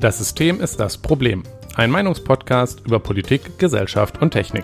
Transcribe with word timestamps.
Das 0.00 0.18
System 0.18 0.60
ist 0.60 0.78
das 0.78 0.96
Problem. 0.96 1.42
Ein 1.74 1.90
Meinungspodcast 1.90 2.86
über 2.86 3.00
Politik, 3.00 3.58
Gesellschaft 3.58 4.22
und 4.22 4.30
Technik. 4.30 4.62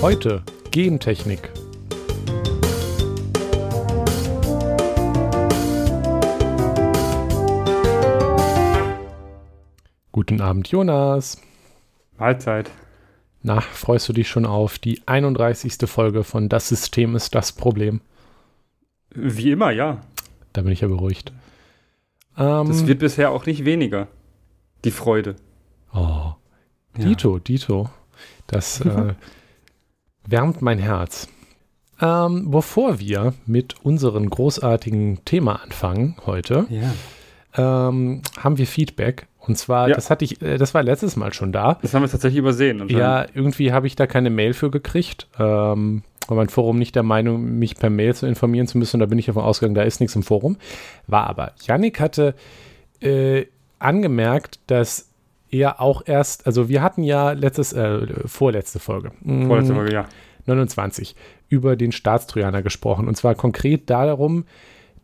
Heute 0.00 0.42
Gentechnik. 0.72 1.48
Guten 10.10 10.40
Abend, 10.40 10.66
Jonas. 10.66 11.40
Mahlzeit. 12.18 12.68
Na, 13.42 13.60
freust 13.60 14.08
du 14.08 14.12
dich 14.12 14.28
schon 14.28 14.44
auf 14.44 14.80
die 14.80 15.02
31. 15.06 15.88
Folge 15.88 16.24
von 16.24 16.48
Das 16.48 16.68
System 16.68 17.14
ist 17.14 17.36
das 17.36 17.52
Problem? 17.52 18.00
Wie 19.10 19.52
immer, 19.52 19.70
ja. 19.70 20.00
Da 20.52 20.62
bin 20.62 20.72
ich 20.72 20.80
ja 20.80 20.88
beruhigt. 20.88 21.32
Ähm, 22.36 22.68
das 22.68 22.86
wird 22.86 22.98
bisher 23.00 23.30
auch 23.30 23.46
nicht 23.46 23.64
weniger. 23.64 24.08
Die 24.84 24.90
Freude. 24.90 25.36
Oh. 25.94 26.32
Dito, 26.96 27.34
ja. 27.34 27.40
Dito. 27.40 27.90
Das 28.46 28.80
äh, 28.80 29.14
wärmt 30.26 30.62
mein 30.62 30.78
Herz. 30.78 31.28
Ähm, 32.00 32.50
bevor 32.50 32.98
wir 32.98 33.34
mit 33.46 33.76
unserem 33.84 34.28
großartigen 34.28 35.24
Thema 35.24 35.62
anfangen 35.62 36.16
heute, 36.26 36.66
ja. 36.68 37.88
ähm, 37.88 38.22
haben 38.38 38.58
wir 38.58 38.66
Feedback. 38.66 39.28
Und 39.46 39.58
zwar, 39.58 39.88
ja. 39.88 39.94
das 39.94 40.10
hatte 40.10 40.24
ich, 40.24 40.40
äh, 40.40 40.56
das 40.56 40.74
war 40.74 40.82
letztes 40.82 41.16
Mal 41.16 41.32
schon 41.32 41.52
da. 41.52 41.78
Das 41.82 41.94
haben 41.94 42.02
wir 42.02 42.10
tatsächlich 42.10 42.38
übersehen. 42.38 42.88
Ja, 42.88 43.26
irgendwie 43.34 43.72
habe 43.72 43.86
ich 43.86 43.96
da 43.96 44.06
keine 44.06 44.30
Mail 44.30 44.54
für 44.54 44.70
gekriegt. 44.70 45.26
Ähm, 45.38 46.02
war 46.28 46.36
mein 46.36 46.48
Forum 46.48 46.78
nicht 46.78 46.94
der 46.94 47.02
Meinung, 47.02 47.58
mich 47.58 47.76
per 47.76 47.90
Mail 47.90 48.14
zu 48.14 48.26
informieren 48.26 48.66
zu 48.66 48.78
müssen. 48.78 49.00
Da 49.00 49.06
bin 49.06 49.18
ich 49.18 49.26
davon 49.26 49.42
ausgegangen, 49.42 49.74
da 49.74 49.82
ist 49.82 50.00
nichts 50.00 50.14
im 50.14 50.22
Forum. 50.22 50.56
War 51.06 51.26
aber. 51.26 51.52
Yannick 51.66 51.98
hatte 51.98 52.34
äh, 53.00 53.46
angemerkt, 53.80 54.60
dass 54.68 55.08
er 55.50 55.80
auch 55.80 56.02
erst, 56.06 56.46
also 56.46 56.68
wir 56.68 56.82
hatten 56.82 57.02
ja 57.02 57.32
letztes, 57.32 57.72
äh, 57.72 58.06
vorletzte 58.26 58.78
Folge. 58.78 59.12
Vorletzte 59.24 59.74
Folge, 59.74 59.92
ja. 59.92 60.06
29 60.46 61.14
über 61.48 61.76
den 61.76 61.92
Staatstrojaner 61.92 62.62
gesprochen. 62.62 63.08
Und 63.08 63.16
zwar 63.16 63.34
konkret 63.34 63.90
darum, 63.90 64.44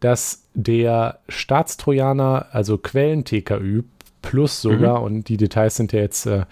dass 0.01 0.49
der 0.55 1.21
Staatstrojaner, 1.29 2.47
also 2.53 2.79
Quellen-TKÜ, 2.79 3.83
plus 4.23 4.63
sogar, 4.63 5.01
mhm. 5.01 5.05
und 5.05 5.29
die 5.29 5.37
Details 5.37 5.77
sind 5.77 5.93
ja 5.93 6.01
jetzt, 6.01 6.27
äh, 6.27 6.45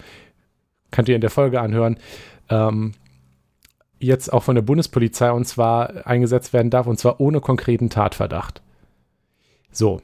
könnt 0.91 1.09
ihr 1.09 1.15
in 1.15 1.21
der 1.21 1.29
Folge 1.29 1.61
anhören, 1.61 1.97
ähm, 2.49 2.93
jetzt 3.99 4.31
auch 4.31 4.43
von 4.43 4.55
der 4.55 4.61
Bundespolizei 4.61 5.31
und 5.31 5.45
zwar 5.45 6.05
eingesetzt 6.07 6.53
werden 6.53 6.69
darf 6.69 6.87
und 6.87 6.99
zwar 6.99 7.19
ohne 7.19 7.41
konkreten 7.41 7.89
Tatverdacht. 7.89 8.61
So. 9.71 10.01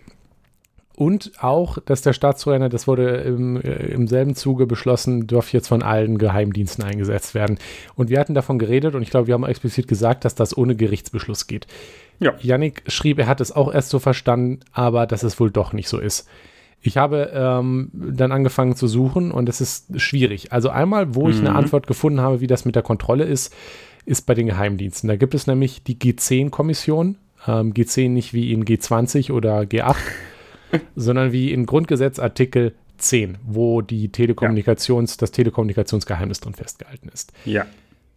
Und 0.95 1.31
auch, 1.41 1.79
dass 1.79 2.03
der 2.03 2.13
Staatstrojaner, 2.13 2.69
das 2.69 2.87
wurde 2.87 3.09
im, 3.17 3.59
äh, 3.59 3.87
im 3.87 4.07
selben 4.07 4.35
Zuge 4.35 4.67
beschlossen, 4.67 5.25
darf 5.25 5.51
jetzt 5.51 5.67
von 5.67 5.81
allen 5.81 6.19
Geheimdiensten 6.19 6.83
eingesetzt 6.83 7.33
werden. 7.33 7.57
Und 7.95 8.09
wir 8.09 8.19
hatten 8.19 8.35
davon 8.35 8.59
geredet 8.59 8.93
und 8.93 9.01
ich 9.01 9.09
glaube, 9.09 9.25
wir 9.25 9.33
haben 9.33 9.43
explizit 9.43 9.87
gesagt, 9.87 10.23
dass 10.23 10.35
das 10.35 10.55
ohne 10.55 10.75
Gerichtsbeschluss 10.75 11.47
geht. 11.47 11.65
Ja. 12.19 12.35
Yannick 12.39 12.83
schrieb, 12.87 13.17
er 13.17 13.27
hat 13.27 13.41
es 13.41 13.51
auch 13.51 13.73
erst 13.73 13.89
so 13.89 13.97
verstanden, 13.97 14.59
aber 14.71 15.07
dass 15.07 15.23
es 15.23 15.39
wohl 15.39 15.49
doch 15.49 15.73
nicht 15.73 15.89
so 15.89 15.97
ist. 15.97 16.27
Ich 16.85 16.97
habe 16.97 17.31
ähm, 17.33 17.89
dann 17.93 18.33
angefangen 18.33 18.75
zu 18.75 18.87
suchen 18.87 19.31
und 19.31 19.47
es 19.47 19.61
ist 19.61 19.99
schwierig. 19.99 20.51
Also 20.51 20.69
einmal, 20.69 21.15
wo 21.15 21.25
mhm. 21.25 21.31
ich 21.31 21.39
eine 21.39 21.51
mhm. 21.51 21.55
Antwort 21.55 21.87
gefunden 21.87 22.19
habe, 22.19 22.41
wie 22.41 22.47
das 22.47 22.65
mit 22.65 22.75
der 22.75 22.83
Kontrolle 22.83 23.23
ist, 23.23 23.55
ist 24.05 24.25
bei 24.25 24.33
den 24.33 24.47
Geheimdiensten. 24.47 25.07
Da 25.07 25.15
gibt 25.15 25.33
es 25.33 25.47
nämlich 25.47 25.83
die 25.83 25.95
G10-Kommission. 25.95 27.15
Ähm, 27.47 27.73
G10 27.73 28.09
nicht 28.09 28.33
wie 28.33 28.51
in 28.51 28.65
G20 28.65 29.31
oder 29.31 29.61
G8, 29.61 29.95
sondern 30.97 31.31
wie 31.31 31.53
in 31.53 31.65
Grundgesetz 31.65 32.19
Artikel 32.19 32.73
10, 32.97 33.37
wo 33.45 33.81
die 33.81 34.09
Telekommunikations, 34.09 35.13
ja. 35.13 35.17
das 35.19 35.31
Telekommunikationsgeheimnis 35.31 36.41
drin 36.41 36.53
festgehalten 36.53 37.09
ist. 37.13 37.31
Ja. 37.45 37.65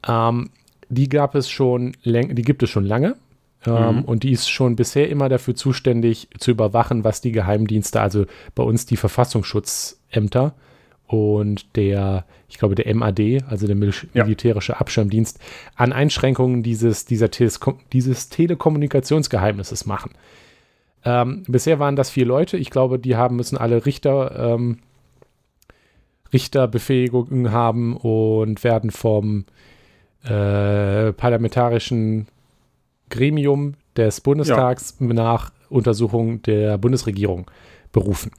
Ähm, 0.06 0.50
die 0.88 1.08
gab 1.08 1.36
es 1.36 1.48
schon, 1.48 1.96
die 2.04 2.42
gibt 2.42 2.64
es 2.64 2.70
schon 2.70 2.84
lange. 2.84 3.16
Ähm, 3.64 3.96
mhm. 3.96 4.02
Und 4.02 4.22
die 4.22 4.32
ist 4.32 4.50
schon 4.50 4.76
bisher 4.76 5.08
immer 5.08 5.28
dafür 5.28 5.54
zuständig, 5.54 6.28
zu 6.38 6.50
überwachen, 6.50 7.04
was 7.04 7.20
die 7.20 7.32
Geheimdienste, 7.32 8.00
also 8.00 8.26
bei 8.54 8.62
uns 8.62 8.86
die 8.86 8.96
Verfassungsschutzämter, 8.96 10.54
und 11.06 11.76
der, 11.76 12.24
ich 12.48 12.58
glaube, 12.58 12.74
der 12.74 12.92
MAD, 12.94 13.44
also 13.48 13.66
der 13.66 13.76
Mil 13.76 13.92
ja. 14.12 14.24
militärische 14.24 14.80
Abschirmdienst, 14.80 15.38
an 15.76 15.92
Einschränkungen 15.92 16.62
dieses, 16.62 17.04
dieser 17.04 17.30
Telesko 17.30 17.78
dieses 17.92 18.28
Telekommunikationsgeheimnisses 18.28 19.86
machen. 19.86 20.12
Ähm, 21.04 21.44
bisher 21.46 21.78
waren 21.78 21.94
das 21.94 22.10
vier 22.10 22.26
Leute. 22.26 22.56
Ich 22.56 22.70
glaube, 22.70 22.98
die 22.98 23.14
haben 23.14 23.36
müssen 23.36 23.56
alle 23.56 23.86
Richter, 23.86 24.54
ähm, 24.54 24.78
Richterbefähigungen 26.32 27.52
haben 27.52 27.96
und 27.96 28.64
werden 28.64 28.90
vom 28.90 29.44
äh, 30.24 31.12
parlamentarischen 31.12 32.26
Gremium 33.10 33.74
des 33.96 34.20
Bundestags 34.20 34.96
ja. 35.00 35.06
nach 35.06 35.52
Untersuchung 35.68 36.42
der 36.42 36.78
Bundesregierung 36.78 37.50
berufen. 37.92 38.30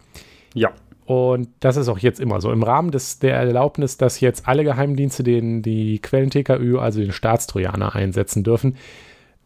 Ja. 0.54 0.72
Und 1.06 1.50
das 1.62 1.78
ist 1.78 1.88
auch 1.88 2.00
jetzt 2.00 2.20
immer 2.20 2.42
so. 2.42 2.52
Im 2.52 2.64
Rahmen 2.64 2.92
des, 2.92 3.20
der 3.20 3.36
Erlaubnis, 3.36 3.96
dass 3.96 4.20
jetzt 4.20 4.48
alle 4.48 4.66
Geheimdienste 4.66 5.24
den, 5.24 5.62
die 5.62 6.00
Quellen-TKÜ, 6.00 6.80
also 6.80 7.00
den 7.00 7.14
Staatstrojaner, 7.14 7.96
einsetzen 7.96 8.44
dürfen, 8.44 8.76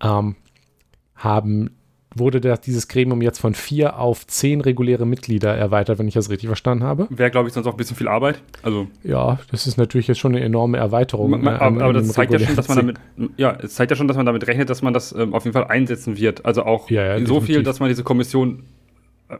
ähm, 0.01 0.35
haben, 1.15 1.77
wurde 2.13 2.41
das, 2.41 2.61
dieses 2.61 2.87
Gremium 2.87 3.21
jetzt 3.21 3.39
von 3.39 3.53
vier 3.53 3.97
auf 3.97 4.27
zehn 4.27 4.61
reguläre 4.61 5.05
Mitglieder 5.05 5.55
erweitert, 5.55 5.97
wenn 5.99 6.07
ich 6.07 6.13
das 6.13 6.29
richtig 6.29 6.47
verstanden 6.47 6.83
habe. 6.83 7.07
Wäre, 7.09 7.31
glaube 7.31 7.47
ich, 7.47 7.53
sonst 7.53 7.67
auch 7.67 7.73
ein 7.73 7.77
bisschen 7.77 7.95
viel 7.95 8.07
Arbeit. 8.07 8.41
Also 8.63 8.87
ja, 9.03 9.39
das 9.49 9.67
ist 9.67 9.77
natürlich 9.77 10.07
jetzt 10.07 10.19
schon 10.19 10.35
eine 10.35 10.43
enorme 10.43 10.77
Erweiterung. 10.77 11.31
Man, 11.31 11.41
man, 11.41 11.55
aber, 11.55 11.83
aber 11.83 11.93
das 11.93 12.09
zeigt 12.09 12.33
ja 12.33 12.39
schon, 12.39 12.55
dass 12.55 12.67
man 12.67 12.77
damit, 12.77 12.97
ja, 13.37 13.57
es 13.61 13.75
zeigt 13.75 13.91
ja 13.91 13.97
schon, 13.97 14.07
dass 14.07 14.17
man 14.17 14.25
damit 14.25 14.45
rechnet, 14.47 14.69
dass 14.69 14.81
man 14.81 14.93
das 14.93 15.13
ähm, 15.13 15.33
auf 15.33 15.45
jeden 15.45 15.53
Fall 15.53 15.67
einsetzen 15.67 16.17
wird. 16.17 16.45
Also 16.45 16.63
auch 16.63 16.89
ja, 16.89 17.03
ja, 17.03 17.13
so 17.13 17.19
definitiv. 17.19 17.45
viel, 17.45 17.63
dass 17.63 17.79
man 17.79 17.89
diese 17.89 18.03
Kommission 18.03 18.63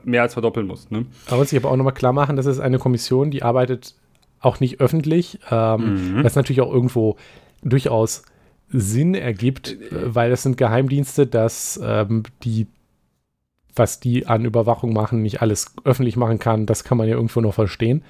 mehr 0.04 0.22
als 0.22 0.34
verdoppeln 0.34 0.68
muss. 0.68 0.90
Ne? 0.90 1.06
Man 1.30 1.40
muss 1.40 1.50
sich 1.50 1.60
aber 1.60 1.72
auch 1.72 1.76
nochmal 1.76 1.94
klar 1.94 2.14
machen, 2.14 2.38
das 2.38 2.46
ist 2.46 2.60
eine 2.60 2.80
Kommission, 2.80 3.32
die 3.32 3.44
arbeitet 3.44 3.96
auch 4.40 4.60
nicht 4.60 4.80
öffentlich, 4.80 5.40
ähm, 5.52 6.16
mhm. 6.16 6.24
was 6.24 6.36
natürlich 6.36 6.62
auch 6.62 6.72
irgendwo 6.74 7.18
durchaus 7.64 8.24
Sinn 8.72 9.16
ergibt, 9.16 9.78
weil 9.92 10.30
das 10.30 10.44
sind 10.44 10.58
Geheimdienste, 10.58 11.28
dass 11.28 11.80
ähm, 11.84 12.24
die, 12.44 12.68
was 13.76 14.00
die 14.00 14.28
an 14.28 14.46
Überwachung 14.46 14.94
machen, 14.94 15.22
nicht 15.22 15.42
alles 15.42 15.74
öffentlich 15.84 16.16
machen 16.16 16.40
kann. 16.40 16.66
Das 16.66 16.84
kann 16.84 16.98
man 16.98 17.08
ja 17.08 17.16
irgendwo 17.16 17.42
noch 17.42 17.54
verstehen. 17.54 18.04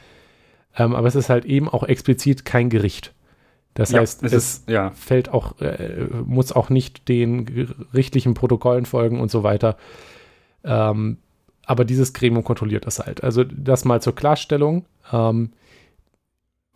Ähm, 0.78 0.96
aber 0.96 1.08
es 1.08 1.16
ist 1.16 1.30
halt 1.30 1.46
eben 1.46 1.68
auch 1.68 1.84
explizit 1.84 2.46
kein 2.46 2.70
Gericht. 2.70 3.14
Das 3.74 3.92
ja, 3.92 4.00
heißt, 4.00 4.24
es, 4.24 4.34
es 4.34 4.64
ja. 4.68 4.92
fällt 4.92 5.30
auch, 5.30 5.60
äh, 5.62 6.08
muss 6.26 6.52
auch 6.52 6.70
nicht 6.70 7.08
den 7.08 7.46
gerichtlichen 7.46 8.34
Protokollen 8.34 8.86
folgen 8.86 9.20
und 9.20 9.32
so 9.32 9.44
weiter. 9.44 9.78
Ähm, 10.64 11.18
aber 11.66 11.86
dieses 11.86 12.14
Gremium 12.14 12.44
kontrolliert 12.44 12.86
das 12.86 13.00
halt. 13.00 13.24
Also 13.24 13.44
das 13.44 13.86
mal 13.86 14.02
zur 14.02 14.14
Klarstellung. 14.14 14.86
Ähm, 15.12 15.52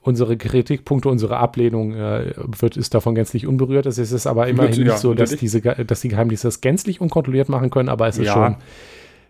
unsere 0.05 0.38
Kritikpunkte, 0.38 1.09
unsere 1.09 1.38
Ablehnung 1.38 1.93
äh, 1.95 2.33
wird, 2.38 2.77
ist 2.77 2.93
davon 2.93 3.16
gänzlich 3.16 3.47
unberührt. 3.47 3.88
Es 3.88 3.97
ist 3.97 4.27
aber 4.27 4.47
immerhin 4.47 4.77
nicht 4.77 4.88
ja, 4.88 4.97
so, 4.97 5.16
dass, 5.16 5.35
diese, 5.35 5.61
dass 5.61 6.01
die 6.01 6.09
Geheimdienste 6.09 6.47
das 6.47 6.61
gänzlich 6.61 7.01
unkontrolliert 7.01 7.49
machen 7.49 7.71
können, 7.71 7.89
aber 7.89 8.07
es 8.07 8.19
ist 8.19 8.27
ja. 8.27 8.33
schon, 8.33 8.57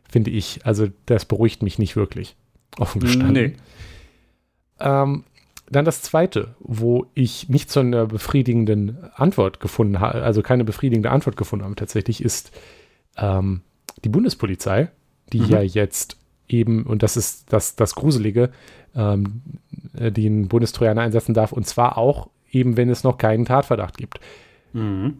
finde 0.09 0.31
ich, 0.31 0.59
also 0.65 0.87
das 1.05 1.23
beruhigt 1.23 1.63
mich 1.63 1.79
nicht 1.79 1.95
wirklich, 1.95 2.35
offen 2.77 2.99
gestanden. 2.99 3.33
Nee. 3.33 3.53
Ähm, 4.81 5.23
dann 5.71 5.85
das 5.85 6.01
zweite, 6.01 6.55
wo 6.59 7.07
ich 7.13 7.47
nicht 7.47 7.71
so 7.71 7.79
eine 7.79 8.05
befriedigenden 8.05 8.97
Antwort 9.15 9.61
gefunden 9.61 10.01
habe, 10.01 10.23
also 10.23 10.41
keine 10.41 10.65
befriedigende 10.65 11.09
Antwort 11.09 11.37
gefunden 11.37 11.63
habe 11.63 11.75
tatsächlich, 11.75 12.21
ist 12.21 12.51
ähm, 13.17 13.61
die 14.03 14.09
Bundespolizei 14.09 14.89
die 15.31 15.39
mhm. 15.41 15.49
ja 15.49 15.61
jetzt 15.61 16.17
eben, 16.47 16.83
und 16.83 17.03
das 17.03 17.17
ist 17.17 17.51
das, 17.51 17.75
das 17.75 17.95
Gruselige, 17.95 18.51
ähm, 18.95 19.41
äh, 19.97 20.11
den 20.11 20.47
Bundestrojaner 20.47 21.01
einsetzen 21.01 21.33
darf, 21.33 21.51
und 21.51 21.65
zwar 21.67 21.97
auch 21.97 22.29
eben, 22.51 22.77
wenn 22.77 22.89
es 22.89 23.03
noch 23.03 23.17
keinen 23.17 23.45
Tatverdacht 23.45 23.97
gibt. 23.97 24.19
Mhm. 24.73 25.17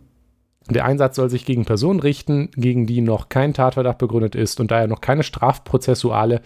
Der 0.68 0.86
Einsatz 0.86 1.16
soll 1.16 1.30
sich 1.30 1.46
gegen 1.46 1.64
Personen 1.64 2.00
richten, 2.00 2.50
gegen 2.56 2.88
die 2.88 3.02
noch 3.02 3.30
kein 3.30 3.54
Tatverdacht 3.54 4.00
begründet 4.00 4.34
ist 4.34 4.60
und 4.60 4.72
daher 4.72 4.88
noch 4.88 5.00
keine 5.00 5.22
strafprozessuale 5.22 6.42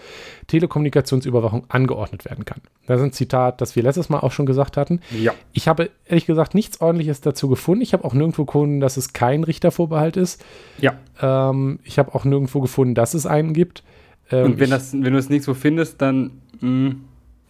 Telekommunikationsüberwachung 0.48 1.64
angeordnet 1.70 2.26
werden 2.26 2.44
kann. 2.44 2.60
Das 2.86 3.00
ist 3.00 3.06
ein 3.06 3.14
Zitat, 3.14 3.62
das 3.62 3.78
wir 3.78 3.84
letztes 3.84 4.10
Mal 4.10 4.20
auch 4.20 4.34
schon 4.34 4.46
gesagt 4.46 4.76
hatten. 4.76 5.00
Ja. 5.18 5.34
Ich 5.54 5.70
habe 5.70 5.90
ehrlich 6.06 6.26
gesagt 6.26 6.54
nichts 6.54 6.82
Ordentliches 6.82 7.22
dazu 7.22 7.48
gefunden. 7.48 7.82
Ich 7.82 7.94
habe 7.94 8.04
auch 8.04 8.14
nirgendwo 8.14 8.44
gefunden, 8.44 8.82
dass 8.82 8.98
es 8.98 9.14
kein 9.14 9.46
Richtervorbehalt 9.46 10.18
ist. 10.18 10.44
Ja. 10.80 10.96
Ähm, 11.22 11.80
ich 11.86 11.98
habe 11.98 12.14
auch 12.14 12.26
nirgendwo 12.26 12.60
gefunden, 12.60 12.96
dass 12.96 13.14
es 13.14 13.26
einen 13.26 13.54
gibt. 13.54 13.84
Ähm, 14.32 14.46
und 14.46 14.60
wenn, 14.60 14.70
das, 14.70 14.94
wenn 14.94 15.14
du 15.14 15.20
es 15.20 15.30
nirgendwo 15.30 15.54
findest, 15.54 16.02
dann. 16.02 16.32
Mh, 16.62 16.70
mm, 16.70 17.02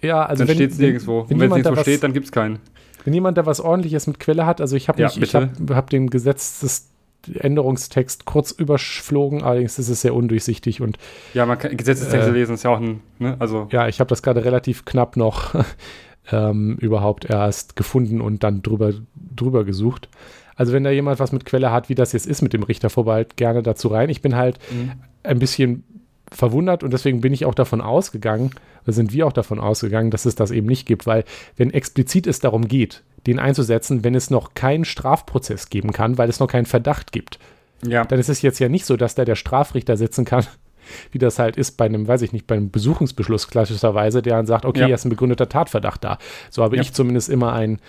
ja, 0.02 0.26
also 0.26 0.46
dann 0.46 0.56
steht 0.56 0.72
es 0.72 0.78
nirgendwo. 0.78 1.26
Wenn, 1.28 1.40
wenn 1.40 1.52
es 1.52 1.56
nirgendwo 1.58 1.82
steht, 1.82 2.04
dann 2.04 2.14
gibt 2.14 2.26
es 2.26 2.32
keinen. 2.32 2.60
Wenn 3.04 3.14
jemand 3.14 3.38
da 3.38 3.46
was 3.46 3.60
ordentliches 3.60 4.08
mit 4.08 4.20
Quelle 4.20 4.46
hat, 4.46 4.62
also 4.62 4.76
ich 4.76 4.88
habe 4.88 5.02
ja, 5.02 5.10
hab, 5.10 5.70
hab 5.72 5.90
dem 5.90 6.10
Gesetz 6.10 6.60
des 6.60 6.90
Änderungstext 7.34 8.26
kurz 8.26 8.52
überflogen, 8.52 9.44
allerdings 9.44 9.78
ist 9.78 9.90
es 9.90 10.02
sehr 10.02 10.16
undurchsichtig 10.16 10.82
und 10.82 10.98
ja, 11.34 11.46
man 11.46 11.58
kann 11.58 11.76
Gesetzestexte 11.76 12.30
äh, 12.30 12.34
lesen, 12.34 12.56
ist 12.56 12.64
ja 12.64 12.72
auch 12.72 12.80
ein, 12.80 13.02
ne? 13.20 13.36
also 13.40 13.68
ja, 13.72 13.88
ich 13.88 14.00
habe 14.00 14.08
das 14.08 14.24
gerade 14.24 14.46
relativ 14.46 14.86
knapp 14.86 15.18
noch 15.18 15.54
ähm, 16.32 16.78
überhaupt 16.80 17.26
erst 17.26 17.76
gefunden 17.76 18.22
und 18.22 18.44
dann 18.44 18.62
drüber 18.62 18.94
drüber 19.36 19.66
gesucht. 19.66 20.10
Also 20.56 20.74
wenn 20.74 20.84
da 20.84 20.92
jemand 20.92 21.20
was 21.20 21.32
mit 21.32 21.46
Quelle 21.46 21.72
hat, 21.72 21.90
wie 21.90 21.96
das 21.96 22.12
jetzt 22.14 22.28
ist 22.28 22.42
mit 22.42 22.54
dem 22.54 22.64
Richtervorbehalt, 22.64 23.38
gerne 23.38 23.64
dazu 23.64 23.90
rein. 23.90 24.10
Ich 24.10 24.22
bin 24.22 24.36
halt 24.36 24.60
mhm. 24.72 24.92
ein 25.24 25.40
bisschen 25.40 25.84
verwundert 26.32 26.84
und 26.84 26.94
deswegen 26.94 27.22
bin 27.22 27.34
ich 27.34 27.46
auch 27.46 27.56
davon 27.56 27.82
ausgegangen, 27.82 28.52
sind 28.86 29.14
wir 29.14 29.28
auch 29.28 29.34
davon 29.34 29.60
ausgegangen, 29.60 30.12
dass 30.12 30.26
es 30.26 30.36
das 30.36 30.52
eben 30.52 30.68
nicht 30.68 30.86
gibt, 30.86 31.06
weil 31.06 31.24
wenn 31.56 31.72
explizit 31.72 32.28
es 32.28 32.40
darum 32.40 32.68
geht, 32.68 33.04
den 33.28 33.40
einzusetzen, 33.40 34.04
wenn 34.04 34.16
es 34.16 34.30
noch 34.30 34.54
keinen 34.54 34.86
Strafprozess 34.86 35.70
geben 35.70 35.92
kann, 35.92 36.18
weil 36.18 36.30
es 36.30 36.40
noch 36.40 36.48
keinen 36.48 36.66
Verdacht 36.66 37.12
gibt, 37.12 37.40
ja. 37.86 38.06
dann 38.06 38.20
ist 38.20 38.30
es 38.30 38.42
jetzt 38.42 38.60
ja 38.60 38.70
nicht 38.70 38.86
so, 38.86 38.98
dass 38.98 39.16
da 39.16 39.26
der 39.26 39.36
Strafrichter 39.36 39.98
sitzen 39.98 40.26
kann, 40.26 40.46
wie 41.12 41.20
das 41.20 41.40
halt 41.40 41.58
ist 41.58 41.78
bei 41.78 41.86
einem, 41.86 42.08
weiß 42.08 42.22
ich 42.22 42.34
nicht, 42.34 42.48
bei 42.48 42.56
einem 42.56 42.72
Besuchungsbeschluss 42.72 43.48
klassischerweise, 43.48 44.22
der 44.22 44.38
dann 44.38 44.46
sagt, 44.46 44.66
okay, 44.66 44.82
ja. 44.82 44.86
hier 44.88 44.96
ist 44.96 45.06
ein 45.06 45.10
begründeter 45.10 45.50
Tatverdacht 45.50 46.04
da. 46.04 46.18
So 46.50 46.64
habe 46.64 46.78
ja. 46.78 46.82
ich 46.82 46.94
zumindest 46.94 47.30
immer 47.30 47.54
ein 47.54 47.80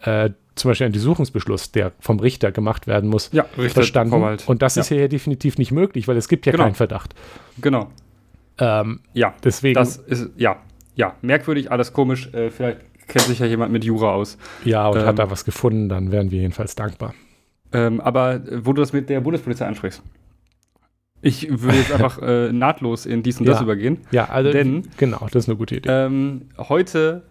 äh, 0.00 0.30
zum 0.54 0.70
Beispiel 0.70 0.86
ein 0.86 0.92
Durchsuchungsbeschluss, 0.92 1.72
der 1.72 1.92
vom 2.00 2.20
Richter 2.20 2.52
gemacht 2.52 2.86
werden 2.86 3.08
muss, 3.08 3.30
ja, 3.32 3.46
Richter 3.56 3.80
verstanden. 3.80 4.10
Verwalt. 4.10 4.48
Und 4.48 4.62
das 4.62 4.74
ja. 4.76 4.82
ist 4.82 4.90
ja 4.90 5.08
definitiv 5.08 5.58
nicht 5.58 5.72
möglich, 5.72 6.08
weil 6.08 6.16
es 6.16 6.28
gibt 6.28 6.46
ja 6.46 6.52
genau. 6.52 6.64
keinen 6.64 6.74
Verdacht. 6.74 7.14
Genau. 7.60 7.90
Ähm, 8.58 9.00
ja, 9.14 9.34
deswegen. 9.42 9.74
Das 9.74 9.96
ist, 9.96 10.30
ja, 10.36 10.56
ja, 10.94 11.14
merkwürdig, 11.22 11.70
alles 11.70 11.92
komisch. 11.92 12.32
Äh, 12.34 12.50
vielleicht 12.50 12.80
kennt 13.08 13.26
sich 13.26 13.38
ja 13.38 13.46
jemand 13.46 13.72
mit 13.72 13.84
Jura 13.84 14.12
aus. 14.12 14.36
Ja, 14.64 14.88
und 14.88 14.98
ähm, 14.98 15.06
hat 15.06 15.18
da 15.18 15.30
was 15.30 15.44
gefunden, 15.44 15.88
dann 15.88 16.12
wären 16.12 16.30
wir 16.30 16.40
jedenfalls 16.40 16.74
dankbar. 16.74 17.14
Ähm, 17.72 18.00
aber 18.00 18.34
äh, 18.34 18.64
wo 18.66 18.72
du 18.72 18.82
das 18.82 18.92
mit 18.92 19.08
der 19.08 19.20
Bundespolizei 19.20 19.66
ansprichst. 19.66 20.02
Ich 21.22 21.48
würde 21.48 21.78
jetzt 21.78 21.92
einfach 21.94 22.20
äh, 22.20 22.52
nahtlos 22.52 23.06
in 23.06 23.22
dies 23.22 23.40
und 23.40 23.46
ja. 23.46 23.52
das 23.52 23.62
übergehen. 23.62 23.98
Ja, 24.10 24.26
also 24.26 24.52
denn, 24.52 24.88
genau, 24.98 25.26
das 25.30 25.44
ist 25.44 25.48
eine 25.48 25.56
gute 25.56 25.76
Idee. 25.76 25.88
Ähm, 25.88 26.48
heute 26.58 27.22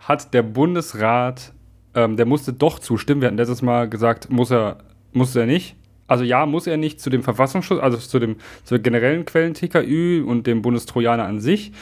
hat 0.00 0.34
der 0.34 0.42
Bundesrat 0.42 1.53
ähm, 1.94 2.16
der 2.16 2.26
musste 2.26 2.52
doch 2.52 2.78
zustimmen. 2.78 3.20
Wir 3.20 3.28
hatten 3.28 3.36
letztes 3.36 3.62
Mal 3.62 3.88
gesagt, 3.88 4.30
muss 4.30 4.50
er, 4.50 4.78
muss 5.12 5.34
er 5.34 5.46
nicht. 5.46 5.76
Also 6.06 6.24
ja, 6.24 6.44
muss 6.44 6.66
er 6.66 6.76
nicht 6.76 7.00
zu 7.00 7.08
dem 7.08 7.22
Verfassungsschutz, 7.22 7.80
also 7.80 7.96
zu 7.96 8.18
dem 8.18 8.36
zur 8.64 8.78
generellen 8.78 9.24
Quellen 9.24 9.54
TKÜ 9.54 10.22
und 10.24 10.46
dem 10.46 10.60
Bundestrojaner 10.60 11.24
an 11.24 11.40
sich. 11.40 11.72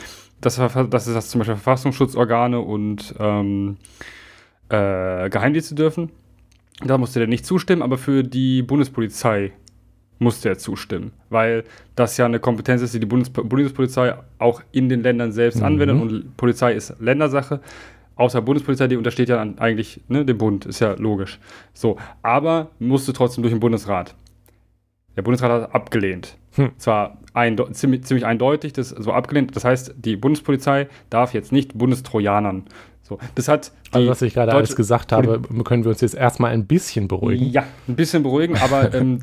Das, 0.40 0.56
das 0.56 1.06
ist 1.06 1.14
das 1.14 1.30
zum 1.30 1.40
Beispiel 1.40 1.56
Verfassungsschutzorgane 1.56 2.60
und 2.60 3.14
ähm, 3.18 3.76
äh, 4.68 5.28
Geheimdienste 5.28 5.74
dürfen. 5.74 6.10
Da 6.84 6.98
musste 6.98 7.20
er 7.20 7.26
nicht 7.26 7.46
zustimmen, 7.46 7.82
aber 7.82 7.98
für 7.98 8.22
die 8.22 8.62
Bundespolizei 8.62 9.52
musste 10.18 10.48
er 10.48 10.58
zustimmen, 10.58 11.12
weil 11.30 11.64
das 11.96 12.16
ja 12.16 12.24
eine 12.24 12.38
Kompetenz 12.38 12.80
ist, 12.80 12.94
die 12.94 13.00
die 13.00 13.06
Bundes 13.06 13.30
Bundespolizei 13.30 14.14
auch 14.38 14.62
in 14.70 14.88
den 14.88 15.02
Ländern 15.02 15.32
selbst 15.32 15.58
mhm. 15.58 15.64
anwendet 15.64 16.00
und 16.00 16.36
Polizei 16.36 16.74
ist 16.74 16.94
Ländersache 17.00 17.60
außer 18.16 18.42
Bundespolizei, 18.42 18.88
die 18.88 18.96
untersteht 18.96 19.28
ja 19.28 19.40
eigentlich 19.40 20.00
ne, 20.08 20.24
dem 20.24 20.38
Bund, 20.38 20.66
ist 20.66 20.80
ja 20.80 20.94
logisch. 20.94 21.38
So, 21.72 21.96
aber 22.22 22.70
musste 22.78 23.12
trotzdem 23.12 23.42
durch 23.42 23.52
den 23.52 23.60
Bundesrat. 23.60 24.14
Der 25.16 25.22
Bundesrat 25.22 25.50
hat 25.50 25.74
abgelehnt. 25.74 26.36
Hm. 26.54 26.70
Zwar 26.76 27.18
ziemlich, 27.72 28.04
ziemlich 28.04 28.26
eindeutig, 28.26 28.72
das 28.72 28.90
so 28.90 29.12
abgelehnt. 29.12 29.56
Das 29.56 29.64
heißt, 29.64 29.94
die 29.96 30.16
Bundespolizei 30.16 30.88
darf 31.10 31.34
jetzt 31.34 31.52
nicht 31.52 31.76
Bundestrojanern. 31.76 32.64
So, 33.02 33.18
das 33.34 33.48
hat 33.48 33.72
also, 33.90 34.08
was 34.08 34.22
ich 34.22 34.34
gerade 34.34 34.52
alles 34.52 34.76
gesagt 34.76 35.12
habe, 35.12 35.40
können 35.64 35.84
wir 35.84 35.90
uns 35.90 36.00
jetzt 36.00 36.14
erstmal 36.14 36.52
ein 36.52 36.66
bisschen 36.66 37.08
beruhigen. 37.08 37.50
Ja, 37.50 37.64
ein 37.88 37.96
bisschen 37.96 38.22
beruhigen, 38.22 38.56
aber 38.56 38.94
ähm, 38.94 39.20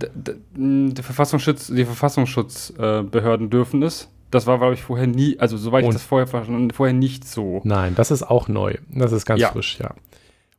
die 0.55 1.01
Verfassungsschutz, 1.01 1.67
die 1.67 1.85
Verfassungsschutzbehörden 1.85 3.49
dürfen 3.49 3.81
es. 3.81 4.09
Das 4.31 4.45
war, 4.45 4.59
glaube 4.59 4.75
ich, 4.75 4.83
vorher 4.83 5.07
nie, 5.07 5.39
also 5.39 5.57
soweit 5.57 5.83
Und 5.83 5.91
ich 5.91 5.95
das 5.95 6.03
vorher 6.03 6.27
verstanden 6.27 6.71
vorher 6.71 6.93
nicht 6.93 7.27
so. 7.27 7.61
Nein, 7.63 7.95
das 7.95 8.11
ist 8.11 8.23
auch 8.23 8.47
neu. 8.47 8.75
Das 8.89 9.11
ist 9.11 9.25
ganz 9.25 9.41
ja. 9.41 9.49
frisch, 9.49 9.79
ja. 9.79 9.95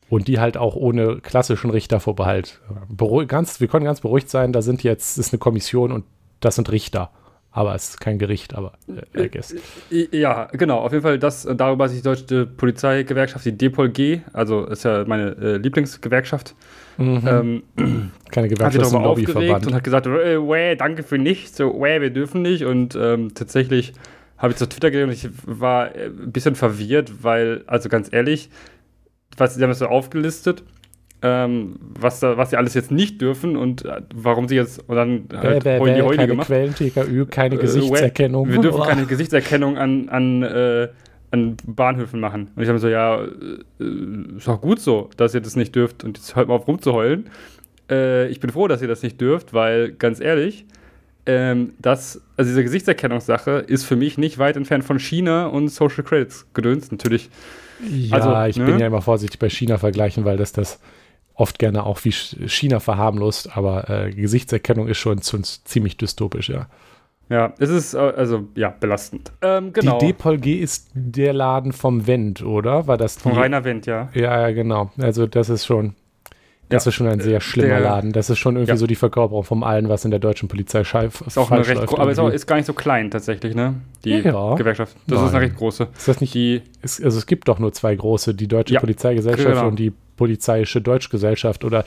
Und 0.08 0.26
die 0.26 0.40
halt 0.40 0.56
auch 0.56 0.74
ohne 0.74 1.20
klassischen 1.20 1.70
Richtervorbehalt. 1.70 2.60
Beruhig, 2.88 3.28
ganz, 3.28 3.60
wir 3.60 3.68
können 3.68 3.84
ganz 3.84 4.00
beruhigt 4.00 4.28
sein, 4.28 4.52
da 4.52 4.60
sind 4.60 4.82
jetzt, 4.82 5.18
ist 5.18 5.32
eine 5.32 5.38
Kommission 5.38 5.92
und 5.92 6.04
das 6.40 6.56
sind 6.56 6.70
Richter. 6.72 7.12
Aber 7.52 7.74
es 7.74 7.90
ist 7.90 8.00
kein 8.00 8.18
Gericht, 8.18 8.54
aber 8.54 8.74
äh, 9.14 9.24
äh, 9.24 10.08
Ja, 10.12 10.44
genau. 10.52 10.78
Auf 10.78 10.92
jeden 10.92 11.02
Fall 11.02 11.18
das, 11.18 11.48
darüber 11.56 11.84
hat 11.84 11.90
sich 11.90 12.00
die 12.00 12.04
deutsche 12.04 12.46
Polizeigewerkschaft, 12.46 13.44
die 13.44 13.56
DPOLG, 13.56 14.20
also 14.32 14.66
ist 14.66 14.84
ja 14.84 15.04
meine 15.04 15.36
äh, 15.36 15.56
Lieblingsgewerkschaft, 15.56 16.54
mhm. 16.96 17.22
ähm, 17.26 17.62
keine 18.30 18.48
Gewerkschaft, 18.48 18.60
hat 18.60 18.72
sich 18.84 18.92
darüber 18.92 19.10
aufgeregt 19.10 19.66
und 19.66 19.74
hat 19.74 19.82
gesagt, 19.82 20.06
äh, 20.06 20.38
wäh, 20.38 20.76
danke 20.76 21.02
für 21.02 21.18
nichts, 21.18 21.56
so, 21.56 21.74
wäh, 21.80 22.00
wir 22.00 22.10
dürfen 22.10 22.42
nicht. 22.42 22.64
Und 22.64 22.94
ähm, 22.94 23.34
tatsächlich 23.34 23.94
habe 24.38 24.52
ich 24.52 24.56
zu 24.56 24.68
Twitter 24.68 24.92
gesehen 24.92 25.08
und 25.08 25.14
ich 25.14 25.28
war 25.44 25.94
äh, 25.94 26.06
ein 26.06 26.30
bisschen 26.30 26.54
verwirrt, 26.54 27.24
weil, 27.24 27.64
also 27.66 27.88
ganz 27.88 28.12
ehrlich, 28.12 28.48
was, 29.36 29.56
sie 29.56 29.62
haben 29.62 29.70
es 29.70 29.80
so 29.80 29.86
aufgelistet 29.86 30.62
ähm, 31.22 31.76
was, 31.80 32.20
da, 32.20 32.36
was 32.36 32.50
sie 32.50 32.56
alles 32.56 32.74
jetzt 32.74 32.90
nicht 32.90 33.20
dürfen 33.20 33.56
und 33.56 33.84
äh, 33.84 34.00
warum 34.14 34.48
sie 34.48 34.56
jetzt 34.56 34.88
und 34.88 34.96
dann 34.96 35.24
halt 35.34 35.64
bäh, 35.64 35.78
bäh, 35.78 36.02
bäh, 36.02 36.16
keine 36.16 36.36
Quellen, 36.38 36.74
TKÜ, 36.74 37.26
keine 37.26 37.56
äh, 37.56 37.58
Gesichtserkennung. 37.58 38.48
Wir 38.48 38.60
dürfen 38.60 38.82
keine 38.82 39.04
Gesichtserkennung 39.04 39.76
an, 39.76 40.08
an, 40.08 40.42
äh, 40.42 40.88
an 41.30 41.56
Bahnhöfen 41.66 42.20
machen. 42.20 42.50
Und 42.56 42.62
ich 42.62 42.68
habe 42.68 42.78
so, 42.78 42.88
ja, 42.88 43.22
äh, 43.22 44.36
ist 44.36 44.48
auch 44.48 44.60
gut 44.60 44.80
so, 44.80 45.10
dass 45.16 45.34
ihr 45.34 45.42
das 45.42 45.56
nicht 45.56 45.74
dürft 45.74 46.04
und 46.04 46.16
jetzt 46.16 46.36
hört 46.36 46.48
mal 46.48 46.54
auf 46.54 46.66
rumzuheulen. 46.66 47.28
Äh, 47.90 48.28
ich 48.28 48.40
bin 48.40 48.50
froh, 48.50 48.66
dass 48.66 48.80
ihr 48.80 48.88
das 48.88 49.02
nicht 49.02 49.20
dürft, 49.20 49.52
weil 49.52 49.92
ganz 49.92 50.20
ehrlich, 50.20 50.64
ähm, 51.26 51.74
das, 51.78 52.22
also 52.38 52.48
diese 52.48 52.62
Gesichtserkennungssache 52.62 53.64
ist 53.66 53.84
für 53.84 53.96
mich 53.96 54.16
nicht 54.16 54.38
weit 54.38 54.56
entfernt 54.56 54.84
von 54.84 54.98
China 54.98 55.46
und 55.46 55.68
Social 55.68 56.02
Credits 56.02 56.46
gedöns, 56.54 56.90
natürlich. 56.90 57.28
Ja, 57.88 58.16
also, 58.16 58.48
ich 58.48 58.56
ne? 58.56 58.64
bin 58.64 58.78
ja 58.78 58.86
immer 58.86 59.02
vorsichtig 59.02 59.38
bei 59.38 59.48
China 59.50 59.78
vergleichen, 59.78 60.24
weil 60.24 60.36
das 60.36 60.52
das 60.52 60.80
oft 61.40 61.58
gerne 61.58 61.84
auch 61.84 62.04
wie 62.04 62.12
China 62.12 62.80
verharmlost, 62.80 63.56
aber 63.56 63.88
äh, 63.88 64.10
Gesichtserkennung 64.12 64.88
ist 64.88 64.98
schon, 64.98 65.20
ziemlich 65.22 65.96
dystopisch, 65.96 66.50
ja. 66.50 66.66
Ja, 67.30 67.54
es 67.58 67.70
ist 67.70 67.94
äh, 67.94 67.98
also 67.98 68.48
ja 68.56 68.70
belastend. 68.70 69.32
Ähm, 69.40 69.72
genau. 69.72 69.98
Die 69.98 70.06
Depol 70.06 70.38
G 70.38 70.56
ist 70.56 70.90
der 70.94 71.32
Laden 71.32 71.72
vom 71.72 72.08
Wendt, 72.08 72.42
oder? 72.42 72.88
War 72.88 72.98
das 72.98 73.16
Von 73.18 73.32
Rainer 73.32 73.64
Wendt, 73.64 73.86
ja. 73.86 74.08
Ja, 74.14 74.40
ja, 74.40 74.50
genau. 74.50 74.90
Also 74.98 75.28
das 75.28 75.48
ist 75.48 75.64
schon, 75.64 75.94
das 76.68 76.84
ja, 76.84 76.88
ist 76.88 76.94
schon 76.96 77.06
ein 77.06 77.20
sehr 77.20 77.40
schlimmer 77.40 77.68
der, 77.68 77.80
Laden. 77.80 78.12
Das 78.12 78.30
ist 78.30 78.38
schon 78.38 78.56
irgendwie 78.56 78.72
ja. 78.72 78.76
so 78.76 78.88
die 78.88 78.96
Verkörperung 78.96 79.44
vom 79.44 79.62
allen, 79.62 79.88
was 79.88 80.04
in 80.04 80.10
der 80.10 80.18
deutschen 80.18 80.48
Polizei 80.48 80.82
scheif, 80.82 81.20
ist 81.24 81.38
auch 81.38 81.52
eine 81.52 81.64
recht 81.64 81.80
läuft, 81.80 81.98
Aber 82.00 82.10
ist, 82.10 82.18
auch, 82.18 82.30
ist 82.30 82.48
gar 82.48 82.56
nicht 82.56 82.66
so 82.66 82.72
klein 82.72 83.12
tatsächlich, 83.12 83.54
ne? 83.54 83.76
Die 84.04 84.10
ja, 84.10 84.54
Gewerkschaft. 84.56 84.96
Das 85.06 85.18
Nein. 85.18 85.28
ist 85.28 85.34
eine 85.34 85.44
recht 85.44 85.56
große. 85.56 85.86
Ist 85.96 86.08
das 86.08 86.20
nicht 86.20 86.34
die? 86.34 86.62
Ist, 86.82 87.02
also 87.02 87.16
es 87.16 87.26
gibt 87.26 87.46
doch 87.46 87.60
nur 87.60 87.72
zwei 87.72 87.94
große, 87.94 88.34
die 88.34 88.48
deutsche 88.48 88.74
Polizeigesellschaft 88.74 89.54
genau. 89.54 89.68
und 89.68 89.78
die 89.78 89.92
polizeiische 90.20 90.82
Deutschgesellschaft 90.82 91.64
oder 91.64 91.82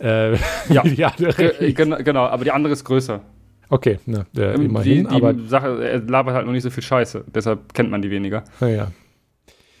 äh, 0.00 0.32
ja, 0.70 0.82
die 0.82 1.04
andere. 1.04 1.60
Äh, 1.60 1.74
genau, 1.74 2.24
aber 2.24 2.42
die 2.42 2.50
andere 2.50 2.72
ist 2.72 2.84
größer. 2.84 3.20
Okay, 3.68 3.98
na, 4.06 4.24
äh, 4.34 4.54
immerhin. 4.54 5.04
Die, 5.04 5.08
die 5.10 5.14
aber 5.14 5.34
Sache, 5.46 5.86
er 5.86 5.98
labert 6.00 6.34
halt 6.34 6.46
noch 6.46 6.54
nicht 6.54 6.62
so 6.62 6.70
viel 6.70 6.82
Scheiße, 6.82 7.24
deshalb 7.34 7.74
kennt 7.74 7.90
man 7.90 8.00
die 8.00 8.10
weniger. 8.10 8.44
Naja. 8.60 8.92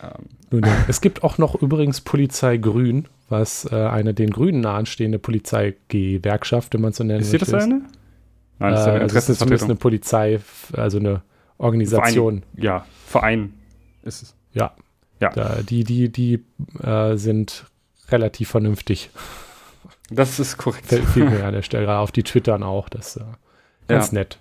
Ähm. 0.02 0.62
Es 0.88 1.00
gibt 1.00 1.24
auch 1.24 1.38
noch 1.38 1.54
übrigens 1.62 2.02
Polizei 2.02 2.58
Grün, 2.58 3.08
was 3.30 3.64
äh, 3.72 3.74
eine 3.74 4.12
den 4.12 4.28
Grünen 4.28 4.60
nahestehende 4.60 5.18
Polizeigewerkschaft, 5.18 6.74
wenn 6.74 6.82
man 6.82 6.92
so 6.92 7.02
nennen 7.02 7.20
ist 7.20 7.32
möchte. 7.32 7.46
Ist 7.46 7.52
das 7.52 7.64
eine? 7.64 7.80
Nein, 8.58 8.72
das 8.72 8.80
ist, 8.80 8.86
eine, 8.88 9.04
äh, 9.04 9.06
das 9.06 9.28
ist 9.30 9.38
zumindest 9.38 9.64
eine 9.64 9.76
Polizei, 9.76 10.40
also 10.74 10.98
eine 10.98 11.22
Organisation. 11.56 12.42
Verein, 12.42 12.62
ja, 12.62 12.86
Verein 13.06 13.54
ist 14.02 14.22
es. 14.22 14.36
Ja, 14.52 14.72
ja. 15.18 15.30
Da, 15.30 15.62
die 15.62 15.84
die, 15.84 16.10
die 16.10 16.44
äh, 16.82 17.16
sind 17.16 17.64
relativ 18.10 18.48
vernünftig. 18.50 19.10
Das 20.10 20.38
ist 20.38 20.56
korrekt. 20.56 20.86
Fällt 20.86 21.04
viel 21.06 21.28
mehr 21.28 21.46
an 21.46 21.54
der 21.54 21.62
Stelle. 21.62 21.98
Auf 21.98 22.12
die 22.12 22.22
Twittern 22.22 22.62
auch. 22.62 22.88
Das 22.88 23.16
ist 23.16 23.22
äh, 23.22 23.24
ganz 23.88 24.12
ja. 24.12 24.18
nett 24.18 24.38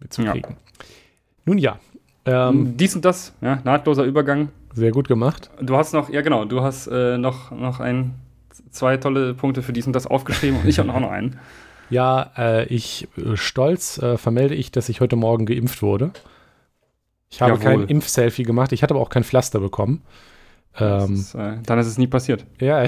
mitzukriegen. 0.00 0.50
Ja. 0.50 0.84
Nun 1.44 1.58
ja. 1.58 1.78
Ähm, 2.26 2.76
Dies 2.76 2.96
und 2.96 3.04
das, 3.04 3.34
ja, 3.40 3.60
nahtloser 3.64 4.04
Übergang. 4.04 4.48
Sehr 4.72 4.90
gut 4.90 5.08
gemacht. 5.08 5.50
Du 5.60 5.76
hast 5.76 5.92
noch, 5.92 6.08
ja 6.08 6.22
genau, 6.22 6.44
du 6.44 6.62
hast 6.62 6.86
äh, 6.86 7.18
noch, 7.18 7.50
noch 7.50 7.80
ein, 7.80 8.14
zwei 8.70 8.96
tolle 8.96 9.34
Punkte 9.34 9.62
für 9.62 9.72
dies 9.72 9.86
und 9.86 9.92
das 9.92 10.06
aufgeschrieben 10.06 10.60
und 10.60 10.68
ich 10.68 10.78
habe 10.78 10.92
auch 10.92 11.00
noch 11.00 11.10
einen. 11.10 11.38
Ja, 11.90 12.32
äh, 12.38 12.64
ich 12.68 13.08
äh, 13.18 13.36
stolz 13.36 13.98
äh, 13.98 14.16
vermelde 14.16 14.54
ich, 14.54 14.72
dass 14.72 14.88
ich 14.88 15.02
heute 15.02 15.16
Morgen 15.16 15.44
geimpft 15.44 15.82
wurde. 15.82 16.12
Ich 17.28 17.42
habe 17.42 17.52
Jawohl. 17.52 17.62
kein 17.62 17.88
Impf-Selfie 17.88 18.44
gemacht, 18.44 18.72
ich 18.72 18.82
hatte 18.82 18.94
aber 18.94 19.02
auch 19.02 19.10
kein 19.10 19.22
Pflaster 19.22 19.60
bekommen. 19.60 20.00
Ähm, 20.78 21.14
ist, 21.14 21.34
äh, 21.34 21.58
dann 21.64 21.78
ist 21.78 21.86
es 21.86 21.98
nie 21.98 22.06
passiert. 22.06 22.44
Ja, 22.60 22.84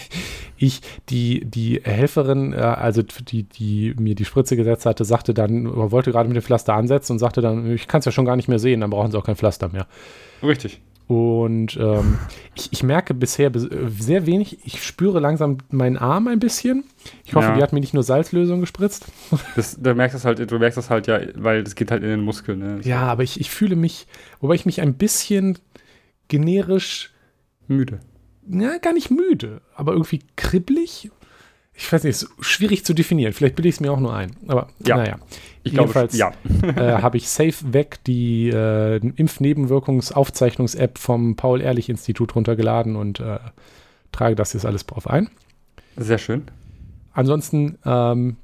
ich, 0.56 0.80
die, 1.08 1.44
die 1.44 1.80
Helferin, 1.82 2.52
äh, 2.52 2.56
also 2.56 3.02
die, 3.02 3.44
die 3.44 3.94
mir 3.98 4.14
die 4.14 4.24
Spritze 4.24 4.56
gesetzt 4.56 4.86
hatte, 4.86 5.04
sagte 5.04 5.32
dann, 5.32 5.66
wollte 5.90 6.10
gerade 6.10 6.28
mit 6.28 6.36
dem 6.36 6.42
Pflaster 6.42 6.74
ansetzen 6.74 7.12
und 7.12 7.18
sagte 7.18 7.40
dann, 7.40 7.70
ich 7.72 7.86
kann 7.86 8.00
es 8.00 8.04
ja 8.04 8.12
schon 8.12 8.24
gar 8.24 8.36
nicht 8.36 8.48
mehr 8.48 8.58
sehen, 8.58 8.80
dann 8.80 8.90
brauchen 8.90 9.10
sie 9.12 9.18
auch 9.18 9.24
kein 9.24 9.36
Pflaster 9.36 9.68
mehr. 9.68 9.86
Richtig. 10.42 10.80
Und 11.10 11.76
ähm, 11.76 12.18
ich, 12.54 12.72
ich, 12.72 12.82
merke 12.84 13.14
bisher 13.14 13.50
sehr 13.54 14.26
wenig. 14.26 14.58
Ich 14.64 14.84
spüre 14.84 15.18
langsam 15.18 15.58
meinen 15.70 15.96
Arm 15.96 16.28
ein 16.28 16.38
bisschen. 16.38 16.84
Ich 17.24 17.34
hoffe, 17.34 17.48
ja. 17.48 17.56
die 17.56 17.62
hat 17.62 17.72
mir 17.72 17.80
nicht 17.80 17.94
nur 17.94 18.04
Salzlösung 18.04 18.60
gespritzt. 18.60 19.06
Das, 19.56 19.80
du 19.80 19.94
merkst 19.94 20.14
das 20.14 20.24
halt, 20.24 20.50
du 20.50 20.58
merkst 20.58 20.78
das 20.78 20.88
halt 20.88 21.08
ja, 21.08 21.20
weil 21.34 21.64
das 21.64 21.74
geht 21.74 21.90
halt 21.90 22.04
in 22.04 22.10
den 22.10 22.20
Muskeln. 22.20 22.60
Ne? 22.60 22.80
Ja, 22.84 23.02
aber 23.02 23.24
ich, 23.24 23.40
ich 23.40 23.50
fühle 23.50 23.74
mich, 23.74 24.06
wobei 24.40 24.54
ich 24.54 24.66
mich 24.66 24.80
ein 24.80 24.94
bisschen 24.94 25.58
generisch 26.28 27.12
müde. 27.70 28.00
Ja, 28.48 28.78
gar 28.78 28.92
nicht 28.92 29.10
müde, 29.10 29.60
aber 29.74 29.92
irgendwie 29.92 30.20
kribbelig 30.36 31.10
ich 31.80 31.92
weiß 31.92 32.04
nicht, 32.04 32.22
ist 32.22 32.28
schwierig 32.40 32.84
zu 32.84 32.92
definieren. 32.92 33.32
Vielleicht 33.32 33.56
bilde 33.56 33.70
ich 33.70 33.76
es 33.76 33.80
mir 33.80 33.90
auch 33.90 34.00
nur 34.00 34.14
ein. 34.14 34.32
Aber 34.46 34.68
ja. 34.86 34.98
naja. 34.98 35.16
Ich 35.62 35.72
Jedenfalls 35.72 36.14
glaube, 36.14 36.36
ja. 36.76 36.96
äh, 36.98 37.02
habe 37.02 37.16
ich 37.16 37.26
Safe 37.28 37.72
Weg, 37.72 38.04
die 38.04 38.50
äh, 38.50 38.96
Impfnebenwirkungsaufzeichnungs-App 38.96 40.98
vom 40.98 41.36
Paul-Ehrlich-Institut 41.36 42.36
runtergeladen 42.36 42.96
und 42.96 43.20
äh, 43.20 43.38
trage 44.12 44.34
das 44.34 44.52
jetzt 44.52 44.66
alles 44.66 44.84
drauf 44.84 45.08
ein. 45.08 45.30
Sehr 45.96 46.18
schön. 46.18 46.42
Ansonsten, 47.12 47.78
ähm, 47.86 48.36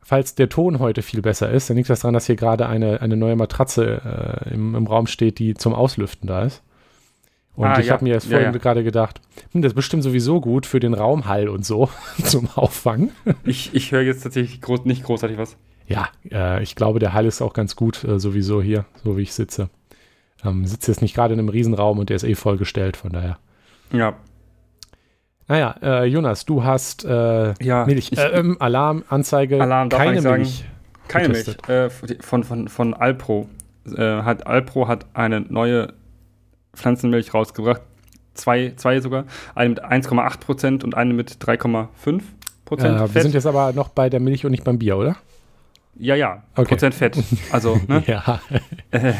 falls 0.00 0.36
der 0.36 0.48
Ton 0.48 0.78
heute 0.78 1.02
viel 1.02 1.20
besser 1.20 1.50
ist, 1.50 1.68
dann 1.68 1.76
liegt 1.76 1.90
das 1.90 1.98
daran, 2.00 2.14
dass 2.14 2.26
hier 2.26 2.36
gerade 2.36 2.68
eine, 2.68 3.02
eine 3.02 3.16
neue 3.16 3.34
Matratze 3.34 4.44
äh, 4.46 4.54
im, 4.54 4.76
im 4.76 4.86
Raum 4.86 5.08
steht, 5.08 5.40
die 5.40 5.54
zum 5.54 5.74
Auslüften 5.74 6.28
da 6.28 6.44
ist. 6.44 6.62
Und 7.58 7.66
ah, 7.66 7.80
ich 7.80 7.86
ja. 7.86 7.94
habe 7.94 8.04
mir 8.04 8.14
jetzt 8.14 8.28
vorhin 8.28 8.46
ja, 8.46 8.52
ja. 8.52 8.58
gerade 8.58 8.84
gedacht, 8.84 9.20
hm, 9.50 9.62
das 9.62 9.72
ist 9.72 9.74
bestimmt 9.74 10.04
sowieso 10.04 10.40
gut 10.40 10.64
für 10.64 10.78
den 10.78 10.94
Raumhall 10.94 11.48
und 11.48 11.66
so 11.66 11.90
zum 12.22 12.48
Auffangen. 12.54 13.10
Ich, 13.44 13.74
ich 13.74 13.90
höre 13.90 14.02
jetzt 14.02 14.22
tatsächlich 14.22 14.60
groß, 14.60 14.84
nicht 14.84 15.02
großartig 15.02 15.38
was. 15.38 15.56
Ja, 15.88 16.08
äh, 16.30 16.62
ich 16.62 16.76
glaube, 16.76 17.00
der 17.00 17.14
Hall 17.14 17.26
ist 17.26 17.42
auch 17.42 17.54
ganz 17.54 17.74
gut 17.74 18.04
äh, 18.04 18.20
sowieso 18.20 18.62
hier, 18.62 18.84
so 19.02 19.16
wie 19.16 19.22
ich 19.22 19.32
sitze. 19.32 19.70
Ähm, 20.44 20.66
sitze 20.66 20.92
jetzt 20.92 21.02
nicht 21.02 21.16
gerade 21.16 21.34
in 21.34 21.40
einem 21.40 21.48
Riesenraum 21.48 21.98
und 21.98 22.10
der 22.10 22.16
ist 22.16 22.22
eh 22.22 22.36
vollgestellt, 22.36 22.96
von 22.96 23.10
daher. 23.10 23.40
Ja. 23.92 24.14
Naja, 25.48 25.74
äh, 25.82 26.04
Jonas, 26.04 26.44
du 26.44 26.62
hast 26.62 27.04
äh, 27.06 27.54
ja, 27.60 27.86
Milch, 27.86 28.12
ich, 28.12 28.18
äh, 28.18 28.38
ähm, 28.38 28.56
Alarm, 28.60 29.02
Anzeige, 29.08 29.60
Alarm, 29.60 29.88
keine 29.88 30.22
Milch. 30.22 30.64
Keine 31.08 31.26
getestet. 31.26 31.66
Milch. 31.66 31.90
Äh, 32.08 32.20
von, 32.22 32.44
von, 32.44 32.68
von 32.68 32.94
Alpro. 32.94 33.48
hat, 33.96 34.46
Alpro 34.46 34.86
hat 34.86 35.06
eine 35.14 35.40
neue 35.40 35.94
Pflanzenmilch 36.78 37.34
rausgebracht. 37.34 37.82
Zwei, 38.34 38.72
zwei 38.76 39.00
sogar. 39.00 39.24
Eine 39.54 39.70
mit 39.70 39.84
1,8 39.84 40.40
Prozent 40.40 40.84
und 40.84 40.94
eine 40.94 41.12
mit 41.12 41.32
3,5 41.32 42.22
Prozent. 42.64 43.00
Äh, 43.00 43.14
wir 43.14 43.22
sind 43.22 43.34
jetzt 43.34 43.46
aber 43.46 43.72
noch 43.72 43.88
bei 43.88 44.08
der 44.08 44.20
Milch 44.20 44.44
und 44.44 44.52
nicht 44.52 44.64
beim 44.64 44.78
Bier, 44.78 44.96
oder? 44.96 45.16
Ja, 45.96 46.14
ja, 46.14 46.44
okay. 46.54 46.68
Prozent 46.68 46.94
Fett. 46.94 47.18
Also, 47.50 47.80
ne? 47.88 48.04
ja. 48.06 48.40
Äh, 48.90 49.14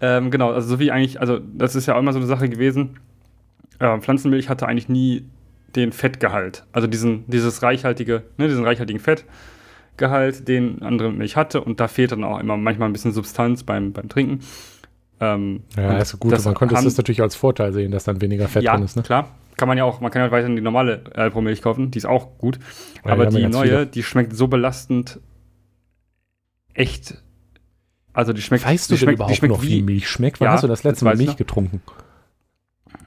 ähm, 0.00 0.30
genau, 0.30 0.52
also 0.52 0.68
so 0.68 0.78
wie 0.78 0.90
eigentlich, 0.90 1.18
also 1.20 1.38
das 1.38 1.74
ist 1.74 1.86
ja 1.86 1.94
auch 1.94 1.98
immer 1.98 2.12
so 2.12 2.18
eine 2.18 2.26
Sache 2.26 2.48
gewesen. 2.48 3.00
Äh, 3.78 3.98
Pflanzenmilch 3.98 4.50
hatte 4.50 4.68
eigentlich 4.68 4.90
nie 4.90 5.24
den 5.74 5.92
Fettgehalt. 5.92 6.64
Also 6.72 6.86
diesen, 6.86 7.24
dieses 7.28 7.62
reichhaltige, 7.62 8.22
ne, 8.36 8.48
diesen 8.48 8.64
reichhaltigen 8.64 9.00
Fettgehalt, 9.00 10.46
den 10.46 10.82
andere 10.82 11.10
Milch 11.10 11.36
hatte. 11.36 11.62
Und 11.62 11.80
da 11.80 11.88
fehlt 11.88 12.12
dann 12.12 12.24
auch 12.24 12.38
immer 12.38 12.56
manchmal 12.56 12.88
ein 12.88 12.92
bisschen 12.92 13.12
Substanz 13.12 13.62
beim, 13.62 13.92
beim 13.92 14.08
Trinken. 14.08 14.40
Ähm, 15.20 15.62
ja, 15.76 15.98
ist 15.98 16.18
gut. 16.18 16.44
Man 16.44 16.54
konnte 16.54 16.74
es 16.74 16.96
natürlich 16.96 17.20
als 17.20 17.36
Vorteil 17.36 17.72
sehen, 17.72 17.92
dass 17.92 18.04
dann 18.04 18.20
weniger 18.20 18.48
Fett 18.48 18.62
ja, 18.62 18.74
drin 18.74 18.84
ist. 18.84 18.96
Ne? 18.96 19.02
klar. 19.02 19.28
Kann 19.56 19.68
man 19.68 19.76
ja 19.76 19.84
auch, 19.84 20.00
man 20.00 20.10
kann 20.10 20.22
ja 20.22 20.30
weiterhin 20.30 20.56
die 20.56 20.62
normale 20.62 21.02
Alpro-Milch 21.14 21.60
kaufen, 21.60 21.90
die 21.90 21.98
ist 21.98 22.06
auch 22.06 22.38
gut. 22.38 22.58
Ja, 23.04 23.12
aber 23.12 23.26
die 23.26 23.46
neue, 23.46 23.68
viele. 23.68 23.86
die 23.86 24.02
schmeckt 24.02 24.34
so 24.34 24.48
belastend 24.48 25.20
echt. 26.72 27.22
Also 28.14 28.32
die 28.32 28.40
schmeckt. 28.40 28.64
Weißt 28.64 28.90
du 28.90 28.96
schmeckt, 28.96 29.16
überhaupt 29.16 29.32
die 29.32 29.36
schmeckt 29.36 29.52
noch, 29.52 29.62
wie, 29.62 29.68
wie 29.68 29.82
Milch 29.82 30.08
schmeckt? 30.08 30.40
Wann 30.40 30.46
ja, 30.46 30.52
hast 30.52 30.64
du 30.64 30.68
das 30.68 30.82
letzte 30.82 31.04
Mal 31.04 31.16
Milch 31.16 31.36
getrunken? 31.36 31.82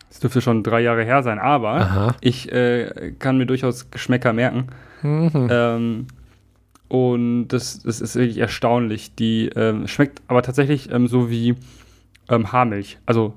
Das 0.10 0.20
dürfte 0.20 0.41
schon 0.41 0.62
drei 0.62 0.82
Jahre 0.82 1.03
her 1.03 1.24
sein, 1.24 1.39
aber 1.39 1.74
Aha. 1.74 2.15
ich 2.22 2.51
äh, 2.51 3.13
kann 3.17 3.38
mir 3.39 3.48
durchaus 3.48 3.89
Geschmäcker 3.89 4.32
merken. 4.32 4.67
Mhm. 5.01 5.48
Ähm, 5.50 6.08
und 6.88 7.48
das, 7.48 7.82
das 7.82 8.00
ist 8.00 8.15
wirklich 8.15 8.38
erstaunlich. 8.38 9.15
Die 9.15 9.50
ähm, 9.55 9.88
schmeckt 9.88 10.22
aber 10.27 10.43
tatsächlich 10.43 10.91
ähm, 10.91 11.08
so 11.08 11.32
wie 11.32 11.55
ähm, 12.30 12.51
Haarmilch. 12.51 13.00
Also, 13.06 13.34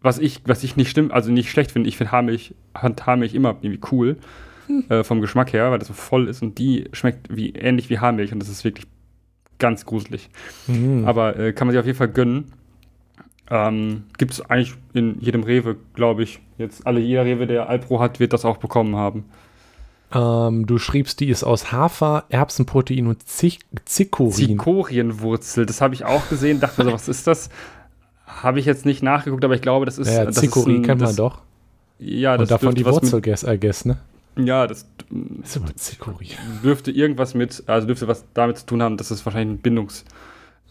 was 0.00 0.18
ich, 0.18 0.42
was 0.46 0.62
ich 0.62 0.76
nicht 0.76 0.90
stimmt, 0.90 1.12
also 1.12 1.30
nicht 1.30 1.50
schlecht 1.50 1.72
finde, 1.72 1.88
ich 1.88 1.96
finde 1.96 2.12
Haarmilch, 2.12 2.54
Haarmilch 2.74 3.34
immer 3.34 3.56
irgendwie 3.62 3.80
cool. 3.90 4.16
Hm. 4.66 4.84
Äh, 4.88 5.04
vom 5.04 5.20
Geschmack 5.20 5.52
her, 5.52 5.70
weil 5.70 5.78
das 5.78 5.88
so 5.88 5.94
voll 5.94 6.26
ist 6.26 6.42
und 6.42 6.58
die 6.58 6.88
schmeckt 6.92 7.34
wie, 7.34 7.50
ähnlich 7.50 7.90
wie 7.90 7.98
Haarmilch 7.98 8.32
und 8.32 8.38
das 8.38 8.48
ist 8.48 8.64
wirklich 8.64 8.86
ganz 9.58 9.84
gruselig. 9.84 10.30
Mhm. 10.66 11.04
Aber 11.06 11.38
äh, 11.38 11.52
kann 11.52 11.66
man 11.66 11.72
sich 11.72 11.80
auf 11.80 11.86
jeden 11.86 11.98
Fall 11.98 12.08
gönnen. 12.08 12.52
Ähm, 13.50 14.04
Gibt 14.18 14.32
es 14.32 14.40
eigentlich 14.40 14.74
in 14.94 15.20
jedem 15.20 15.42
Rewe, 15.42 15.76
glaube 15.94 16.22
ich. 16.22 16.40
Jetzt 16.58 16.86
alle, 16.86 17.00
jeder 17.00 17.24
Rewe, 17.24 17.46
der 17.46 17.68
Alpro 17.68 18.00
hat, 18.00 18.20
wird 18.20 18.32
das 18.32 18.44
auch 18.44 18.56
bekommen 18.56 18.96
haben. 18.96 19.24
Ähm, 20.14 20.66
du 20.66 20.78
schriebst, 20.78 21.18
die 21.20 21.28
ist 21.28 21.42
aus 21.42 21.72
Hafer, 21.72 22.24
Erbsenprotein 22.28 23.06
und 23.08 23.26
Zikorin. 23.26 24.32
Zikorienwurzel, 24.32 25.66
das 25.66 25.80
habe 25.80 25.94
ich 25.94 26.04
auch 26.04 26.28
gesehen. 26.28 26.60
Dachte 26.60 26.82
mir 26.82 26.90
so, 26.90 26.94
was 26.94 27.08
ist 27.08 27.26
das? 27.26 27.50
Habe 28.26 28.60
ich 28.60 28.66
jetzt 28.66 28.86
nicht 28.86 29.02
nachgeguckt, 29.02 29.44
aber 29.44 29.54
ich 29.54 29.62
glaube, 29.62 29.86
das 29.86 29.98
ist. 29.98 30.08
Ja, 30.08 30.24
das 30.24 30.36
Zikorin 30.36 30.82
kennt 30.82 31.00
man 31.00 31.16
doch. 31.16 31.40
Ja, 31.98 32.36
das 32.36 32.42
und 32.42 32.50
davon 32.50 32.74
die 32.74 32.84
Wurzel, 32.84 33.20
guess, 33.20 33.42
I 33.44 33.58
guess, 33.58 33.84
ne? 33.84 33.98
Ja, 34.36 34.66
das, 34.66 34.86
das 35.10 35.56
ist 35.56 35.78
Zikorin. 35.78 36.28
dürfte 36.62 36.90
irgendwas 36.90 37.34
mit, 37.34 37.62
also 37.66 37.86
dürfte 37.86 38.08
was 38.08 38.24
damit 38.34 38.58
zu 38.58 38.66
tun 38.66 38.82
haben, 38.82 38.96
dass 38.96 39.10
es 39.10 39.24
wahrscheinlich 39.24 39.58
ein 39.58 39.62
Bindungs, 39.62 40.04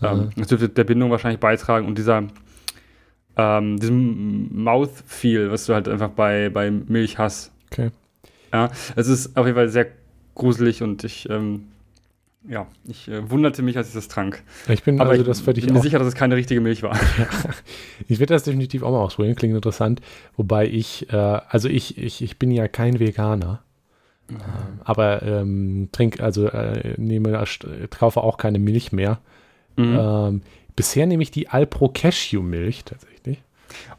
ähm, 0.02 0.32
das 0.36 0.48
dürfte 0.48 0.68
der 0.68 0.84
Bindung 0.84 1.12
wahrscheinlich 1.12 1.40
beitragen 1.40 1.88
und 1.88 1.98
dieser, 1.98 2.24
ähm, 3.38 3.80
diesem 3.80 4.64
Mouthfeel, 4.64 5.50
was 5.50 5.66
du 5.66 5.74
halt 5.74 5.88
einfach 5.88 6.10
bei, 6.10 6.50
bei 6.50 6.72
Milch 6.72 7.18
hast. 7.18 7.52
Okay. 7.72 7.92
Ja, 8.54 8.70
es 8.96 9.08
ist 9.08 9.36
auf 9.36 9.46
jeden 9.46 9.58
Fall 9.58 9.70
sehr 9.70 9.88
gruselig 10.36 10.84
und 10.84 11.04
ich, 11.04 11.28
ähm, 11.30 11.66
ja, 12.48 12.68
ich 12.88 13.08
äh, 13.08 13.30
wunderte 13.30 13.64
mich, 13.64 13.78
als 13.78 13.90
ich 13.90 13.94
das 13.94 14.08
trank. 14.08 14.44
Ich 14.68 14.84
bin, 14.84 15.00
Aber 15.02 15.12
also 15.12 15.22
ich 15.22 15.28
das 15.28 15.42
bin 15.42 15.74
mir 15.74 15.82
sicher, 15.82 16.00
dass 16.00 16.08
es 16.08 16.16
keine 16.16 16.36
richtige 16.36 16.62
Milch 16.62 16.84
war. 16.84 16.96
Ja. 17.18 17.28
Ich 18.08 18.20
werde 18.20 18.34
das 18.34 18.44
definitiv 18.44 18.84
auch 18.84 18.92
mal 18.92 19.00
ausprobieren, 19.00 19.36
klingt 19.36 19.56
interessant. 19.56 20.02
Wobei 20.38 20.68
ich, 20.68 21.12
äh, 21.12 21.16
also 21.16 21.68
ich, 21.68 21.98
ich, 21.98 22.22
ich 22.22 22.38
bin 22.38 22.52
ja 22.52 22.68
kein 22.68 23.00
Veganer. 23.00 23.64
Mhm. 24.30 24.40
aber 24.86 25.22
ähm, 25.24 25.90
trink, 25.92 26.22
also 26.22 26.48
äh, 26.48 26.94
nehme, 26.96 27.44
kaufe 27.90 28.22
auch 28.22 28.38
keine 28.38 28.58
Milch 28.58 28.94
mehr. 28.94 29.20
Mhm. 29.76 29.98
Ähm, 30.00 30.42
bisher 30.78 31.06
nehme 31.08 31.24
ich 31.24 31.32
die 31.32 31.50
Alpro 31.50 31.90
Cashew 31.90 32.42
Milch 32.42 32.86
tatsächlich. 32.86 33.44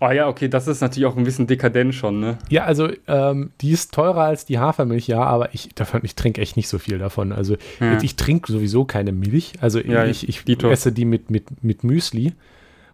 Oh 0.01 0.11
ja, 0.11 0.29
okay, 0.29 0.49
das 0.49 0.67
ist 0.69 0.81
natürlich 0.81 1.07
auch 1.07 1.17
ein 1.17 1.25
bisschen 1.25 1.47
dekadent 1.47 1.95
schon, 1.95 2.21
ne? 2.21 2.39
Ja, 2.49 2.65
also 2.65 2.89
ähm, 3.07 3.51
die 3.61 3.71
ist 3.71 3.93
teurer 3.93 4.23
als 4.23 4.45
die 4.45 4.59
Hafermilch, 4.59 5.07
ja, 5.07 5.23
aber 5.23 5.55
ich, 5.55 5.71
davon, 5.75 6.01
ich 6.05 6.15
trinke 6.15 6.41
echt 6.41 6.57
nicht 6.57 6.69
so 6.69 6.79
viel 6.79 6.99
davon. 6.99 7.33
Also 7.33 7.57
ja. 7.81 8.01
ich 8.01 8.17
trinke 8.17 8.51
sowieso 8.53 8.85
keine 8.85 9.13
Milch. 9.13 9.53
Also 9.61 9.81
ja, 9.81 10.05
ich, 10.07 10.29
ich, 10.29 10.43
ich 10.47 10.65
esse 10.65 10.93
die 10.93 11.05
mit, 11.05 11.31
mit, 11.31 11.63
mit 11.63 11.85
Müsli 11.85 12.35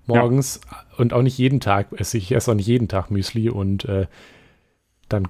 morgens 0.06 0.60
ja. 0.70 0.78
und 0.98 1.12
auch 1.12 1.22
nicht 1.22 1.38
jeden 1.38 1.60
Tag 1.60 1.88
esse 1.92 2.18
ich. 2.18 2.32
esse 2.32 2.50
auch 2.50 2.56
nicht 2.56 2.66
jeden 2.66 2.88
Tag 2.88 3.10
Müsli 3.10 3.50
und 3.50 3.84
äh, 3.84 4.06
dann 5.08 5.28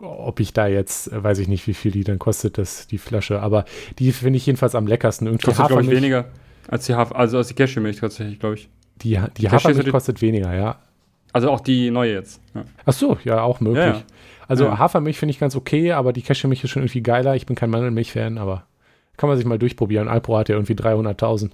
ob 0.00 0.38
ich 0.38 0.52
da 0.52 0.68
jetzt, 0.68 1.12
äh, 1.12 1.24
weiß 1.24 1.38
ich 1.40 1.48
nicht, 1.48 1.66
wie 1.66 1.74
viel 1.74 1.90
die 1.90 2.04
dann 2.04 2.18
kostet, 2.18 2.56
das, 2.56 2.86
die 2.86 2.98
Flasche, 2.98 3.40
aber 3.40 3.64
die 3.98 4.12
finde 4.12 4.36
ich 4.36 4.46
jedenfalls 4.46 4.76
am 4.76 4.86
leckersten. 4.86 5.26
Irgendwie 5.26 5.46
kostet, 5.46 5.66
glaube 5.66 5.82
ich, 5.82 5.90
weniger 5.90 6.26
als 6.68 6.86
die 6.86 6.94
Hafer, 6.94 7.16
also 7.16 7.38
als 7.38 7.48
die 7.48 7.54
Cashewmilch 7.54 7.98
tatsächlich, 7.98 8.38
glaube 8.38 8.56
ich. 8.56 8.68
Die, 9.02 9.10
die, 9.10 9.42
die 9.42 9.50
Hafermilch 9.50 9.90
kostet 9.90 10.22
weniger, 10.22 10.54
ja. 10.54 10.78
Also 11.32 11.50
auch 11.50 11.60
die 11.60 11.90
neue 11.90 12.12
jetzt. 12.12 12.40
Ja. 12.54 12.64
Ach 12.86 12.92
so, 12.92 13.18
ja, 13.24 13.42
auch 13.42 13.60
möglich. 13.60 13.84
Ja, 13.84 13.92
ja. 13.92 14.02
Also. 14.46 14.78
Hafermilch 14.78 15.18
finde 15.18 15.32
ich 15.32 15.38
ganz 15.38 15.54
okay, 15.56 15.92
aber 15.92 16.12
die 16.12 16.22
Cashewmilch 16.22 16.64
ist 16.64 16.70
schon 16.70 16.82
irgendwie 16.82 17.02
geiler. 17.02 17.36
Ich 17.36 17.44
bin 17.44 17.54
kein 17.54 17.70
Mandelmilch-Fan, 17.70 18.38
aber 18.38 18.64
kann 19.18 19.28
man 19.28 19.36
sich 19.36 19.46
mal 19.46 19.58
durchprobieren. 19.58 20.08
Alpro 20.08 20.38
hat 20.38 20.48
ja 20.48 20.54
irgendwie 20.54 20.74
300.000. 20.74 21.50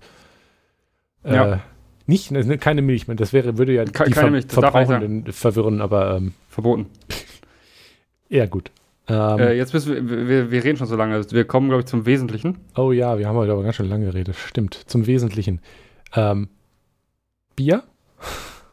Äh, 1.24 1.34
ja. 1.34 1.60
Nicht, 2.06 2.30
ne, 2.30 2.58
keine 2.58 2.82
Milch, 2.82 3.06
das 3.08 3.32
wäre, 3.32 3.56
würde 3.56 3.72
ja 3.72 3.84
Ke 3.84 4.04
die 4.04 4.12
Ver 4.12 4.30
Milch, 4.30 4.44
Verbrauchenden 4.48 5.32
verwirren, 5.32 5.80
aber 5.80 6.16
ähm, 6.16 6.34
verboten. 6.48 6.86
Ja, 8.30 8.46
gut. 8.46 8.72
Ähm, 9.06 9.38
äh, 9.38 9.52
jetzt 9.52 9.74
müssen 9.74 10.08
wir, 10.08 10.28
wir, 10.28 10.50
wir, 10.50 10.64
reden 10.64 10.78
schon 10.78 10.86
so 10.86 10.96
lange. 10.96 11.30
Wir 11.30 11.44
kommen, 11.44 11.68
glaube 11.68 11.82
ich, 11.82 11.86
zum 11.86 12.06
Wesentlichen. 12.06 12.56
Oh 12.74 12.90
ja, 12.90 13.18
wir 13.18 13.28
haben 13.28 13.36
heute 13.36 13.52
aber 13.52 13.62
ganz 13.62 13.76
schön 13.76 13.88
lange 13.88 14.06
geredet. 14.06 14.34
Stimmt, 14.34 14.74
zum 14.74 15.06
Wesentlichen. 15.06 15.60
Ähm, 16.16 16.48
Bier? 17.54 17.84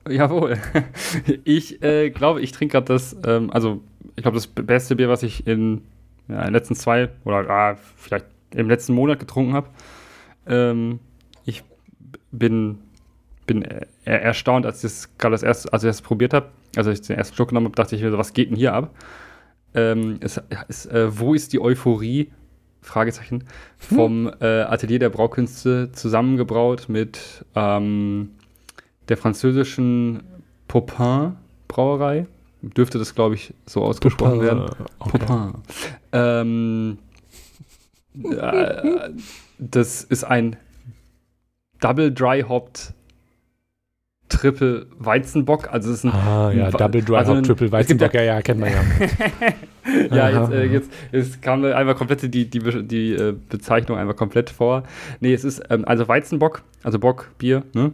Jawohl. 0.10 0.58
Ich 1.44 1.82
äh, 1.84 2.10
glaube, 2.10 2.42
ich 2.42 2.52
trinke 2.52 2.74
gerade 2.74 2.86
das, 2.86 3.16
ähm, 3.26 3.52
also 3.52 3.82
ich 4.16 4.24
glaube, 4.24 4.36
das 4.36 4.48
beste 4.48 4.96
Bier, 4.96 5.10
was 5.10 5.24
ich 5.24 5.46
in, 5.48 5.82
ja, 6.28 6.40
in 6.40 6.46
den 6.46 6.54
letzten 6.54 6.76
zwei 6.76 7.10
oder 7.26 7.50
ah, 7.50 7.76
vielleicht 7.98 8.26
im 8.54 8.70
letzten 8.70 8.94
Monat 8.94 9.20
getrunken 9.20 9.54
habe. 9.54 9.70
Ähm, 10.48 11.00
ich 11.46 11.64
bin, 12.32 12.80
bin 13.46 13.64
er 14.06 14.22
erstaunt, 14.22 14.66
als 14.66 14.78
ich 14.78 14.84
das 14.84 15.18
gerade 15.18 15.34
das 15.34 15.44
erste, 15.44 15.72
als 15.72 15.84
ich 15.84 15.90
das 15.90 16.02
probiert 16.02 16.34
habe, 16.34 16.50
also 16.76 16.90
als 16.90 17.02
ich 17.02 17.08
den 17.08 17.18
ersten 17.18 17.36
Schluck 17.36 17.50
genommen 17.50 17.68
habe, 17.68 17.76
dachte 17.76 17.96
ich 17.96 18.02
mir 18.02 18.12
so, 18.12 18.18
was 18.18 18.34
geht 18.34 18.50
denn 18.50 18.58
hier 18.58 18.74
ab? 18.74 18.94
Ähm, 19.74 20.18
es, 20.22 20.42
es, 20.68 20.86
äh, 20.88 21.08
wo 21.18 21.34
ist 21.34 21.54
die 21.54 21.62
Euphorie? 21.62 22.32
Fragezeichen. 22.82 23.44
Vom 23.78 24.28
hm. 24.28 24.34
äh, 24.42 24.62
Atelier 24.64 24.98
der 24.98 25.10
Braukünste 25.10 25.92
zusammengebraut 25.92 26.86
mit 26.90 27.46
ähm, 27.56 28.32
der 29.12 29.18
französischen 29.18 30.24
Popin 30.68 31.34
Brauerei. 31.68 32.26
Dürfte 32.62 32.98
das, 32.98 33.14
glaube 33.14 33.36
ich, 33.36 33.54
so 33.66 33.84
ausgesprochen 33.84 34.40
Popin, 34.40 34.46
werden. 34.48 34.62
okay. 35.00 35.18
Popin. 35.20 35.54
Ähm, 36.14 36.98
äh, 38.24 39.10
das 39.60 40.04
ist 40.04 40.24
ein 40.24 40.56
Double 41.82 42.12
Dry 42.12 42.42
Hopped 42.48 42.94
Triple 44.30 44.86
Weizenbock. 44.98 45.68
Also 45.74 45.92
es 45.92 45.98
ist 45.98 46.06
ein 46.06 46.12
Ah, 46.14 46.52
ja, 46.52 46.66
ein- 46.68 46.72
Double 46.72 47.02
Dry 47.04 47.18
also 47.18 47.36
Hop, 47.36 47.44
Triple 47.44 47.72
Weizenbock, 47.72 48.14
ja, 48.14 48.22
ja, 48.22 48.42
kennt 48.42 48.62
man 48.62 48.70
ja. 48.72 48.82
ja, 50.30 50.30
jetzt, 50.42 50.52
äh, 50.54 50.64
jetzt, 50.66 50.92
jetzt 51.12 51.42
kam 51.42 51.66
einfach 51.66 51.98
komplett 51.98 52.22
die, 52.34 52.50
die, 52.50 52.88
die 52.88 53.12
äh, 53.14 53.34
Bezeichnung 53.50 53.98
einfach 53.98 54.16
komplett 54.16 54.50
vor. 54.52 54.84
Nee, 55.20 55.34
es 55.34 55.44
ist 55.44 55.62
ähm, 55.70 55.84
also 55.86 56.08
Weizenbock, 56.08 56.62
also 56.84 56.98
Bock, 57.00 57.32
Bier, 57.40 57.64
ne? 57.74 57.92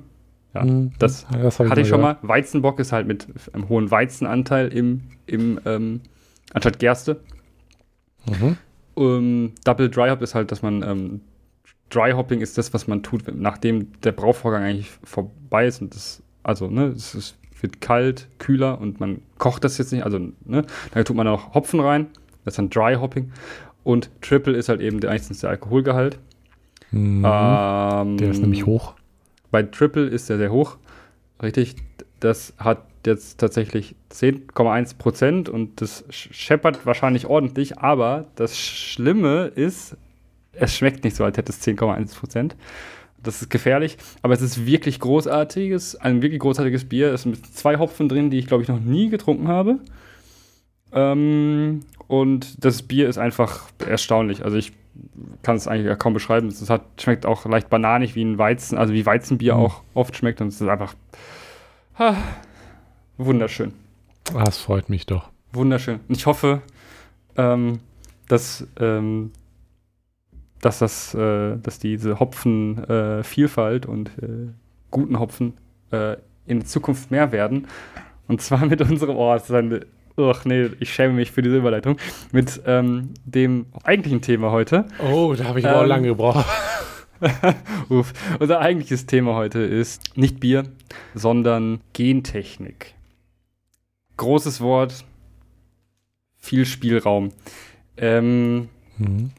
Ja, 0.57 0.63
Hm, 0.63 0.91
das 0.99 1.25
das 1.31 1.59
hatte 1.59 1.81
ich 1.81 1.87
schon 1.87 2.01
gehört. 2.01 2.23
mal. 2.23 2.27
Weizenbock 2.29 2.79
ist 2.79 2.91
halt 2.91 3.07
mit 3.07 3.27
einem 3.53 3.69
hohen 3.69 3.89
Weizenanteil 3.91 4.67
im, 4.69 5.01
im 5.25 5.59
ähm, 5.65 6.01
anstatt 6.53 6.79
Gerste. 6.79 7.19
Mhm. 8.27 8.57
Ähm, 8.97 9.51
Double 9.63 9.89
Dry 9.89 10.09
Hop 10.09 10.21
ist 10.21 10.35
halt, 10.35 10.51
dass 10.51 10.61
man 10.61 10.81
ähm, 10.83 11.21
Dry 11.89 12.11
Hopping 12.11 12.41
ist 12.41 12.57
das, 12.57 12.73
was 12.73 12.87
man 12.87 13.03
tut, 13.03 13.23
nachdem 13.33 13.91
der 14.01 14.11
Brauvorgang 14.11 14.63
eigentlich 14.63 14.89
vorbei 15.03 15.67
ist 15.67 15.81
und 15.81 15.95
das, 15.95 16.21
also, 16.43 16.67
ne, 16.69 16.87
es 16.87 17.15
ist, 17.15 17.37
wird 17.61 17.79
kalt, 17.79 18.27
kühler 18.39 18.81
und 18.81 18.99
man 18.99 19.21
kocht 19.37 19.63
das 19.63 19.77
jetzt 19.77 19.93
nicht, 19.93 20.03
also, 20.03 20.19
ne, 20.45 20.65
da 20.93 21.03
tut 21.03 21.15
man 21.15 21.27
auch 21.27 21.53
Hopfen 21.53 21.79
rein, 21.79 22.07
das 22.43 22.53
ist 22.53 22.57
dann 22.57 22.69
Dry 22.69 22.95
Hopping 22.95 23.31
und 23.85 24.09
Triple 24.21 24.57
ist 24.57 24.67
halt 24.67 24.81
eben 24.81 24.99
der, 24.99 25.11
eigentlich 25.11 25.39
der 25.39 25.49
Alkoholgehalt. 25.51 26.19
Mhm. 26.91 27.23
Ähm, 27.25 28.17
Der 28.17 28.31
ist 28.31 28.41
nämlich 28.41 28.65
hoch. 28.65 28.95
Bei 29.57 29.63
Triple 29.63 30.05
ist 30.05 30.29
der 30.29 30.37
sehr 30.37 30.51
hoch, 30.51 30.77
richtig, 31.41 31.77
das 32.19 32.53
hat 32.59 32.83
jetzt 33.07 33.39
tatsächlich 33.39 33.95
10,1 34.11 34.99
Prozent 34.99 35.49
und 35.49 35.81
das 35.81 36.07
sch- 36.09 36.31
scheppert 36.31 36.85
wahrscheinlich 36.85 37.25
ordentlich, 37.25 37.79
aber 37.79 38.27
das 38.35 38.55
Schlimme 38.55 39.45
ist, 39.55 39.97
es 40.51 40.75
schmeckt 40.75 41.03
nicht 41.03 41.15
so, 41.15 41.23
als 41.23 41.37
hätte 41.37 41.51
es 41.51 41.59
10,1 41.65 42.15
Prozent. 42.19 42.55
Das 43.23 43.41
ist 43.41 43.49
gefährlich, 43.49 43.97
aber 44.21 44.35
es 44.35 44.41
ist 44.43 44.67
wirklich 44.67 44.99
großartiges, 44.99 45.95
ein 45.95 46.21
wirklich 46.21 46.39
großartiges 46.39 46.85
Bier. 46.87 47.11
Es 47.11 47.23
sind 47.23 47.43
zwei 47.51 47.79
Hopfen 47.79 48.07
drin, 48.09 48.29
die 48.29 48.37
ich 48.37 48.45
glaube 48.45 48.61
ich 48.61 48.69
noch 48.69 48.79
nie 48.79 49.09
getrunken 49.09 49.47
habe. 49.47 49.79
Ähm, 50.91 51.79
und 52.07 52.63
das 52.63 52.83
Bier 52.83 53.09
ist 53.09 53.17
einfach 53.17 53.63
erstaunlich. 53.85 54.43
Also 54.43 54.57
ich 54.57 54.71
kann 55.43 55.55
es 55.55 55.67
eigentlich 55.67 55.97
kaum 55.99 56.13
beschreiben. 56.13 56.47
Es 56.47 56.69
hat, 56.69 56.83
schmeckt 56.99 57.25
auch 57.25 57.45
leicht 57.45 57.69
bananig 57.69 58.15
wie 58.15 58.23
ein 58.23 58.37
Weizen, 58.37 58.77
also 58.77 58.93
wie 58.93 59.05
Weizenbier 59.05 59.55
Mhm. 59.55 59.61
auch 59.61 59.81
oft 59.93 60.15
schmeckt. 60.15 60.41
Und 60.41 60.47
es 60.47 60.61
ist 60.61 60.67
einfach 60.67 60.95
ah, 61.97 62.15
wunderschön. 63.17 63.73
Ah, 64.33 64.43
das 64.43 64.57
freut 64.57 64.89
mich 64.89 65.05
doch. 65.05 65.29
Wunderschön. 65.53 65.99
Und 66.07 66.17
ich 66.17 66.25
hoffe, 66.25 66.61
ähm, 67.35 67.79
dass, 68.27 68.67
ähm, 68.79 69.31
dass, 70.61 70.79
das, 70.79 71.13
äh, 71.13 71.57
dass 71.57 71.79
diese 71.79 72.19
Hopfenvielfalt 72.19 73.85
äh, 73.85 73.87
und 73.87 74.09
äh, 74.21 74.51
guten 74.91 75.19
Hopfen 75.19 75.53
äh, 75.91 76.17
in 76.45 76.65
Zukunft 76.65 77.11
mehr 77.11 77.31
werden. 77.31 77.67
Und 78.27 78.41
zwar 78.41 78.65
mit 78.65 78.81
unserem, 78.81 79.15
oh, 79.15 79.33
das 79.33 79.45
ist 79.45 79.55
eine, 79.55 79.85
ach 80.17 80.45
nee, 80.45 80.69
ich 80.79 80.93
schäme 80.93 81.13
mich 81.13 81.31
für 81.31 81.41
diese 81.41 81.57
Überleitung, 81.57 81.97
mit 82.31 82.61
ähm, 82.65 83.13
dem 83.25 83.67
eigentlichen 83.83 84.21
Thema 84.21 84.51
heute. 84.51 84.85
Oh, 84.99 85.33
da 85.37 85.45
habe 85.45 85.59
ich 85.59 85.67
aber 85.67 85.77
auch 85.79 85.83
Ähm, 85.83 85.89
lange 85.89 86.07
gebraucht. 86.07 86.45
Uff. 87.89 88.13
Unser 88.39 88.59
eigentliches 88.59 89.05
Thema 89.05 89.35
heute 89.35 89.59
ist 89.59 90.17
nicht 90.17 90.39
Bier, 90.39 90.63
sondern 91.13 91.81
Gentechnik. 91.93 92.95
Großes 94.17 94.61
Wort, 94.61 95.05
viel 96.35 96.65
Spielraum. 96.65 97.31
Ähm, 97.97 98.69
Mhm. 98.99 99.29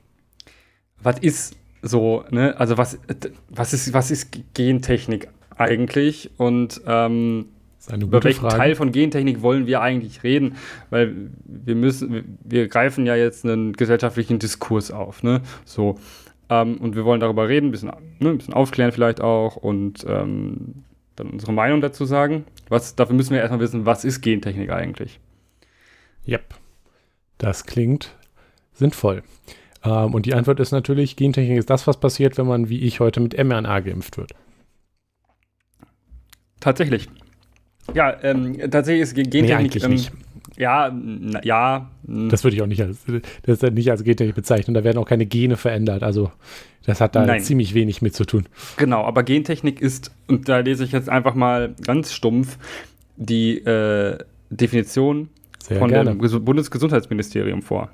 was 1.02 1.18
ist 1.18 1.56
so, 1.82 2.24
ne? 2.30 2.54
Also 2.58 2.78
was, 2.78 2.98
was 3.48 3.72
ist, 3.72 3.92
was 3.92 4.10
ist 4.12 4.36
Gentechnik 4.54 5.28
eigentlich? 5.56 6.30
Und 6.36 6.80
ähm, 6.86 7.46
über 7.96 8.22
welchen 8.22 8.40
Frage. 8.40 8.56
Teil 8.56 8.74
von 8.74 8.92
Gentechnik 8.92 9.42
wollen 9.42 9.66
wir 9.66 9.80
eigentlich 9.80 10.22
reden? 10.22 10.56
Weil 10.90 11.30
wir 11.44 11.74
müssen, 11.74 12.12
wir- 12.12 12.24
wir 12.44 12.68
greifen 12.68 13.06
ja 13.06 13.16
jetzt 13.16 13.44
einen 13.44 13.72
gesellschaftlichen 13.72 14.38
Diskurs 14.38 14.90
auf, 14.90 15.22
ne? 15.22 15.40
So. 15.64 15.98
Ähm, 16.50 16.76
und 16.78 16.96
wir 16.96 17.04
wollen 17.04 17.20
darüber 17.20 17.48
reden, 17.48 17.66
ein 17.68 17.70
bisschen, 17.72 17.90
ne, 18.20 18.30
ein 18.30 18.38
bisschen 18.38 18.54
aufklären 18.54 18.92
vielleicht 18.92 19.20
auch 19.20 19.56
und 19.56 20.04
ähm, 20.08 20.84
dann 21.16 21.30
unsere 21.30 21.52
Meinung 21.52 21.80
dazu 21.80 22.04
sagen. 22.04 22.44
Was, 22.68 22.94
dafür 22.96 23.14
müssen 23.16 23.32
wir 23.32 23.40
erstmal 23.40 23.60
wissen, 23.60 23.84
was 23.86 24.04
ist 24.04 24.20
Gentechnik 24.22 24.70
eigentlich? 24.70 25.20
Yep. 26.26 26.54
Das 27.38 27.64
klingt 27.66 28.14
sinnvoll. 28.72 29.22
Ähm, 29.84 30.14
und 30.14 30.26
die 30.26 30.34
Antwort 30.34 30.58
ist 30.60 30.72
natürlich, 30.72 31.16
Gentechnik 31.16 31.58
ist 31.58 31.70
das, 31.70 31.86
was 31.86 32.00
passiert, 32.00 32.38
wenn 32.38 32.46
man, 32.46 32.68
wie 32.68 32.80
ich 32.80 33.00
heute, 33.00 33.20
mit 33.20 33.36
mRNA 33.36 33.80
geimpft 33.80 34.16
wird. 34.16 34.32
Tatsächlich. 36.60 37.08
Ja, 37.94 38.14
ähm, 38.22 38.56
tatsächlich 38.70 39.02
ist 39.02 39.14
Ge- 39.14 39.24
Nee, 39.24 39.30
Gentechnik. 39.30 39.58
eigentlich 39.58 39.84
ähm, 39.84 39.90
nicht. 39.90 40.12
Ja, 40.56 40.90
na, 40.92 41.40
ja. 41.44 41.90
Das 42.02 42.42
würde 42.42 42.56
ich 42.56 42.62
auch 42.62 42.66
nicht 42.66 42.82
als, 42.82 42.98
das 43.44 43.62
nicht 43.62 43.90
als 43.90 44.02
Gentechnik 44.02 44.34
bezeichnen. 44.34 44.74
Da 44.74 44.82
werden 44.82 44.98
auch 44.98 45.06
keine 45.06 45.24
Gene 45.24 45.56
verändert. 45.56 46.02
Also, 46.02 46.32
das 46.84 47.00
hat 47.00 47.14
da 47.14 47.24
Nein. 47.24 47.40
ziemlich 47.40 47.74
wenig 47.74 48.02
mit 48.02 48.14
zu 48.14 48.24
tun. 48.24 48.46
Genau, 48.76 49.04
aber 49.04 49.22
Gentechnik 49.22 49.80
ist, 49.80 50.10
und 50.26 50.48
da 50.48 50.58
lese 50.58 50.82
ich 50.84 50.90
jetzt 50.92 51.08
einfach 51.08 51.34
mal 51.34 51.74
ganz 51.86 52.12
stumpf 52.12 52.58
die 53.16 53.58
äh, 53.58 54.18
Definition 54.50 55.28
Sehr 55.62 55.78
von 55.78 55.90
gerne. 55.90 56.10
dem 56.10 56.20
Ges- 56.20 56.38
Bundesgesundheitsministerium 56.40 57.62
vor. 57.62 57.90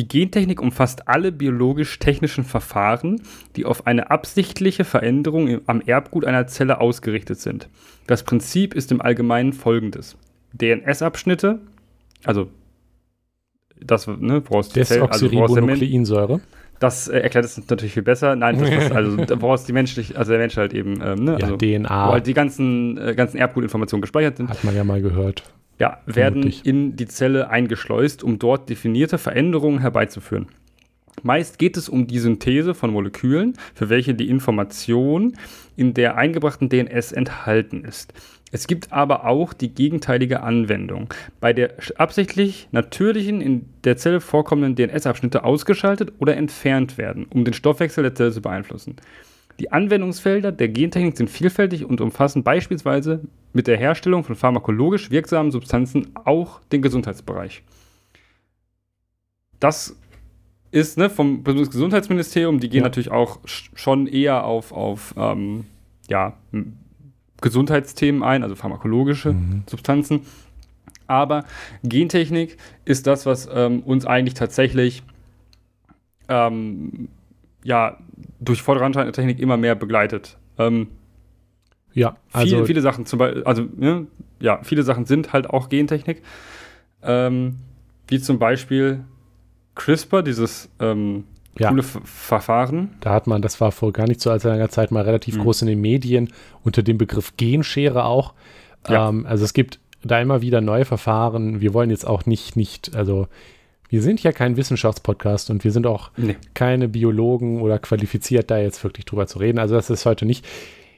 Die 0.00 0.08
Gentechnik 0.08 0.62
umfasst 0.62 1.08
alle 1.08 1.30
biologisch-technischen 1.30 2.42
Verfahren, 2.44 3.20
die 3.54 3.66
auf 3.66 3.86
eine 3.86 4.10
absichtliche 4.10 4.84
Veränderung 4.84 5.60
am 5.66 5.82
Erbgut 5.82 6.24
einer 6.24 6.46
Zelle 6.46 6.80
ausgerichtet 6.80 7.38
sind. 7.38 7.68
Das 8.06 8.22
Prinzip 8.22 8.72
ist 8.72 8.90
im 8.92 9.02
Allgemeinen 9.02 9.52
folgendes. 9.52 10.16
DNS-Abschnitte, 10.54 11.58
also 12.24 12.48
das, 13.78 14.06
ne, 14.06 14.42
woraus 14.46 14.70
die 14.70 14.80
Zell- 14.84 15.02
also 15.02 15.30
woraus 15.32 15.52
der 15.52 15.62
Men- 15.64 15.74
Desoxyribonukleinsäure. 15.78 16.40
das 16.78 17.08
äh, 17.08 17.18
erklärt 17.18 17.44
es 17.44 17.58
natürlich 17.68 17.92
viel 17.92 18.02
besser. 18.02 18.36
Nein, 18.36 18.58
das 18.58 18.70
ist 18.70 18.92
also 18.92 19.18
woraus 19.42 19.64
die 19.66 19.74
menschlich, 19.74 20.16
also 20.16 20.30
der 20.30 20.40
Mensch 20.40 20.56
halt 20.56 20.72
eben, 20.72 20.98
ähm, 21.04 21.24
ne, 21.24 21.32
Ja, 21.32 21.36
also, 21.46 21.52
wo 21.52 21.56
DNA 21.58 22.12
halt 22.12 22.26
die 22.26 22.32
ganzen, 22.32 22.96
äh, 22.96 23.14
ganzen 23.14 23.36
Erbgutinformationen 23.36 24.00
gespeichert 24.00 24.38
sind, 24.38 24.48
hat 24.48 24.64
man 24.64 24.74
ja 24.74 24.82
mal 24.82 25.02
gehört. 25.02 25.42
Ja, 25.80 25.98
werden 26.06 26.42
Vermutlich. 26.42 26.66
in 26.66 26.94
die 26.94 27.06
Zelle 27.06 27.48
eingeschleust, 27.48 28.22
um 28.22 28.38
dort 28.38 28.68
definierte 28.68 29.18
Veränderungen 29.18 29.80
herbeizuführen. 29.80 30.46
Meist 31.22 31.58
geht 31.58 31.76
es 31.76 31.88
um 31.88 32.06
die 32.06 32.18
Synthese 32.18 32.74
von 32.74 32.92
Molekülen, 32.92 33.54
für 33.74 33.88
welche 33.88 34.14
die 34.14 34.28
Information 34.28 35.36
in 35.76 35.94
der 35.94 36.16
eingebrachten 36.16 36.68
DNS 36.68 37.12
enthalten 37.12 37.84
ist. 37.84 38.12
Es 38.52 38.66
gibt 38.66 38.92
aber 38.92 39.26
auch 39.26 39.52
die 39.52 39.72
gegenteilige 39.72 40.42
Anwendung, 40.42 41.14
bei 41.40 41.52
der 41.52 41.74
absichtlich 41.96 42.68
natürlichen 42.72 43.40
in 43.40 43.66
der 43.84 43.96
Zelle 43.96 44.20
vorkommenden 44.20 44.74
DNS-Abschnitte 44.74 45.44
ausgeschaltet 45.44 46.12
oder 46.18 46.36
entfernt 46.36 46.98
werden, 46.98 47.26
um 47.30 47.44
den 47.44 47.54
Stoffwechsel 47.54 48.02
der 48.02 48.14
Zelle 48.14 48.32
zu 48.32 48.42
beeinflussen. 48.42 48.96
Die 49.60 49.72
Anwendungsfelder 49.72 50.52
der 50.52 50.68
Gentechnik 50.68 51.16
sind 51.16 51.30
vielfältig 51.30 51.84
und 51.84 52.00
umfassen 52.00 52.42
beispielsweise 52.42 53.20
mit 53.52 53.66
der 53.66 53.76
Herstellung 53.76 54.24
von 54.24 54.36
pharmakologisch 54.36 55.10
wirksamen 55.10 55.50
Substanzen 55.50 56.12
auch 56.24 56.60
den 56.72 56.82
Gesundheitsbereich. 56.82 57.62
Das 59.58 59.96
ist 60.70 60.96
ne, 60.98 61.10
vom 61.10 61.42
Bundesgesundheitsministerium, 61.42 62.60
die 62.60 62.68
gehen 62.68 62.78
Ja. 62.78 62.84
natürlich 62.84 63.10
auch 63.10 63.40
sch- 63.42 63.70
schon 63.74 64.06
eher 64.06 64.44
auf, 64.44 64.72
auf 64.72 65.14
ähm, 65.16 65.64
ja, 66.08 66.34
Gesundheitsthemen 67.40 68.22
ein, 68.22 68.42
also 68.42 68.54
pharmakologische 68.54 69.32
Mhm. 69.32 69.64
Substanzen. 69.66 70.20
Aber 71.06 71.44
Gentechnik 71.82 72.56
ist 72.84 73.06
das, 73.08 73.26
was 73.26 73.48
ähm, 73.52 73.80
uns 73.82 74.06
eigentlich 74.06 74.34
tatsächlich 74.34 75.02
ähm, 76.28 77.08
ja, 77.64 77.98
durch 78.38 78.62
fortschreitende 78.62 79.10
Technik 79.12 79.40
immer 79.40 79.56
mehr 79.56 79.74
begleitet. 79.74 80.38
Ähm, 80.56 80.86
Ja, 81.92 82.16
viele, 82.28 82.56
also 82.56 82.64
viele 82.66 82.80
Sachen 82.80 83.06
zum 83.06 83.18
Beispiel, 83.18 83.42
also 83.44 83.66
ne, 83.76 84.06
ja, 84.40 84.60
viele 84.62 84.82
Sachen 84.82 85.06
sind 85.06 85.32
halt 85.32 85.50
auch 85.50 85.68
Gentechnik. 85.68 86.22
Ähm, 87.02 87.56
wie 88.08 88.20
zum 88.20 88.38
Beispiel 88.38 89.04
CRISPR, 89.74 90.22
dieses 90.22 90.68
ähm, 90.80 91.24
Ja. 91.58 91.68
coole 91.70 91.80
F 91.80 91.98
Verfahren. 92.04 92.90
da 93.00 93.12
hat 93.12 93.26
man, 93.26 93.42
das 93.42 93.60
war 93.60 93.72
vor 93.72 93.92
gar 93.92 94.06
nicht 94.06 94.20
so 94.20 94.30
allzu 94.30 94.48
langer 94.48 94.68
Zeit 94.68 94.90
mal 94.90 95.02
relativ 95.02 95.36
Mhm. 95.36 95.40
groß 95.42 95.62
in 95.62 95.68
den 95.68 95.80
Medien, 95.80 96.32
unter 96.64 96.82
dem 96.82 96.98
Begriff 96.98 97.36
Genschere 97.36 98.04
auch. 98.04 98.34
Ja. 98.88 99.08
Ähm, 99.08 99.26
also 99.26 99.44
es 99.44 99.52
gibt 99.52 99.78
da 100.02 100.20
immer 100.20 100.40
wieder 100.42 100.60
neue 100.60 100.84
Verfahren. 100.84 101.60
Wir 101.60 101.74
wollen 101.74 101.90
jetzt 101.90 102.06
auch 102.06 102.24
nicht, 102.26 102.56
nicht, 102.56 102.94
also 102.94 103.26
wir 103.88 104.00
sind 104.02 104.22
ja 104.22 104.32
kein 104.32 104.56
Wissenschaftspodcast 104.56 105.50
und 105.50 105.64
wir 105.64 105.72
sind 105.72 105.86
auch 105.86 106.10
Nee. 106.16 106.36
keine 106.54 106.88
Biologen 106.88 107.60
oder 107.60 107.78
qualifiziert, 107.78 108.50
da 108.50 108.58
jetzt 108.58 108.82
wirklich 108.84 109.04
drüber 109.04 109.26
zu 109.26 109.38
reden. 109.40 109.58
Also 109.58 109.74
das 109.74 109.90
ist 109.90 110.06
heute 110.06 110.24
nicht. 110.26 110.46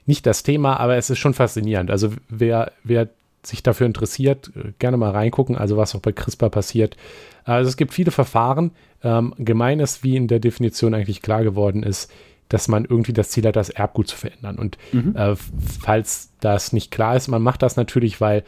Nicht 0.06 0.26
das 0.26 0.42
Thema, 0.42 0.78
aber 0.78 0.96
es 0.96 1.10
ist 1.10 1.18
schon 1.18 1.34
faszinierend. 1.34 1.90
Also 1.90 2.10
wer, 2.28 2.72
wer 2.84 3.08
sich 3.42 3.62
dafür 3.62 3.86
interessiert, 3.86 4.50
äh, 4.56 4.72
gerne 4.78 4.96
mal 4.96 5.10
reingucken, 5.10 5.56
also 5.56 5.76
was 5.76 5.94
auch 5.94 6.00
bei 6.00 6.12
CRISPR 6.12 6.50
passiert. 6.50 6.96
Also 7.44 7.68
es 7.68 7.76
gibt 7.76 7.92
viele 7.92 8.10
Verfahren. 8.10 8.72
Ähm, 9.02 9.34
gemein 9.38 9.80
ist, 9.80 10.04
wie 10.04 10.16
in 10.16 10.28
der 10.28 10.38
Definition 10.38 10.94
eigentlich 10.94 11.22
klar 11.22 11.42
geworden 11.42 11.82
ist, 11.82 12.10
dass 12.48 12.68
man 12.68 12.84
irgendwie 12.84 13.12
das 13.12 13.30
Ziel 13.30 13.46
hat, 13.46 13.56
das 13.56 13.70
Erbgut 13.70 14.08
zu 14.08 14.16
verändern. 14.16 14.58
Und 14.58 14.78
mhm. 14.92 15.16
äh, 15.16 15.34
falls 15.80 16.30
das 16.40 16.72
nicht 16.72 16.90
klar 16.90 17.16
ist, 17.16 17.28
man 17.28 17.42
macht 17.42 17.62
das 17.62 17.76
natürlich, 17.76 18.20
weil 18.20 18.44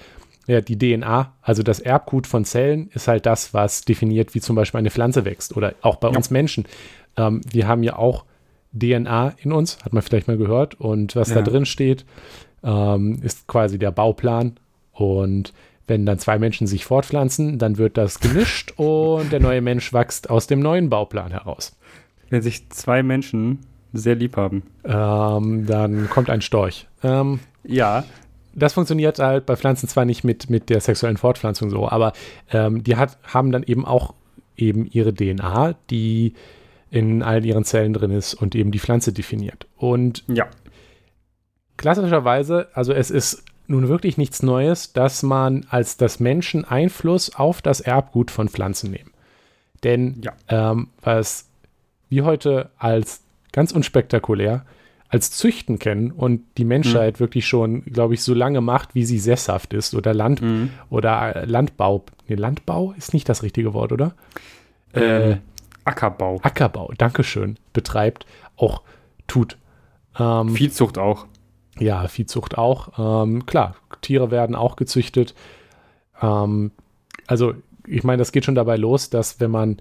ja, 0.46 0.60
die 0.60 0.78
DNA, 0.78 1.32
also 1.40 1.62
das 1.62 1.80
Erbgut 1.80 2.26
von 2.26 2.44
Zellen, 2.44 2.90
ist 2.92 3.08
halt 3.08 3.24
das, 3.24 3.54
was 3.54 3.82
definiert, 3.82 4.34
wie 4.34 4.40
zum 4.40 4.56
Beispiel 4.56 4.78
eine 4.78 4.90
Pflanze 4.90 5.24
wächst 5.24 5.56
oder 5.56 5.74
auch 5.80 5.96
bei 5.96 6.10
ja. 6.10 6.16
uns 6.16 6.30
Menschen. 6.30 6.66
Ähm, 7.16 7.40
wir 7.50 7.66
haben 7.66 7.82
ja 7.82 7.96
auch 7.96 8.24
DNA 8.78 9.34
in 9.38 9.52
uns, 9.52 9.78
hat 9.84 9.92
man 9.92 10.02
vielleicht 10.02 10.28
mal 10.28 10.36
gehört. 10.36 10.80
Und 10.80 11.16
was 11.16 11.30
ja. 11.30 11.36
da 11.36 11.42
drin 11.42 11.66
steht, 11.66 12.04
ähm, 12.62 13.20
ist 13.22 13.46
quasi 13.46 13.78
der 13.78 13.90
Bauplan. 13.90 14.56
Und 14.92 15.52
wenn 15.86 16.06
dann 16.06 16.18
zwei 16.18 16.38
Menschen 16.38 16.66
sich 16.66 16.84
fortpflanzen, 16.84 17.58
dann 17.58 17.78
wird 17.78 17.96
das 17.96 18.20
gemischt 18.20 18.72
und 18.76 19.32
der 19.32 19.40
neue 19.40 19.60
Mensch 19.60 19.92
wächst 19.92 20.30
aus 20.30 20.46
dem 20.46 20.60
neuen 20.60 20.88
Bauplan 20.88 21.30
heraus. 21.30 21.76
Wenn 22.30 22.42
sich 22.42 22.68
zwei 22.70 23.02
Menschen 23.02 23.60
sehr 23.92 24.16
lieb 24.16 24.36
haben. 24.36 24.64
Ähm, 24.84 25.66
dann 25.66 26.10
kommt 26.10 26.28
ein 26.28 26.40
Storch. 26.40 26.88
Ähm, 27.02 27.40
ja. 27.64 28.04
Das 28.54 28.72
funktioniert 28.72 29.18
halt 29.18 29.46
bei 29.46 29.56
Pflanzen 29.56 29.88
zwar 29.88 30.04
nicht 30.04 30.24
mit, 30.24 30.50
mit 30.50 30.70
der 30.70 30.80
sexuellen 30.80 31.16
Fortpflanzung 31.16 31.70
so, 31.70 31.88
aber 31.88 32.12
ähm, 32.52 32.84
die 32.84 32.96
hat, 32.96 33.18
haben 33.22 33.50
dann 33.50 33.62
eben 33.62 33.84
auch 33.84 34.14
eben 34.56 34.86
ihre 34.86 35.12
DNA, 35.12 35.74
die 35.90 36.34
in 36.94 37.24
all 37.24 37.44
ihren 37.44 37.64
Zellen 37.64 37.92
drin 37.92 38.12
ist 38.12 38.34
und 38.34 38.54
eben 38.54 38.70
die 38.70 38.78
Pflanze 38.78 39.12
definiert. 39.12 39.66
Und 39.76 40.22
ja. 40.28 40.46
klassischerweise, 41.76 42.68
also 42.72 42.92
es 42.92 43.10
ist 43.10 43.44
nun 43.66 43.88
wirklich 43.88 44.16
nichts 44.16 44.44
Neues, 44.44 44.92
dass 44.92 45.24
man 45.24 45.66
als 45.68 45.96
das 45.96 46.20
Menschen 46.20 46.64
Einfluss 46.64 47.34
auf 47.34 47.62
das 47.62 47.80
Erbgut 47.80 48.30
von 48.30 48.48
Pflanzen 48.48 48.92
nehmen. 48.92 49.10
Denn 49.82 50.20
ja. 50.22 50.32
ähm, 50.48 50.88
was 51.02 51.48
wir 52.10 52.24
heute 52.24 52.70
als 52.78 53.22
ganz 53.50 53.72
unspektakulär 53.72 54.64
als 55.08 55.32
Züchten 55.32 55.80
kennen 55.80 56.12
und 56.12 56.42
die 56.58 56.64
Menschheit 56.64 57.14
mhm. 57.14 57.20
wirklich 57.20 57.46
schon, 57.46 57.84
glaube 57.84 58.14
ich, 58.14 58.22
so 58.22 58.34
lange 58.34 58.60
macht, 58.60 58.94
wie 58.94 59.04
sie 59.04 59.18
sesshaft 59.18 59.72
ist 59.72 59.94
oder 59.94 60.14
Land 60.14 60.42
mhm. 60.42 60.70
oder 60.90 61.34
äh, 61.34 61.44
Landbau. 61.44 62.04
Nee, 62.28 62.36
Landbau 62.36 62.94
ist 62.96 63.14
nicht 63.14 63.28
das 63.28 63.42
richtige 63.42 63.74
Wort, 63.74 63.92
oder? 63.92 64.14
Äh, 64.94 65.32
äh, 65.32 65.36
Ackerbau. 65.84 66.40
Ackerbau, 66.42 66.92
Dankeschön, 66.96 67.58
betreibt, 67.72 68.26
auch 68.56 68.82
tut. 69.26 69.58
Ähm, 70.18 70.50
Viehzucht 70.50 70.98
auch. 70.98 71.26
Ja, 71.78 72.06
Viehzucht 72.08 72.56
auch. 72.56 73.24
Ähm, 73.24 73.46
klar, 73.46 73.76
Tiere 74.00 74.30
werden 74.30 74.56
auch 74.56 74.76
gezüchtet. 74.76 75.34
Ähm, 76.22 76.70
also, 77.26 77.54
ich 77.86 78.04
meine, 78.04 78.18
das 78.18 78.32
geht 78.32 78.44
schon 78.44 78.54
dabei 78.54 78.76
los, 78.76 79.10
dass 79.10 79.40
wenn 79.40 79.50
man 79.50 79.78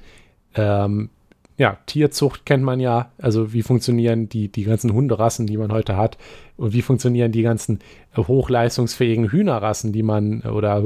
ähm, 0.56 1.10
ja, 1.58 1.78
Tierzucht 1.86 2.46
kennt 2.46 2.64
man 2.64 2.80
ja, 2.80 3.12
also 3.20 3.54
wie 3.54 3.62
funktionieren 3.62 4.28
die, 4.28 4.50
die 4.50 4.64
ganzen 4.64 4.94
Hunderassen, 4.94 5.46
die 5.46 5.58
man 5.58 5.72
heute 5.72 5.98
hat 5.98 6.18
und 6.58 6.74
wie 6.74 6.82
funktionieren 6.82 7.32
die 7.32 7.44
ganzen 7.44 7.80
äh, 8.16 8.22
hochleistungsfähigen 8.24 9.32
Hühnerrassen, 9.32 9.94
die 9.94 10.04
man 10.04 10.42
oder 10.42 10.84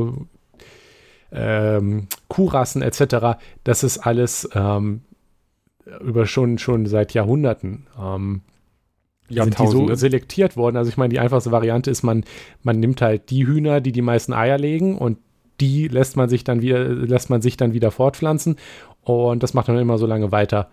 ähm, 1.32 2.08
Kuhrassen 2.28 2.82
etc. 2.82 3.40
Das 3.64 3.84
ist 3.84 4.00
alles 4.00 4.50
ähm, 4.54 5.02
über 6.02 6.26
schon, 6.26 6.58
schon 6.58 6.86
seit 6.86 7.14
Jahrhunderten 7.14 7.88
ähm, 8.00 8.42
sind 9.30 9.60
die 9.60 9.68
so 9.68 9.94
selektiert 9.96 10.56
worden. 10.56 10.78
Also 10.78 10.90
ich 10.90 10.98
meine, 10.98 11.10
die 11.10 11.20
einfachste 11.20 11.52
Variante 11.52 11.92
ist, 11.92 12.04
man, 12.04 12.24
man 12.64 12.80
nimmt 12.80 13.02
halt 13.02 13.30
die 13.30 13.46
Hühner, 13.46 13.82
die 13.82 13.92
die 13.92 14.02
meisten 14.02 14.34
Eier 14.34 14.58
legen 14.58 14.98
und 14.98 15.18
die 15.60 15.88
lässt 15.88 16.16
man 16.16 16.30
sich 16.30 16.44
dann 16.44 16.62
wieder, 16.62 16.88
lässt 16.88 17.30
man 17.30 17.42
sich 17.42 17.58
dann 17.58 17.74
wieder 17.74 17.92
fortpflanzen 17.92 18.58
und 19.02 19.44
das 19.44 19.54
macht 19.54 19.68
man 19.68 19.78
immer 19.78 19.98
so 19.98 20.06
lange 20.06 20.32
weiter, 20.32 20.70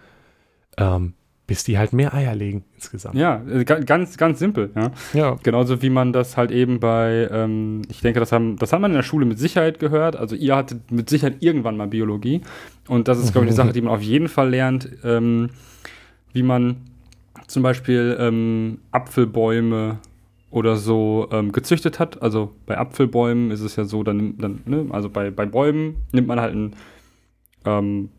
ähm, 0.76 1.14
bis 1.46 1.62
die 1.62 1.76
halt 1.76 1.92
mehr 1.92 2.14
Eier 2.14 2.34
legen 2.34 2.64
insgesamt. 2.74 3.16
Ja, 3.16 3.42
äh, 3.46 3.64
ganz, 3.64 4.16
ganz 4.16 4.38
simpel. 4.38 4.70
Ja. 4.74 4.90
ja. 5.12 5.36
Genauso 5.42 5.82
wie 5.82 5.90
man 5.90 6.12
das 6.12 6.36
halt 6.36 6.50
eben 6.50 6.80
bei, 6.80 7.28
ähm, 7.30 7.82
ich 7.88 8.00
denke, 8.00 8.20
das 8.20 8.32
haben, 8.32 8.56
das 8.56 8.72
hat 8.72 8.80
man 8.80 8.90
in 8.90 8.96
der 8.96 9.02
Schule 9.02 9.26
mit 9.26 9.38
Sicherheit 9.38 9.78
gehört. 9.78 10.16
Also 10.16 10.36
ihr 10.36 10.56
hattet 10.56 10.90
mit 10.90 11.10
Sicherheit 11.10 11.36
irgendwann 11.40 11.76
mal 11.76 11.86
Biologie. 11.86 12.40
Und 12.88 13.08
das 13.08 13.18
ist, 13.18 13.32
glaube 13.32 13.46
ich, 13.46 13.50
eine 13.50 13.56
Sache, 13.56 13.72
die 13.74 13.82
man 13.82 13.92
auf 13.92 14.02
jeden 14.02 14.28
Fall 14.28 14.50
lernt, 14.50 14.88
ähm, 15.04 15.50
wie 16.32 16.42
man 16.42 16.76
zum 17.46 17.62
Beispiel 17.62 18.16
ähm, 18.18 18.78
Apfelbäume 18.90 19.98
oder 20.50 20.76
so 20.76 21.28
ähm, 21.30 21.52
gezüchtet 21.52 21.98
hat. 21.98 22.22
Also 22.22 22.52
bei 22.64 22.78
Apfelbäumen 22.78 23.50
ist 23.50 23.60
es 23.60 23.76
ja 23.76 23.84
so, 23.84 24.02
dann, 24.02 24.38
dann 24.38 24.60
ne, 24.64 24.86
also 24.90 25.10
bei, 25.10 25.30
bei 25.30 25.44
Bäumen 25.44 25.96
nimmt 26.12 26.28
man 26.28 26.40
halt 26.40 26.52
einen, 26.52 26.76
ähm, 27.66 28.10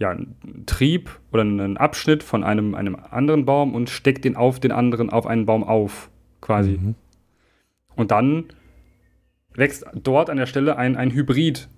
ja, 0.00 0.10
einen 0.10 0.64
Trieb 0.64 1.10
oder 1.30 1.42
einen 1.42 1.76
Abschnitt 1.76 2.22
von 2.22 2.42
einem, 2.42 2.74
einem 2.74 2.96
anderen 3.10 3.44
Baum 3.44 3.74
und 3.74 3.90
steckt 3.90 4.24
den 4.24 4.34
auf 4.34 4.58
den 4.58 4.72
anderen, 4.72 5.10
auf 5.10 5.26
einen 5.26 5.44
Baum 5.44 5.62
auf, 5.62 6.10
quasi. 6.40 6.78
Mhm. 6.80 6.94
Und 7.96 8.10
dann 8.10 8.44
wächst 9.52 9.84
dort 9.94 10.30
an 10.30 10.38
der 10.38 10.46
Stelle 10.46 10.78
ein, 10.78 10.96
ein 10.96 11.10
Hybrid 11.10 11.68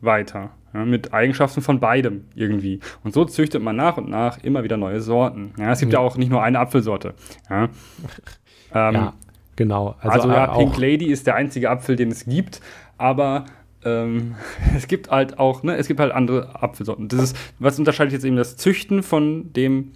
weiter. 0.00 0.50
Ja, 0.72 0.86
mit 0.86 1.12
Eigenschaften 1.12 1.60
von 1.60 1.80
beidem 1.80 2.24
irgendwie. 2.34 2.80
Und 3.02 3.12
so 3.12 3.26
züchtet 3.26 3.62
man 3.62 3.76
nach 3.76 3.98
und 3.98 4.08
nach 4.08 4.42
immer 4.42 4.62
wieder 4.62 4.78
neue 4.78 5.00
Sorten. 5.02 5.52
Ja, 5.58 5.72
es 5.72 5.80
gibt 5.80 5.92
ja, 5.92 5.98
ja 5.98 6.06
auch 6.06 6.16
nicht 6.16 6.30
nur 6.30 6.42
eine 6.42 6.60
Apfelsorte. 6.60 7.14
Ja, 7.50 7.64
ähm, 7.64 8.94
ja 8.94 9.12
genau. 9.56 9.96
Also, 10.00 10.20
also 10.20 10.30
ja, 10.30 10.46
Pink 10.46 10.78
Lady 10.78 11.06
ist 11.06 11.26
der 11.26 11.34
einzige 11.34 11.68
Apfel, 11.68 11.96
den 11.96 12.10
es 12.10 12.24
gibt, 12.24 12.62
aber 12.96 13.44
ähm, 13.84 14.34
es 14.76 14.86
gibt 14.86 15.10
halt 15.10 15.38
auch, 15.38 15.62
ne, 15.62 15.76
es 15.76 15.88
gibt 15.88 16.00
halt 16.00 16.12
andere 16.12 16.62
Apfelsorten. 16.62 17.08
Das 17.08 17.22
ist, 17.22 17.36
was 17.58 17.78
unterscheidet 17.78 18.12
jetzt 18.12 18.24
eben 18.24 18.36
das 18.36 18.56
Züchten 18.56 19.02
von 19.02 19.52
dem, 19.52 19.92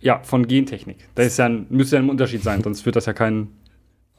ja, 0.00 0.20
von 0.22 0.46
Gentechnik? 0.46 0.96
Da 1.14 1.22
ist 1.22 1.38
ja 1.38 1.46
ein, 1.46 1.66
müsste 1.70 1.96
ja 1.96 2.02
ein 2.02 2.10
Unterschied 2.10 2.42
sein, 2.42 2.62
sonst 2.62 2.86
wird 2.86 2.96
das 2.96 3.06
ja 3.06 3.12
keinen. 3.12 3.56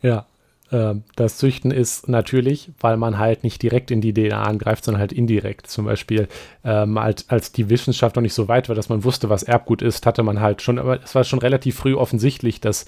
Ja, 0.02 0.26
äh, 0.72 0.96
das 1.16 1.38
Züchten 1.38 1.72
ist 1.72 2.08
natürlich, 2.08 2.72
weil 2.80 2.98
man 2.98 3.18
halt 3.18 3.44
nicht 3.44 3.62
direkt 3.62 3.92
in 3.92 4.02
die 4.02 4.14
DNA 4.14 4.44
angreift, 4.44 4.84
sondern 4.84 5.00
halt 5.00 5.14
indirekt. 5.14 5.68
Zum 5.68 5.86
Beispiel, 5.86 6.28
ähm, 6.64 6.98
als, 6.98 7.30
als 7.30 7.52
die 7.52 7.70
Wissenschaft 7.70 8.16
noch 8.16 8.24
nicht 8.24 8.34
so 8.34 8.48
weit 8.48 8.70
war, 8.70 8.76
dass 8.76 8.90
man 8.90 9.04
wusste, 9.04 9.30
was 9.30 9.44
Erbgut 9.44 9.82
ist, 9.82 10.06
hatte 10.06 10.24
man 10.24 10.40
halt 10.40 10.62
schon, 10.62 10.80
aber 10.80 11.02
es 11.02 11.16
war 11.16 11.24
schon 11.24 11.40
relativ 11.40 11.76
früh 11.76 11.96
offensichtlich, 11.96 12.62
dass 12.62 12.86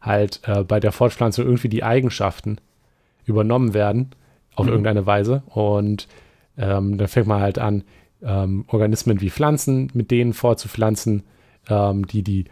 halt 0.00 0.40
äh, 0.44 0.62
bei 0.62 0.80
der 0.80 0.92
Fortpflanzung 0.92 1.44
irgendwie 1.44 1.68
die 1.68 1.82
Eigenschaften 1.82 2.58
übernommen 3.24 3.74
werden 3.74 4.10
auf 4.58 4.66
mhm. 4.66 4.72
irgendeine 4.72 5.06
Weise. 5.06 5.42
Und 5.46 6.08
ähm, 6.56 6.98
dann 6.98 7.08
fängt 7.08 7.26
man 7.26 7.40
halt 7.40 7.58
an, 7.58 7.84
ähm, 8.22 8.64
Organismen 8.68 9.20
wie 9.20 9.30
Pflanzen 9.30 9.90
mit 9.94 10.10
denen 10.10 10.32
vorzupflanzen, 10.32 11.22
ähm, 11.68 12.06
die 12.06 12.22
die 12.22 12.44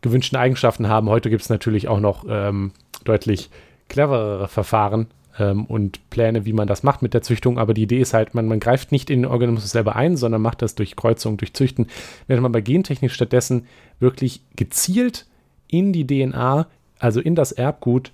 gewünschten 0.00 0.38
Eigenschaften 0.38 0.88
haben. 0.88 1.08
Heute 1.08 1.30
gibt 1.30 1.42
es 1.42 1.50
natürlich 1.50 1.88
auch 1.88 2.00
noch 2.00 2.24
ähm, 2.28 2.72
deutlich 3.04 3.50
cleverere 3.88 4.48
Verfahren 4.48 5.08
ähm, 5.38 5.66
und 5.66 6.08
Pläne, 6.08 6.46
wie 6.46 6.54
man 6.54 6.66
das 6.66 6.82
macht 6.82 7.02
mit 7.02 7.12
der 7.12 7.22
Züchtung. 7.22 7.58
Aber 7.58 7.74
die 7.74 7.82
Idee 7.82 8.00
ist 8.00 8.14
halt, 8.14 8.34
man, 8.34 8.48
man 8.48 8.58
greift 8.58 8.90
nicht 8.90 9.10
in 9.10 9.22
den 9.22 9.30
Organismus 9.30 9.70
selber 9.70 9.94
ein, 9.94 10.16
sondern 10.16 10.40
macht 10.40 10.62
das 10.62 10.74
durch 10.74 10.96
Kreuzung, 10.96 11.36
durch 11.36 11.52
Züchten. 11.52 11.88
Während 12.26 12.42
man 12.42 12.52
bei 12.52 12.62
Gentechnik 12.62 13.12
stattdessen 13.12 13.66
wirklich 14.00 14.40
gezielt 14.56 15.26
in 15.68 15.92
die 15.92 16.06
DNA, 16.06 16.66
also 16.98 17.20
in 17.20 17.34
das 17.34 17.52
Erbgut, 17.52 18.12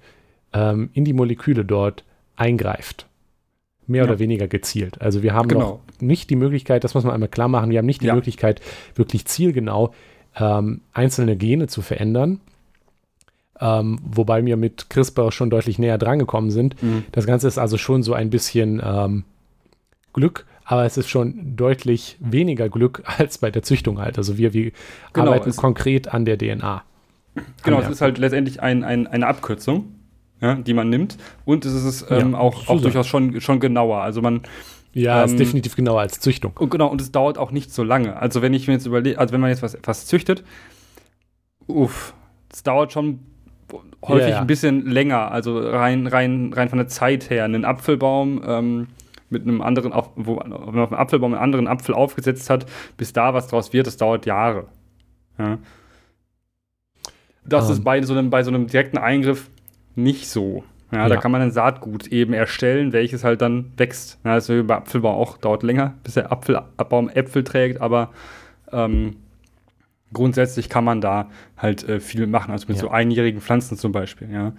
ähm, 0.53 0.91
in 0.95 1.05
die 1.05 1.13
Moleküle 1.13 1.65
dort 1.65 2.05
eingreift 2.37 3.08
mehr 3.89 4.05
ja. 4.05 4.11
oder 4.11 4.19
weniger 4.19 4.49
gezielt. 4.49 5.01
Also 5.01 5.23
wir 5.23 5.35
haben 5.35 5.49
genau. 5.49 5.61
noch 5.61 5.81
nicht 6.01 6.31
die 6.31 6.37
Möglichkeit, 6.37 6.85
das 6.85 6.95
muss 6.95 7.05
man 7.05 7.15
einmal 7.15 7.29
klar 7.29 7.49
machen, 7.49 7.71
wir 7.71 7.79
haben 7.79 7.87
nicht 7.87 8.03
die 8.03 8.07
ja. 8.07 8.15
Möglichkeit, 8.15 8.61
wirklich 8.95 9.25
zielgenau 9.27 9.93
ähm, 10.37 10.83
einzelne 10.93 11.37
Gene 11.37 11.67
zu 11.67 11.83
verändern. 11.83 12.41
Ähm, 13.61 13.99
wobei 14.05 14.45
wir 14.45 14.57
mit 14.57 14.89
CRISPR 14.89 15.33
schon 15.33 15.51
deutlich 15.51 15.81
näher 15.81 15.99
drangekommen 15.99 16.51
sind. 16.51 16.81
Mhm. 16.81 17.05
Das 17.11 17.27
Ganze 17.27 17.49
ist 17.49 17.59
also 17.59 17.77
schon 17.77 18.05
so 18.05 18.13
ein 18.15 18.31
bisschen 18.31 18.81
ähm, 18.85 19.25
Glück, 20.13 20.47
aber 20.65 20.85
es 20.85 20.97
ist 20.97 21.09
schon 21.09 21.57
deutlich 21.57 22.17
weniger 22.21 22.69
Glück 22.69 23.03
als 23.19 23.39
bei 23.39 23.51
der 23.51 23.63
Züchtung 23.63 23.99
halt. 23.99 24.17
Also 24.17 24.39
wir, 24.39 24.53
wir 24.53 24.71
genau, 25.13 25.33
arbeiten 25.33 25.55
konkret 25.57 26.09
an 26.09 26.25
der 26.25 26.39
DNA. 26.39 26.85
Genau, 27.63 27.81
es 27.81 27.89
ist 27.89 28.01
halt 28.01 28.19
letztendlich 28.19 28.61
ein, 28.63 28.85
ein, 28.85 29.07
eine 29.07 29.27
Abkürzung 29.27 29.95
ja, 30.41 30.55
die 30.55 30.75
man 30.75 30.89
nimmt. 30.89 31.17
Und 31.45 31.65
es 31.65 31.73
ist 31.73 32.07
ähm, 32.11 32.33
ja, 32.33 32.39
auch, 32.39 32.69
auch 32.69 32.81
durchaus 32.81 33.07
schon, 33.07 33.41
schon 33.41 33.61
genauer. 33.61 34.01
Also 34.01 34.23
man. 34.23 34.43
Ja, 34.93 35.23
ähm, 35.23 35.31
ist 35.31 35.39
definitiv 35.39 35.77
genauer 35.77 36.01
als 36.01 36.19
Züchtung. 36.21 36.53
Und 36.59 36.71
genau, 36.71 36.89
und 36.89 37.01
es 37.01 37.13
dauert 37.13 37.39
auch 37.39 37.51
nicht 37.51 37.73
so 37.73 37.83
lange. 37.83 38.17
Also 38.17 38.43
wenn 38.43 38.55
ich 38.55 38.67
mir 38.67 38.75
jetzt 38.75 38.87
überlege, 38.87 39.19
also 39.19 39.33
wenn 39.33 39.41
man 39.41 39.51
jetzt 39.51 39.63
was, 39.63 39.77
was 39.83 40.07
züchtet, 40.07 40.45
uff, 41.67 42.15
es 42.51 42.63
dauert 42.63 42.93
schon 42.93 43.21
häufig 44.03 44.29
ja, 44.29 44.35
ja. 44.35 44.41
ein 44.41 44.47
bisschen 44.47 44.87
länger. 44.87 45.31
Also 45.31 45.59
rein, 45.59 46.07
rein, 46.07 46.53
rein 46.55 46.69
von 46.69 46.79
der 46.79 46.89
Zeit 46.89 47.31
her. 47.31 47.45
Einen 47.45 47.65
Apfelbaum 47.65 48.43
ähm, 48.45 48.87
mit 49.31 49.43
einem 49.43 49.61
anderen, 49.61 49.93
auf, 49.93 50.11
wo 50.17 50.37
man 50.37 50.53
auf 50.53 50.75
einem 50.75 50.95
Apfelbaum 50.95 51.35
einen 51.35 51.43
anderen 51.43 51.69
Apfel 51.69 51.95
aufgesetzt 51.95 52.49
hat, 52.49 52.67
bis 52.97 53.13
da 53.13 53.35
was 53.35 53.49
draus 53.49 53.73
wird, 53.73 53.87
das 53.87 53.97
dauert 53.97 54.27
Jahre. 54.27 54.69
Ja. 55.39 55.59
Das 57.45 57.67
um. 57.67 57.73
ist 57.73 57.79
ähm. 57.79 57.85
bei 57.85 58.03
so, 58.03 58.15
einem, 58.15 58.31
bei 58.31 58.43
so 58.43 58.51
einem 58.51 58.67
direkten 58.67 58.99
Eingriff 58.99 59.51
nicht 59.99 60.29
so. 60.29 60.65
Ja, 60.91 61.01
ja, 61.01 61.09
da 61.09 61.17
kann 61.17 61.31
man 61.31 61.43
ein 61.43 61.51
Saatgut 61.51 62.07
eben 62.07 62.33
erstellen, 62.33 62.95
welches 62.95 63.23
halt 63.23 63.43
dann 63.43 63.73
wächst. 63.77 64.19
Ja, 64.25 64.37
das 64.37 64.49
ist 64.49 64.67
bei 64.67 64.77
Apfelbau 64.77 65.13
auch, 65.13 65.37
dauert 65.37 65.63
länger, 65.63 65.95
bis 66.03 66.15
der 66.15 66.33
Apfelbaum 66.33 67.11
Äpfel 67.11 67.45
trägt, 67.45 67.83
aber 67.83 68.11
ähm, 68.73 69.17
grundsätzlich 70.15 70.71
kann 70.71 70.85
man 70.85 71.03
da 71.03 71.29
halt 71.59 71.87
äh, 71.87 72.01
viel 72.01 72.27
machen, 72.27 72.53
also 72.53 72.67
mit 72.69 72.79
ja. 72.79 72.83
so 72.83 72.89
einjährigen 72.89 73.43
Pflanzen 73.43 73.77
zum 73.77 73.93
Beispiel, 73.93 74.31
ja. 74.33 74.53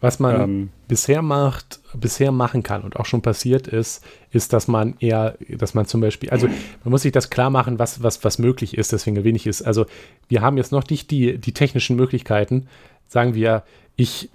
Was 0.00 0.18
man 0.18 0.40
ähm, 0.40 0.70
bisher 0.86 1.22
macht, 1.22 1.80
bisher 1.94 2.30
machen 2.30 2.62
kann 2.62 2.82
und 2.82 2.96
auch 2.96 3.06
schon 3.06 3.22
passiert 3.22 3.68
ist, 3.68 4.04
ist, 4.32 4.52
dass 4.52 4.68
man 4.68 4.96
eher, 5.00 5.36
dass 5.48 5.72
man 5.72 5.86
zum 5.86 6.02
Beispiel, 6.02 6.28
also 6.28 6.46
man 6.46 6.90
muss 6.90 7.02
sich 7.02 7.12
das 7.12 7.30
klar 7.30 7.48
machen, 7.48 7.78
was, 7.78 8.02
was, 8.02 8.22
was 8.22 8.38
möglich 8.38 8.76
ist, 8.76 8.92
deswegen 8.92 9.22
wenig 9.24 9.46
ist. 9.46 9.62
Also 9.62 9.86
wir 10.28 10.42
haben 10.42 10.58
jetzt 10.58 10.72
noch 10.72 10.86
nicht 10.90 11.10
die, 11.10 11.38
die 11.38 11.52
technischen 11.52 11.96
Möglichkeiten, 11.96 12.68
sagen 13.06 13.34
wir, 13.34 13.62
ich 13.96 14.30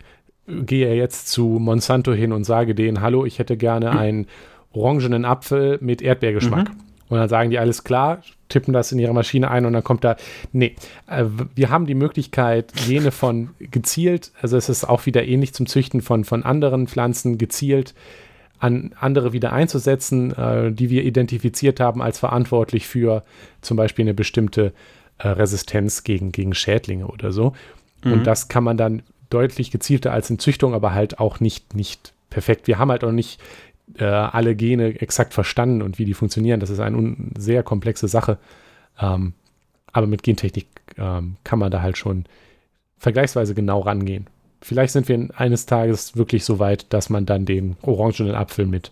gehe 0.66 0.94
jetzt 0.96 1.30
zu 1.30 1.44
Monsanto 1.60 2.14
hin 2.14 2.32
und 2.32 2.44
sage 2.44 2.76
denen, 2.76 3.02
hallo, 3.02 3.26
ich 3.26 3.40
hätte 3.40 3.58
gerne 3.58 3.92
einen 3.92 4.28
orangenen 4.72 5.26
Apfel 5.26 5.78
mit 5.82 6.02
Erdbeergeschmack. 6.02 6.70
Mhm. 6.70 6.76
Und 7.10 7.18
dann 7.18 7.30
sagen 7.30 7.50
die, 7.50 7.58
alles 7.58 7.84
klar, 7.84 8.22
tippen 8.50 8.72
das 8.74 8.92
in 8.92 9.00
ihre 9.00 9.14
Maschine 9.14 9.50
ein 9.50 9.66
und 9.66 9.74
dann 9.74 9.84
kommt 9.84 10.04
da, 10.04 10.16
nee, 10.52 10.76
äh, 11.08 11.26
wir 11.56 11.70
haben 11.70 11.88
die 11.88 11.96
Möglichkeit, 11.96 12.72
Gene 12.88 13.12
von 13.12 13.50
gezielt, 13.60 14.32
also 14.42 14.58
es 14.58 14.70
ist 14.70 14.86
auch 14.86 15.06
wieder 15.06 15.26
ähnlich 15.26 15.54
zum 15.54 15.66
Züchten 15.66 16.02
von, 16.02 16.24
von 16.24 16.44
anderen 16.44 16.88
Pflanzen, 16.88 17.38
gezielt 17.38 17.96
an 18.60 18.94
andere 19.00 19.34
wieder 19.34 19.54
einzusetzen, 19.54 20.36
äh, 20.36 20.72
die 20.72 20.90
wir 20.90 21.04
identifiziert 21.04 21.80
haben 21.80 22.02
als 22.02 22.20
verantwortlich 22.20 22.88
für 22.88 23.24
zum 23.62 23.78
Beispiel 23.78 24.04
eine 24.04 24.14
bestimmte 24.14 24.74
äh, 25.18 25.30
Resistenz 25.30 26.04
gegen, 26.04 26.32
gegen 26.32 26.54
Schädlinge 26.54 27.08
oder 27.08 27.32
so. 27.32 27.54
Mhm. 28.04 28.14
Und 28.14 28.28
das 28.28 28.50
kann 28.50 28.64
man 28.64 28.78
dann 28.78 29.02
deutlich 29.30 29.72
gezielter 29.72 30.12
als 30.12 30.30
in 30.30 30.40
Züchtung, 30.40 30.74
aber 30.74 30.94
halt 30.94 31.20
auch 31.20 31.40
nicht, 31.40 31.76
nicht 31.76 32.14
perfekt. 32.30 32.68
Wir 32.68 32.80
haben 32.80 32.92
halt 32.92 33.04
auch 33.04 33.12
nicht 33.12 33.40
äh, 33.98 34.06
alle 34.06 34.56
Gene 34.56 35.00
exakt 35.02 35.34
verstanden 35.34 35.82
und 35.82 36.00
wie 36.00 36.06
die 36.06 36.14
funktionieren. 36.14 36.60
Das 36.60 36.70
ist 36.70 36.80
eine 36.80 37.16
sehr 37.38 37.64
komplexe 37.64 38.08
Sache. 38.08 38.38
Ähm, 39.00 39.34
aber 39.92 40.08
mit 40.08 40.24
Gentechnik 40.24 40.68
ähm, 40.98 41.38
kann 41.44 41.60
man 41.60 41.72
da 41.72 41.82
halt 41.82 41.98
schon 41.98 42.26
vergleichsweise 42.98 43.56
genau 43.56 43.80
rangehen. 43.80 44.28
Vielleicht 44.62 44.94
sind 44.94 45.08
wir 45.08 45.30
eines 45.36 45.66
Tages 45.66 46.18
wirklich 46.18 46.44
so 46.44 46.60
weit, 46.60 46.92
dass 46.92 47.10
man 47.10 47.26
dann 47.26 47.46
den 47.46 47.78
orangenen 47.82 48.36
Apfel 48.36 48.66
mit 48.66 48.92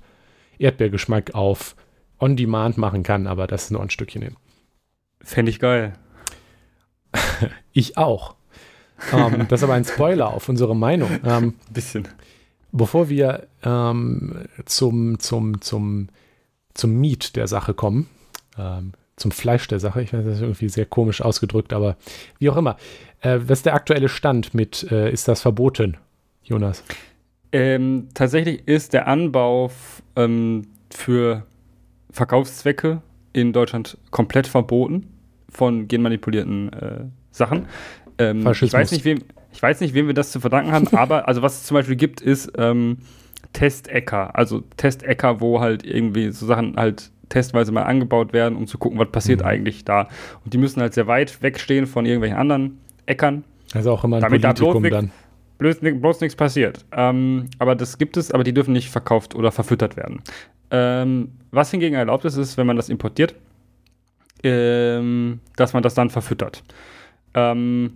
Erdbeergeschmack 0.60 1.36
auf 1.36 1.76
On-Demand 2.20 2.78
machen 2.78 3.04
kann, 3.04 3.28
aber 3.28 3.48
das 3.48 3.66
ist 3.66 3.72
nur 3.72 3.82
ein 3.82 3.90
Stückchen 3.90 4.22
hin. 4.22 4.36
Fände 5.22 5.52
ich 5.52 5.60
geil. 5.60 5.94
ich 7.74 7.98
auch. 7.98 8.37
Ähm, 9.14 9.48
das 9.50 9.60
ist 9.60 9.64
aber 9.64 9.74
ein 9.74 9.86
Spoiler 9.86 10.34
auf 10.34 10.50
unsere 10.50 10.76
Meinung. 10.76 11.10
Ähm, 11.24 11.56
Bisschen. 11.72 12.08
Bevor 12.72 13.10
wir 13.10 13.48
ähm, 13.64 14.46
zum, 14.66 15.20
zum, 15.20 15.62
zum, 15.62 16.10
zum 16.74 17.00
Meat 17.00 17.36
der 17.36 17.48
Sache 17.48 17.74
kommen, 17.74 18.10
ähm, 18.58 18.94
zum 19.16 19.32
Fleisch 19.32 19.68
der 19.68 19.80
Sache, 19.80 20.02
ich 20.02 20.14
weiß, 20.14 20.24
das 20.26 20.36
ist 20.36 20.42
irgendwie 20.42 20.70
sehr 20.70 20.86
komisch 20.86 21.22
ausgedrückt, 21.22 21.74
aber 21.74 21.98
wie 22.40 22.50
auch 22.50 22.58
immer. 22.58 22.78
Äh, 23.22 23.40
was 23.42 23.60
ist 23.60 23.66
der 23.66 23.74
aktuelle 23.74 24.10
Stand 24.10 24.54
mit, 24.54 24.90
äh, 24.92 25.12
ist 25.12 25.28
das 25.28 25.42
verboten, 25.42 25.98
Jonas? 26.44 26.84
Ähm, 27.52 28.10
tatsächlich 28.14 28.68
ist 28.68 28.94
der 28.94 29.08
Anbau 29.08 29.72
ähm, 30.16 30.68
für 30.92 31.46
Verkaufszwecke 32.12 33.02
in 33.34 33.54
Deutschland 33.54 33.98
komplett 34.12 34.48
verboten 34.48 35.08
von 35.50 35.88
genmanipulierten 35.88 36.74
äh, 36.74 37.06
Sachen. 37.32 37.68
Ähm, 38.20 38.48
ich 38.48 38.74
weiß 38.74 38.92
nicht, 38.92 39.06
wem, 39.06 39.20
ich 39.52 39.62
weiß 39.62 39.82
nicht, 39.82 39.94
wem 39.94 40.08
wir 40.08 40.14
das 40.14 40.32
zu 40.32 40.40
verdanken 40.40 40.72
haben, 40.72 40.88
aber 40.96 41.28
also 41.28 41.42
was 41.42 41.58
es 41.58 41.64
zum 41.64 41.76
Beispiel 41.76 41.96
gibt, 41.96 42.22
ist 42.22 42.52
ähm, 42.58 43.00
Testecker. 43.54 44.36
Also 44.36 44.64
Testecker, 44.78 45.42
wo 45.42 45.60
halt 45.60 45.86
irgendwie 45.86 46.32
so 46.32 46.46
Sachen 46.46 46.76
halt 46.76 47.12
testweise 47.30 47.72
mal 47.72 47.84
angebaut 47.84 48.34
werden, 48.34 48.58
um 48.58 48.68
zu 48.68 48.78
gucken, 48.78 49.00
was 49.00 49.12
passiert 49.12 49.42
mhm. 49.42 49.48
eigentlich 49.48 49.86
da. 49.86 50.08
Und 50.44 50.54
die 50.54 50.58
müssen 50.58 50.82
halt 50.82 50.94
sehr 50.94 51.08
weit 51.08 51.42
wegstehen 51.42 51.86
von 51.86 52.06
irgendwelchen 52.06 52.38
anderen 52.38 52.80
Äckern. 53.06 53.44
Also 53.74 53.92
auch 53.92 54.04
immer 54.04 54.18
ein 54.18 54.22
damit 54.22 54.42
Politikum 54.42 54.84
da 54.84 54.90
bloß 54.90 54.92
dann. 54.92 55.12
Bloß, 55.58 55.78
bloß 55.80 56.22
nichts 56.22 56.36
passiert. 56.36 56.86
Ähm, 56.92 57.50
aber 57.60 57.76
das 57.76 57.98
gibt 57.98 58.16
es, 58.16 58.32
aber 58.32 58.44
die 58.44 58.54
dürfen 58.54 58.74
nicht 58.74 58.90
verkauft 58.90 59.36
oder 59.36 59.52
verfüttert 59.52 59.98
werden. 59.98 60.22
Ähm, 60.70 61.32
was 61.52 61.72
hingegen 61.72 61.96
erlaubt 61.96 62.26
ist, 62.26 62.38
ist, 62.38 62.58
wenn 62.58 62.68
man 62.68 62.76
das 62.76 62.90
importiert, 62.90 63.34
ähm, 64.44 65.40
dass 65.56 65.74
man 65.74 65.82
das 65.82 65.96
dann 65.96 66.10
verfüttert. 66.10 66.64
Ähm, 67.34 67.94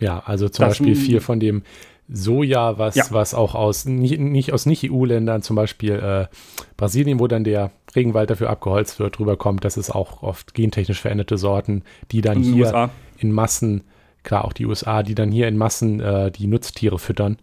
ja, 0.00 0.22
also 0.24 0.48
zum 0.48 0.66
Beispiel 0.66 0.94
viel 0.94 1.20
von 1.20 1.40
dem 1.40 1.62
Soja, 2.10 2.78
was, 2.78 2.94
ja. 2.94 3.04
was 3.10 3.34
auch 3.34 3.54
aus 3.54 3.84
nicht, 3.84 4.18
nicht 4.18 4.52
aus 4.52 4.64
Nicht-EU-Ländern, 4.64 5.42
zum 5.42 5.56
Beispiel 5.56 5.92
äh, 5.92 6.26
Brasilien, 6.76 7.20
wo 7.20 7.26
dann 7.26 7.44
der 7.44 7.70
Regenwald 7.94 8.30
dafür 8.30 8.48
abgeholzt 8.48 8.98
wird, 8.98 9.20
rüberkommt. 9.20 9.64
Das 9.64 9.76
ist 9.76 9.90
auch 9.90 10.22
oft 10.22 10.54
gentechnisch 10.54 11.00
veränderte 11.00 11.36
Sorten, 11.36 11.82
die 12.10 12.22
dann 12.22 12.38
in 12.38 12.54
hier 12.54 12.66
USA. 12.66 12.90
in 13.18 13.32
Massen, 13.32 13.84
klar 14.22 14.46
auch 14.46 14.54
die 14.54 14.64
USA, 14.64 15.02
die 15.02 15.14
dann 15.14 15.30
hier 15.30 15.48
in 15.48 15.58
Massen 15.58 16.00
äh, 16.00 16.30
die 16.30 16.46
Nutztiere 16.46 16.98
füttern. 16.98 17.36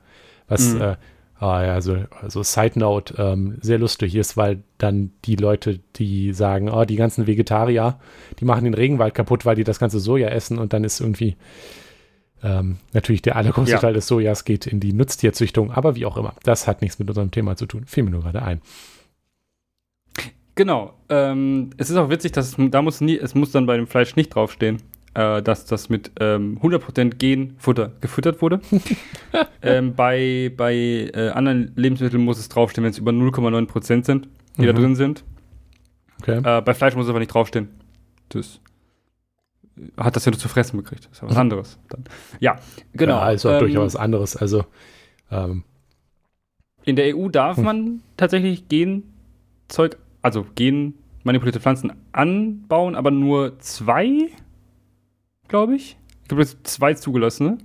Was, 0.47 0.73
mhm. 0.73 0.81
äh, 0.81 0.95
ah, 1.39 1.63
ja, 1.63 1.73
also, 1.73 1.97
also 2.21 2.41
Side 2.41 2.79
Note, 2.79 3.13
ähm, 3.19 3.57
sehr 3.61 3.77
lustig 3.77 4.15
ist, 4.15 4.35
weil 4.35 4.63
dann 4.79 5.11
die 5.25 5.35
Leute, 5.35 5.79
die 5.97 6.33
sagen, 6.33 6.69
oh, 6.69 6.85
die 6.85 6.95
ganzen 6.95 7.27
Vegetarier, 7.27 7.99
die 8.39 8.45
machen 8.45 8.63
den 8.63 8.73
Regenwald 8.73 9.13
kaputt, 9.13 9.45
weil 9.45 9.55
die 9.55 9.63
das 9.63 9.77
ganze 9.77 9.99
Soja 9.99 10.29
essen 10.29 10.57
und 10.57 10.73
dann 10.73 10.83
ist 10.83 11.01
irgendwie 11.01 11.35
ähm, 12.45 12.77
natürlich 12.93 13.23
der 13.23 13.35
allergrößte 13.35 13.71
ja. 13.73 13.79
Teil 13.79 13.93
des 13.93 14.05
Sojas 14.05 14.45
geht 14.45 14.67
in 14.67 14.79
die 14.79 14.93
Nutztierzüchtung, 14.93 15.71
aber 15.71 15.95
wie 15.95 16.05
auch 16.05 16.15
immer, 16.15 16.35
das 16.43 16.67
hat 16.67 16.81
nichts 16.81 16.99
mit 16.99 17.09
unserem 17.09 17.31
Thema 17.31 17.57
zu 17.57 17.65
tun. 17.65 17.85
Fiel 17.87 18.03
mir 18.03 18.11
nur 18.11 18.21
gerade 18.21 18.43
ein. 18.43 18.61
Genau. 20.53 20.93
Ähm, 21.09 21.71
es 21.77 21.89
ist 21.89 21.97
auch 21.97 22.09
witzig, 22.09 22.33
dass 22.33 22.47
es, 22.47 22.69
da 22.69 22.81
muss 22.83 23.01
nie, 23.01 23.17
es 23.17 23.33
muss 23.33 23.51
dann 23.51 23.65
bei 23.65 23.75
dem 23.75 23.87
Fleisch 23.87 24.15
nicht 24.15 24.29
draufstehen, 24.35 24.77
äh, 25.15 25.41
dass 25.41 25.65
das 25.65 25.89
mit 25.89 26.11
ähm, 26.19 26.59
100% 26.61 27.15
Genfutter 27.15 27.93
gefüttert 27.99 28.43
wurde. 28.43 28.61
ähm, 29.63 29.95
bei 29.95 30.53
bei 30.55 30.75
äh, 31.13 31.31
anderen 31.33 31.71
Lebensmitteln 31.75 32.23
muss 32.23 32.37
es 32.37 32.47
draufstehen, 32.47 32.83
wenn 32.83 32.91
es 32.91 32.99
über 32.99 33.11
0,9% 33.11 34.05
sind, 34.05 34.29
die 34.55 34.61
mhm. 34.61 34.65
da 34.67 34.73
drin 34.73 34.95
sind. 34.95 35.23
Okay. 36.21 36.41
Äh, 36.43 36.61
bei 36.61 36.75
Fleisch 36.75 36.95
muss 36.95 37.05
es 37.05 37.09
aber 37.09 37.19
nicht 37.19 37.33
draufstehen. 37.33 37.69
Das 38.29 38.61
hat 39.97 40.15
das 40.15 40.25
ja 40.25 40.31
nur 40.31 40.39
zu 40.39 40.47
fressen 40.47 40.77
gekriegt. 40.77 41.05
Das 41.05 41.13
ist 41.13 41.21
ja 41.21 41.29
was 41.29 41.37
anderes. 41.37 41.77
Dann. 41.89 42.03
Ja, 42.39 42.57
genau. 42.93 43.17
Ja, 43.17 43.31
ist 43.31 43.45
auch 43.45 43.53
ähm, 43.53 43.59
durchaus 43.59 43.93
was 43.93 43.95
anderes. 43.95 44.35
Also 44.35 44.65
ähm. 45.31 45.63
in 46.83 46.95
der 46.95 47.15
EU 47.15 47.29
darf 47.29 47.57
hm. 47.57 47.63
man 47.63 48.01
tatsächlich 48.17 48.67
Genzeug, 48.69 49.97
also 50.21 50.45
genmanipulierte 50.55 51.59
Pflanzen 51.59 51.93
anbauen, 52.11 52.95
aber 52.95 53.11
nur 53.11 53.59
zwei, 53.59 54.29
glaube 55.47 55.75
ich. 55.75 55.97
Ich 56.23 56.29
glaube, 56.29 56.43
es 56.43 56.57
zwei 56.63 56.93
zugelassene. 56.93 57.57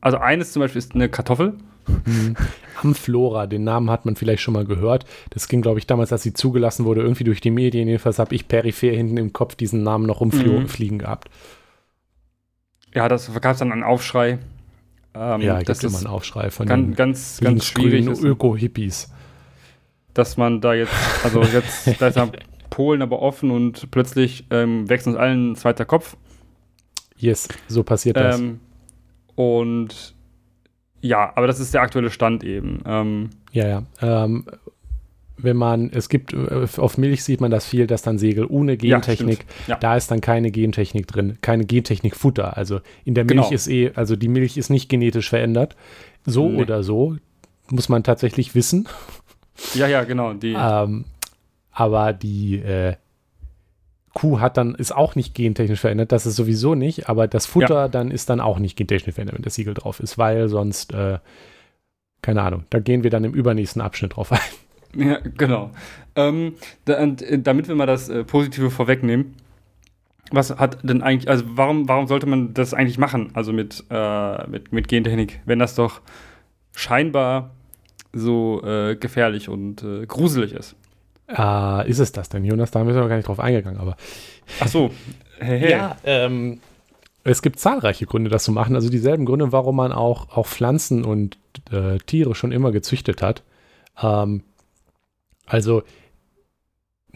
Also 0.00 0.18
eines 0.18 0.52
zum 0.52 0.60
Beispiel 0.60 0.78
ist 0.78 0.94
eine 0.94 1.08
Kartoffel. 1.08 1.54
Mhm. 1.88 2.36
Amflora, 2.82 3.46
den 3.46 3.64
Namen 3.64 3.90
hat 3.90 4.04
man 4.04 4.16
vielleicht 4.16 4.42
schon 4.42 4.54
mal 4.54 4.64
gehört. 4.64 5.06
Das 5.30 5.48
ging, 5.48 5.62
glaube 5.62 5.78
ich, 5.78 5.86
damals, 5.86 6.12
als 6.12 6.22
sie 6.22 6.32
zugelassen 6.32 6.84
wurde, 6.84 7.02
irgendwie 7.02 7.24
durch 7.24 7.40
die 7.40 7.50
Medien. 7.50 7.88
Jedenfalls 7.88 8.18
habe 8.18 8.34
ich 8.34 8.48
peripher 8.48 8.92
hinten 8.92 9.16
im 9.16 9.32
Kopf 9.32 9.54
diesen 9.54 9.82
Namen 9.82 10.06
noch 10.06 10.20
rumfliegen 10.20 10.96
mhm. 10.96 11.00
gehabt. 11.00 11.30
Ja, 12.94 13.08
das 13.08 13.30
gab 13.40 13.52
es 13.52 13.58
dann 13.58 13.72
einen 13.72 13.82
Aufschrei. 13.82 14.38
Ähm, 15.14 15.40
ja, 15.40 15.62
das 15.62 15.78
ist 15.78 15.84
immer 15.84 15.98
einen 15.98 16.06
Aufschrei 16.06 16.50
von 16.50 16.66
ganz, 16.66 16.86
den 16.86 16.94
ganz, 16.94 17.40
ganz 17.42 17.64
schwierig 17.64 18.06
Öko-Hippies. 18.06 19.10
Dass 20.14 20.36
man 20.36 20.60
da 20.60 20.74
jetzt, 20.74 20.92
also 21.24 21.42
jetzt, 21.42 21.86
da 22.00 22.08
ist 22.08 22.16
ja 22.16 22.28
Polen 22.70 23.02
aber 23.02 23.20
offen 23.20 23.50
und 23.50 23.90
plötzlich 23.90 24.46
ähm, 24.50 24.88
wächst 24.88 25.06
uns 25.06 25.16
allen 25.16 25.52
ein 25.52 25.56
zweiter 25.56 25.84
Kopf. 25.84 26.16
Yes, 27.16 27.48
so 27.68 27.82
passiert 27.82 28.16
das. 28.16 28.40
Ähm, 28.40 28.60
und 29.34 30.15
ja, 31.00 31.32
aber 31.34 31.46
das 31.46 31.60
ist 31.60 31.74
der 31.74 31.82
aktuelle 31.82 32.10
Stand 32.10 32.44
eben. 32.44 32.82
Ähm, 32.86 33.30
ja, 33.52 33.66
ja. 33.66 33.82
Ähm, 34.00 34.46
wenn 35.38 35.56
man, 35.56 35.90
es 35.90 36.08
gibt, 36.08 36.32
äh, 36.32 36.66
auf 36.76 36.98
Milch 36.98 37.22
sieht 37.22 37.40
man 37.40 37.50
das 37.50 37.66
viel, 37.66 37.86
dass 37.86 38.02
dann 38.02 38.18
Segel 38.18 38.46
ohne 38.46 38.76
Gentechnik, 38.76 39.44
ja, 39.66 39.74
ja. 39.74 39.76
da 39.78 39.96
ist 39.96 40.10
dann 40.10 40.20
keine 40.20 40.50
Gentechnik 40.50 41.06
drin, 41.06 41.38
keine 41.42 41.66
Gentechnik-Futter. 41.66 42.56
Also 42.56 42.80
in 43.04 43.14
der 43.14 43.24
Milch 43.24 43.42
genau. 43.42 43.54
ist 43.54 43.68
eh, 43.68 43.92
also 43.94 44.16
die 44.16 44.28
Milch 44.28 44.56
ist 44.56 44.70
nicht 44.70 44.88
genetisch 44.88 45.28
verändert. 45.28 45.76
So 46.24 46.48
nee. 46.48 46.62
oder 46.62 46.82
so, 46.82 47.16
muss 47.70 47.88
man 47.88 48.02
tatsächlich 48.02 48.54
wissen. 48.54 48.88
Ja, 49.74 49.86
ja, 49.86 50.04
genau. 50.04 50.32
Die. 50.32 50.56
Ähm, 50.58 51.04
aber 51.70 52.12
die, 52.12 52.56
äh, 52.56 52.94
Kuh 54.16 54.40
hat 54.40 54.56
dann, 54.56 54.74
ist 54.74 54.96
auch 54.96 55.14
nicht 55.14 55.34
gentechnisch 55.34 55.80
verändert, 55.80 56.10
das 56.10 56.24
ist 56.24 56.36
sowieso 56.36 56.74
nicht, 56.74 57.06
aber 57.06 57.28
das 57.28 57.44
Futter 57.44 57.74
ja. 57.74 57.88
dann 57.88 58.10
ist 58.10 58.30
dann 58.30 58.40
auch 58.40 58.58
nicht 58.58 58.74
gentechnisch 58.74 59.14
verändert, 59.14 59.36
wenn 59.36 59.42
das 59.42 59.56
Siegel 59.56 59.74
drauf 59.74 60.00
ist, 60.00 60.16
weil 60.16 60.48
sonst, 60.48 60.94
äh, 60.94 61.18
keine 62.22 62.40
Ahnung, 62.40 62.64
da 62.70 62.78
gehen 62.78 63.02
wir 63.02 63.10
dann 63.10 63.24
im 63.24 63.34
übernächsten 63.34 63.82
Abschnitt 63.82 64.16
drauf 64.16 64.32
ein. 64.32 64.38
Ja, 64.94 65.18
genau. 65.36 65.72
Ähm, 66.14 66.54
da, 66.86 67.02
und, 67.02 67.20
äh, 67.20 67.38
damit 67.38 67.68
wir 67.68 67.74
mal 67.74 67.84
das 67.84 68.08
äh, 68.08 68.24
Positive 68.24 68.70
vorwegnehmen, 68.70 69.34
was 70.30 70.56
hat 70.56 70.78
denn 70.88 71.02
eigentlich, 71.02 71.28
also 71.28 71.44
warum, 71.48 71.86
warum 71.86 72.06
sollte 72.06 72.24
man 72.24 72.54
das 72.54 72.72
eigentlich 72.72 72.96
machen, 72.96 73.32
also 73.34 73.52
mit, 73.52 73.84
äh, 73.90 74.48
mit, 74.48 74.72
mit 74.72 74.88
Gentechnik, 74.88 75.40
wenn 75.44 75.58
das 75.58 75.74
doch 75.74 76.00
scheinbar 76.74 77.50
so 78.14 78.62
äh, 78.64 78.96
gefährlich 78.96 79.50
und 79.50 79.82
äh, 79.82 80.06
gruselig 80.06 80.52
ist? 80.52 80.76
Äh, 81.28 81.90
ist 81.90 81.98
es 81.98 82.12
das 82.12 82.28
denn, 82.28 82.44
Jonas? 82.44 82.70
Da 82.70 82.80
haben 82.80 82.88
wir 82.88 82.94
noch 82.94 83.08
gar 83.08 83.16
nicht 83.16 83.28
drauf 83.28 83.40
eingegangen, 83.40 83.80
aber. 83.80 83.96
Ach 84.60 84.68
so. 84.68 84.90
Hey, 85.38 85.60
hey. 85.60 85.70
Ja, 85.70 85.96
ähm, 86.04 86.60
es 87.24 87.42
gibt 87.42 87.58
zahlreiche 87.58 88.06
Gründe, 88.06 88.30
das 88.30 88.44
zu 88.44 88.52
machen. 88.52 88.76
Also 88.76 88.88
dieselben 88.88 89.26
Gründe, 89.26 89.50
warum 89.52 89.76
man 89.76 89.92
auch, 89.92 90.36
auch 90.36 90.46
Pflanzen 90.46 91.04
und 91.04 91.38
äh, 91.72 91.98
Tiere 91.98 92.34
schon 92.34 92.52
immer 92.52 92.70
gezüchtet 92.70 93.22
hat. 93.22 93.42
Ähm, 94.00 94.44
also 95.46 95.82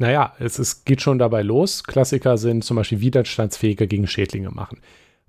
naja, 0.01 0.33
es, 0.38 0.59
es 0.59 0.85
geht 0.85 1.03
schon 1.03 1.18
dabei 1.18 1.42
los. 1.42 1.85
Klassiker 1.85 2.38
sind 2.38 2.64
zum 2.64 2.79
Beispiel 2.79 3.03
widerstandsfähiger 3.03 3.87
gegen 3.87 4.07
Schädlinge 4.07 4.51
machen, 4.51 4.81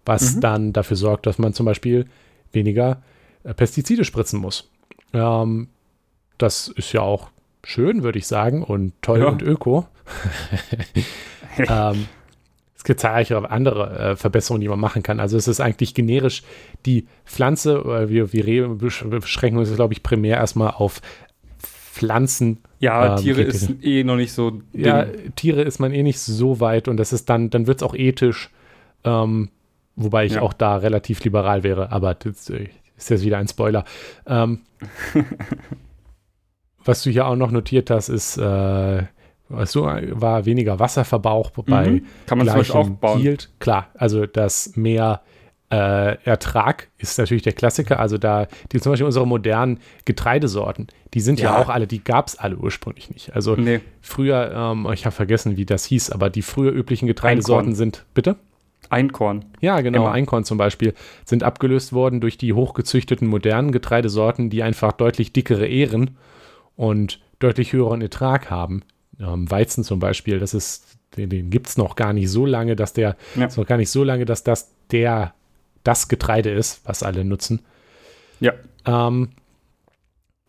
was 0.06 0.36
mhm. 0.36 0.42
dann 0.42 0.74
dafür 0.74 0.96
sorgt, 0.96 1.26
dass 1.26 1.38
man 1.38 1.54
zum 1.54 1.66
Beispiel 1.66 2.06
weniger 2.54 3.04
äh, 3.44 3.54
Pestizide 3.54 4.06
spritzen 4.06 4.40
muss. 4.40 4.70
Ähm, 5.14 5.68
das 6.38 6.70
ist 6.70 6.94
ja 6.94 7.02
auch 7.02 7.31
schön, 7.64 8.04
würde 8.04 8.20
ich 8.20 8.28
sagen, 8.28 8.64
und 8.64 8.94
toll 9.02 9.20
ja. 9.20 9.28
und 9.28 9.42
öko. 9.42 9.88
ähm, 11.58 12.08
es 12.76 12.84
gibt 12.84 13.00
zahlreiche 13.00 13.50
andere 13.52 14.12
äh, 14.12 14.16
Verbesserungen, 14.16 14.62
die 14.62 14.68
man 14.68 14.80
machen 14.80 15.04
kann. 15.04 15.20
Also 15.20 15.38
es 15.38 15.48
ist 15.48 15.60
eigentlich 15.60 15.94
generisch 15.94 16.42
die 16.88 17.06
Pflanze, 17.26 17.76
äh, 17.76 18.10
wir, 18.10 18.34
wir 18.34 18.70
beschränken 18.70 19.60
uns, 19.60 19.74
glaube 19.76 19.94
ich, 19.94 20.02
primär 20.02 20.38
erstmal 20.38 20.72
auf 20.72 21.02
Pflanzen. 21.60 22.58
Ja, 22.80 23.18
ähm, 23.18 23.22
Tiere 23.22 23.44
ist 23.44 23.72
eh 23.84 24.04
noch 24.04 24.16
nicht 24.16 24.34
so. 24.34 24.62
Ja, 24.74 25.06
Tiere 25.36 25.62
ist 25.62 25.80
man 25.80 25.92
eh 25.92 26.02
nicht 26.02 26.20
so 26.20 26.60
weit 26.60 26.88
und 26.88 26.98
das 26.98 27.14
ist 27.14 27.30
dann, 27.30 27.52
dann 27.52 27.68
wird 27.68 27.82
es 27.82 27.84
auch 27.84 27.94
ethisch, 27.94 28.50
ähm, 29.04 29.50
wobei 29.96 30.26
ich 30.26 30.34
ja. 30.34 30.42
auch 30.42 30.54
da 30.54 30.78
relativ 30.78 31.24
liberal 31.24 31.62
wäre, 31.62 31.92
aber 31.92 32.16
das 32.16 32.50
äh, 32.50 32.70
ist 32.98 33.12
jetzt 33.12 33.24
wieder 33.24 33.38
ein 33.38 33.48
Spoiler. 33.48 33.86
Ähm, 34.26 34.62
was 36.86 37.04
du 37.04 37.10
hier 37.10 37.28
auch 37.28 37.36
noch 37.36 37.52
notiert 37.52 37.90
hast, 37.90 38.10
ist, 38.10 38.38
äh, 38.38 39.04
was 39.50 39.72
du, 39.74 39.82
war 39.84 40.46
weniger 40.46 40.80
Wasserverbrauch 40.80 41.52
bei 41.52 41.90
mhm. 41.90 42.06
Kann 42.26 42.38
man 42.38 42.48
zum 42.66 42.76
auch 42.76 42.90
bauen. 42.90 43.22
Yield. 43.22 43.50
Klar, 43.60 43.88
also 43.96 44.26
das 44.26 44.76
mehr 44.76 45.22
äh, 45.72 46.18
Ertrag 46.26 46.90
ist 46.98 47.18
natürlich 47.18 47.44
der 47.44 47.54
Klassiker. 47.54 48.00
Also 48.00 48.18
da, 48.18 48.48
die 48.72 48.80
zum 48.80 48.92
Beispiel 48.92 49.06
unsere 49.06 49.26
modernen 49.26 49.80
Getreidesorten, 50.06 50.88
die 51.14 51.22
sind 51.22 51.40
ja, 51.40 51.54
ja 51.54 51.62
auch 51.62 51.70
alle, 51.70 51.88
die 51.88 52.04
gab 52.04 52.28
es 52.28 52.38
alle 52.38 52.58
ursprünglich 52.58 53.10
nicht. 53.10 53.36
Also 53.36 53.56
nee. 53.56 53.80
früher, 54.02 54.52
ähm, 54.54 54.88
ich 54.94 55.06
habe 55.06 55.16
vergessen, 55.16 55.58
wie 55.58 55.66
das 55.66 55.86
hieß, 55.86 56.12
aber 56.12 56.30
die 56.30 56.42
früher 56.42 56.72
üblichen 56.72 57.08
Getreidesorten 57.08 57.70
Einkorn. 57.70 57.76
sind, 57.76 58.06
bitte? 58.14 58.36
Einkorn. 58.90 59.46
Ja, 59.62 59.80
genau, 59.80 60.04
Immer. 60.04 60.12
Einkorn 60.12 60.44
zum 60.44 60.58
Beispiel, 60.58 60.94
sind 61.24 61.44
abgelöst 61.44 61.94
worden 61.94 62.20
durch 62.20 62.38
die 62.38 62.52
hochgezüchteten 62.52 63.28
modernen 63.28 63.72
Getreidesorten, 63.72 64.50
die 64.50 64.64
einfach 64.64 64.92
deutlich 64.92 65.32
dickere 65.32 65.68
Ähren 65.68 66.18
und 66.76 67.20
deutlich 67.40 67.74
höheren 67.74 68.02
Ertrag 68.02 68.50
haben. 68.50 68.84
Ähm, 69.20 69.50
Weizen 69.50 69.84
zum 69.84 70.00
Beispiel, 70.00 70.40
das 70.40 70.54
ist, 70.54 70.98
den, 71.18 71.30
den 71.30 71.50
gibt 71.50 71.68
es 71.68 71.78
noch 71.78 71.96
gar 71.96 72.14
nicht 72.14 72.30
so 72.30 72.46
lange, 72.46 72.76
dass 72.76 72.94
der, 72.94 73.16
ja. 73.36 73.48
noch 73.56 73.66
gar 73.66 73.78
nicht 73.78 73.90
so 73.90 74.04
lange, 74.04 74.26
dass 74.26 74.44
das 74.44 74.72
der 74.92 75.34
das 75.84 76.08
Getreide 76.08 76.52
ist, 76.52 76.82
was 76.86 77.02
alle 77.02 77.26
nutzen. 77.26 77.62
Ja. 78.40 78.54
Ähm, 78.86 79.30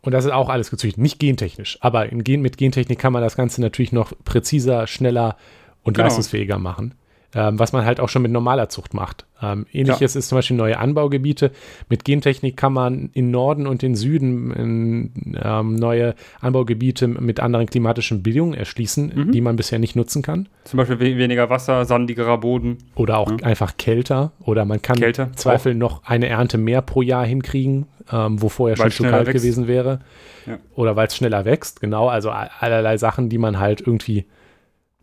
und 0.03 0.13
das 0.13 0.25
ist 0.25 0.33
auch 0.33 0.49
alles 0.49 0.71
gezüchtet, 0.71 1.01
nicht 1.01 1.19
gentechnisch. 1.19 1.79
Aber 1.81 2.09
Gen, 2.09 2.43
mit 2.43 2.59
Gentechnik 2.59 2.99
kann 2.99 3.13
man 3.13 3.23
das 3.23 3.37
Ganze 3.37 3.61
natürlich 3.61 3.93
noch 3.93 4.13
präziser, 4.25 4.87
schneller 4.87 5.37
und 5.83 5.95
genau. 5.95 6.07
leistungsfähiger 6.07 6.59
machen 6.59 6.95
ähm, 7.35 7.59
was 7.59 7.73
man 7.73 7.85
halt 7.85 8.01
auch 8.01 8.09
schon 8.09 8.23
mit 8.23 8.31
normaler 8.31 8.69
Zucht 8.69 8.95
macht. 8.95 9.27
Ähm, 9.43 9.67
ähnliches 9.73 10.15
ja. 10.15 10.19
ist 10.19 10.29
zum 10.29 10.39
Beispiel 10.39 10.57
neue 10.57 10.79
Anbaugebiete. 10.79 11.51
Mit 11.89 12.05
Gentechnik 12.05 12.57
kann 12.57 12.73
man 12.73 13.11
in 13.13 13.31
Norden 13.31 13.67
und 13.67 13.83
in 13.83 13.97
Süden 13.97 14.53
in, 14.53 15.39
ähm, 15.43 15.75
neue 15.75 16.15
Anbaugebiete 16.41 17.09
mit 17.09 17.41
anderen 17.41 17.67
klimatischen 17.67 18.23
Bedingungen 18.23 18.55
erschließen, 18.55 19.13
mhm. 19.15 19.33
die 19.33 19.41
man 19.41 19.57
bisher 19.57 19.79
nicht 19.79 19.97
nutzen 19.97 20.23
kann. 20.23 20.49
Zum 20.65 20.77
Beispiel 20.77 21.01
we 21.01 21.17
weniger 21.17 21.49
Wasser, 21.51 21.85
sandigerer 21.85 22.39
Boden. 22.39 22.79
Oder 22.95 23.19
auch 23.19 23.31
ja. 23.31 23.39
einfach 23.47 23.77
kälter. 23.79 24.33
Oder 24.41 24.65
man 24.65 24.83
kann 24.83 24.97
Kälte, 24.97 25.23
im 25.23 25.37
Zweifel 25.37 25.73
auch. 25.73 25.79
noch 25.79 26.05
eine 26.05 26.29
Ernte 26.29 26.59
mehr 26.59 26.83
pro 26.83 27.03
Jahr 27.03 27.25
hinkriegen, 27.25 27.87
ähm, 28.13 28.43
wo 28.43 28.49
vorher 28.49 28.77
schon 28.77 28.91
zu 28.91 29.03
kalt 29.05 29.27
wächst. 29.27 29.43
gewesen 29.43 29.67
wäre. 29.67 30.01
Ja. 30.47 30.59
Oder 30.75 30.97
weil 30.97 31.07
es 31.07 31.17
schneller 31.17 31.45
wächst. 31.45 31.81
Genau, 31.81 32.09
also 32.09 32.31
allerlei 32.31 32.99
Sachen, 32.99 33.29
die 33.29 33.39
man 33.39 33.59
halt 33.59 33.81
irgendwie 33.81 34.27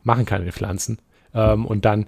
machen 0.04 0.26
kann 0.26 0.46
in 0.46 0.52
Pflanzen. 0.52 1.00
Ähm, 1.34 1.65
und 1.65 1.86
dann, 1.86 2.08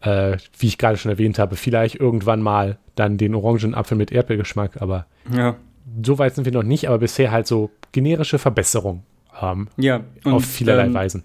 äh, 0.00 0.36
wie 0.58 0.66
ich 0.66 0.78
gerade 0.78 0.96
schon 0.96 1.10
erwähnt 1.10 1.38
habe, 1.38 1.56
vielleicht 1.56 1.96
irgendwann 1.96 2.42
mal 2.42 2.78
dann 2.94 3.18
den 3.18 3.34
Orangenapfel 3.34 3.96
mit 3.96 4.12
Erdbeergeschmack. 4.12 4.80
Aber 4.80 5.06
ja. 5.32 5.56
so 6.04 6.18
weit 6.18 6.34
sind 6.34 6.44
wir 6.44 6.52
noch 6.52 6.62
nicht, 6.62 6.88
aber 6.88 6.98
bisher 6.98 7.30
halt 7.30 7.46
so 7.46 7.70
generische 7.92 8.38
Verbesserungen 8.38 9.02
ähm, 9.40 9.68
ja, 9.76 10.00
und, 10.24 10.32
auf 10.32 10.44
vielerlei 10.44 10.86
ähm, 10.86 10.94
Weisen. 10.94 11.24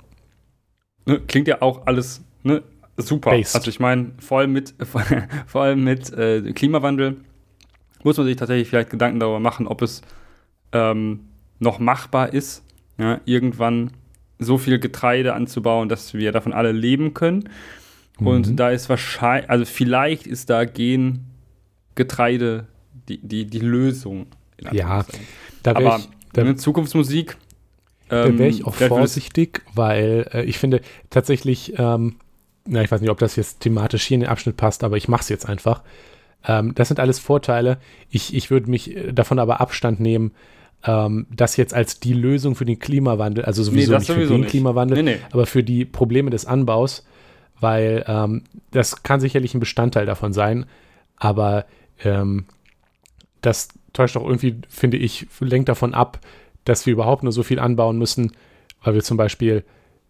Ne, 1.06 1.20
klingt 1.22 1.48
ja 1.48 1.62
auch 1.62 1.86
alles 1.86 2.24
ne, 2.44 2.64
super. 2.98 3.32
Based. 3.32 3.56
Also 3.56 3.70
ich 3.70 3.80
meine, 3.80 4.12
vor 4.20 4.40
allem 4.40 4.54
mit, 4.54 4.76
vor 5.48 5.62
allem 5.62 5.84
mit 5.84 6.12
äh, 6.14 6.54
Klimawandel 6.54 7.18
muss 8.04 8.18
man 8.18 8.26
sich 8.26 8.38
tatsächlich 8.38 8.70
vielleicht 8.70 8.90
Gedanken 8.90 9.20
darüber 9.20 9.40
machen, 9.40 9.68
ob 9.68 9.82
es 9.82 10.02
ähm, 10.72 11.22
noch 11.60 11.80
machbar 11.80 12.34
ist, 12.34 12.64
ja, 12.98 13.20
irgendwann 13.26 13.92
so 14.40 14.58
viel 14.58 14.80
Getreide 14.80 15.34
anzubauen, 15.34 15.90
dass 15.90 16.14
wir 16.14 16.32
davon 16.32 16.54
alle 16.54 16.72
leben 16.72 17.14
können. 17.14 17.50
Und 18.18 18.48
mhm. 18.48 18.56
da 18.56 18.72
ist 18.72 18.90
wahrscheinlich, 18.90 19.50
also 19.50 19.66
vielleicht 19.66 20.28
ist 20.28 20.50
da 20.50 20.66
Gengetreide 20.66 22.68
die, 23.08 23.20
die, 23.20 23.46
die 23.46 23.60
Lösung. 23.60 24.28
Ja, 24.72 25.06
da 25.64 25.76
aber 25.76 25.98
ich, 25.98 26.10
da, 26.34 26.42
eine 26.42 26.56
Zukunftsmusik. 26.56 27.38
Ähm, 28.10 28.34
da 28.34 28.40
wäre 28.40 28.50
ich 28.50 28.66
auch 28.66 28.76
vorsichtig, 28.76 29.62
weil 29.74 30.28
äh, 30.34 30.44
ich 30.44 30.58
finde 30.58 30.82
tatsächlich, 31.10 31.74
ähm, 31.78 32.16
na, 32.66 32.82
ich 32.82 32.92
weiß 32.92 33.02
nicht, 33.02 33.10
ob 33.10 33.20
das 33.20 33.36
jetzt 33.36 33.62
thematisch 33.62 34.04
hier 34.04 34.16
in 34.16 34.22
den 34.22 34.30
Abschnitt 34.30 34.58
passt, 34.58 34.84
aber 34.84 34.98
ich 34.98 35.08
mache 35.08 35.22
es 35.22 35.30
jetzt 35.30 35.48
einfach. 35.48 35.84
Ähm, 36.46 36.74
das 36.76 36.88
sind 36.88 37.00
alles 37.00 37.20
Vorteile. 37.20 37.78
Ich, 38.10 38.34
ich 38.34 38.52
würde 38.52 38.70
mich 38.70 38.96
äh, 38.96 39.14
davon 39.14 39.40
aber 39.40 39.62
Abstand 39.62 40.00
nehmen, 40.00 40.32
ähm, 40.86 41.28
das 41.30 41.58
jetzt 41.58 41.74
als 41.74 42.00
die 42.00 42.14
Lösung 42.14 42.56
für 42.56 42.66
den 42.66 42.80
Klimawandel, 42.80 43.46
also 43.46 43.64
sowieso 43.64 43.92
nee, 43.92 43.98
nicht 43.98 44.08
sowieso 44.08 44.28
für 44.28 44.34
den 44.34 44.42
nicht. 44.42 44.52
Klimawandel, 44.52 45.04
nee, 45.04 45.16
nee. 45.16 45.20
aber 45.32 45.46
für 45.46 45.64
die 45.64 45.86
Probleme 45.86 46.30
des 46.30 46.46
Anbaus, 46.46 47.06
weil 47.60 48.06
ähm, 48.08 48.44
das 48.72 49.04
kann 49.04 49.20
sicherlich 49.20 49.54
ein 49.54 49.60
Bestandteil 49.60 50.06
davon 50.06 50.34
sein, 50.34 50.66
aber 51.18 51.66
ähm, 52.04 52.46
das 53.42 53.70
täuscht 53.94 54.16
auch 54.18 54.26
irgendwie, 54.26 54.56
finde 54.70 54.98
ich, 54.98 55.28
lenkt 55.40 55.70
davon 55.70 55.94
ab, 55.94 56.20
dass 56.64 56.86
wir 56.86 56.94
überhaupt 56.94 57.24
nur 57.24 57.32
so 57.32 57.44
viel 57.44 57.60
anbauen 57.60 57.98
müssen, 57.98 58.32
weil 58.84 58.94
wir 58.94 59.04
zum 59.04 59.18
Beispiel 59.18 59.64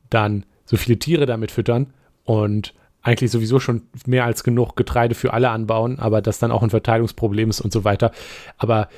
dann 0.09 0.45
so 0.65 0.77
viele 0.77 0.99
Tiere 0.99 1.25
damit 1.25 1.51
füttern 1.51 1.93
und 2.25 2.73
eigentlich 3.01 3.31
sowieso 3.31 3.59
schon 3.59 3.83
mehr 4.05 4.25
als 4.25 4.43
genug 4.43 4.75
Getreide 4.75 5.15
für 5.15 5.33
alle 5.33 5.49
anbauen, 5.49 5.99
aber 5.99 6.21
das 6.21 6.37
dann 6.37 6.51
auch 6.51 6.61
ein 6.61 6.69
Verteilungsproblem 6.69 7.49
ist 7.49 7.61
und 7.61 7.71
so 7.71 7.83
weiter. 7.83 8.11
Aber 8.57 8.89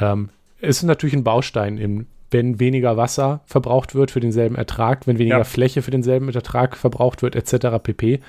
ähm, 0.00 0.30
ist 0.60 0.82
natürlich 0.82 1.14
ein 1.14 1.24
Baustein, 1.24 1.78
im, 1.78 2.06
wenn 2.30 2.60
weniger 2.60 2.96
Wasser 2.96 3.40
verbraucht 3.46 3.94
wird 3.94 4.10
für 4.10 4.20
denselben 4.20 4.56
Ertrag, 4.56 5.06
wenn 5.06 5.18
weniger 5.18 5.38
ja. 5.38 5.44
Fläche 5.44 5.82
für 5.82 5.90
denselben 5.90 6.28
Ertrag 6.28 6.76
verbraucht 6.76 7.22
wird, 7.22 7.36
etc. 7.36 7.82
pp., 7.82 8.20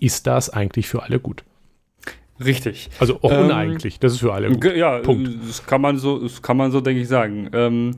ist 0.00 0.26
das 0.26 0.50
eigentlich 0.50 0.88
für 0.88 1.02
alle 1.02 1.20
gut. 1.20 1.44
Richtig. 2.44 2.90
Also 2.98 3.20
auch 3.22 3.30
ähm, 3.30 3.44
uneigentlich, 3.44 4.00
das 4.00 4.14
ist 4.14 4.20
für 4.20 4.32
alle 4.32 4.50
gut. 4.50 4.64
Ja, 4.76 4.98
Punkt. 4.98 5.30
Das 5.46 5.64
kann 5.64 5.80
man 5.80 5.98
so, 5.98 6.18
das 6.18 6.42
kann 6.42 6.56
man 6.56 6.72
so, 6.72 6.80
denke 6.80 7.00
ich, 7.00 7.08
sagen. 7.08 7.48
Ähm, 7.52 7.96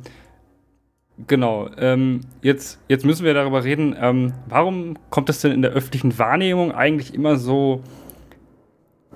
genau. 1.27 1.71
Ähm, 1.79 2.21
jetzt, 2.43 2.79
jetzt 2.89 3.07
müssen 3.07 3.25
wir 3.25 3.33
darüber 3.33 3.65
reden, 3.65 3.97
ähm, 3.99 4.35
warum 4.47 4.99
kommt 5.09 5.31
es 5.31 5.41
denn 5.41 5.53
in 5.53 5.63
der 5.63 5.71
öffentlichen 5.71 6.19
Wahrnehmung 6.19 6.73
eigentlich 6.73 7.15
immer 7.15 7.37
so 7.37 7.83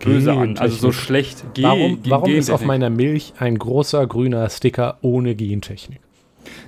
böse 0.00 0.32
an, 0.32 0.58
also 0.58 0.76
so 0.76 0.92
schlecht. 0.92 1.44
Ge 1.54 1.64
warum 1.64 2.00
warum 2.06 2.30
ist 2.32 2.50
auf 2.50 2.64
meiner 2.64 2.90
Milch 2.90 3.34
ein 3.38 3.58
großer 3.58 4.06
grüner 4.06 4.48
Sticker 4.50 4.98
ohne 5.02 5.34
Gentechnik? 5.34 6.00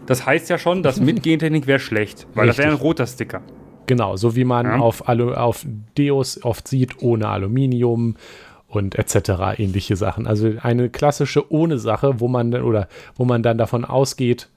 Das 0.06 0.26
heißt 0.26 0.48
ja 0.50 0.58
schon, 0.58 0.82
dass 0.82 1.00
mit 1.00 1.22
Gentechnik 1.24 1.66
wäre 1.66 1.80
schlecht, 1.80 2.26
weil 2.34 2.48
Richtig. 2.48 2.56
das 2.56 2.58
wäre 2.58 2.76
ein 2.76 2.80
roter 2.80 3.06
Sticker. 3.06 3.42
Genau, 3.86 4.16
so 4.16 4.36
wie 4.36 4.44
man 4.44 4.66
ja. 4.66 4.78
auf, 4.78 5.08
Alu 5.08 5.32
auf 5.32 5.66
Deos 5.98 6.42
oft 6.44 6.68
sieht, 6.68 7.02
ohne 7.02 7.28
Aluminium 7.28 8.16
und 8.68 8.94
etc. 8.94 9.58
ähnliche 9.58 9.96
Sachen. 9.96 10.26
Also 10.26 10.52
eine 10.62 10.88
klassische 10.88 11.52
ohne 11.52 11.78
Sache, 11.78 12.20
wo 12.20 12.28
man 12.28 12.50
dann 12.50 12.62
oder 12.62 12.88
wo 13.16 13.24
man 13.24 13.42
dann 13.42 13.58
davon 13.58 13.84
ausgeht, 13.84 14.48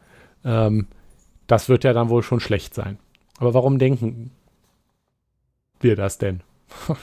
ähm, 0.43 0.87
das 1.47 1.69
wird 1.69 1.83
ja 1.83 1.93
dann 1.93 2.09
wohl 2.09 2.23
schon 2.23 2.39
schlecht 2.39 2.73
sein. 2.73 2.97
Aber 3.39 3.53
warum 3.53 3.79
denken 3.79 4.31
wir 5.79 5.95
das 5.95 6.17
denn? 6.17 6.41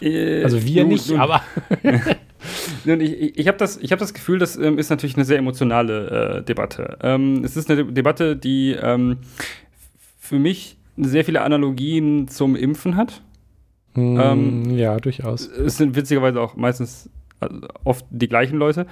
Äh, 0.00 0.42
also 0.44 0.62
wir 0.64 0.82
nun, 0.82 0.92
nicht, 0.92 1.08
nun, 1.08 1.20
aber. 1.20 1.42
nun, 2.84 3.00
ich 3.00 3.38
ich 3.38 3.48
habe 3.48 3.58
das, 3.58 3.78
hab 3.80 3.98
das 3.98 4.14
Gefühl, 4.14 4.38
das 4.38 4.56
ähm, 4.56 4.78
ist 4.78 4.90
natürlich 4.90 5.16
eine 5.16 5.24
sehr 5.24 5.38
emotionale 5.38 6.38
äh, 6.38 6.42
Debatte. 6.42 6.98
Ähm, 7.02 7.44
es 7.44 7.56
ist 7.56 7.70
eine 7.70 7.84
De 7.84 7.92
Debatte, 7.92 8.36
die 8.36 8.76
ähm, 8.80 9.18
für 10.18 10.38
mich 10.38 10.76
sehr 10.96 11.24
viele 11.24 11.42
Analogien 11.42 12.28
zum 12.28 12.56
Impfen 12.56 12.96
hat. 12.96 13.22
Mm, 13.94 14.70
ja, 14.70 14.96
durchaus. 14.98 15.46
Es 15.46 15.76
sind 15.76 15.96
witzigerweise 15.96 16.40
auch 16.40 16.56
meistens 16.56 17.10
also 17.40 17.68
oft 17.84 18.06
die 18.10 18.28
gleichen 18.28 18.56
Leute. 18.56 18.86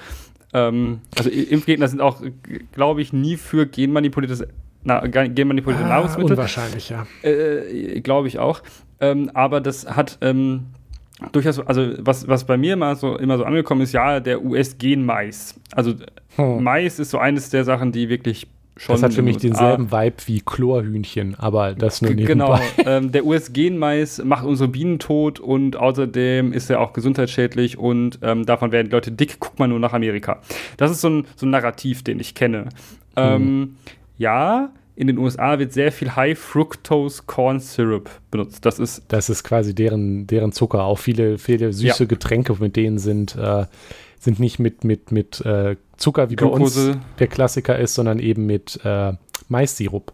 Ähm, 0.53 1.01
also 1.17 1.31
Impfgegner 1.31 1.89
sind 1.89 2.01
auch, 2.01 2.23
glaube 2.73 3.01
ich, 3.03 3.13
nie 3.13 3.37
für 3.37 3.67
genmanipuliertes 3.67 4.45
na, 4.83 5.07
genmanipulierte 5.07 5.85
ah, 5.85 5.89
Nahrungsmittel. 5.89 6.33
Unwahrscheinlich, 6.33 6.89
ja. 6.89 7.07
Äh, 7.23 8.01
glaube 8.01 8.29
ich 8.29 8.39
auch. 8.39 8.63
Ähm, 9.01 9.31
aber 9.35 9.61
das 9.61 9.87
hat 9.87 10.19
ähm, 10.21 10.67
durchaus, 11.33 11.59
also 11.61 11.93
was, 11.99 12.29
was 12.29 12.45
bei 12.45 12.57
mir 12.57 12.75
immer 12.75 12.95
so, 12.97 13.17
immer 13.17 13.39
so 13.39 13.45
angekommen 13.45 13.83
ist, 13.83 13.93
ja, 13.93 14.21
der 14.21 14.45
US-Gen-Mais. 14.45 15.55
Also 15.73 15.95
hm. 16.37 16.63
Mais 16.63 16.99
ist 16.99 17.11
so 17.11 17.19
eines 17.19 17.51
der 17.51 17.65
Sachen, 17.65 17.93
die 17.93 18.09
wirklich 18.09 18.47
schon. 18.77 18.95
Das 18.95 19.03
hat 19.03 19.13
für 19.13 19.23
mich 19.23 19.37
denselben 19.37 19.91
Vibe 19.93 20.17
wie 20.27 20.41
Chlorhühnchen, 20.41 21.35
aber 21.39 21.75
das 21.75 22.03
nur 22.03 22.13
nebenbei. 22.13 22.61
Genau, 22.77 22.89
ähm, 22.89 23.13
der 23.13 23.25
US-Gen-Mais 23.25 24.23
macht 24.25 24.45
unsere 24.45 24.69
Bienen 24.69 24.99
tot 24.99 25.41
und 25.41 25.77
außerdem 25.77 26.53
ist 26.53 26.71
er 26.71 26.81
auch 26.81 26.93
gesundheitsschädlich 26.93 27.79
und 27.79 28.19
ähm, 28.23 28.47
davon 28.47 28.73
werden 28.73 28.87
die 28.87 28.93
Leute 28.93 29.13
dick. 29.13 29.37
Guck 29.39 29.59
mal 29.59 29.69
nur 29.69 29.79
nach 29.79 29.93
Amerika. 29.93 30.41
Das 30.77 30.91
ist 30.91 31.01
so 31.01 31.09
ein, 31.09 31.27
so 31.37 31.47
ein 31.47 31.51
Narrativ, 31.51 32.03
den 32.03 32.21
ich 32.21 32.35
kenne. 32.35 32.69
Hm. 33.17 33.25
Ähm, 33.43 33.77
ja, 34.17 34.71
in 35.01 35.07
den 35.07 35.17
USA 35.17 35.59
wird 35.59 35.73
sehr 35.73 35.93
viel 35.93 36.15
High 36.15 36.39
Fructose 36.39 37.23
Corn 37.27 37.59
Syrup 37.59 38.11
benutzt. 38.31 38.67
Das 38.67 38.79
ist, 38.79 39.03
das 39.09 39.31
ist 39.31 39.45
quasi 39.45 39.75
deren, 39.75 40.27
deren 40.27 40.53
Zucker. 40.53 40.85
Auch 40.85 40.99
viele, 40.99 41.39
viele 41.39 41.73
süße 41.73 42.03
ja. 42.03 42.07
Getränke 42.07 42.55
mit 42.61 42.77
denen 42.77 42.99
sind, 42.99 43.35
äh, 43.35 43.65
sind 44.19 44.39
nicht 44.39 44.59
mit, 44.59 44.85
mit, 44.85 45.11
mit 45.11 45.41
äh, 45.41 45.77
Zucker, 45.97 46.29
wie 46.29 46.37
Glucose. 46.37 46.91
bei 46.91 46.93
uns 46.93 46.99
der 47.19 47.27
Klassiker 47.29 47.79
ist, 47.79 47.95
sondern 47.95 48.19
eben 48.19 48.45
mit 48.45 48.79
äh, 48.85 49.15
Mais-Sirup. 49.49 50.13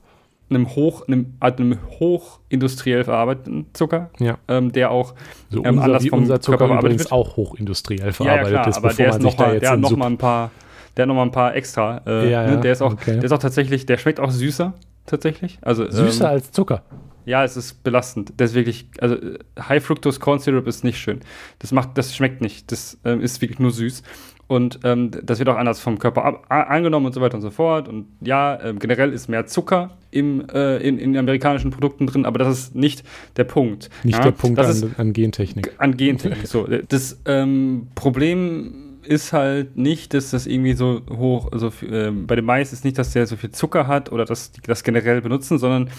Einem 0.50 0.76
hoch, 0.76 1.08
einem, 1.08 1.34
einem 1.40 1.78
hochindustriell 1.98 3.02
verarbeiteten 3.02 3.66
Zucker, 3.72 4.10
ja. 4.20 4.38
ähm, 4.46 4.70
der 4.70 4.92
auch 4.92 5.14
so 5.50 5.64
ähm, 5.64 5.70
unser, 5.70 5.82
anders 5.82 6.06
vom 6.06 6.18
unser 6.20 6.40
Zucker 6.40 6.58
Körper 6.58 6.78
übrigens 6.78 7.02
wird. 7.02 7.12
auch 7.12 7.36
hochindustriell 7.36 8.12
verarbeitet 8.12 8.52
ja, 8.52 8.58
ja, 8.58 8.62
klar, 8.62 8.68
ist, 8.68 8.76
aber 8.76 8.94
der 8.94 9.08
ist 9.08 9.20
noch 9.20 9.36
mal, 9.36 9.58
der 9.58 9.70
hat 9.72 9.80
noch 9.80 9.96
mal 9.96 10.06
ein 10.06 10.18
paar 10.18 10.52
der 10.96 11.02
hat 11.02 11.08
noch 11.08 11.14
mal 11.14 11.22
ein 11.22 11.32
paar 11.32 11.54
extra. 11.54 12.02
Äh, 12.06 12.30
ja, 12.30 12.46
ne? 12.46 12.60
Der 12.60 12.72
ist 12.72 12.82
auch, 12.82 12.92
okay. 12.92 13.14
der 13.14 13.24
ist 13.24 13.32
auch 13.32 13.38
tatsächlich, 13.38 13.86
der 13.86 13.98
schmeckt 13.98 14.20
auch 14.20 14.30
süßer 14.30 14.74
tatsächlich. 15.06 15.58
Also, 15.62 15.90
süßer 15.90 16.24
ähm, 16.24 16.30
als 16.30 16.52
Zucker. 16.52 16.82
Ja, 17.24 17.44
es 17.44 17.56
ist 17.56 17.82
belastend. 17.82 18.32
Das 18.36 18.50
ist 18.50 18.56
wirklich, 18.56 18.86
also 19.00 19.16
High 19.58 19.84
Fructose 19.84 20.20
Corn 20.20 20.38
Syrup 20.38 20.66
ist 20.66 20.84
nicht 20.84 20.98
schön. 20.98 21.20
Das 21.58 21.72
macht, 21.72 21.98
das 21.98 22.14
schmeckt 22.14 22.40
nicht. 22.40 22.70
Das 22.70 22.98
ähm, 23.04 23.20
ist 23.20 23.40
wirklich 23.42 23.58
nur 23.58 23.72
süß. 23.72 24.02
Und 24.48 24.78
ähm, 24.84 25.10
das 25.10 25.40
wird 25.40 25.48
auch 25.48 25.56
anders 25.56 25.80
vom 25.80 25.98
Körper 25.98 26.24
ab, 26.24 26.46
angenommen 26.48 27.06
und 27.06 27.12
so 27.12 27.20
weiter 27.20 27.34
und 27.34 27.42
so 27.42 27.50
fort. 27.50 27.88
Und 27.88 28.06
ja, 28.20 28.62
ähm, 28.62 28.78
generell 28.78 29.12
ist 29.12 29.28
mehr 29.28 29.46
Zucker 29.46 29.96
im, 30.12 30.48
äh, 30.50 30.76
in, 30.76 30.98
in 31.00 31.16
amerikanischen 31.16 31.72
Produkten 31.72 32.06
drin, 32.06 32.24
aber 32.24 32.38
das 32.38 32.56
ist 32.56 32.74
nicht 32.76 33.02
der 33.36 33.42
Punkt. 33.42 33.90
Nicht 34.04 34.18
ja? 34.18 34.22
der 34.22 34.30
Punkt 34.30 34.60
an, 34.60 34.94
an, 34.96 35.12
Gentechnik. 35.12 35.72
An 35.78 35.96
Gentechnik. 35.96 36.46
so. 36.46 36.68
Das 36.88 37.20
ähm, 37.26 37.88
Problem 37.96 38.85
ist 39.06 39.32
halt 39.32 39.76
nicht, 39.76 40.14
dass 40.14 40.30
das 40.30 40.46
irgendwie 40.46 40.74
so 40.74 41.02
hoch, 41.10 41.52
also 41.52 41.72
äh, 41.82 42.10
bei 42.10 42.36
dem 42.36 42.44
Mais 42.44 42.72
ist 42.72 42.84
nicht, 42.84 42.98
dass 42.98 43.12
der 43.12 43.26
so 43.26 43.36
viel 43.36 43.50
Zucker 43.50 43.86
hat 43.86 44.12
oder 44.12 44.24
dass 44.24 44.52
die 44.52 44.60
das 44.62 44.82
generell 44.82 45.20
benutzen, 45.20 45.58
sondern 45.58 45.90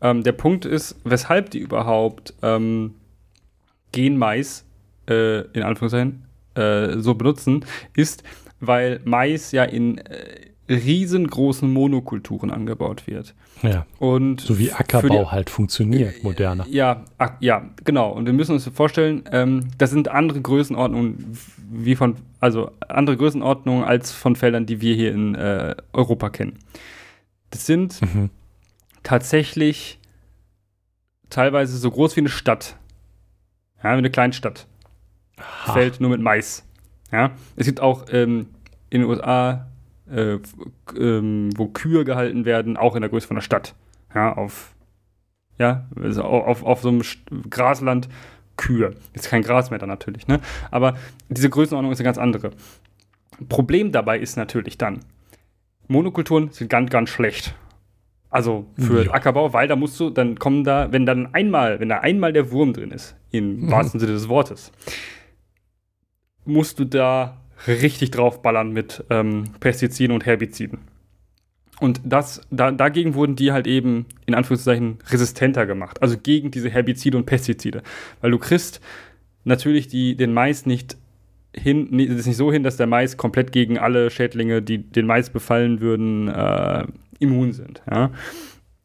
ähm, 0.00 0.22
der 0.22 0.32
Punkt 0.32 0.64
ist, 0.64 0.96
weshalb 1.04 1.50
die 1.50 1.58
überhaupt 1.58 2.34
ähm, 2.42 2.94
Genmais 3.92 4.64
äh, 5.08 5.40
in 5.52 5.62
Anführungszeichen 5.62 6.24
äh, 6.54 6.98
so 6.98 7.14
benutzen, 7.14 7.64
ist, 7.94 8.22
weil 8.60 9.00
Mais 9.04 9.52
ja 9.52 9.64
in 9.64 9.98
äh, 9.98 10.50
riesengroßen 10.70 11.70
Monokulturen 11.70 12.50
angebaut 12.50 13.06
wird. 13.06 13.34
Ja. 13.62 13.86
Und 13.98 14.40
so 14.40 14.58
wie 14.58 14.72
Ackerbau 14.72 15.24
die, 15.24 15.30
halt 15.30 15.50
funktioniert, 15.50 16.22
moderner. 16.22 16.64
Ja, 16.68 17.04
ja, 17.40 17.68
genau. 17.84 18.12
Und 18.12 18.26
wir 18.26 18.32
müssen 18.32 18.52
uns 18.52 18.68
vorstellen, 18.68 19.24
ähm, 19.32 19.68
das 19.78 19.90
sind 19.90 20.08
andere 20.08 20.40
Größenordnungen 20.40 21.36
wie 21.70 21.96
von, 21.96 22.16
also 22.40 22.72
andere 22.88 23.16
Größenordnungen 23.16 23.84
als 23.84 24.12
von 24.12 24.36
Feldern, 24.36 24.66
die 24.66 24.80
wir 24.80 24.94
hier 24.94 25.12
in 25.12 25.34
äh, 25.34 25.76
Europa 25.92 26.30
kennen. 26.30 26.58
Das 27.50 27.66
sind 27.66 28.00
mhm. 28.02 28.30
tatsächlich 29.02 29.98
teilweise 31.28 31.76
so 31.76 31.90
groß 31.90 32.16
wie 32.16 32.20
eine 32.20 32.28
Stadt. 32.28 32.76
Ja, 33.82 33.94
wie 33.94 33.98
eine 33.98 34.10
Kleinstadt. 34.10 34.66
Aha. 35.36 35.72
Feld 35.72 36.00
nur 36.00 36.10
mit 36.10 36.20
Mais. 36.20 36.66
Ja, 37.12 37.32
es 37.56 37.66
gibt 37.66 37.80
auch 37.80 38.06
ähm, 38.10 38.48
in 38.90 39.00
den 39.00 39.10
USA 39.10 39.70
äh, 40.10 40.38
ähm, 40.96 41.50
wo 41.56 41.68
Kühe 41.68 42.04
gehalten 42.04 42.44
werden, 42.44 42.76
auch 42.76 42.94
in 42.94 43.00
der 43.00 43.10
Größe 43.10 43.26
von 43.26 43.36
der 43.36 43.42
Stadt. 43.42 43.74
Ja, 44.14 44.32
auf, 44.32 44.74
ja, 45.58 45.86
also 45.96 46.24
auf, 46.24 46.64
auf 46.64 46.80
so 46.82 46.88
einem 46.88 47.02
Grasland 47.48 48.08
Kühe. 48.60 48.94
Ist 49.14 49.30
kein 49.30 49.42
Gras 49.42 49.70
mehr 49.70 49.78
da 49.78 49.86
natürlich, 49.86 50.28
ne? 50.28 50.38
Aber 50.70 50.96
diese 51.30 51.48
Größenordnung 51.48 51.92
ist 51.92 51.98
eine 51.98 52.04
ganz 52.04 52.18
andere. 52.18 52.50
Problem 53.48 53.90
dabei 53.90 54.18
ist 54.18 54.36
natürlich 54.36 54.76
dann, 54.76 55.00
Monokulturen 55.88 56.50
sind 56.50 56.68
ganz, 56.68 56.90
ganz 56.90 57.08
schlecht. 57.08 57.54
Also 58.28 58.66
für 58.78 59.06
ja. 59.06 59.12
Ackerbau, 59.12 59.52
weil 59.52 59.66
da 59.66 59.74
musst 59.74 59.98
du, 59.98 60.10
dann 60.10 60.38
kommen 60.38 60.62
da, 60.62 60.92
wenn 60.92 61.04
dann 61.04 61.34
einmal, 61.34 61.80
wenn 61.80 61.88
da 61.88 61.98
einmal 61.98 62.32
der 62.32 62.52
Wurm 62.52 62.74
drin 62.74 62.92
ist, 62.92 63.16
im 63.32 63.62
mhm. 63.62 63.70
wahrsten 63.72 63.98
Sinne 63.98 64.12
des 64.12 64.28
Wortes, 64.28 64.70
musst 66.44 66.78
du 66.78 66.84
da 66.84 67.40
richtig 67.66 68.12
draufballern 68.12 68.72
mit 68.72 69.04
ähm, 69.10 69.44
Pestiziden 69.58 70.14
und 70.14 70.26
Herbiziden. 70.26 70.80
Und 71.80 72.00
das, 72.04 72.42
da, 72.50 72.70
dagegen 72.70 73.14
wurden 73.14 73.36
die 73.36 73.52
halt 73.52 73.66
eben 73.66 74.06
in 74.26 74.34
Anführungszeichen 74.34 74.98
resistenter 75.08 75.66
gemacht. 75.66 76.02
Also 76.02 76.16
gegen 76.22 76.50
diese 76.50 76.70
Herbizide 76.70 77.16
und 77.16 77.26
Pestizide. 77.26 77.82
Weil 78.20 78.30
du 78.30 78.38
kriegst 78.38 78.80
natürlich 79.44 79.88
die, 79.88 80.14
den 80.14 80.34
Mais 80.34 80.66
nicht 80.66 80.96
hin, 81.54 81.98
es 81.98 82.20
ist 82.20 82.26
nicht 82.26 82.36
so 82.36 82.52
hin, 82.52 82.62
dass 82.62 82.76
der 82.76 82.86
Mais 82.86 83.16
komplett 83.16 83.50
gegen 83.52 83.78
alle 83.78 84.10
Schädlinge, 84.10 84.62
die 84.62 84.78
den 84.78 85.06
Mais 85.06 85.30
befallen 85.30 85.80
würden, 85.80 86.28
äh, 86.28 86.86
immun 87.18 87.52
sind. 87.52 87.82
Ja? 87.90 88.10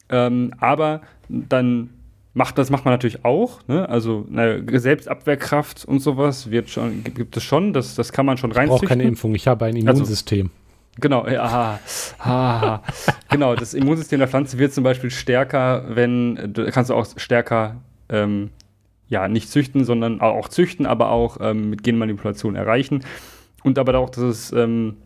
Ähm, 0.08 0.52
aber 0.58 1.02
dann 1.28 1.90
macht 2.34 2.58
das 2.58 2.70
macht 2.70 2.84
man 2.84 2.94
natürlich 2.94 3.24
auch. 3.24 3.66
Ne? 3.66 3.88
Also 3.88 4.26
eine 4.30 4.62
Selbstabwehrkraft 4.78 5.84
und 5.84 6.00
sowas 6.00 6.50
wird 6.50 6.70
schon, 6.70 7.04
gibt 7.04 7.36
es 7.36 7.42
schon, 7.42 7.72
das, 7.72 7.94
das 7.94 8.12
kann 8.12 8.26
man 8.26 8.36
schon 8.36 8.52
rein. 8.52 8.64
Ich 8.64 8.70
brauche 8.70 8.86
keine 8.86 9.04
Impfung, 9.04 9.34
ich 9.34 9.48
habe 9.48 9.64
ein 9.66 9.74
also 9.74 10.02
Immunsystem. 10.02 10.46
Also, 10.46 10.65
genau, 11.00 11.26
ja, 11.26 11.78
aha. 12.18 12.82
genau, 13.28 13.54
das 13.54 13.74
Immunsystem 13.74 14.18
der 14.18 14.28
Pflanze 14.28 14.58
wird 14.58 14.72
zum 14.72 14.84
Beispiel 14.84 15.10
stärker, 15.10 15.84
wenn, 15.88 16.52
du 16.52 16.70
kannst 16.70 16.90
du 16.90 16.94
auch 16.94 17.06
stärker, 17.16 17.76
ähm, 18.08 18.50
ja, 19.08 19.28
nicht 19.28 19.50
züchten, 19.50 19.84
sondern 19.84 20.20
auch 20.20 20.48
züchten, 20.48 20.86
aber 20.86 21.10
auch 21.10 21.38
ähm, 21.40 21.70
mit 21.70 21.82
Genmanipulation 21.82 22.56
erreichen. 22.56 23.04
Und 23.62 23.78
aber 23.78 23.96
auch, 23.98 24.10
dass 24.10 24.22
es 24.24 24.52
ähm, 24.52 24.96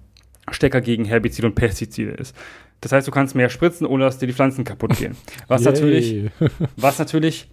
stärker 0.51 0.81
gegen 0.81 1.05
Herbizide 1.05 1.47
und 1.47 1.55
Pestizide 1.55 2.13
ist. 2.13 2.35
Das 2.81 2.93
heißt, 2.93 3.07
du 3.07 3.11
kannst 3.11 3.35
mehr 3.35 3.51
spritzen, 3.51 3.87
ohne 3.87 4.05
dass 4.05 4.19
dir 4.19 4.27
die 4.27 4.33
Pflanzen 4.33 4.65
kaputt 4.65 4.97
gehen. 4.97 5.17
Was, 5.49 5.63
natürlich, 5.65 6.31
was 6.77 6.99
natürlich 6.99 7.49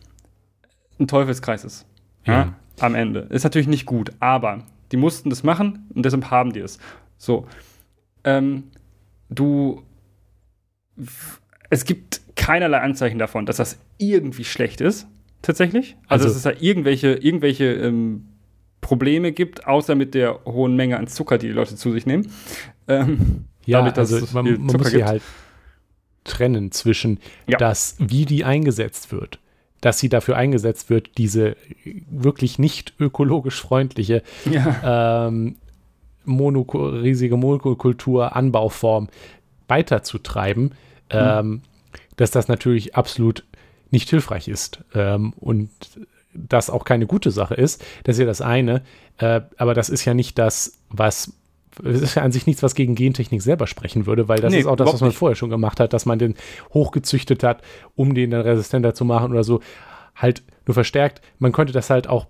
ein 1.00 1.08
Teufelskreis 1.08 1.64
ist. 1.64 1.86
Ja. 2.26 2.34
ja. 2.34 2.54
Am 2.80 2.96
Ende. 2.96 3.22
Ist 3.30 3.44
natürlich 3.44 3.68
nicht 3.68 3.86
gut, 3.86 4.12
aber 4.20 4.64
die 4.92 4.98
mussten 4.98 5.30
das 5.30 5.44
machen 5.44 5.90
und 5.94 6.06
deshalb 6.06 6.30
haben 6.30 6.54
die 6.54 6.60
es. 6.60 6.78
So. 7.18 7.48
Ähm, 8.24 8.66
du. 9.30 9.84
Es 11.70 11.86
gibt 11.86 12.22
keinerlei 12.36 12.80
Anzeichen 12.80 13.20
davon, 13.20 13.46
dass 13.46 13.58
das 13.58 13.80
irgendwie 13.98 14.46
schlecht 14.46 14.82
ist. 14.82 15.08
Tatsächlich. 15.42 15.98
Also, 16.08 16.26
also 16.26 16.28
dass 16.28 16.36
es 16.38 16.44
da 16.44 16.62
irgendwelche, 16.62 17.14
irgendwelche 17.14 17.66
ähm, 17.74 18.28
Probleme 18.82 19.32
gibt, 19.32 19.68
außer 19.68 19.96
mit 19.96 20.14
der 20.14 20.46
hohen 20.46 20.76
Menge 20.76 20.98
an 20.98 21.08
Zucker, 21.08 21.38
die 21.38 21.48
die 21.48 21.54
Leute 21.54 21.76
zu 21.76 21.92
sich 21.92 22.06
nehmen. 22.06 22.32
Ähm, 22.88 23.46
ja, 23.66 23.82
dadurch, 23.82 24.22
also 24.22 24.34
man, 24.34 24.66
man 24.66 24.78
muss 24.78 24.92
hier 24.92 25.06
halt 25.06 25.22
trennen 26.24 26.72
zwischen 26.72 27.20
ja. 27.48 27.58
das, 27.58 27.96
wie 28.00 28.26
die 28.26 28.46
eingesetzt 28.46 29.12
wird, 29.12 29.40
dass 29.82 30.00
sie 30.00 30.10
dafür 30.10 30.38
eingesetzt 30.38 30.90
wird, 30.90 31.18
diese 31.18 31.58
wirklich 32.10 32.60
nicht 32.60 32.94
ökologisch 33.00 33.62
freundliche 33.62 34.24
ja. 34.50 35.28
ähm, 35.28 35.56
Mono 36.28 36.62
riesige 36.62 37.38
Monokultur-Anbauform 37.38 39.08
weiterzutreiben, 39.68 40.64
mhm. 40.64 40.74
ähm, 41.12 41.62
dass 42.16 42.32
das 42.32 42.48
natürlich 42.48 42.96
absolut 42.96 43.44
nicht 43.90 44.10
hilfreich 44.10 44.48
ist 44.48 44.84
ähm, 44.94 45.34
und 45.40 45.70
das 46.34 46.70
auch 46.70 46.86
keine 46.86 47.08
gute 47.08 47.32
Sache 47.32 47.56
ist. 47.56 47.84
Das 48.04 48.16
ist 48.16 48.20
ja 48.20 48.26
das 48.26 48.42
eine, 48.42 48.84
äh, 49.18 49.42
aber 49.58 49.74
das 49.74 49.90
ist 49.90 50.06
ja 50.06 50.14
nicht 50.14 50.38
das, 50.38 50.80
was 50.90 51.34
es 51.84 52.02
ist 52.02 52.16
ja 52.16 52.24
an 52.24 52.32
sich 52.32 52.48
nichts, 52.48 52.64
was 52.64 52.74
gegen 52.76 52.96
Gentechnik 52.96 53.42
selber 53.42 53.68
sprechen 53.68 54.08
würde, 54.08 54.28
weil 54.28 54.40
das 54.40 54.52
nee, 54.52 54.60
ist 54.60 54.66
auch 54.66 54.76
das, 54.76 54.94
was 54.94 55.02
man 55.02 55.10
nicht. 55.10 55.18
vorher 55.20 55.36
schon 55.36 55.52
gemacht 55.52 55.80
hat, 55.80 55.94
dass 55.94 56.08
man 56.08 56.18
den 56.18 56.36
hochgezüchtet 56.74 57.44
hat, 57.44 57.62
um 57.96 58.16
den 58.16 58.32
dann 58.32 58.42
resistenter 58.42 58.96
zu 58.96 59.06
machen 59.06 59.32
oder 59.32 59.44
so. 59.44 59.62
Halt 60.16 60.42
nur 60.66 60.74
verstärkt. 60.74 61.22
Man 61.38 61.52
könnte 61.52 61.74
das 61.74 61.92
halt 61.92 62.10
auch 62.10 62.26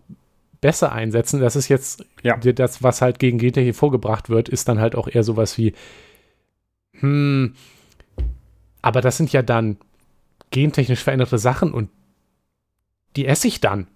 besser 0.61 0.91
einsetzen. 0.91 1.39
Das 1.39 1.55
ist 1.55 1.67
jetzt 1.67 2.05
ja. 2.23 2.37
das, 2.37 2.83
was 2.83 3.01
halt 3.01 3.19
gegen 3.19 3.37
Gentechnik 3.37 3.75
vorgebracht 3.75 4.29
wird, 4.29 4.49
ist 4.49 4.67
dann 4.67 4.79
halt 4.79 4.95
auch 4.95 5.07
eher 5.07 5.23
sowas 5.23 5.57
wie, 5.57 5.73
hm, 6.99 7.53
aber 8.81 9.01
das 9.01 9.17
sind 9.17 9.31
ja 9.31 9.41
dann 9.41 9.77
gentechnisch 10.51 11.03
veränderte 11.03 11.37
Sachen 11.37 11.73
und 11.73 11.89
die 13.15 13.25
esse 13.25 13.47
ich 13.47 13.59
dann. 13.61 13.87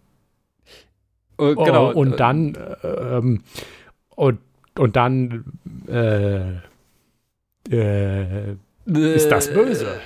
Uh, 1.39 1.55
genau. 1.55 1.91
Oh, 1.91 1.99
und 1.99 2.19
dann 2.19 2.57
ähm, 2.83 3.43
und, 4.15 4.39
und 4.77 4.95
dann 4.95 5.45
äh, 5.87 6.57
äh, 7.69 8.55
ist 8.85 9.29
das 9.29 9.53
böse. 9.53 9.99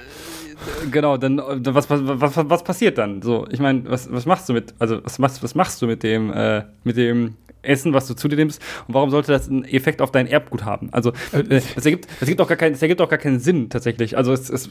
Genau, 0.92 1.18
dann 1.18 1.38
was, 1.38 1.90
was, 1.90 2.02
was, 2.04 2.50
was 2.50 2.64
passiert 2.64 2.98
dann? 2.98 3.22
So, 3.22 3.48
ich 3.50 3.60
meine, 3.60 3.90
was, 3.90 4.12
was 4.12 4.26
machst 4.26 4.50
du 4.50 4.54
mit, 4.54 4.74
also 4.80 5.04
was 5.04 5.20
machst, 5.20 5.44
was 5.44 5.56
machst 5.56 5.82
du 5.82 5.88
mit 5.88 6.04
dem, 6.04 6.32
äh, 6.32 6.64
mit 6.84 6.98
dem 6.98 7.36
Essen, 7.62 7.94
was 7.94 8.08
du 8.08 8.14
zu 8.14 8.28
dir 8.28 8.36
nimmst 8.36 8.62
und 8.88 8.94
warum 8.94 9.10
sollte 9.10 9.32
das 9.32 9.50
einen 9.50 9.66
Effekt 9.66 10.02
auf 10.02 10.12
dein 10.12 10.28
Erbgut 10.28 10.64
haben? 10.64 10.90
Also 10.92 11.12
äh, 11.32 11.44
das 11.44 11.86
ergibt, 11.86 12.08
das 12.20 12.22
ergibt 12.22 12.42
auch 12.42 12.48
gar 12.48 12.58
keinen, 12.58 12.74
das 12.74 12.82
ergibt 12.82 13.02
auch 13.02 13.10
gar 13.10 13.20
keinen 13.20 13.40
Sinn 13.40 13.70
tatsächlich. 13.70 14.18
Also 14.18 14.34
es, 14.34 14.50
es 14.50 14.70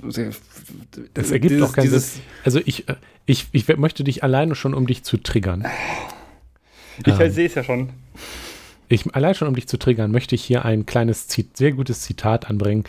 das 1.14 1.30
ergibt 1.30 1.53
dieses, 1.53 1.66
doch 1.66 1.74
keinen 1.74 1.90
Sinn. 1.90 2.22
Also 2.45 2.61
ich, 2.64 2.88
äh, 2.88 2.95
ich, 3.26 3.49
ich 3.53 3.68
möchte 3.76 4.05
dich 4.05 4.22
alleine 4.22 4.55
schon, 4.55 4.74
um 4.74 4.86
dich 4.86 5.03
zu 5.03 5.16
triggern. 5.16 5.66
Ich 7.05 7.18
ähm, 7.18 7.30
sehe 7.30 7.47
es 7.47 7.55
ja 7.55 7.64
schon. 7.64 7.90
Ich, 8.88 9.14
allein 9.14 9.34
schon, 9.34 9.49
um 9.49 9.55
dich 9.55 9.66
zu 9.66 9.78
triggern, 9.78 10.11
möchte 10.11 10.34
ich 10.34 10.45
hier 10.45 10.64
ein 10.64 10.86
kleines, 10.86 11.26
sehr 11.55 11.72
gutes 11.72 12.03
Zitat 12.03 12.49
anbringen. 12.49 12.84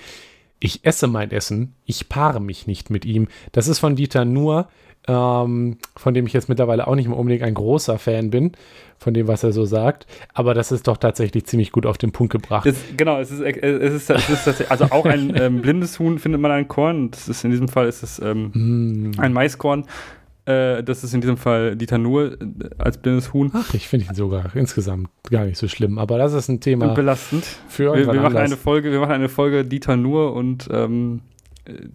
Ich 0.65 0.83
esse 0.83 1.05
mein 1.05 1.29
Essen, 1.29 1.75
ich 1.85 2.09
paare 2.09 2.41
mich 2.41 2.65
nicht 2.65 2.89
mit 2.89 3.05
ihm. 3.05 3.27
Das 3.51 3.67
ist 3.67 3.77
von 3.77 3.95
Dieter 3.95 4.25
Nuhr, 4.25 4.67
ähm, 5.07 5.77
von 5.95 6.15
dem 6.15 6.25
ich 6.25 6.33
jetzt 6.33 6.49
mittlerweile 6.49 6.87
auch 6.87 6.95
nicht 6.95 7.07
mehr 7.07 7.19
unbedingt 7.19 7.43
ein 7.43 7.53
großer 7.53 7.99
Fan 7.99 8.31
bin, 8.31 8.53
von 8.97 9.13
dem, 9.13 9.27
was 9.27 9.43
er 9.43 9.51
so 9.51 9.65
sagt. 9.65 10.07
Aber 10.33 10.55
das 10.55 10.71
ist 10.71 10.87
doch 10.87 10.97
tatsächlich 10.97 11.45
ziemlich 11.45 11.71
gut 11.71 11.85
auf 11.85 11.99
den 11.99 12.11
Punkt 12.11 12.31
gebracht. 12.33 12.65
Das, 12.65 12.77
genau, 12.97 13.19
es 13.19 13.29
ist, 13.29 13.41
es 13.41 13.93
ist, 13.93 14.09
es 14.09 14.27
ist 14.27 14.45
tatsächlich, 14.45 14.71
also 14.71 14.85
auch 14.85 15.05
ein 15.05 15.39
ähm, 15.39 15.61
blindes 15.61 15.99
Huhn 15.99 16.17
findet 16.17 16.41
man 16.41 16.49
ein 16.49 16.67
Korn. 16.67 17.11
Das 17.11 17.29
ist 17.29 17.43
in 17.43 17.51
diesem 17.51 17.67
Fall 17.67 17.87
ist 17.87 18.01
es 18.01 18.17
ähm, 18.17 19.11
mm. 19.11 19.19
ein 19.19 19.33
Maiskorn. 19.33 19.85
Äh, 20.45 20.83
das 20.83 21.03
ist 21.03 21.13
in 21.13 21.21
diesem 21.21 21.37
Fall 21.37 21.75
Dieter 21.75 21.97
Nuhr 21.97 22.33
äh, 22.39 22.69
als 22.77 22.97
blindes 22.97 23.33
Huhn. 23.33 23.51
Ach, 23.53 23.73
ich 23.73 23.87
finde 23.87 24.05
ihn 24.05 24.15
sogar 24.15 24.55
insgesamt 24.55 25.09
gar 25.29 25.45
nicht 25.45 25.57
so 25.57 25.67
schlimm. 25.67 25.97
Aber 25.97 26.19
das 26.19 26.33
ist 26.33 26.49
ein 26.49 26.59
Thema. 26.59 26.93
Belastend. 26.93 27.45
Für 27.67 27.95
wir, 27.95 28.05
wir 28.05 28.21
machen 28.21 28.37
eine 28.37 28.57
Folge, 28.57 28.91
wir 28.91 28.99
machen 28.99 29.13
eine 29.13 29.29
Folge 29.29 29.65
Dieter 29.65 29.97
Nuhr 29.97 30.33
und 30.33 30.69
ähm, 30.71 31.21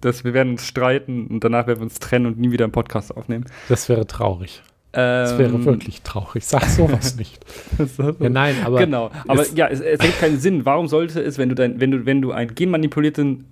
das, 0.01 0.25
wir 0.25 0.35
werden 0.35 0.53
uns 0.53 0.67
streiten 0.67 1.29
und 1.29 1.45
danach 1.45 1.69
werden 1.69 1.79
wir 1.79 1.85
uns 1.85 2.01
trennen 2.01 2.27
und 2.27 2.39
nie 2.41 2.51
wieder 2.51 2.65
einen 2.65 2.73
Podcast 2.73 3.17
aufnehmen. 3.17 3.45
Das 3.69 3.89
wäre 3.89 4.05
traurig. 4.05 4.63
das 4.91 5.39
wäre 5.39 5.55
ähm, 5.55 5.65
wirklich 5.65 6.03
traurig. 6.03 6.45
Sag 6.45 6.65
sowas 6.65 7.15
nicht. 7.15 7.39
ja, 8.19 8.29
nein, 8.29 8.57
aber. 8.65 8.81
Genau. 8.81 9.13
Aber 9.29 9.47
ja, 9.55 9.69
es, 9.69 9.79
es 9.79 10.01
ergibt 10.01 10.19
keinen 10.19 10.41
Sinn. 10.41 10.65
Warum 10.65 10.89
sollte 10.89 11.21
es, 11.21 11.39
wenn 11.39 11.51
du 11.51 11.55
dein, 11.55 11.79
wenn 11.79 11.93
du, 11.93 12.05
wenn 12.05 12.21
du 12.21 12.33
einen 12.33 12.53
genmanipulierten, 12.53 13.45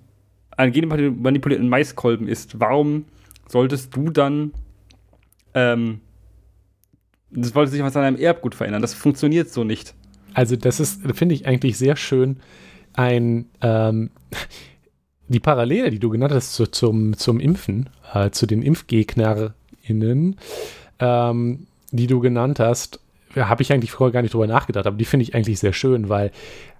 einen 0.57 0.73
genmanipulierten 0.73 1.69
Maiskolben 1.69 2.27
isst, 2.27 2.59
warum 2.59 3.05
solltest 3.47 3.95
du 3.95 4.09
dann 4.09 4.51
ähm, 5.59 6.01
das 7.31 7.53
wollte 7.53 7.71
sich 7.71 7.83
was 7.83 7.95
an 7.95 8.03
einem 8.03 8.17
Erbgut 8.17 8.55
verändern. 8.55 8.81
Das 8.81 8.93
funktioniert 8.93 9.49
so 9.49 9.63
nicht. 9.63 9.93
Also, 10.33 10.55
das 10.55 10.79
ist, 10.79 11.01
finde 11.15 11.35
ich 11.35 11.47
eigentlich 11.47 11.77
sehr 11.77 11.95
schön, 11.95 12.37
ein, 12.93 13.45
ähm, 13.61 14.11
die 15.27 15.39
Parallele, 15.39 15.91
die 15.91 15.99
du 15.99 16.09
genannt 16.09 16.33
hast 16.33 16.53
zu, 16.53 16.65
zum, 16.67 17.15
zum 17.17 17.39
Impfen, 17.39 17.89
äh, 18.13 18.31
zu 18.31 18.45
den 18.47 18.63
ImpfgegnerInnen, 18.63 20.35
ähm, 20.99 21.67
die 21.91 22.07
du 22.07 22.19
genannt 22.19 22.59
hast, 22.59 22.99
habe 23.35 23.61
ich 23.61 23.71
eigentlich 23.71 23.91
vorher 23.91 24.11
gar 24.11 24.21
nicht 24.23 24.33
drüber 24.33 24.47
nachgedacht, 24.47 24.87
aber 24.87 24.97
die 24.97 25.05
finde 25.05 25.23
ich 25.23 25.35
eigentlich 25.35 25.59
sehr 25.59 25.73
schön, 25.73 26.09
weil 26.09 26.31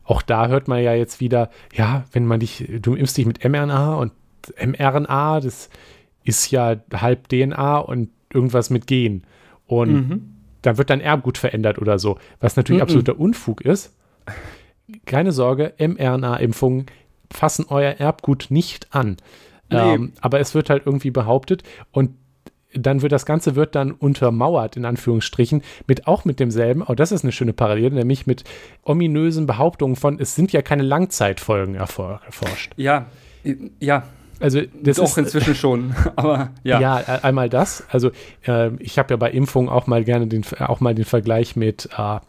auch 0.04 0.24
da 0.24 0.48
hört 0.48 0.68
man 0.68 0.82
ja 0.82 0.96
jetzt 0.96 1.20
wieder, 1.20 1.52
ja, 1.74 2.06
wenn 2.12 2.26
man 2.26 2.40
dich, 2.40 2.68
du 2.82 2.96
impfst 2.96 3.18
dich 3.18 3.28
mit 3.28 3.44
mRNA 3.44 3.94
und 3.94 4.14
mRNA, 4.60 5.42
das 5.42 5.70
ist 6.24 6.50
ja 6.50 6.76
halb 6.92 7.30
DNA 7.30 7.78
und 7.78 8.10
irgendwas 8.34 8.70
mit 8.70 8.88
Gen. 8.88 9.24
Und 9.68 9.92
mhm. 9.92 10.36
dann 10.62 10.78
wird 10.78 10.90
dein 10.90 11.02
Erbgut 11.02 11.38
verändert 11.38 11.80
oder 11.80 12.00
so. 12.00 12.18
Was 12.40 12.56
natürlich 12.56 12.80
mhm. 12.80 12.84
absoluter 12.84 13.20
Unfug 13.20 13.62
ist. 13.62 13.96
Keine 15.06 15.32
Sorge, 15.32 15.74
mRNA-Impfungen 15.78 16.88
fassen 17.32 17.66
euer 17.70 17.92
Erbgut 17.92 18.48
nicht 18.50 18.88
an. 18.94 19.18
Nee. 19.72 19.78
Ähm, 19.78 20.14
aber 20.20 20.40
es 20.40 20.56
wird 20.56 20.70
halt 20.70 20.86
irgendwie 20.86 21.12
behauptet 21.12 21.64
und 21.92 22.12
dann 22.74 23.02
wird 23.02 23.12
das 23.12 23.26
Ganze 23.26 23.56
wird 23.56 23.76
dann 23.76 23.92
untermauert, 23.92 24.78
in 24.78 24.86
Anführungsstrichen, 24.86 25.64
mit 25.88 26.08
auch 26.08 26.26
mit 26.26 26.40
demselben, 26.40 26.84
auch 26.84 26.96
das 26.96 27.12
ist 27.12 27.24
eine 27.24 27.32
schöne 27.32 27.54
Parallele, 27.54 27.96
nämlich 27.96 28.28
mit 28.28 28.44
ominösen 28.84 29.48
Behauptungen 29.48 29.96
von, 29.96 30.20
es 30.20 30.36
sind 30.36 30.52
ja 30.52 30.62
keine 30.62 30.84
Langzeitfolgen 30.84 31.76
erforscht. 31.76 32.74
Ja, 32.78 33.08
ja, 33.80 34.04
also 34.40 34.62
das 34.82 34.98
Doch, 34.98 35.06
ist, 35.06 35.18
inzwischen 35.18 35.56
schon, 35.56 35.96
aber 36.16 36.52
ja. 36.64 36.80
Ja, 36.80 37.00
äh, 37.00 37.20
einmal 37.24 37.50
das. 37.50 37.84
Also 37.90 38.12
äh, 38.48 38.72
ich 38.80 38.98
habe 38.98 39.14
ja 39.14 39.18
bei 39.18 39.32
Impfungen 39.32 39.70
auch 39.70 39.88
mal 39.88 40.04
gerne 40.04 40.28
den, 40.28 40.44
auch 40.60 40.80
mal 40.80 40.96
den 40.96 41.06
Vergleich 41.06 41.56
mit 41.56 41.90
äh, 41.98 42.20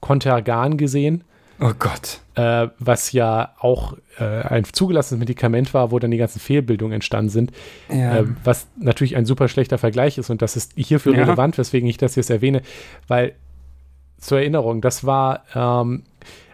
Contergan 0.00 0.76
gesehen. 0.76 1.24
Oh 1.60 1.72
Gott. 1.78 2.20
Äh, 2.36 2.68
was 2.78 3.12
ja 3.12 3.54
auch 3.58 3.94
äh, 4.18 4.24
ein 4.24 4.64
zugelassenes 4.64 5.18
Medikament 5.18 5.74
war, 5.74 5.90
wo 5.90 5.98
dann 5.98 6.10
die 6.10 6.16
ganzen 6.16 6.40
Fehlbildungen 6.40 6.94
entstanden 6.94 7.28
sind. 7.28 7.52
Ja. 7.90 8.18
Äh, 8.18 8.24
was 8.44 8.66
natürlich 8.78 9.16
ein 9.16 9.26
super 9.26 9.46
schlechter 9.46 9.76
Vergleich 9.76 10.16
ist 10.16 10.30
und 10.30 10.40
das 10.40 10.56
ist 10.56 10.72
hierfür 10.76 11.14
ja. 11.14 11.24
relevant, 11.24 11.58
weswegen 11.58 11.88
ich 11.88 11.98
das 11.98 12.16
jetzt 12.16 12.30
erwähne, 12.30 12.62
weil 13.08 13.34
zur 14.18 14.38
Erinnerung, 14.38 14.80
das 14.80 15.04
war 15.04 15.44
ähm, 15.54 16.04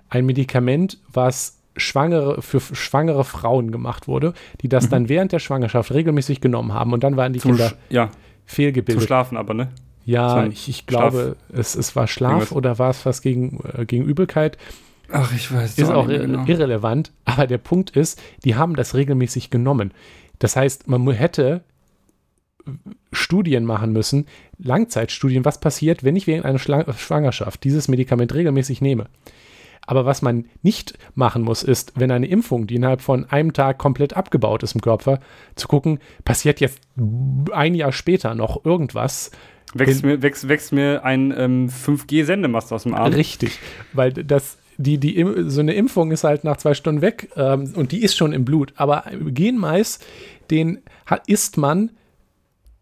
ein 0.09 0.27
Medikament, 0.27 0.99
was 1.13 1.56
schwangere, 1.77 2.43
für 2.43 2.61
schwangere 2.61 3.25
Frauen 3.25 3.71
gemacht 3.71 4.09
wurde, 4.09 4.35
die 4.63 4.69
das 4.69 4.87
mhm. 4.87 4.91
dann 4.91 5.09
während 5.09 5.33
der 5.33 5.39
Schwangerschaft 5.39 5.93
regelmäßig 5.93 6.41
genommen 6.41 6.73
haben 6.73 6.93
und 6.93 7.05
dann 7.05 7.17
waren 7.17 7.33
die 7.33 7.41
Zum 7.41 7.53
Kinder 7.53 7.73
ja. 7.91 8.11
fehlgebildet. 8.45 9.03
Zum 9.03 9.07
Schlafen 9.07 9.37
aber, 9.37 9.55
ne? 9.55 9.69
Ja, 10.05 10.47
ich, 10.47 10.69
ich, 10.69 10.87
glaube, 10.87 11.37
es, 11.53 11.75
es 11.75 11.97
war 11.97 12.07
Schlaf 12.07 12.31
Irgendwas. 12.31 12.53
oder 12.53 12.79
war 12.79 12.91
es 12.91 13.05
was 13.05 13.23
gegen, 13.23 13.59
äh, 13.77 13.85
gegen 13.87 14.05
Übelkeit? 14.05 14.57
Ach, 15.11 15.33
ich 15.35 15.53
weiß. 15.53 15.79
Ist 15.79 15.91
auch 15.91 16.07
genau. 16.07 16.45
irrelevant, 16.47 17.13
aber 17.25 17.47
der 17.47 17.59
Punkt 17.59 17.91
ist, 17.91 18.21
die 18.45 18.55
haben 18.55 18.77
das 18.77 18.95
regelmäßig 18.95 19.51
genommen. 19.51 19.93
Das 20.39 20.55
heißt, 20.55 20.87
man 20.89 21.11
hätte 21.11 21.63
Studien 23.13 23.65
machen 23.65 23.93
müssen, 23.93 24.27
Langzeitstudien, 24.59 25.45
was 25.45 25.61
passiert, 25.61 26.05
wenn 26.05 26.17
ich 26.17 26.27
während 26.27 26.45
einer 26.45 26.59
Schwangerschaft 26.59 27.65
dieses 27.65 27.89
Medikament 27.89 28.35
regelmäßig 28.35 28.81
nehme. 28.81 29.07
Aber 29.87 30.05
was 30.05 30.21
man 30.21 30.47
nicht 30.63 30.99
machen 31.15 31.43
muss, 31.43 31.63
ist, 31.63 31.93
wenn 31.97 32.11
eine 32.11 32.27
Impfung, 32.27 32.67
die 32.67 32.75
innerhalb 32.75 33.01
von 33.01 33.25
einem 33.31 33.53
Tag 33.53 33.79
komplett 33.79 34.17
abgebaut 34.17 34.63
ist 34.63 34.75
im 34.75 34.81
Körper, 34.81 35.21
zu 35.55 35.69
gucken, 35.69 36.01
passiert 36.25 36.61
jetzt 36.61 36.81
ein 37.53 37.75
Jahr 37.75 37.93
später 37.93 38.35
noch 38.35 38.65
irgendwas. 38.65 39.31
Wächst 39.75 40.05
mir, 40.05 40.23
wächst, 40.23 40.49
wächst 40.49 40.73
mir 40.73 41.05
ein 41.05 41.33
ähm, 41.37 41.69
5G-Sendemast 41.69 42.73
aus 42.73 42.83
dem 42.83 42.95
Arm. 42.95 43.13
Richtig, 43.13 43.59
weil 43.93 44.13
das, 44.13 44.59
die, 44.77 44.99
die, 44.99 45.25
so 45.47 45.61
eine 45.61 45.75
Impfung 45.75 46.11
ist 46.11 46.25
halt 46.25 46.45
nach 46.45 46.57
zwei 46.57 46.75
Stunden 46.75 47.01
weg 47.01 47.31
ähm, 47.37 47.73
und 47.77 47.93
die 47.93 48.03
ist 48.03 48.17
schon 48.17 48.33
im 48.33 48.45
Blut. 48.45 48.73
Aber 48.77 49.05
Genmais, 49.27 50.01
den 50.51 50.81
isst 51.27 51.57
man 51.57 51.91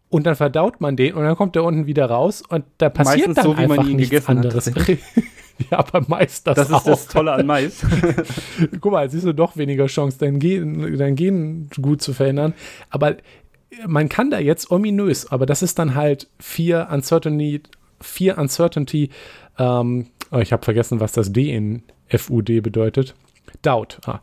und 0.09 0.25
dann 0.25 0.35
verdaut 0.35 0.81
man 0.81 0.95
den 0.95 1.13
und 1.13 1.23
dann 1.23 1.35
kommt 1.35 1.55
der 1.55 1.63
unten 1.63 1.87
wieder 1.87 2.05
raus 2.05 2.41
und 2.47 2.65
da 2.77 2.89
passiert 2.89 3.27
Meistens 3.27 3.35
dann 3.35 3.45
so, 3.45 3.53
einfach 3.53 3.83
nichts 3.83 4.27
anderes. 4.27 4.71
Ja, 5.71 5.79
aber 5.79 6.03
Mais 6.07 6.43
das, 6.43 6.55
das 6.55 6.71
auch. 6.71 6.83
Das 6.83 6.99
ist 6.99 7.07
das 7.07 7.13
Tolle 7.13 7.31
an 7.31 7.45
Mais. 7.45 7.85
Guck 8.81 8.91
mal, 8.91 9.03
jetzt 9.03 9.13
siehst 9.13 9.25
du 9.25 9.33
doch 9.33 9.55
weniger 9.55 9.85
Chance, 9.87 10.17
dein 10.19 10.39
Gen, 10.39 10.97
dein 10.97 11.15
Gen 11.15 11.69
gut 11.81 12.01
zu 12.01 12.13
verändern. 12.13 12.53
Aber 12.89 13.15
man 13.87 14.09
kann 14.09 14.29
da 14.29 14.39
jetzt 14.39 14.69
ominös, 14.71 15.31
aber 15.31 15.45
das 15.45 15.61
ist 15.61 15.79
dann 15.79 15.95
halt 15.95 16.27
vier 16.39 16.89
Uncertainty, 16.91 17.61
vier 18.01 18.37
Uncertainty, 18.37 19.09
ähm, 19.57 20.07
oh, 20.31 20.39
ich 20.39 20.51
habe 20.51 20.63
vergessen, 20.63 20.99
was 20.99 21.13
das 21.13 21.31
D 21.31 21.53
in 21.53 21.83
FUD 22.09 22.61
bedeutet. 22.61 23.15
Doubt. 23.61 23.99
Ah 24.05 24.19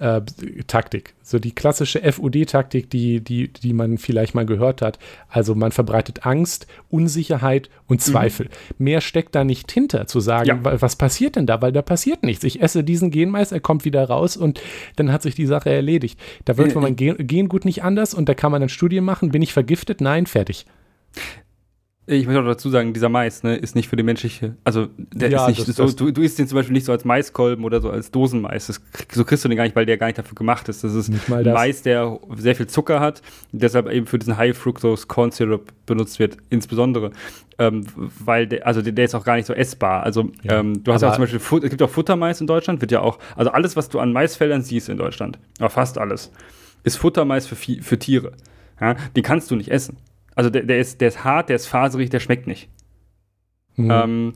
äh, 0.00 0.22
Taktik. 0.66 1.14
So 1.22 1.38
die 1.38 1.54
klassische 1.54 2.00
FUD-Taktik, 2.00 2.90
die, 2.90 3.20
die, 3.20 3.48
die 3.48 3.72
man 3.72 3.98
vielleicht 3.98 4.34
mal 4.34 4.46
gehört 4.46 4.82
hat. 4.82 4.98
Also 5.28 5.54
man 5.54 5.72
verbreitet 5.72 6.26
Angst, 6.26 6.66
Unsicherheit 6.88 7.70
und 7.86 7.98
mhm. 7.98 8.12
Zweifel. 8.12 8.46
Mhm. 8.46 8.84
Mehr 8.84 9.00
steckt 9.00 9.34
da 9.34 9.44
nicht 9.44 9.70
hinter, 9.70 10.06
zu 10.06 10.20
sagen, 10.20 10.48
ja. 10.64 10.80
was 10.80 10.96
passiert 10.96 11.36
denn 11.36 11.46
da? 11.46 11.62
Weil 11.62 11.72
da 11.72 11.82
passiert 11.82 12.22
nichts. 12.22 12.44
Ich 12.44 12.62
esse 12.62 12.82
diesen 12.82 13.10
Genmais, 13.10 13.52
er 13.52 13.60
kommt 13.60 13.84
wieder 13.84 14.04
raus 14.04 14.36
und 14.36 14.60
dann 14.96 15.12
hat 15.12 15.22
sich 15.22 15.34
die 15.34 15.46
Sache 15.46 15.70
erledigt. 15.70 16.18
Da 16.46 16.56
wird 16.56 16.74
äh, 16.74 16.78
mein 16.78 16.96
Gen 16.96 17.16
Gengut 17.18 17.64
nicht 17.64 17.84
anders 17.84 18.14
und 18.14 18.28
da 18.28 18.34
kann 18.34 18.50
man 18.50 18.62
dann 18.62 18.68
Studien 18.68 19.04
machen. 19.04 19.30
Bin 19.30 19.42
ich 19.42 19.52
vergiftet? 19.52 20.00
Nein, 20.00 20.26
fertig. 20.26 20.66
Ich 22.12 22.26
muss 22.26 22.36
auch 22.36 22.44
dazu 22.44 22.70
sagen, 22.70 22.92
dieser 22.92 23.08
Mais 23.08 23.44
ne, 23.44 23.54
ist 23.54 23.76
nicht 23.76 23.88
für 23.88 23.94
die 23.94 24.02
menschliche, 24.02 24.56
also 24.64 24.88
der 24.96 25.30
ja, 25.30 25.42
ist 25.42 25.48
nicht 25.48 25.68
das, 25.68 25.76
so, 25.76 25.84
das 25.84 25.94
du, 25.94 26.10
du 26.10 26.22
isst 26.22 26.40
den 26.40 26.48
zum 26.48 26.56
Beispiel 26.56 26.72
nicht 26.72 26.84
so 26.84 26.90
als 26.90 27.04
Maiskolben 27.04 27.64
oder 27.64 27.80
so 27.80 27.88
als 27.88 28.10
Dosenmais. 28.10 28.66
Das, 28.66 28.80
so 29.12 29.24
kriegst 29.24 29.44
du 29.44 29.48
den 29.48 29.56
gar 29.56 29.62
nicht, 29.62 29.76
weil 29.76 29.86
der 29.86 29.96
gar 29.96 30.08
nicht 30.08 30.18
dafür 30.18 30.34
gemacht 30.34 30.68
ist. 30.68 30.82
Das 30.82 30.92
ist 30.92 31.12
Mais, 31.28 31.82
der 31.82 32.18
sehr 32.36 32.56
viel 32.56 32.66
Zucker 32.66 32.98
hat, 32.98 33.22
deshalb 33.52 33.88
eben 33.88 34.06
für 34.06 34.18
diesen 34.18 34.36
High 34.36 34.58
Fructose 34.58 35.06
Corn 35.06 35.30
Syrup 35.30 35.72
benutzt 35.86 36.18
wird, 36.18 36.36
insbesondere. 36.50 37.12
Ähm, 37.60 37.86
weil 38.18 38.48
der, 38.48 38.66
also 38.66 38.82
der, 38.82 38.92
der, 38.92 39.04
ist 39.04 39.14
auch 39.14 39.24
gar 39.24 39.36
nicht 39.36 39.46
so 39.46 39.52
essbar. 39.52 40.02
Also 40.02 40.32
ja, 40.42 40.58
ähm, 40.58 40.82
du 40.82 40.92
hast 40.92 41.02
ja 41.02 41.12
zum 41.12 41.22
Beispiel, 41.22 41.40
es 41.62 41.70
gibt 41.70 41.80
auch 41.80 41.90
Futtermais 41.90 42.40
in 42.40 42.48
Deutschland, 42.48 42.80
wird 42.80 42.90
ja 42.90 43.02
auch, 43.02 43.20
also 43.36 43.52
alles, 43.52 43.76
was 43.76 43.88
du 43.88 44.00
an 44.00 44.12
Maisfeldern 44.12 44.62
siehst 44.62 44.88
in 44.88 44.96
Deutschland, 44.96 45.38
fast 45.68 45.96
alles, 45.96 46.32
ist 46.82 46.96
Futtermais 46.96 47.46
für, 47.46 47.54
für 47.54 47.98
Tiere. 48.00 48.32
Ja, 48.80 48.94
den 49.14 49.22
kannst 49.22 49.50
du 49.50 49.56
nicht 49.56 49.70
essen. 49.70 49.98
Also 50.34 50.50
der, 50.50 50.62
der, 50.62 50.78
ist, 50.78 51.00
der 51.00 51.08
ist 51.08 51.24
hart, 51.24 51.48
der 51.48 51.56
ist 51.56 51.66
faserig, 51.66 52.10
der 52.10 52.20
schmeckt 52.20 52.46
nicht. 52.46 52.68
Mhm. 53.76 53.90
Ähm, 53.90 54.32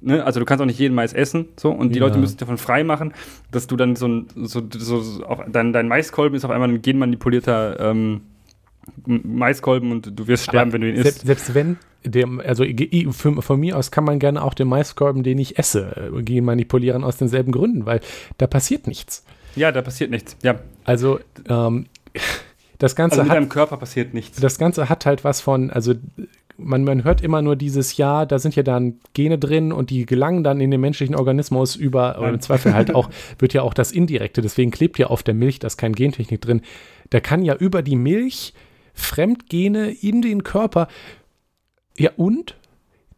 ne, 0.00 0.24
also 0.24 0.40
du 0.40 0.46
kannst 0.46 0.62
auch 0.62 0.66
nicht 0.66 0.78
jeden 0.78 0.94
Mais 0.94 1.12
essen, 1.12 1.48
so, 1.58 1.70
und 1.70 1.90
die 1.94 1.98
Ja. 1.98 2.06
Leute 2.06 2.18
müssen 2.18 2.36
davon 2.38 2.58
frei 2.58 2.84
machen, 2.84 3.12
dass 3.50 3.66
du 3.66 3.76
dann 3.76 3.96
so 3.96 4.06
ein, 4.08 4.26
so, 4.36 4.62
so, 4.76 5.24
auf, 5.24 5.40
dein, 5.50 5.72
dein 5.72 5.88
Maiskolben 5.88 6.36
ist 6.36 6.44
auf 6.44 6.50
einmal 6.50 6.68
ein 6.68 6.82
genmanipulierter 6.82 7.78
ähm, 7.80 8.22
Maiskolben 9.06 9.92
und 9.92 10.18
du 10.18 10.26
wirst 10.26 10.44
sterben, 10.44 10.70
Aber 10.70 10.72
wenn 10.74 10.80
du 10.82 10.88
ihn 10.90 10.96
selbst, 10.96 11.18
isst. 11.18 11.26
selbst 11.26 11.54
wenn, 11.54 11.76
der, 12.04 12.26
also 12.44 12.64
für, 13.12 13.42
von 13.42 13.60
mir 13.60 13.76
aus 13.76 13.90
kann 13.92 14.04
man 14.04 14.18
gerne 14.18 14.42
auch 14.42 14.54
den 14.54 14.68
Maiskolben, 14.68 15.22
den 15.22 15.38
ich 15.38 15.58
esse, 15.58 16.10
äh, 16.16 16.22
gehen 16.22 16.44
manipulieren 16.44 17.04
aus 17.04 17.16
denselben 17.16 17.52
Gründen, 17.52 17.86
weil 17.86 18.00
da 18.38 18.46
passiert 18.48 18.86
nichts. 18.88 19.24
Ja, 19.54 19.70
da 19.70 19.82
passiert 19.82 20.10
nichts. 20.10 20.36
Ja, 20.42 20.60
Also 20.84 21.20
ähm, 21.48 21.86
das 22.82 22.96
Ganze 22.96 23.20
also 23.20 23.22
mit 23.22 23.30
hat 23.30 23.36
deinem 23.36 23.48
Körper 23.48 23.76
passiert 23.76 24.12
nichts. 24.12 24.40
das 24.40 24.58
Ganze 24.58 24.88
hat 24.88 25.06
halt 25.06 25.22
was 25.22 25.40
von, 25.40 25.70
also 25.70 25.94
man, 26.56 26.82
man 26.82 27.04
hört 27.04 27.20
immer 27.20 27.40
nur 27.40 27.54
dieses 27.54 27.96
Jahr, 27.96 28.26
da 28.26 28.40
sind 28.40 28.56
ja 28.56 28.64
dann 28.64 28.98
Gene 29.14 29.38
drin 29.38 29.70
und 29.70 29.90
die 29.90 30.04
gelangen 30.04 30.42
dann 30.42 30.60
in 30.60 30.72
den 30.72 30.80
menschlichen 30.80 31.14
Organismus 31.14 31.76
über, 31.76 32.18
oder 32.18 32.30
im 32.30 32.40
Zweifel 32.40 32.74
halt 32.74 32.92
auch, 32.94 33.08
wird 33.38 33.54
ja 33.54 33.62
auch 33.62 33.72
das 33.72 33.92
Indirekte, 33.92 34.42
deswegen 34.42 34.72
klebt 34.72 34.98
ja 34.98 35.06
auf 35.06 35.22
der 35.22 35.34
Milch, 35.34 35.60
da 35.60 35.68
ist 35.68 35.76
kein 35.76 35.92
Gentechnik 35.92 36.40
drin. 36.40 36.62
Da 37.10 37.20
kann 37.20 37.44
ja 37.44 37.54
über 37.54 37.82
die 37.82 37.94
Milch 37.94 38.52
Fremdgene 38.94 39.92
in 39.92 40.20
den 40.20 40.42
Körper, 40.42 40.88
ja 41.96 42.10
und? 42.16 42.56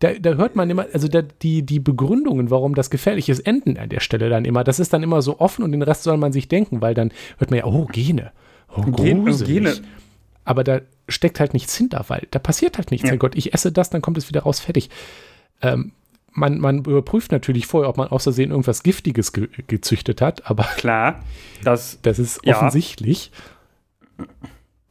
Da, 0.00 0.12
da 0.12 0.34
hört 0.34 0.56
man 0.56 0.68
immer, 0.68 0.84
also 0.92 1.08
da, 1.08 1.22
die, 1.22 1.64
die 1.64 1.80
Begründungen, 1.80 2.50
warum 2.50 2.74
das 2.74 2.90
gefährlich 2.90 3.30
ist, 3.30 3.40
enden 3.40 3.78
an 3.78 3.88
der 3.88 4.00
Stelle 4.00 4.28
dann 4.28 4.44
immer. 4.44 4.62
Das 4.62 4.78
ist 4.78 4.92
dann 4.92 5.02
immer 5.02 5.22
so 5.22 5.40
offen 5.40 5.64
und 5.64 5.72
den 5.72 5.80
Rest 5.80 6.02
soll 6.02 6.18
man 6.18 6.34
sich 6.34 6.48
denken, 6.48 6.82
weil 6.82 6.92
dann 6.92 7.12
hört 7.38 7.50
man 7.50 7.60
ja, 7.60 7.64
oh, 7.64 7.86
Gene. 7.86 8.32
Oh, 8.76 8.82
gruselig. 8.82 9.46
Gene. 9.46 9.74
Aber 10.44 10.64
da 10.64 10.80
steckt 11.08 11.40
halt 11.40 11.54
nichts 11.54 11.76
hinter, 11.76 12.04
weil 12.08 12.26
da 12.30 12.38
passiert 12.38 12.76
halt 12.78 12.90
nichts. 12.90 13.06
Ja. 13.06 13.12
Mein 13.12 13.18
Gott, 13.18 13.34
ich 13.34 13.54
esse 13.54 13.72
das, 13.72 13.90
dann 13.90 14.02
kommt 14.02 14.18
es 14.18 14.28
wieder 14.28 14.42
raus, 14.42 14.60
fertig. 14.60 14.90
Ähm, 15.62 15.92
man, 16.32 16.58
man 16.58 16.78
überprüft 16.78 17.30
natürlich 17.32 17.66
vorher, 17.66 17.88
ob 17.88 17.96
man 17.96 18.08
aus 18.08 18.24
Versehen 18.24 18.50
irgendwas 18.50 18.82
Giftiges 18.82 19.32
ge 19.32 19.48
gezüchtet 19.68 20.20
hat, 20.20 20.50
aber 20.50 20.64
Klar, 20.76 21.22
das 21.62 21.98
das 22.02 22.18
ist 22.18 22.40
Ja. 22.44 22.56
offensichtlich. 22.56 23.30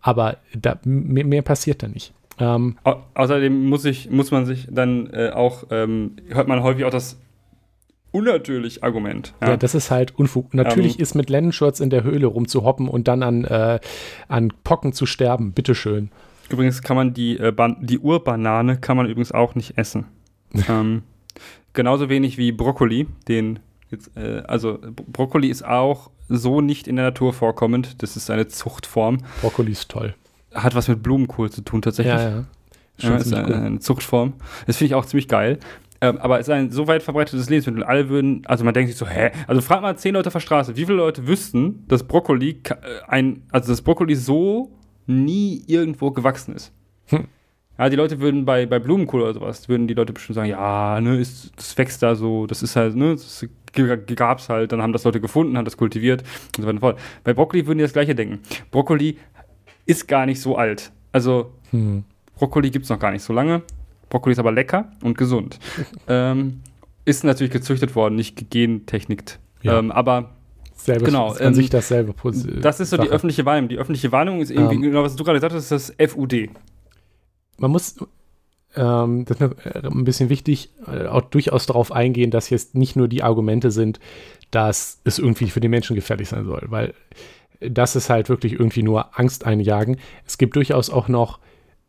Aber 0.01 0.37
da, 0.53 0.79
mehr, 0.83 1.25
mehr 1.25 1.41
passiert 1.41 1.83
da 1.83 1.87
nicht. 1.87 2.13
Ähm, 2.39 2.77
Au 2.83 3.03
außerdem 3.13 3.65
muss, 3.69 3.85
ich, 3.85 4.09
muss 4.09 4.31
man 4.31 4.45
sich 4.45 4.67
dann 4.69 5.07
äh, 5.13 5.29
auch, 5.29 5.65
ähm, 5.69 6.15
hört 6.29 6.47
man 6.47 6.63
häufig 6.63 6.83
auch 6.85 6.89
das 6.89 7.17
unnatürlich 8.13 8.83
Argument. 8.83 9.33
ja. 9.41 9.57
das 9.57 9.75
ist 9.75 9.91
halt 9.91 10.17
Unfug. 10.17 10.53
Natürlich 10.53 10.95
Ähm. 10.97 11.01
ist 11.03 11.15
mit 11.15 11.29
Lennenshorts 11.29 11.81
in 11.81 11.89
der 11.89 12.03
Höhle 12.03 12.27
rumzuhoppen 12.27 12.87
und 12.87 13.07
dann 13.09 13.21
an, 13.23 13.43
äh, 13.43 13.79
an 14.29 14.53
Pocken 14.63 14.93
zu 14.93 15.05
sterben. 15.05 15.51
Bitteschön. 15.51 16.09
Übrigens 16.49 16.81
kann 16.81 16.95
man 16.95 17.13
die, 17.13 17.37
äh, 17.37 17.51
die 17.81 17.99
Urbanane 17.99 18.77
kann 18.77 18.95
man 18.95 19.07
übrigens 19.07 19.31
auch 19.31 19.55
nicht 19.55 19.77
essen. 19.77 20.05
ähm, 20.69 21.01
genauso 21.73 22.07
wenig 22.09 22.37
wie 22.37 22.51
Brokkoli, 22.51 23.07
den 23.27 23.59
jetzt, 23.89 24.15
äh, 24.15 24.43
also 24.47 24.77
Bro- 24.79 25.05
Brokkoli 25.11 25.47
ist 25.49 25.65
auch 25.65 26.09
so 26.29 26.61
nicht 26.61 26.87
in 26.87 26.95
der 26.95 27.05
Natur 27.05 27.33
vorkommend. 27.33 28.01
Das 28.03 28.15
ist 28.15 28.29
eine 28.29 28.47
Zuchtform. 28.47 29.17
Brokkoli 29.41 29.71
ist 29.71 29.89
toll. 29.89 30.13
Hat 30.53 30.75
was 30.75 30.87
mit 30.87 31.01
Blumenkohl 31.01 31.49
zu 31.51 31.61
tun 31.61 31.81
tatsächlich. 31.81 32.13
Ja, 32.15 32.29
ja. 32.29 32.43
Schon 32.99 33.09
Ja, 33.11 33.17
ist 33.17 33.33
eine, 33.33 33.55
eine 33.55 33.79
Zuchtform. 33.79 34.33
Das 34.67 34.77
finde 34.77 34.89
ich 34.89 34.95
auch 34.95 35.05
ziemlich 35.05 35.27
geil. 35.27 35.57
Ähm, 36.03 36.17
aber 36.17 36.37
es 36.39 36.47
ist 36.47 36.51
ein 36.53 36.69
so 36.69 36.85
weit 36.87 37.01
verbreitetes 37.01 37.49
Lebensmittel. 37.49 37.83
Alle 37.83 38.09
würden, 38.09 38.41
also 38.45 38.65
man 38.65 38.73
denkt 38.73 38.89
sich 38.89 38.97
so, 38.97 39.07
hä? 39.07 39.31
Also 39.47 39.61
frag 39.61 39.81
mal 39.81 39.97
zehn 39.97 40.13
Leute 40.13 40.27
auf 40.27 40.33
der 40.33 40.41
Straße, 40.41 40.75
wie 40.75 40.85
viele 40.85 40.97
Leute 40.97 41.27
wüssten, 41.27 41.85
dass 41.87 42.03
Brokkoli 42.03 42.59
äh, 42.69 42.75
ein, 43.07 43.43
also 43.51 43.71
dass 43.71 43.81
Brokkoli 43.81 44.15
so 44.15 44.71
nie 45.07 45.63
irgendwo 45.65 46.11
gewachsen 46.11 46.55
ist. 46.55 46.73
Hm. 47.05 47.25
Ja, 47.77 47.89
die 47.89 47.95
Leute 47.95 48.19
würden 48.19 48.43
bei, 48.43 48.65
bei 48.65 48.79
Blumenkohl 48.79 49.21
oder 49.21 49.33
sowas, 49.33 49.69
würden 49.69 49.87
die 49.87 49.93
Leute 49.93 50.11
bestimmt 50.13 50.35
sagen, 50.35 50.49
ja, 50.49 50.99
ne, 50.99 51.17
ist, 51.19 51.53
das 51.55 51.77
wächst 51.77 52.03
da 52.03 52.15
so, 52.15 52.47
das 52.47 52.61
ist 52.63 52.75
halt, 52.75 52.95
ne, 52.95 53.11
das 53.13 53.45
g- 53.71 53.97
gab's 54.15 54.49
halt, 54.49 54.71
dann 54.73 54.81
haben 54.81 54.93
das 54.93 55.05
Leute 55.05 55.21
gefunden, 55.21 55.57
haben 55.57 55.65
das 55.65 55.77
kultiviert 55.77 56.21
und 56.57 56.61
so 56.61 56.63
weiter 56.63 56.73
und 56.73 56.79
fort. 56.81 56.99
Bei 57.23 57.33
Brokkoli 57.33 57.65
würden 57.65 57.77
die 57.79 57.83
das 57.83 57.93
gleiche 57.93 58.13
denken. 58.13 58.39
Brokkoli 58.71 59.17
ist 59.85 60.07
gar 60.07 60.25
nicht 60.25 60.41
so 60.41 60.57
alt. 60.57 60.91
Also 61.13 61.53
Hm. 61.71 62.03
Brokkoli 62.35 62.69
gibt 62.71 62.83
es 62.83 62.89
noch 62.89 62.99
gar 62.99 63.11
nicht 63.11 63.23
so 63.23 63.31
lange. 63.33 63.61
Brokkoli 64.13 64.33
ist 64.33 64.39
aber 64.39 64.51
lecker 64.51 64.91
und 65.03 65.17
gesund. 65.17 65.57
ähm, 66.07 66.61
ist 67.03 67.23
natürlich 67.23 67.51
gezüchtet 67.51 67.95
worden, 67.95 68.15
nicht 68.15 68.51
gegentechnikt. 68.51 69.39
Ja. 69.63 69.79
Ähm, 69.79 69.91
aber 69.91 70.29
Selbe, 70.75 71.05
Genau, 71.05 71.31
An 71.31 71.37
ähm, 71.47 71.53
sich 71.55 71.69
dasselbe. 71.69 72.13
Pos- 72.13 72.45
das 72.61 72.79
ist 72.79 72.91
so 72.91 72.97
die 72.97 73.03
Sache. 73.05 73.15
öffentliche 73.15 73.45
Wahrnehmung. 73.45 73.69
Die 73.69 73.77
öffentliche 73.77 74.11
Wahrnehmung 74.11 74.41
ist 74.41 74.51
irgendwie, 74.51 74.75
Ähm. 74.75 74.81
genau 74.83 75.01
was 75.03 75.15
du 75.15 75.23
gerade 75.23 75.37
gesagt 75.37 75.53
hast, 75.55 75.71
ist 75.71 75.95
das 75.97 76.11
FUD. 76.11 76.49
man 77.57 77.71
muss, 77.71 77.95
ähm, 78.75 79.25
das 79.25 79.37
ist 79.37 79.41
mir 79.41 79.55
äh, 79.65 79.87
ein 79.87 80.03
bisschen 80.03 80.29
wichtig, 80.29 80.69
äh, 80.87 81.07
auch 81.07 81.21
durchaus 81.21 81.65
darauf 81.65 81.91
eingehen, 81.91 82.29
dass 82.31 82.49
jetzt 82.51 82.75
nicht 82.75 82.95
nur 82.95 83.07
die 83.07 83.23
Argumente 83.23 83.71
sind, 83.71 83.99
dass 84.51 84.99
es 85.05 85.17
irgendwie 85.19 85.49
für 85.49 85.59
den 85.59 85.71
Menschen 85.71 85.95
gefährlich 85.95 86.29
sein 86.29 86.45
soll, 86.45 86.65
weil 86.69 86.93
das 87.59 87.95
ist 87.95 88.09
halt 88.09 88.29
wirklich 88.29 88.53
irgendwie 88.53 88.83
nur 88.83 89.17
Angst 89.17 89.45
einjagen. 89.45 89.97
Es 90.25 90.37
gibt 90.37 90.55
durchaus 90.55 90.89
auch 90.91 91.07
noch 91.07 91.39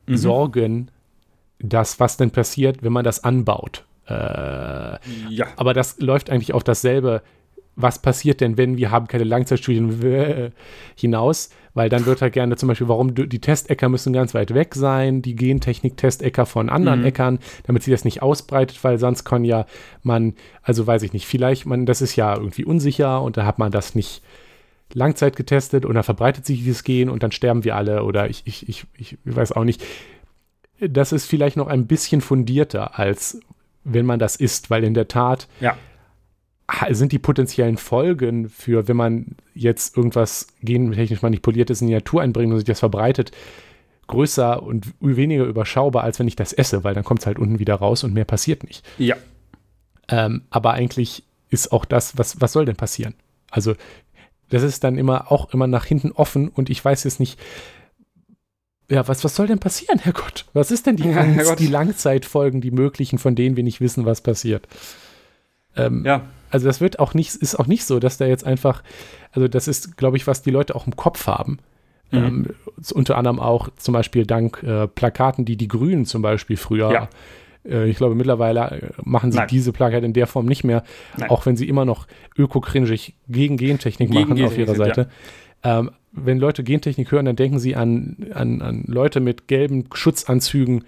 Mhm. 0.07 0.17
Sorgen, 0.19 0.91
dass 1.69 2.01
was 2.01 2.17
denn 2.17 2.31
passiert, 2.31 2.83
wenn 2.83 2.93
man 2.93 3.05
das 3.05 3.25
anbaut. 3.25 3.85
Äh, 4.07 4.13
Ja. 5.31 5.47
aber 5.57 5.75
das 5.75 5.99
läuft 6.01 6.31
eigentlich 6.31 6.53
auf 6.55 6.65
dasselbe. 6.65 7.23
Was 7.77 7.99
passiert 8.01 8.41
denn, 8.41 8.57
wenn 8.57 8.77
wir 8.77 8.93
haben 8.93 9.09
keine 9.09 9.25
Langzeitstudien 9.25 10.01
äh, 10.05 10.51
hinaus? 10.95 11.51
Weil 11.77 11.89
dann 11.89 12.07
wird 12.07 12.23
halt 12.23 12.33
gerne 12.33 12.55
zum 12.57 12.69
Beispiel, 12.69 12.87
warum 12.87 13.15
die 13.17 13.41
Testecker 13.41 13.89
müssen 13.89 14.13
ganz 14.13 14.33
weit 14.33 14.55
weg 14.55 14.77
sein, 14.77 15.23
die 15.23 15.35
Gentechnik-Testecker 15.35 16.47
von 16.47 16.69
anderen 16.69 17.01
Mhm. 17.01 17.07
Äckern, 17.07 17.39
damit 17.67 17.83
sie 17.83 17.91
das 17.91 18.05
nicht 18.05 18.23
ausbreitet, 18.23 18.79
weil 18.85 18.99
sonst 19.01 19.25
kann 19.25 19.45
ja 19.45 19.67
man, 20.05 20.35
also 20.63 20.87
weiß 20.87 21.03
ich 21.03 21.13
nicht, 21.13 21.27
vielleicht, 21.27 21.67
man, 21.67 21.85
das 21.85 22.01
ist 22.01 22.15
ja 22.15 22.37
irgendwie 22.37 22.65
unsicher 22.65 23.21
und 23.23 23.37
da 23.37 23.45
hat 23.45 23.59
man 23.59 23.73
das 23.73 23.97
nicht 23.97 24.23
Langzeit 24.93 25.35
getestet 25.35 25.85
und 25.85 25.95
dann 25.97 26.05
verbreitet 26.05 26.47
sich 26.47 26.59
dieses 26.59 26.85
Gen 26.85 27.09
und 27.09 27.25
dann 27.25 27.33
sterben 27.33 27.65
wir 27.65 27.75
alle 27.75 28.05
oder 28.05 28.31
ich, 28.31 28.43
ich, 28.45 28.69
ich, 28.69 28.87
ich 28.97 29.17
weiß 29.25 29.51
auch 29.51 29.65
nicht. 29.65 29.83
Das 30.81 31.13
ist 31.13 31.27
vielleicht 31.27 31.57
noch 31.57 31.69
ein 31.69 31.87
bisschen 31.87 32.21
fundierter, 32.21 32.99
als 32.99 33.41
wenn 33.85 34.07
man 34.07 34.19
das 34.19 34.37
isst, 34.37 34.71
weil 34.71 34.85
in 34.85 34.95
der 34.95 35.09
Tat 35.09 35.47
Ja. 35.61 35.77
sind 36.91 37.13
die 37.13 37.19
potenziellen 37.19 37.77
Folgen 37.77 38.49
für, 38.49 38.89
wenn 38.89 38.97
man 38.97 39.37
jetzt 39.55 39.97
irgendwas 39.97 40.47
gentechnisch 40.63 41.23
manipuliertes 41.23 41.81
in 41.83 41.89
die 41.89 41.95
Natur 41.95 42.23
einbringt 42.23 42.53
und 42.53 42.59
sich 42.59 42.67
das 42.67 42.81
verbreitet, 42.81 43.31
größer 44.07 44.63
und 44.63 44.93
weniger 45.01 45.45
überschaubar, 45.45 46.03
als 46.05 46.19
wenn 46.19 46.29
ich 46.29 46.37
das 46.37 46.53
esse, 46.53 46.85
weil 46.85 46.95
dann 46.95 47.05
kommt 47.05 47.21
es 47.21 47.27
halt 47.27 47.39
unten 47.39 47.59
wieder 47.59 47.75
raus 47.77 48.05
und 48.05 48.13
mehr 48.15 48.25
passiert 48.25 48.65
nicht. 48.65 48.85
Ja. 48.99 49.17
Ähm, 50.09 50.43
aber 50.51 50.73
eigentlich 50.73 51.23
ist 51.51 51.73
auch 51.73 51.85
das, 51.85 52.19
was, 52.19 52.41
was 52.41 52.53
soll 52.53 52.65
denn 52.65 52.77
passieren? 52.77 53.15
Also, 53.51 53.75
das 54.51 54.63
ist 54.63 54.85
dann 54.85 54.99
immer 54.99 55.31
auch 55.33 55.53
immer 55.55 55.67
nach 55.67 55.85
hinten 55.87 56.13
offen 56.13 56.49
und 56.49 56.69
ich 56.69 56.85
weiß 56.85 57.05
jetzt 57.05 57.21
nicht, 57.21 57.39
ja, 58.91 59.07
was, 59.09 59.25
was 59.25 59.35
soll 59.35 59.47
denn 59.47 59.59
passieren, 59.59 59.99
Herrgott? 59.99 60.45
Was 60.53 60.71
ist 60.71 60.87
denn 60.87 60.97
die, 60.97 61.05
Ja, 61.09 61.19
Angst, 61.21 61.59
die 61.59 61.67
Langzeitfolgen, 61.67 62.61
die 62.61 62.71
möglichen, 62.71 63.19
von 63.19 63.35
denen 63.35 63.57
wir 63.57 63.65
nicht 63.65 63.81
wissen, 63.81 64.05
was 64.05 64.21
passiert? 64.21 64.67
Ähm, 65.77 66.05
Ja. 66.05 66.23
also 66.51 66.67
das 66.67 66.81
wird 66.81 66.99
auch 66.99 67.15
nicht, 67.15 67.35
ist 67.35 67.57
auch 67.59 67.67
nicht 67.67 67.85
so, 67.85 67.99
dass 67.99 68.17
da 68.19 68.27
jetzt 68.27 68.45
einfach, 68.47 68.83
also 69.33 69.49
das 69.49 69.69
ist, 69.69 69.97
glaube 69.97 70.17
ich, 70.17 70.27
was 70.27 70.43
die 70.43 70.51
Leute 70.51 70.75
auch 70.75 70.87
im 70.87 70.97
Kopf 70.97 71.27
haben. 71.27 71.59
Mhm. 72.11 72.19
Ähm, 72.19 72.47
unter 72.93 73.17
anderem 73.17 73.41
auch 73.41 73.71
zum 73.77 73.95
Beispiel 73.95 74.27
dank 74.27 74.63
äh, 74.63 74.87
Plakaten, 74.87 75.45
die 75.45 75.57
die 75.57 75.69
Grünen 75.69 76.05
zum 76.07 76.23
Beispiel 76.23 76.57
früher, 76.57 76.93
Ja. 76.93 77.09
äh, 77.69 77.89
ich 77.89 77.97
glaube 77.97 78.15
mittlerweile 78.15 78.61
äh, 78.71 78.91
machen 79.03 79.33
sie 79.33 79.39
Nein. 79.39 79.49
diese 79.51 79.73
Plakate 79.73 80.05
in 80.07 80.13
der 80.13 80.27
Form 80.27 80.47
nicht 80.47 80.63
mehr, 80.65 80.85
Nein. 81.17 81.31
auch 81.31 81.47
wenn 81.47 81.57
sie 81.57 81.67
immer 81.69 81.85
noch 81.87 82.07
ökokringig 82.37 83.15
gegen 83.29 83.57
Gentechnik 83.57 84.11
Gegen 84.11 84.21
machen 84.29 84.33
auf 84.45 84.55
Gentechnik 84.55 84.67
ihrer 84.67 84.77
sind, 84.77 84.95
Seite. 84.95 85.11
Ähm, 85.65 85.91
wenn 86.17 86.39
Leute 86.39 86.63
Gentechnik 86.63 87.11
hören, 87.11 87.27
dann 87.27 87.37
denken 87.37 87.59
sie 87.59 87.75
an, 87.77 88.17
an, 88.33 88.63
an 88.63 88.85
Leute 88.87 89.21
mit 89.21 89.49
gelben 89.49 89.85
Schutzanzügen, 89.93 90.85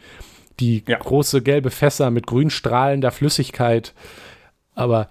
die 0.61 0.83
Ja. 0.87 0.99
große 0.99 1.43
gelbe 1.43 1.71
Fässer 1.71 2.11
mit 2.11 2.27
grün 2.27 2.51
strahlender 2.51 3.11
Flüssigkeit. 3.11 3.93
Aber 4.75 5.09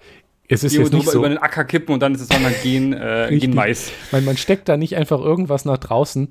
es 0.48 0.64
ist 0.64 0.74
Die 0.74 0.80
jetzt 0.80 0.92
nicht 0.92 1.08
so. 1.08 1.18
über 1.18 1.28
den 1.28 1.38
Acker 1.38 1.64
kippen 1.64 1.92
und 1.92 2.00
dann 2.00 2.14
ist 2.14 2.20
es 2.20 2.28
mal 2.40 2.54
Gen, 2.62 2.92
äh, 2.92 3.04
Richtig. 3.24 3.40
Gen 3.42 3.54
Mais. 3.54 3.90
Man, 4.12 4.24
man 4.24 4.36
steckt 4.36 4.68
da 4.68 4.76
nicht 4.76 4.96
einfach 4.96 5.20
irgendwas 5.20 5.64
nach 5.64 5.78
draußen. 5.78 6.30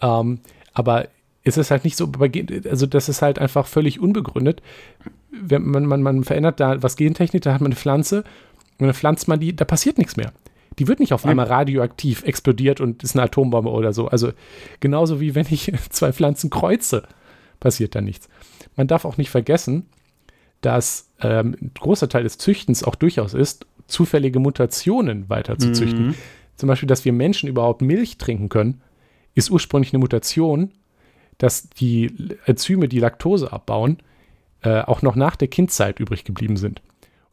Ähm, 0.00 0.40
aber 0.74 1.08
es 1.44 1.56
ist 1.56 1.70
halt 1.70 1.84
nicht 1.84 1.96
so, 1.96 2.10
also 2.68 2.86
das 2.86 3.08
ist 3.08 3.22
halt 3.22 3.38
einfach 3.38 3.66
völlig 3.66 3.98
unbegründet. 4.00 4.62
Wenn 5.30 5.62
man, 5.64 5.86
man, 5.86 6.02
man 6.02 6.24
verändert 6.24 6.60
da 6.60 6.82
was 6.82 6.96
Gentechnik, 6.96 7.42
da 7.42 7.54
hat 7.54 7.60
man 7.60 7.72
eine 7.72 7.76
Pflanze 7.76 8.24
und 8.78 8.86
dann 8.86 8.94
pflanzt 8.94 9.26
man 9.28 9.40
die, 9.40 9.54
da 9.54 9.64
passiert 9.64 9.98
nichts 9.98 10.16
mehr. 10.16 10.32
Die 10.78 10.88
wird 10.88 11.00
nicht 11.00 11.12
auf 11.12 11.26
einmal 11.26 11.46
radioaktiv 11.46 12.22
explodiert 12.24 12.80
und 12.80 13.02
ist 13.02 13.14
eine 13.14 13.24
Atombombe 13.24 13.70
oder 13.70 13.92
so. 13.92 14.08
Also 14.08 14.32
genauso 14.80 15.20
wie 15.20 15.34
wenn 15.34 15.46
ich 15.50 15.72
zwei 15.90 16.12
Pflanzen 16.12 16.50
kreuze, 16.50 17.04
passiert 17.60 17.94
da 17.94 18.00
nichts. 18.00 18.28
Man 18.76 18.86
darf 18.86 19.04
auch 19.04 19.16
nicht 19.16 19.30
vergessen, 19.30 19.86
dass 20.60 21.10
ähm, 21.20 21.56
ein 21.60 21.70
großer 21.74 22.08
Teil 22.08 22.22
des 22.22 22.38
Züchtens 22.38 22.84
auch 22.84 22.94
durchaus 22.94 23.34
ist, 23.34 23.66
zufällige 23.86 24.38
Mutationen 24.38 25.28
weiter 25.28 25.58
zu 25.58 25.72
züchten. 25.72 26.08
Mhm. 26.08 26.14
Zum 26.56 26.68
Beispiel, 26.68 26.86
dass 26.86 27.04
wir 27.04 27.12
Menschen 27.12 27.48
überhaupt 27.48 27.82
Milch 27.82 28.18
trinken 28.18 28.48
können, 28.48 28.80
ist 29.34 29.50
ursprünglich 29.50 29.92
eine 29.92 29.98
Mutation, 29.98 30.70
dass 31.38 31.68
die 31.68 32.14
Enzyme, 32.46 32.88
die 32.88 33.00
Laktose 33.00 33.52
abbauen, 33.52 33.98
äh, 34.62 34.80
auch 34.82 35.02
noch 35.02 35.16
nach 35.16 35.36
der 35.36 35.48
Kindzeit 35.48 35.98
übrig 35.98 36.24
geblieben 36.24 36.56
sind. 36.56 36.80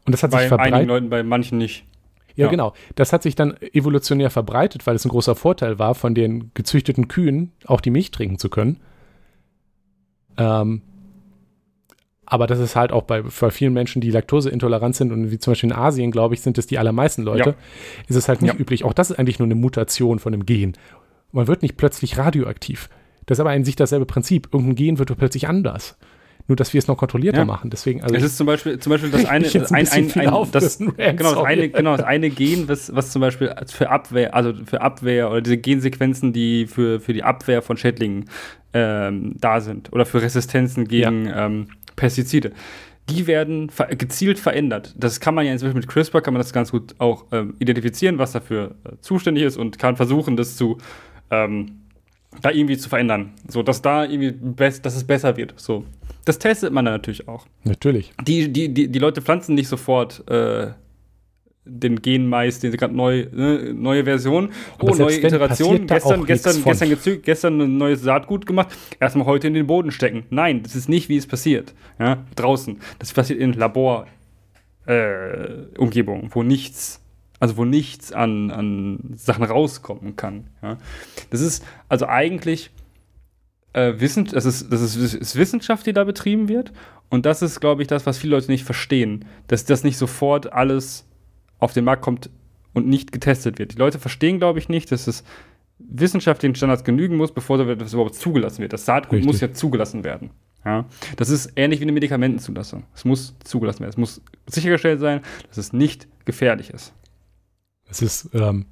Und 0.06 0.14
das 0.14 0.24
hat 0.24 0.32
bei 0.32 0.40
sich 0.40 0.48
verbreitet. 0.48 0.72
Bei 0.72 0.78
einigen 0.78 0.90
Leuten, 0.90 1.10
bei 1.10 1.24
manchen 1.24 1.58
nicht. 1.60 1.86
Ja, 2.36 2.46
ja, 2.46 2.52
genau. 2.52 2.74
Das 2.96 3.14
hat 3.14 3.24
sich 3.24 3.36
dann 3.36 3.56
evolutionär 3.74 4.30
verbreitet, 4.30 4.88
weil 4.88 4.96
es 4.96 5.06
ein 5.06 5.10
großer 5.10 5.36
Vorteil 5.36 5.80
war, 5.80 5.96
von 5.96 6.16
den 6.16 6.52
gezüchteten 6.54 7.08
Kühen 7.08 7.52
auch 7.66 7.82
die 7.82 7.90
Milch 7.90 8.12
trinken 8.12 8.38
zu 8.38 8.50
können. 8.50 8.80
Ähm, 10.38 10.82
aber 12.26 12.46
das 12.46 12.60
ist 12.60 12.76
halt 12.76 12.92
auch 12.92 13.04
bei, 13.04 13.24
bei 13.24 13.50
vielen 13.50 13.74
Menschen, 13.74 14.02
die 14.02 14.12
laktoseintolerant 14.12 14.96
sind 14.96 15.12
und 15.12 15.32
wie 15.32 15.40
zum 15.40 15.52
Beispiel 15.52 15.72
in 15.72 15.76
Asien, 15.76 16.12
glaube 16.12 16.36
ich, 16.36 16.42
sind 16.42 16.60
es 16.60 16.68
die 16.68 16.78
allermeisten 16.78 17.24
Leute, 17.24 17.50
ja. 17.50 17.56
ist 18.08 18.16
es 18.16 18.30
halt 18.30 18.44
nicht 18.44 18.54
ja. 18.54 18.60
üblich. 18.60 18.84
Auch 18.84 18.94
das 18.94 19.10
ist 19.10 19.18
eigentlich 19.18 19.40
nur 19.40 19.48
eine 19.48 19.56
Mutation 19.56 20.20
von 20.20 20.34
einem 20.34 20.46
Gen. 20.46 20.74
Man 21.32 21.48
wird 21.48 21.64
nicht 21.64 21.76
plötzlich 21.76 22.20
radioaktiv. 22.20 22.90
Das 23.26 23.38
ist 23.38 23.40
aber 23.42 23.56
in 23.56 23.66
sich 23.66 23.76
dasselbe 23.76 24.06
Prinzip. 24.06 24.50
Irgendein 24.54 24.76
Gen 24.76 25.00
wird 25.00 25.16
plötzlich 25.18 25.48
anders. 25.48 25.98
Nur, 26.50 26.56
dass 26.56 26.74
wir 26.74 26.80
es 26.80 26.88
noch 26.88 26.98
kontrollierter 26.98 27.40
ja. 27.40 27.46
machen. 27.46 27.70
Deswegen, 27.70 28.02
also 28.02 28.16
es 28.16 28.24
ist 28.24 28.38
zum 28.38 28.48
Beispiel, 28.48 28.80
zum 28.80 28.90
Beispiel 28.90 29.12
das 29.12 29.26
eine, 29.26 29.46
ein, 29.48 29.88
ein, 29.88 30.12
ein, 30.12 30.52
das, 30.52 30.78
genau, 30.80 30.94
das 30.98 31.38
eine, 31.38 31.70
genau, 31.70 31.96
das 31.96 32.06
eine 32.06 32.32
Gen, 32.32 32.68
was, 32.68 32.94
was 32.94 33.12
zum 33.12 33.22
Beispiel 33.22 33.54
für 33.68 33.90
Abwehr, 33.90 34.34
also 34.34 34.54
für 34.66 34.82
Abwehr 34.82 35.30
oder 35.30 35.42
diese 35.42 35.58
Gensequenzen, 35.58 36.34
die 36.34 36.66
für, 36.66 37.00
für 37.00 37.14
die 37.14 37.24
Abwehr 37.24 37.62
von 37.62 37.78
Schädlingen 37.78 38.26
ähm, 38.74 39.36
da 39.40 39.62
sind 39.62 39.94
oder 39.94 40.08
für 40.08 40.24
Resistenzen 40.24 40.88
gegen 40.88 41.28
ja. 41.28 41.46
ähm, 41.46 41.68
Pestizide 41.96 42.52
die 43.10 43.28
werden 43.28 43.70
ver 43.70 43.88
gezielt 43.88 44.40
verändert. 44.40 44.94
Das 44.98 45.20
kann 45.20 45.34
man 45.34 45.46
ja 45.46 45.52
inzwischen 45.52 45.76
mit 45.76 45.88
CRISPR, 45.88 46.22
kann 46.22 46.34
man 46.34 46.42
das 46.42 46.54
ganz 46.54 46.72
gut 46.72 46.96
auch 47.00 47.26
ähm, 47.32 47.56
identifizieren, 47.60 48.20
was 48.20 48.34
dafür 48.34 48.76
äh, 48.84 48.98
zuständig 49.02 49.46
ist 49.46 49.58
und 49.58 49.80
kann 49.80 49.96
versuchen, 49.96 50.38
das 50.38 50.56
zu 50.56 50.78
ähm, 51.32 51.79
da 52.42 52.52
irgendwie 52.52 52.78
zu 52.78 52.90
verändern. 52.90 53.34
So, 53.48 53.64
dass 53.64 53.82
da 53.82 54.06
irgendwie, 54.06 54.34
dass 54.56 54.96
es 54.96 55.04
besser 55.04 55.38
wird. 55.38 55.54
So. 55.58 55.86
Das 56.26 56.40
testet 56.40 56.72
man 56.72 56.86
dann 56.86 56.96
natürlich 56.96 57.28
auch. 57.28 57.46
Natürlich. 57.64 58.14
Die, 58.26 58.52
die, 58.52 58.74
die, 58.74 58.90
die 58.90 59.00
Leute 59.00 59.22
pflanzen 59.22 59.56
nicht 59.56 59.68
sofort 59.68 60.28
äh, 60.30 60.72
den 61.66 62.02
Genmais, 62.02 62.60
den 62.60 62.72
gerade 62.72 62.96
neu, 62.96 63.28
ne, 63.32 63.74
neue 63.74 64.04
Version, 64.04 64.50
oh, 64.80 64.96
neue 64.96 65.18
Iteration, 65.18 65.88
gestern, 65.88 66.26
gestern, 66.26 66.64
gestern, 66.64 66.90
gestern, 66.90 67.22
gestern 67.22 67.62
ein 67.62 67.78
neues 67.78 68.02
Saatgut 68.02 68.46
gemacht, 68.46 68.70
erstmal 69.00 69.28
heute 69.28 69.48
in 69.48 69.54
den 69.54 69.68
Boden 69.68 69.92
stecken. 69.92 70.24
Nein, 70.30 70.64
das 70.64 70.76
ist 70.76 70.90
nicht, 70.90 71.10
wie 71.10 71.18
es 71.18 71.28
passiert. 71.28 71.74
Ja, 72.00 72.26
draußen. 72.36 72.80
Das 72.98 73.14
passiert 73.14 73.40
in 73.40 73.54
Laborumgebungen, 73.54 76.26
äh, 76.26 76.30
wo 76.32 76.44
nichts, 76.44 77.02
also 77.40 77.58
wo 77.58 77.66
nichts 77.66 78.12
an, 78.12 78.52
an 78.52 79.14
Sachen 79.16 79.44
rauskommen 79.44 80.16
kann. 80.16 80.48
Ja. 80.62 80.78
Das 81.30 81.42
ist 81.42 81.66
also 81.88 82.08
eigentlich 82.08 82.72
äh, 83.74 83.94
Wissen, 83.98 84.26
das 84.26 84.46
ist, 84.46 84.72
das 84.72 84.82
ist, 84.82 85.14
ist 85.14 85.36
Wissenschaft, 85.36 85.86
die 85.86 85.94
da 85.94 86.04
betrieben 86.04 86.50
wird. 86.50 86.74
Und 87.10 87.26
das 87.26 87.42
ist, 87.42 87.60
glaube 87.60 87.82
ich, 87.82 87.88
das, 87.88 88.06
was 88.06 88.18
viele 88.18 88.36
Leute 88.36 88.52
nicht 88.52 88.64
verstehen. 88.64 89.26
Dass 89.48 89.66
das 89.66 89.84
nicht 89.84 89.98
sofort 89.98 90.54
alles 90.54 91.06
auf 91.60 91.74
den 91.74 91.84
Markt 91.84 92.02
kommt 92.02 92.30
und 92.74 92.88
nicht 92.88 93.12
getestet 93.12 93.60
wird. 93.60 93.74
Die 93.74 93.78
Leute 93.78 94.00
verstehen, 94.00 94.38
glaube 94.38 94.60
ich, 94.60 94.70
nicht, 94.70 94.92
dass 94.92 95.08
es 95.08 95.24
wissenschaftlichen 95.80 96.56
Standards 96.56 96.84
genügen 96.84 97.16
muss, 97.16 97.32
bevor 97.32 97.58
das 97.58 97.94
überhaupt 97.94 98.16
zugelassen 98.16 98.62
wird. 98.62 98.74
Das 98.74 98.86
Saatgut 98.86 99.14
Richtig. 99.14 99.28
muss 99.28 99.42
ja 99.42 99.54
zugelassen 99.54 100.04
werden. 100.04 100.32
Ja? 100.66 100.86
Das 101.16 101.30
ist 101.30 101.54
ähnlich 101.56 101.80
wie 101.80 101.86
eine 101.86 101.94
Medikamentenzulassung. 101.94 102.84
Es 102.94 103.06
muss 103.06 103.36
zugelassen 103.44 103.80
werden. 103.80 103.92
Es 103.92 103.98
muss 103.98 104.22
sichergestellt 104.46 105.00
sein, 105.00 105.22
dass 105.48 105.58
es 105.58 105.74
nicht 105.74 106.08
gefährlich 106.26 106.70
ist. 106.70 106.94
Es 107.90 108.02
ist 108.02 108.30
ähm, 108.34 108.66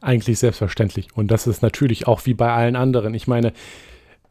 eigentlich 0.00 0.38
selbstverständlich. 0.38 1.08
Und 1.14 1.30
das 1.30 1.46
ist 1.46 1.62
natürlich 1.62 2.06
auch 2.06 2.26
wie 2.26 2.34
bei 2.34 2.52
allen 2.52 2.76
anderen. 2.76 3.14
Ich 3.14 3.26
meine, 3.26 3.52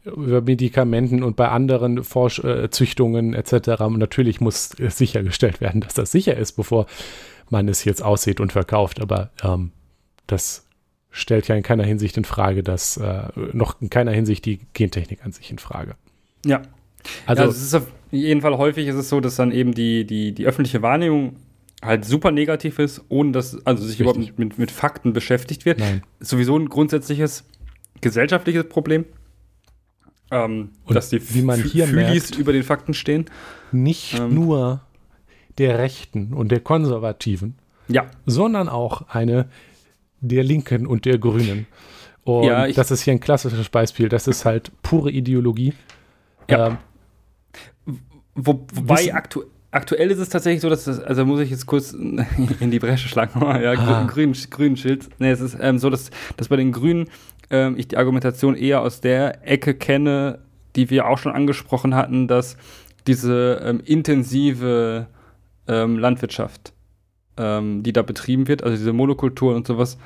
über 0.05 0.41
Medikamenten 0.41 1.23
und 1.23 1.35
bei 1.35 1.47
anderen 1.49 2.03
Forschzüchtungen 2.03 3.33
äh, 3.33 3.37
etc. 3.37 3.81
Und 3.81 3.99
natürlich 3.99 4.41
muss 4.41 4.69
sichergestellt 4.69 5.61
werden, 5.61 5.81
dass 5.81 5.93
das 5.93 6.11
sicher 6.11 6.35
ist, 6.35 6.53
bevor 6.53 6.85
man 7.49 7.67
es 7.67 7.85
jetzt 7.85 8.03
aussieht 8.03 8.39
und 8.39 8.51
verkauft. 8.51 9.01
Aber 9.01 9.31
ähm, 9.43 9.71
das 10.27 10.67
stellt 11.09 11.47
ja 11.47 11.55
in 11.55 11.63
keiner 11.63 11.83
Hinsicht 11.83 12.17
in 12.17 12.25
Frage, 12.25 12.63
dass 12.63 12.97
äh, 12.97 13.27
noch 13.53 13.81
in 13.81 13.89
keiner 13.89 14.11
Hinsicht 14.11 14.45
die 14.45 14.59
Gentechnik 14.73 15.23
an 15.23 15.31
sich 15.31 15.51
in 15.51 15.59
Frage. 15.59 15.95
Ja. 16.45 16.63
Also, 17.25 17.43
ja, 17.43 17.49
es 17.49 17.61
ist 17.61 17.73
auf 17.75 17.87
jeden 18.11 18.41
Fall 18.41 18.57
häufig 18.57 18.87
ist 18.87 18.95
es 18.95 19.09
so, 19.09 19.19
dass 19.19 19.35
dann 19.35 19.51
eben 19.51 19.73
die, 19.73 20.05
die, 20.05 20.33
die 20.33 20.45
öffentliche 20.45 20.81
Wahrnehmung 20.81 21.35
halt 21.83 22.05
super 22.05 22.31
negativ 22.31 22.79
ist, 22.79 23.03
ohne 23.09 23.31
dass 23.31 23.65
also 23.65 23.83
sich 23.83 23.99
Richtig. 23.99 24.15
überhaupt 24.15 24.39
mit, 24.39 24.57
mit 24.57 24.71
Fakten 24.71 25.13
beschäftigt 25.13 25.65
wird. 25.65 25.79
Nein. 25.79 26.03
Sowieso 26.19 26.57
ein 26.57 26.69
grundsätzliches 26.69 27.45
gesellschaftliches 28.01 28.67
Problem. 28.69 29.05
Ähm, 30.31 30.69
dass 30.87 31.09
die 31.09 31.33
wie 31.33 31.41
man 31.41 31.61
hier 31.61 31.85
Fühlis 31.85 32.29
merkt, 32.29 32.37
über 32.37 32.53
den 32.53 32.63
Fakten 32.63 32.93
stehen. 32.93 33.25
Nicht 33.71 34.17
ähm, 34.17 34.33
nur 34.33 34.81
der 35.57 35.77
Rechten 35.77 36.33
und 36.33 36.51
der 36.51 36.59
Konservativen, 36.59 37.55
ja. 37.87 38.07
sondern 38.25 38.69
auch 38.69 39.09
eine 39.09 39.47
der 40.21 40.43
Linken 40.43 40.87
und 40.87 41.05
der 41.05 41.19
Grünen. 41.19 41.67
Und 42.23 42.45
ja, 42.45 42.67
das 42.71 42.89
ist 42.89 43.01
hier 43.01 43.13
ein 43.13 43.19
klassisches 43.19 43.69
Beispiel. 43.69 44.09
Das 44.09 44.27
ist 44.27 44.45
halt 44.45 44.71
pure 44.81 45.11
Ideologie. 45.11 45.73
Ja. 46.49 46.67
Ähm, 46.67 46.77
Wo, 48.33 48.65
wobei 48.73 49.13
aktu 49.13 49.43
aktuell 49.73 50.11
ist 50.11 50.19
es 50.19 50.29
tatsächlich 50.29 50.61
so, 50.61 50.69
dass 50.69 50.85
das, 50.85 50.99
also 50.99 51.25
muss 51.25 51.41
ich 51.41 51.49
jetzt 51.49 51.65
kurz 51.65 51.93
in 52.59 52.71
die 52.71 52.79
Bresche 52.79 53.07
schlagen, 53.07 53.41
ja, 53.61 53.73
ah. 53.73 54.05
grün, 54.05 54.35
grün 54.49 54.77
Schild. 54.77 55.09
Nee, 55.19 55.31
es 55.31 55.41
ist 55.41 55.57
ähm, 55.59 55.79
so, 55.79 55.89
dass, 55.89 56.11
dass 56.37 56.47
bei 56.47 56.55
den 56.55 56.71
Grünen 56.71 57.09
ähm, 57.49 57.75
ich 57.77 57.87
die 57.87 57.97
Argumentation 57.97 58.55
eher 58.55 58.81
aus 58.81 59.01
der 59.01 59.47
Ecke 59.47 59.73
kenne, 59.73 60.39
die 60.75 60.89
wir 60.89 61.07
auch 61.07 61.17
schon 61.17 61.33
angesprochen 61.33 61.95
hatten, 61.95 62.27
dass 62.27 62.57
diese 63.07 63.61
ähm, 63.63 63.81
intensive 63.83 65.07
ähm, 65.67 65.97
Landwirtschaft, 65.97 66.73
ähm, 67.37 67.83
die 67.83 67.93
da 67.93 68.01
betrieben 68.01 68.47
wird, 68.47 68.63
also 68.63 68.75
diese 68.77 68.93
Monokultur 68.93 69.55
und 69.55 69.67
sowas, 69.67 69.97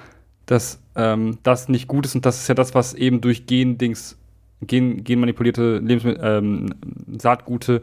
dass 0.45 0.81
ähm, 0.95 1.37
das 1.43 1.69
nicht 1.69 1.87
gut 1.87 2.05
ist 2.05 2.15
und 2.15 2.25
das 2.25 2.41
ist 2.41 2.47
ja 2.47 2.55
das, 2.55 2.73
was 2.73 2.93
eben 2.93 3.21
durch 3.21 3.45
Gendings 3.45 4.17
Gen, 4.61 5.03
genmanipulierte 5.03 5.77
Lebensmittel, 5.77 6.21
ähm, 6.23 6.73
Saatgute 7.17 7.81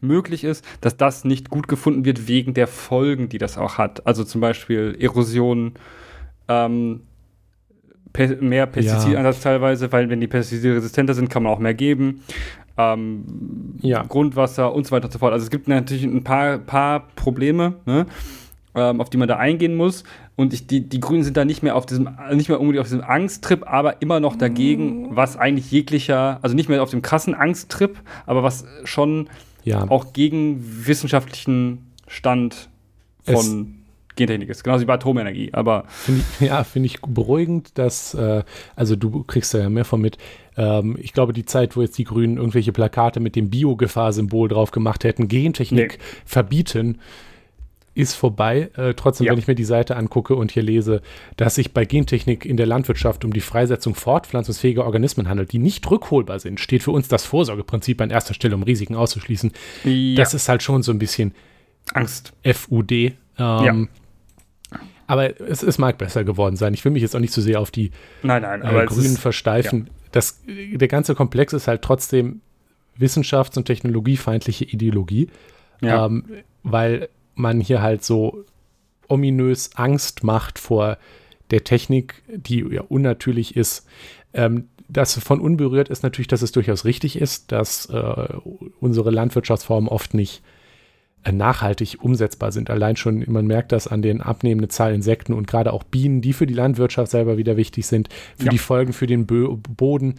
möglich 0.00 0.42
ist, 0.42 0.64
dass 0.80 0.96
das 0.96 1.24
nicht 1.24 1.50
gut 1.50 1.68
gefunden 1.68 2.04
wird 2.04 2.26
wegen 2.26 2.52
der 2.52 2.66
Folgen, 2.66 3.28
die 3.28 3.38
das 3.38 3.56
auch 3.58 3.78
hat. 3.78 4.06
Also 4.06 4.24
zum 4.24 4.40
Beispiel 4.40 4.96
Erosion, 4.98 5.74
ähm, 6.48 7.02
Pe 8.12 8.38
mehr 8.40 8.66
Pestizideinsatz 8.66 9.44
ja. 9.44 9.50
teilweise, 9.50 9.92
weil 9.92 10.08
wenn 10.08 10.20
die 10.20 10.26
Pestizide 10.26 10.76
resistenter 10.76 11.14
sind, 11.14 11.28
kann 11.28 11.42
man 11.42 11.52
auch 11.52 11.58
mehr 11.58 11.74
geben. 11.74 12.22
Ähm, 12.78 13.24
ja. 13.82 14.02
Grundwasser 14.02 14.74
und 14.74 14.86
so 14.86 14.92
weiter 14.92 15.04
und 15.06 15.12
so 15.12 15.18
fort. 15.18 15.32
Also 15.32 15.44
es 15.44 15.50
gibt 15.50 15.68
natürlich 15.68 16.04
ein 16.04 16.24
paar, 16.24 16.58
paar 16.58 17.08
Probleme, 17.14 17.74
ne, 17.86 18.06
ähm, 18.74 19.00
auf 19.00 19.10
die 19.10 19.16
man 19.16 19.28
da 19.28 19.36
eingehen 19.36 19.76
muss. 19.76 20.02
Und 20.36 20.52
ich, 20.52 20.66
die, 20.66 20.86
die 20.86 21.00
Grünen 21.00 21.24
sind 21.24 21.36
da 21.36 21.46
nicht 21.46 21.62
mehr 21.62 21.76
auf 21.76 21.86
diesem, 21.86 22.10
nicht 22.32 22.50
mehr 22.50 22.60
unbedingt 22.60 22.82
auf 22.82 22.88
diesem 22.88 23.02
Angsttrip, 23.02 23.66
aber 23.66 24.02
immer 24.02 24.20
noch 24.20 24.36
dagegen, 24.36 25.16
was 25.16 25.36
eigentlich 25.36 25.70
jeglicher, 25.70 26.38
also 26.42 26.54
nicht 26.54 26.68
mehr 26.68 26.82
auf 26.82 26.90
dem 26.90 27.00
krassen 27.00 27.34
Angsttrip, 27.34 27.98
aber 28.26 28.42
was 28.42 28.66
schon 28.84 29.28
ja. 29.64 29.90
auch 29.90 30.12
gegen 30.12 30.86
wissenschaftlichen 30.86 31.90
Stand 32.06 32.68
von 33.24 33.76
Gentechnik 34.16 34.48
ist. 34.48 34.64
Genauso 34.64 34.82
wie 34.82 34.86
bei 34.86 34.94
Atomenergie. 34.94 35.50
Aber 35.52 35.84
find 35.88 36.22
ich, 36.40 36.48
ja, 36.48 36.64
finde 36.64 36.86
ich 36.86 37.00
beruhigend, 37.00 37.78
dass, 37.78 38.14
äh, 38.14 38.42
also 38.74 38.96
du 38.96 39.22
kriegst 39.24 39.54
da 39.54 39.58
ja 39.58 39.68
mehr 39.68 39.84
von 39.84 40.00
mit. 40.00 40.18
Ähm, 40.56 40.96
ich 41.00 41.12
glaube, 41.12 41.32
die 41.32 41.44
Zeit, 41.44 41.76
wo 41.76 41.82
jetzt 41.82 41.96
die 41.98 42.04
Grünen 42.04 42.38
irgendwelche 42.38 42.72
Plakate 42.72 43.20
mit 43.20 43.36
dem 43.36 43.50
Biogefahr-Symbol 43.50 44.48
drauf 44.48 44.70
gemacht 44.70 45.04
hätten, 45.04 45.28
Gentechnik 45.28 45.98
nee. 45.98 46.04
verbieten, 46.24 46.98
ist 47.96 48.14
vorbei. 48.14 48.70
Äh, 48.76 48.94
trotzdem, 48.94 49.26
ja. 49.26 49.32
wenn 49.32 49.38
ich 49.38 49.46
mir 49.46 49.54
die 49.54 49.64
Seite 49.64 49.96
angucke 49.96 50.34
und 50.36 50.52
hier 50.52 50.62
lese, 50.62 51.00
dass 51.36 51.54
sich 51.54 51.72
bei 51.72 51.84
Gentechnik 51.86 52.44
in 52.44 52.56
der 52.56 52.66
Landwirtschaft 52.66 53.24
um 53.24 53.32
die 53.32 53.40
Freisetzung 53.40 53.94
fortpflanzungsfähiger 53.94 54.84
Organismen 54.84 55.28
handelt, 55.28 55.52
die 55.52 55.58
nicht 55.58 55.90
rückholbar 55.90 56.38
sind, 56.38 56.60
steht 56.60 56.82
für 56.82 56.90
uns 56.90 57.08
das 57.08 57.24
Vorsorgeprinzip 57.24 58.00
an 58.02 58.10
erster 58.10 58.34
Stelle, 58.34 58.54
um 58.54 58.62
Risiken 58.62 58.94
auszuschließen. 58.94 59.52
Ja. 59.84 60.16
Das 60.16 60.34
ist 60.34 60.48
halt 60.48 60.62
schon 60.62 60.82
so 60.82 60.92
ein 60.92 60.98
bisschen 60.98 61.34
Angst. 61.94 62.34
FUD. 62.44 62.92
Ähm, 62.92 63.14
ja. 63.38 63.74
Aber 65.06 65.40
es, 65.40 65.62
es 65.62 65.78
mag 65.78 65.96
besser 65.96 66.24
geworden 66.24 66.56
sein. 66.56 66.74
Ich 66.74 66.84
will 66.84 66.92
mich 66.92 67.02
jetzt 67.02 67.16
auch 67.16 67.20
nicht 67.20 67.32
zu 67.32 67.40
so 67.40 67.46
sehr 67.46 67.60
auf 67.60 67.70
die 67.70 67.92
nein, 68.22 68.42
nein, 68.42 68.62
äh, 68.62 68.84
Grünen 68.86 69.14
ist, 69.14 69.18
versteifen. 69.18 69.88
Das, 70.12 70.40
der 70.46 70.88
ganze 70.88 71.14
Komplex 71.14 71.54
ist 71.54 71.66
halt 71.66 71.82
trotzdem 71.82 72.40
wissenschafts- 72.98 73.56
und 73.56 73.64
technologiefeindliche 73.64 74.64
Ideologie, 74.64 75.28
ja. 75.80 76.06
ähm, 76.06 76.24
weil 76.62 77.08
man 77.36 77.60
hier 77.60 77.80
halt 77.80 78.02
so 78.02 78.44
ominös 79.08 79.70
Angst 79.76 80.24
macht 80.24 80.58
vor 80.58 80.98
der 81.50 81.62
Technik, 81.62 82.22
die 82.28 82.64
ja 82.68 82.82
unnatürlich 82.82 83.56
ist. 83.56 83.86
Ähm, 84.34 84.68
das 84.88 85.18
von 85.18 85.40
unberührt 85.40 85.88
ist 85.88 86.02
natürlich, 86.02 86.28
dass 86.28 86.42
es 86.42 86.52
durchaus 86.52 86.84
richtig 86.84 87.20
ist, 87.20 87.52
dass 87.52 87.86
äh, 87.86 88.28
unsere 88.80 89.10
Landwirtschaftsformen 89.10 89.88
oft 89.88 90.14
nicht 90.14 90.42
äh, 91.24 91.32
nachhaltig 91.32 91.98
umsetzbar 92.00 92.52
sind. 92.52 92.70
Allein 92.70 92.96
schon, 92.96 93.24
man 93.26 93.46
merkt 93.46 93.72
das 93.72 93.88
an 93.88 94.02
den 94.02 94.20
abnehmenden 94.20 94.70
Zahl 94.70 94.94
Insekten 94.94 95.32
und 95.32 95.46
gerade 95.46 95.72
auch 95.72 95.82
Bienen, 95.82 96.20
die 96.20 96.32
für 96.32 96.46
die 96.46 96.54
Landwirtschaft 96.54 97.10
selber 97.10 97.36
wieder 97.36 97.56
wichtig 97.56 97.86
sind, 97.86 98.08
für 98.36 98.46
ja. 98.46 98.50
die 98.50 98.58
Folgen 98.58 98.92
für 98.92 99.06
den 99.06 99.26
Bö 99.26 99.56
Boden. 99.56 100.16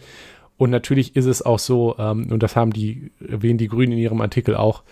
Und 0.58 0.70
natürlich 0.70 1.14
ist 1.16 1.26
es 1.26 1.40
auch 1.40 1.60
so, 1.60 1.96
ähm, 1.98 2.30
und 2.30 2.42
das 2.42 2.56
haben 2.56 2.72
die, 2.72 3.12
erwähnen 3.26 3.58
die 3.58 3.68
Grünen 3.68 3.92
in 3.92 3.98
ihrem 3.98 4.20
Artikel 4.20 4.56
auch, 4.56 4.82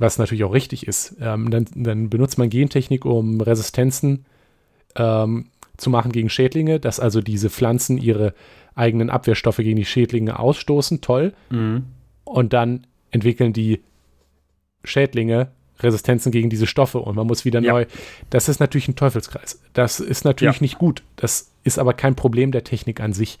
was 0.00 0.18
natürlich 0.18 0.44
auch 0.44 0.54
richtig 0.54 0.86
ist. 0.88 1.16
Ähm, 1.20 1.50
dann, 1.50 1.66
dann, 1.74 2.10
benutzt 2.10 2.38
man 2.38 2.50
Gentechnik, 2.50 3.04
um 3.04 3.40
Resistenzen 3.40 4.24
ähm, 4.96 5.46
zu 5.76 5.90
machen 5.90 6.10
gegen 6.10 6.30
Schädlinge, 6.30 6.80
dass 6.80 6.98
also 6.98 7.20
diese 7.20 7.50
Pflanzen 7.50 7.98
ihre 7.98 8.34
eigenen 8.74 9.10
Abwehrstoffe 9.10 9.58
gegen 9.58 9.76
die 9.76 9.84
Schädlinge 9.84 10.38
ausstoßen. 10.38 11.02
Toll. 11.02 11.34
Mhm. 11.50 11.84
Und 12.24 12.52
dann 12.52 12.86
entwickeln 13.10 13.52
die 13.52 13.80
Schädlinge 14.82 15.48
Resistenzen 15.82 16.32
gegen 16.32 16.50
diese 16.50 16.66
Stoffe 16.66 16.98
und 16.98 17.16
man 17.16 17.26
muss 17.26 17.44
wieder 17.44 17.60
ja. 17.60 17.72
neu. 17.72 17.86
Das 18.30 18.48
ist 18.48 18.60
natürlich 18.60 18.88
ein 18.88 18.96
Teufelskreis. 18.96 19.60
Das 19.72 20.00
ist 20.00 20.24
natürlich 20.24 20.56
ja. 20.56 20.62
nicht 20.62 20.78
gut. 20.78 21.02
Das 21.16 21.50
ist 21.64 21.78
aber 21.78 21.94
kein 21.94 22.14
Problem 22.16 22.52
der 22.52 22.64
Technik 22.64 23.00
an 23.00 23.12
sich. 23.12 23.38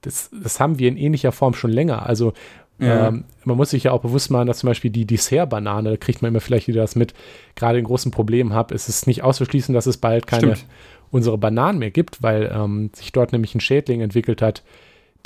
Das, 0.00 0.30
das 0.32 0.60
haben 0.60 0.78
wir 0.78 0.88
in 0.88 0.96
ähnlicher 0.96 1.32
Form 1.32 1.54
schon 1.54 1.70
länger. 1.70 2.06
Also 2.06 2.32
ja. 2.78 3.08
ähm, 3.08 3.24
man 3.44 3.56
muss 3.56 3.70
sich 3.70 3.84
ja 3.84 3.92
auch 3.92 4.02
bewusst 4.02 4.30
machen, 4.30 4.46
dass 4.46 4.58
zum 4.58 4.68
Beispiel 4.68 4.90
die 4.90 5.06
Dessert-Banane, 5.06 5.90
da 5.90 5.96
kriegt 5.96 6.22
man 6.22 6.30
immer 6.30 6.40
vielleicht 6.40 6.68
wieder 6.68 6.82
das 6.82 6.96
mit, 6.96 7.14
gerade 7.54 7.78
in 7.78 7.84
großen 7.84 8.10
Problemen 8.10 8.52
habe, 8.52 8.74
ist 8.74 8.88
es 8.88 9.06
nicht 9.06 9.22
auszuschließen, 9.22 9.74
dass 9.74 9.86
es 9.86 9.96
bald 9.96 10.26
keine 10.26 10.56
Stimmt. 10.56 10.70
unsere 11.10 11.38
Bananen 11.38 11.78
mehr 11.78 11.90
gibt, 11.90 12.22
weil 12.22 12.52
ähm, 12.54 12.90
sich 12.94 13.12
dort 13.12 13.32
nämlich 13.32 13.54
ein 13.54 13.60
Schädling 13.60 14.00
entwickelt 14.00 14.42
hat, 14.42 14.62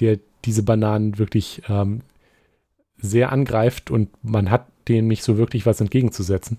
der 0.01 0.19
diese 0.45 0.63
Bananen 0.63 1.19
wirklich 1.19 1.63
ähm, 1.69 2.01
sehr 2.97 3.33
angreift 3.33 3.91
und 3.91 4.09
man 4.23 4.51
hat 4.51 4.67
dem 4.89 5.09
nicht 5.09 5.23
so 5.23 5.37
wirklich 5.37 5.67
was 5.67 5.81
entgegenzusetzen. 5.81 6.59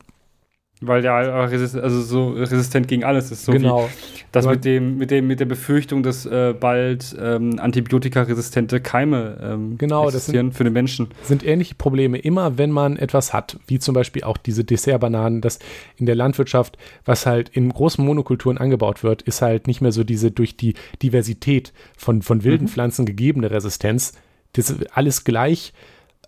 Weil 0.86 1.02
der 1.02 1.14
also 1.14 2.02
so 2.02 2.32
resistent 2.32 2.88
gegen 2.88 3.04
alles 3.04 3.32
ist. 3.32 3.46
So 3.46 3.52
genau. 3.52 3.90
das 4.32 4.46
mit 4.46 4.66
dem, 4.66 4.98
mit 4.98 5.12
dem, 5.12 5.28
mit 5.28 5.40
der 5.40 5.46
Befürchtung, 5.46 6.04
dass 6.04 6.26
äh, 6.26 6.54
bald 6.60 7.16
ähm, 7.20 7.60
antibiotikaresistente 7.60 8.82
Keime 8.82 9.38
ähm, 9.42 9.78
genau, 9.78 10.06
existieren 10.06 10.48
sind, 10.48 10.58
für 10.58 10.64
den 10.64 10.74
Menschen. 10.74 11.10
Sind 11.24 11.46
ähnliche 11.46 11.76
Probleme 11.76 12.18
immer, 12.18 12.58
wenn 12.58 12.72
man 12.72 12.98
etwas 12.98 13.34
hat, 13.34 13.60
wie 13.68 13.80
zum 13.80 13.96
Beispiel 13.96 14.24
auch 14.24 14.38
diese 14.38 14.64
Dessertbananen, 14.64 15.42
das 15.42 15.60
in 15.98 16.06
der 16.06 16.16
Landwirtschaft, 16.16 16.78
was 17.06 17.26
halt 17.26 17.50
in 17.50 17.70
großen 17.70 18.04
Monokulturen 18.04 18.58
angebaut 18.58 19.04
wird, 19.04 19.22
ist 19.22 19.42
halt 19.42 19.68
nicht 19.68 19.82
mehr 19.82 19.92
so 19.92 20.04
diese 20.04 20.32
durch 20.32 20.58
die 20.58 20.74
Diversität 21.02 21.74
von, 21.96 22.22
von 22.22 22.44
wilden 22.44 22.66
mhm. 22.66 22.70
Pflanzen 22.70 23.06
gegebene 23.06 23.52
Resistenz. 23.52 24.14
Das 24.54 24.70
ist 24.70 24.96
alles 24.96 25.24
gleich, 25.24 25.74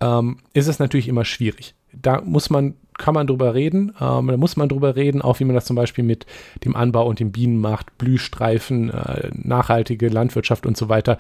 ähm, 0.02 0.38
ist 0.54 0.68
es 0.68 0.80
natürlich 0.80 1.08
immer 1.08 1.26
schwierig 1.26 1.76
da 2.02 2.22
muss 2.22 2.50
man, 2.50 2.76
kann 2.98 3.14
man 3.14 3.28
drüber 3.28 3.54
reden. 3.54 3.94
Ähm, 4.00 4.28
da 4.28 4.38
muss 4.38 4.56
man 4.56 4.70
drüber 4.70 4.96
reden, 4.96 5.22
auch 5.22 5.40
wie 5.40 5.46
man 5.46 5.56
das 5.56 5.66
zum 5.66 5.76
Beispiel 5.76 6.04
mit 6.04 6.26
dem 6.64 6.76
Anbau 6.76 7.08
und 7.08 7.20
den 7.20 7.32
Bienen 7.32 7.60
macht, 7.60 7.98
Blühstreifen, 7.98 8.90
äh, 8.90 9.30
nachhaltige 9.34 10.08
Landwirtschaft 10.10 10.66
und 10.66 10.78
so 10.78 10.90
weiter. 10.90 11.18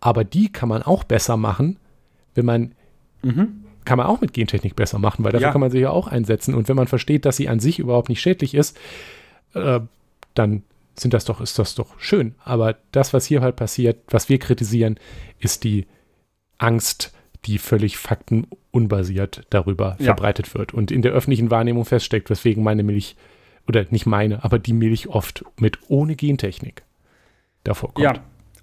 Aber 0.00 0.24
die 0.24 0.52
kann 0.52 0.68
man 0.68 0.82
auch 0.82 1.04
besser 1.04 1.36
machen, 1.36 1.78
wenn 2.34 2.44
man, 2.44 2.72
mhm. 3.22 3.64
kann 3.84 3.98
man 3.98 4.06
auch 4.06 4.20
mit 4.20 4.32
Gentechnik 4.32 4.76
besser 4.76 4.98
machen, 4.98 5.24
weil 5.24 5.32
dafür 5.32 5.48
ja. 5.48 5.52
kann 5.52 5.60
man 5.60 5.70
sich 5.70 5.80
ja 5.80 5.90
auch 5.90 6.08
einsetzen. 6.08 6.54
Und 6.54 6.68
wenn 6.68 6.76
man 6.76 6.86
versteht, 6.86 7.24
dass 7.24 7.36
sie 7.36 7.48
an 7.48 7.60
sich 7.60 7.78
überhaupt 7.78 8.08
nicht 8.08 8.20
schädlich 8.20 8.54
ist, 8.54 8.76
äh, 9.54 9.80
dann 10.34 10.62
sind 10.94 11.14
das 11.14 11.24
doch, 11.24 11.40
ist 11.40 11.58
das 11.58 11.74
doch 11.74 11.98
schön. 11.98 12.34
Aber 12.44 12.76
das, 12.92 13.12
was 13.12 13.26
hier 13.26 13.40
halt 13.40 13.56
passiert, 13.56 13.98
was 14.08 14.28
wir 14.28 14.38
kritisieren, 14.38 14.98
ist 15.38 15.64
die 15.64 15.86
Angst, 16.58 17.12
die 17.46 17.58
völlig 17.58 17.96
faktenunbasiert 17.96 19.46
darüber 19.50 19.96
ja. 19.98 20.06
verbreitet 20.06 20.54
wird 20.54 20.74
und 20.74 20.90
in 20.90 21.02
der 21.02 21.12
öffentlichen 21.12 21.50
Wahrnehmung 21.50 21.84
feststeckt, 21.84 22.28
weswegen 22.30 22.62
meine 22.62 22.82
Milch, 22.82 23.16
oder 23.68 23.84
nicht 23.90 24.06
meine, 24.06 24.44
aber 24.44 24.58
die 24.58 24.72
Milch 24.72 25.08
oft 25.08 25.44
mit 25.58 25.78
ohne 25.88 26.14
Gentechnik 26.16 26.82
davor 27.64 27.92
kommt. 27.94 28.04
Ja, 28.04 28.14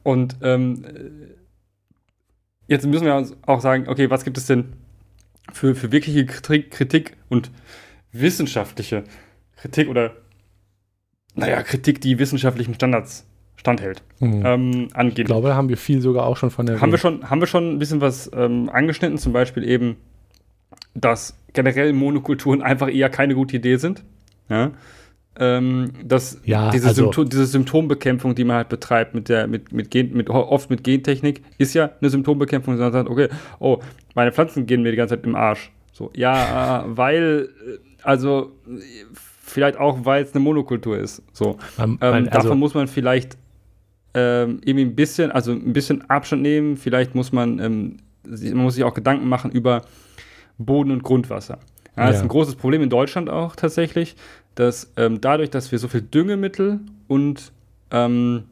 und 0.04 0.38
ähm, 0.42 0.86
jetzt 2.68 2.86
müssen 2.86 3.06
wir 3.06 3.16
uns 3.16 3.36
auch 3.46 3.62
sagen, 3.62 3.88
okay, 3.88 4.10
was 4.10 4.24
gibt 4.24 4.38
es 4.38 4.46
denn 4.46 4.74
für, 5.52 5.76
für 5.76 5.92
wirkliche 5.92 6.26
Kritik 6.26 7.18
und 7.30 7.52
wissenschaftliche 8.12 9.04
Kritik 9.58 9.90
oder, 9.90 10.16
naja, 11.36 11.62
Kritik, 11.64 12.00
die 12.00 12.20
wissenschaftlichen 12.20 12.74
Standards 12.74 13.26
standhält. 13.64 14.04
Mhm. 14.20 14.44
Ähm, 14.46 14.88
angehen. 14.94 15.20
Ich 15.20 15.26
glaube, 15.26 15.48
da 15.48 15.56
haben 15.56 15.70
wir 15.70 15.78
viel 15.78 16.02
sogar 16.02 16.26
auch 16.26 16.36
schon 16.36 16.52
von 16.52 16.66
der. 16.66 16.82
Haben 16.82 16.92
wir 16.92 16.98
schon, 16.98 17.30
haben 17.30 17.40
wir 17.40 17.48
schon 17.48 17.76
ein 17.76 17.80
bisschen 17.80 18.02
was 18.02 18.30
ähm, 18.36 18.70
angeschnitten, 18.70 19.18
zum 19.18 19.32
Beispiel 19.32 19.64
eben, 19.64 19.96
dass 20.94 21.38
generell 21.54 21.94
Monokulturen 21.94 22.62
einfach 22.62 22.94
eher 22.94 23.10
keine 23.10 23.36
gute 23.36 23.56
Idee 23.56 23.78
sind. 23.78 24.04
Ja. 24.50 24.72
Ähm, 25.40 25.94
dass 26.04 26.42
ja, 26.44 26.72
diese, 26.72 26.90
also, 26.90 27.04
Symptom, 27.04 27.30
diese, 27.30 27.46
Symptombekämpfung, 27.46 28.36
die 28.36 28.44
man 28.44 28.58
halt 28.58 28.70
betreibt, 28.70 29.16
mit 29.16 29.30
der, 29.30 29.48
mit, 29.48 29.72
mit 29.72 29.90
Gen, 29.90 30.14
mit, 30.14 30.30
oft 30.30 30.70
mit 30.70 30.84
Gentechnik, 30.84 31.42
ist 31.58 31.74
ja 31.74 31.90
eine 32.02 32.10
Symptombekämpfung, 32.10 32.76
sondern 32.76 32.92
sagt, 32.92 33.10
okay, 33.10 33.30
oh, 33.60 33.80
meine 34.14 34.34
Pflanzen 34.34 34.66
gehen 34.66 34.84
mir 34.84 34.92
die 34.92 34.98
ganze 34.98 35.16
Zeit 35.16 35.26
im 35.26 35.36
Arsch. 35.36 35.72
So, 35.94 36.12
ja, 36.16 36.84
weil, 36.88 37.50
äh, 37.66 37.78
also, 38.04 38.52
vielleicht 39.42 39.78
auch, 39.78 40.04
weil 40.04 40.24
es 40.24 40.36
eine 40.36 40.44
Monokultur 40.44 40.98
ist. 40.98 41.24
So. 41.32 41.58
Um, 41.78 41.98
ähm, 42.02 42.14
also, 42.14 42.30
davon 42.30 42.60
muss 42.60 42.74
man 42.74 42.88
vielleicht 42.88 43.38
ähm, 44.14 44.62
irgendwie 44.64 44.86
ein 44.86 44.96
bisschen, 44.96 45.32
also 45.32 45.52
ein 45.52 45.74
bisschen 45.74 46.10
Abstand 46.10 46.42
nehmen. 46.42 46.78
Vielleicht 46.78 47.16
muss 47.16 47.32
man, 47.32 47.60
ähm, 47.60 47.98
man 48.24 48.64
muss 48.64 48.76
sich 48.76 48.84
auch 48.84 48.94
Gedanken 48.94 49.28
machen 49.28 49.52
über 49.52 49.84
Boden 50.58 50.92
und 50.92 51.04
Grundwasser. 51.04 51.60
Ja, 51.96 52.08
das 52.08 52.12
ja. 52.12 52.18
ist 52.18 52.22
ein 52.24 52.28
großes 52.28 52.56
Problem 52.56 52.82
in 52.82 52.90
Deutschland 52.90 53.30
auch 53.30 53.56
tatsächlich, 53.56 54.16
dass 54.56 54.92
ähm, 54.98 55.22
dadurch, 55.22 55.50
dass 55.50 55.72
wir 55.72 55.80
so 55.80 55.88
viel 55.88 56.02
Düngemittel 56.02 56.80
und 57.08 57.52
ähm, 57.92 58.46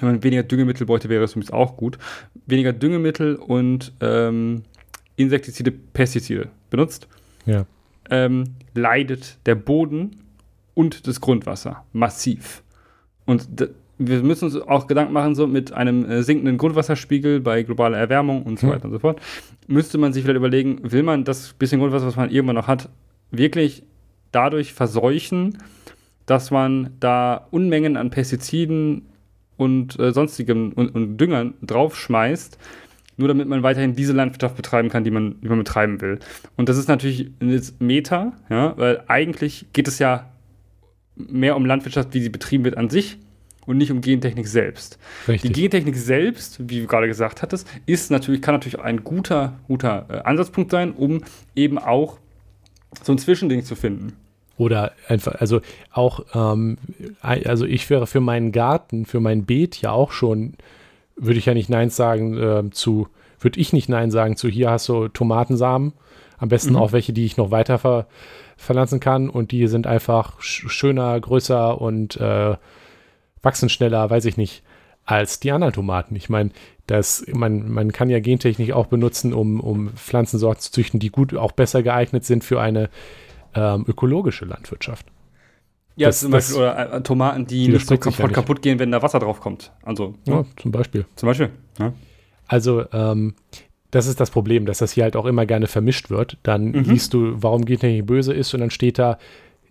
wenn 0.00 0.08
man 0.08 0.22
weniger 0.22 0.42
Düngemittel 0.42 0.86
bräuchte, 0.86 1.08
wäre 1.08 1.24
es 1.24 1.32
übrigens 1.32 1.50
auch 1.50 1.76
gut, 1.76 1.98
weniger 2.46 2.72
Düngemittel 2.72 3.36
und 3.36 3.92
ähm, 4.00 4.62
Insektizide, 5.16 5.70
Pestizide 5.70 6.48
benutzt, 6.70 7.08
ja. 7.44 7.66
ähm, 8.10 8.54
leidet 8.74 9.38
der 9.46 9.54
Boden 9.54 10.22
und 10.74 11.06
das 11.06 11.20
Grundwasser 11.20 11.84
massiv. 11.92 12.62
Und 13.26 13.46
wir 14.06 14.22
müssen 14.22 14.46
uns 14.46 14.56
auch 14.56 14.86
Gedanken 14.86 15.12
machen, 15.12 15.34
so 15.34 15.46
mit 15.46 15.72
einem 15.72 16.04
äh, 16.04 16.22
sinkenden 16.22 16.58
Grundwasserspiegel 16.58 17.40
bei 17.40 17.62
globaler 17.62 17.98
Erwärmung 17.98 18.42
und 18.42 18.58
so 18.58 18.66
hm. 18.66 18.74
weiter 18.74 18.84
und 18.86 18.92
so 18.92 18.98
fort, 18.98 19.20
müsste 19.66 19.98
man 19.98 20.12
sich 20.12 20.22
vielleicht 20.22 20.38
überlegen, 20.38 20.80
will 20.82 21.02
man 21.02 21.24
das 21.24 21.52
bisschen 21.54 21.80
Grundwasser, 21.80 22.06
was 22.06 22.16
man 22.16 22.30
irgendwann 22.30 22.56
noch 22.56 22.68
hat, 22.68 22.88
wirklich 23.30 23.82
dadurch 24.30 24.72
verseuchen, 24.72 25.58
dass 26.26 26.50
man 26.50 26.90
da 27.00 27.48
Unmengen 27.50 27.96
an 27.96 28.10
Pestiziden 28.10 29.06
und 29.56 29.98
äh, 29.98 30.12
sonstigem 30.12 30.72
und, 30.72 30.94
und 30.94 31.16
Düngern 31.18 31.54
draufschmeißt, 31.62 32.58
nur 33.16 33.28
damit 33.28 33.48
man 33.48 33.62
weiterhin 33.62 33.94
diese 33.94 34.12
Landwirtschaft 34.12 34.56
betreiben 34.56 34.88
kann, 34.88 35.04
die 35.04 35.10
man, 35.10 35.40
die 35.40 35.48
man 35.48 35.58
betreiben 35.58 36.00
will. 36.00 36.18
Und 36.56 36.68
das 36.68 36.78
ist 36.78 36.88
natürlich 36.88 37.30
jetzt 37.40 37.80
Meta, 37.80 38.32
ja, 38.48 38.76
weil 38.76 39.02
eigentlich 39.06 39.66
geht 39.72 39.88
es 39.88 39.98
ja 39.98 40.30
mehr 41.16 41.56
um 41.56 41.66
Landwirtschaft, 41.66 42.14
wie 42.14 42.20
sie 42.20 42.30
betrieben 42.30 42.64
wird 42.64 42.76
an 42.76 42.88
sich 42.88 43.18
und 43.66 43.78
nicht 43.78 43.90
um 43.90 44.00
Gentechnik 44.00 44.46
selbst. 44.46 44.98
Richtig. 45.28 45.52
Die 45.52 45.60
Gentechnik 45.60 45.96
selbst, 45.96 46.68
wie 46.68 46.80
du 46.80 46.86
gerade 46.86 47.06
gesagt 47.06 47.42
hattest, 47.42 47.68
ist 47.86 48.10
natürlich, 48.10 48.42
kann 48.42 48.54
natürlich 48.54 48.80
ein 48.80 49.04
guter, 49.04 49.54
guter 49.68 50.06
äh, 50.08 50.18
Ansatzpunkt 50.18 50.70
sein, 50.70 50.92
um 50.92 51.22
eben 51.54 51.78
auch 51.78 52.18
so 53.02 53.12
ein 53.12 53.18
Zwischending 53.18 53.64
zu 53.64 53.74
finden. 53.74 54.14
Oder 54.58 54.92
einfach, 55.08 55.36
also 55.36 55.60
auch, 55.92 56.20
ähm, 56.34 56.76
also 57.20 57.64
ich 57.64 57.88
wäre 57.88 58.06
für 58.06 58.20
meinen 58.20 58.52
Garten, 58.52 59.06
für 59.06 59.20
mein 59.20 59.44
Beet 59.44 59.80
ja 59.80 59.92
auch 59.92 60.12
schon, 60.12 60.54
würde 61.16 61.38
ich 61.38 61.46
ja 61.46 61.54
nicht 61.54 61.70
Nein 61.70 61.90
sagen 61.90 62.36
äh, 62.36 62.70
zu, 62.70 63.08
würde 63.40 63.58
ich 63.58 63.72
nicht 63.72 63.88
Nein 63.88 64.10
sagen 64.10 64.36
zu, 64.36 64.48
hier 64.48 64.70
hast 64.70 64.88
du 64.88 65.08
Tomatensamen, 65.08 65.94
am 66.38 66.48
besten 66.48 66.72
mhm. 66.72 66.76
auch 66.76 66.92
welche, 66.92 67.12
die 67.12 67.24
ich 67.24 67.36
noch 67.36 67.50
weiter 67.50 67.78
ver, 67.78 68.06
verpflanzen 68.56 69.00
kann 69.00 69.30
und 69.30 69.52
die 69.52 69.66
sind 69.68 69.86
einfach 69.86 70.40
schöner, 70.40 71.18
größer 71.18 71.80
und 71.80 72.16
äh, 72.16 72.56
wachsen 73.42 73.68
schneller, 73.68 74.08
weiß 74.08 74.24
ich 74.24 74.36
nicht, 74.36 74.62
als 75.04 75.40
die 75.40 75.52
anderen 75.52 75.74
Tomaten. 75.74 76.14
Ich 76.16 76.28
meine, 76.28 76.50
das, 76.86 77.24
man, 77.32 77.70
man 77.70 77.92
kann 77.92 78.10
ja 78.10 78.20
Gentechnik 78.20 78.72
auch 78.72 78.86
benutzen, 78.86 79.32
um, 79.32 79.60
um 79.60 79.90
Pflanzensorten 79.90 80.60
zu 80.60 80.72
züchten, 80.72 81.00
die 81.00 81.10
gut 81.10 81.34
auch 81.34 81.52
besser 81.52 81.82
geeignet 81.82 82.24
sind 82.24 82.44
für 82.44 82.60
eine 82.60 82.88
ähm, 83.54 83.84
ökologische 83.86 84.44
Landwirtschaft. 84.44 85.06
Ja, 85.96 86.08
das, 86.08 86.20
zum 86.20 86.30
Beispiel, 86.30 86.56
oder 86.56 86.92
äh, 86.92 87.02
Tomaten, 87.02 87.46
die 87.46 87.68
nicht 87.68 87.86
so 87.86 87.98
kaputt, 87.98 88.18
ja 88.18 88.26
nicht. 88.26 88.34
kaputt 88.34 88.62
gehen, 88.62 88.78
wenn 88.78 88.90
da 88.90 89.02
Wasser 89.02 89.18
drauf 89.18 89.40
kommt. 89.40 89.72
Also, 89.82 90.14
ja, 90.26 90.36
ja 90.36 90.44
zum 90.56 90.70
Beispiel. 90.70 91.04
Zum 91.16 91.26
Beispiel. 91.26 91.50
Ja. 91.78 91.92
Also, 92.46 92.84
ähm, 92.92 93.34
das 93.90 94.06
ist 94.06 94.18
das 94.18 94.30
Problem, 94.30 94.64
dass 94.64 94.78
das 94.78 94.92
hier 94.92 95.04
halt 95.04 95.16
auch 95.16 95.26
immer 95.26 95.44
gerne 95.44 95.66
vermischt 95.66 96.08
wird. 96.08 96.38
Dann 96.44 96.70
mhm. 96.70 96.84
liest 96.84 97.12
du, 97.12 97.42
warum 97.42 97.66
Gentechnik 97.66 98.06
böse 98.06 98.32
ist 98.32 98.54
und 98.54 98.60
dann 98.60 98.70
steht 98.70 98.98
da, 98.98 99.18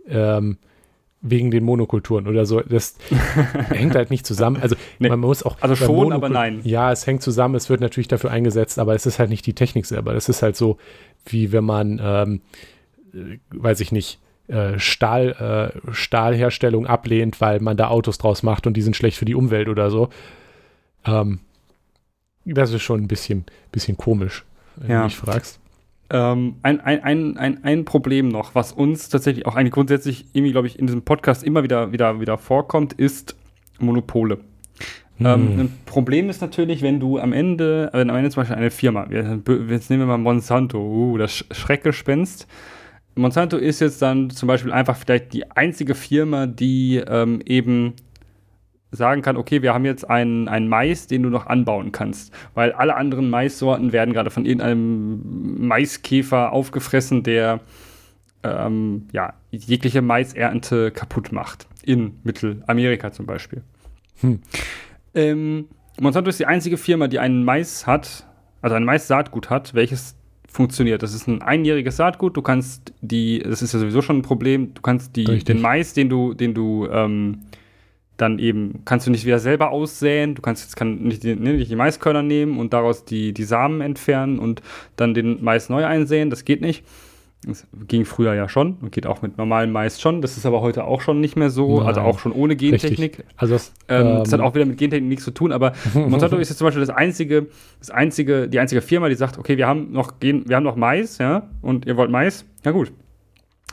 ähm, 0.08 0.58
wegen 1.22 1.52
den 1.52 1.64
Monokulturen 1.64 2.28
oder 2.28 2.46
so. 2.46 2.62
Das 2.62 2.96
hängt 3.70 3.96
halt 3.96 4.10
nicht 4.10 4.26
zusammen. 4.26 4.62
Also 4.62 4.76
nee. 5.00 5.10
man 5.10 5.20
muss 5.20 5.44
auch. 5.44 5.58
Also 5.62 5.76
schon, 5.76 5.96
Monokul 5.96 6.14
aber 6.14 6.30
nein. 6.30 6.62
Ja, 6.64 6.92
es 6.92 7.06
hängt 7.06 7.22
zusammen, 7.22 7.56
es 7.56 7.70
wird 7.70 7.82
natürlich 7.82 8.08
dafür 8.08 8.32
eingesetzt, 8.32 8.80
aber 8.80 8.96
es 8.96 9.06
ist 9.06 9.20
halt 9.20 9.30
nicht 9.30 9.46
die 9.46 9.54
Technik 9.54 9.86
selber. 9.86 10.16
Es 10.16 10.30
ist 10.30 10.42
halt 10.42 10.56
so, 10.56 10.78
wie 11.26 11.52
wenn 11.52 11.64
man, 11.64 12.02
ähm, 12.04 12.42
äh, 13.14 13.38
weiß 13.52 13.80
ich 13.82 13.92
nicht, 13.92 14.20
äh, 14.48 14.80
Stahl, 14.80 15.72
äh, 15.88 15.94
Stahlherstellung 15.94 16.88
ablehnt, 16.88 17.40
weil 17.40 17.60
man 17.60 17.78
da 17.78 17.88
Autos 17.88 18.18
draus 18.18 18.44
macht 18.44 18.68
und 18.68 18.76
die 18.76 18.82
sind 18.82 18.96
schlecht 18.96 19.18
für 19.18 19.26
die 19.26 19.36
Umwelt 19.36 19.70
oder 19.70 19.90
so. 19.92 20.10
Ähm, 21.06 21.40
das 22.44 22.74
ist 22.74 22.82
schon 22.82 23.02
ein 23.02 23.08
bisschen, 23.08 23.46
bisschen 23.72 23.96
komisch, 23.96 24.44
wenn 24.76 24.92
ja. 24.92 24.98
du 25.00 25.04
mich 25.06 25.16
fragst. 25.16 25.61
Ähm, 26.14 26.56
ein, 26.62 26.82
ein, 26.82 27.04
ein, 27.04 27.38
ein, 27.38 27.64
ein 27.64 27.86
Problem 27.86 28.28
noch, 28.28 28.54
was 28.54 28.74
uns 28.74 29.08
tatsächlich 29.08 29.46
auch 29.46 29.56
eigentlich 29.56 29.72
grundsätzlich 29.72 30.26
irgendwie, 30.34 30.52
glaube 30.52 30.68
ich, 30.68 30.78
in 30.78 30.86
diesem 30.86 31.04
Podcast 31.04 31.42
immer 31.42 31.64
wieder, 31.64 31.94
wieder, 31.94 32.20
wieder 32.20 32.38
vorkommt, 32.38 32.92
ist 32.92 33.38
Monopole. 33.80 34.40
Hm. 35.18 35.26
Ähm, 35.26 35.60
ein 35.60 35.78
Problem 35.86 36.30
ist 36.30 36.42
natürlich, 36.42 36.82
wenn 36.82 37.00
du 37.00 37.18
am 37.18 37.32
Ende, 37.32 37.90
wenn 37.94 38.10
am 38.10 38.18
Ende 38.18 38.30
zum 38.30 38.42
Beispiel 38.42 38.58
eine 38.58 38.72
Firma, 38.72 39.08
jetzt 39.10 39.90
nehmen 39.90 40.02
wir 40.02 40.08
mal 40.08 40.18
Monsanto, 40.18 40.80
uh, 40.80 41.18
das 41.18 41.46
Schreckgespenst. 41.50 42.46
Monsanto 43.16 43.56
ist 43.58 43.80
jetzt 43.80 44.02
dann 44.02 44.30
zum 44.32 44.48
Beispiel 44.48 44.74
einfach 44.74 44.98
vielleicht 44.98 45.32
die 45.32 45.50
einzige 45.52 45.96
Firma, 45.96 46.46
die 46.46 46.98
ähm, 46.98 47.42
eben 47.46 47.94
sagen 48.92 49.22
kann, 49.22 49.38
okay, 49.38 49.62
wir 49.62 49.74
haben 49.74 49.86
jetzt 49.86 50.10
einen, 50.10 50.48
einen 50.48 50.68
Mais, 50.68 51.08
den 51.08 51.24
du 51.24 51.30
noch 51.30 51.48
anbauen 51.48 51.92
kannst. 51.92 52.34
Weil 52.54 52.74
alle 52.74 52.96
anderen 52.96 53.30
Maissorten 53.30 53.94
werden 53.94 54.14
gerade 54.14 54.30
von 54.30 54.46
irgendeinem 54.46 55.68
Maiskäfer 55.68 56.52
aufgefressen, 56.52 57.24
der 57.24 57.62
ähm, 58.44 59.08
ja, 59.12 59.34
jegliche 59.52 60.02
Maisernte 60.02 60.92
kaputt 60.92 61.32
macht. 61.32 61.68
In 61.84 62.20
Mittelamerika 62.24 63.12
zum 63.12 63.26
Beispiel. 63.26 63.64
Hm. 64.20 64.42
Ähm, 65.16 65.68
Monsanto 66.00 66.30
ist 66.30 66.40
die 66.40 66.46
einzige 66.46 66.78
Firma, 66.78 67.08
die 67.08 67.20
einen 67.20 67.44
Mais 67.44 67.88
hat, 67.88 68.28
also 68.62 68.76
ein 68.76 68.84
Mais-Saatgut 68.84 69.50
hat, 69.50 69.74
welches 69.74 70.16
funktioniert. 70.48 71.02
Das 71.02 71.14
ist 71.14 71.28
ein 71.28 71.42
einjähriges 71.42 71.98
Saatgut. 71.98 72.36
Du 72.36 72.42
kannst 72.42 72.94
die, 73.02 73.40
das 73.40 73.62
ist 73.62 73.74
ja 73.74 73.80
sowieso 73.80 74.02
schon 74.02 74.18
ein 74.18 74.22
Problem, 74.22 74.74
du 74.74 74.82
kannst 74.82 75.16
die, 75.16 75.44
den 75.44 75.62
Mais, 75.62 75.94
den 75.94 76.10
du, 76.10 76.34
den 76.34 76.54
du 76.54 76.88
ähm, 76.92 77.44
dann 78.22 78.38
eben 78.38 78.84
kannst 78.86 79.08
du 79.08 79.12
nicht 79.12 79.26
wieder 79.26 79.40
selber 79.40 79.72
aussäen. 79.72 80.36
Du 80.36 80.42
kannst 80.42 80.64
jetzt 80.64 80.76
kann 80.76 81.00
nicht, 81.00 81.24
die, 81.24 81.36
ne, 81.36 81.54
nicht 81.54 81.72
die 81.72 81.76
Maiskörner 81.76 82.22
nehmen 82.22 82.60
und 82.60 82.72
daraus 82.72 83.04
die, 83.04 83.34
die 83.34 83.44
Samen 83.44 83.82
entfernen 83.82 84.38
und 84.38 84.62
dann 84.96 85.14
den 85.14 85.44
Mais 85.44 85.70
neu 85.70 85.86
einsäen. 85.86 86.30
Das 86.30 86.46
geht 86.46 86.62
nicht. 86.62 86.86
Das 87.48 87.66
ging 87.88 88.06
früher 88.06 88.36
ja 88.36 88.48
schon 88.48 88.76
und 88.82 88.92
geht 88.92 89.08
auch 89.08 89.24
mit 89.24 89.40
normalem 89.40 89.72
Mais 89.72 90.00
schon. 90.00 90.22
Das 90.22 90.38
ist 90.38 90.46
aber 90.46 90.62
heute 90.62 90.84
auch 90.84 91.02
schon 91.02 91.20
nicht 91.20 91.36
mehr 91.36 91.50
so, 91.50 91.80
Nein. 91.80 91.88
also 91.88 92.02
auch 92.02 92.20
schon 92.20 92.32
ohne 92.32 92.56
Gentechnik. 92.56 93.18
Richtig. 93.18 93.26
Also 93.36 93.56
das, 93.56 93.74
ähm, 93.88 94.06
ähm, 94.06 94.18
das, 94.20 94.32
hat 94.32 94.42
auch 94.42 94.54
wieder 94.54 94.66
mit 94.66 94.78
Gentechnik 94.78 95.10
nichts 95.10 95.26
zu 95.26 95.32
tun, 95.32 95.52
aber 95.52 95.74
Monsanto 95.96 96.38
ist 96.38 96.50
jetzt 96.50 96.60
zum 96.60 96.66
Beispiel 96.66 96.86
das 96.86 96.96
einzige, 96.96 97.48
das 97.80 97.90
einzige, 97.90 98.48
die 98.48 98.60
einzige 98.60 98.82
Firma, 98.82 99.10
die 99.10 99.16
sagt, 99.16 99.40
okay, 99.40 99.58
wir 99.58 99.66
haben 99.66 99.92
noch 99.92 100.20
Gen, 100.20 100.48
wir 100.48 100.56
haben 100.56 100.64
noch 100.64 100.76
Mais, 100.76 101.18
ja, 101.18 101.50
und 101.64 101.88
ihr 101.88 101.98
wollt 101.98 102.12
Mais, 102.12 102.46
ja 102.64 102.70
gut. 102.70 102.92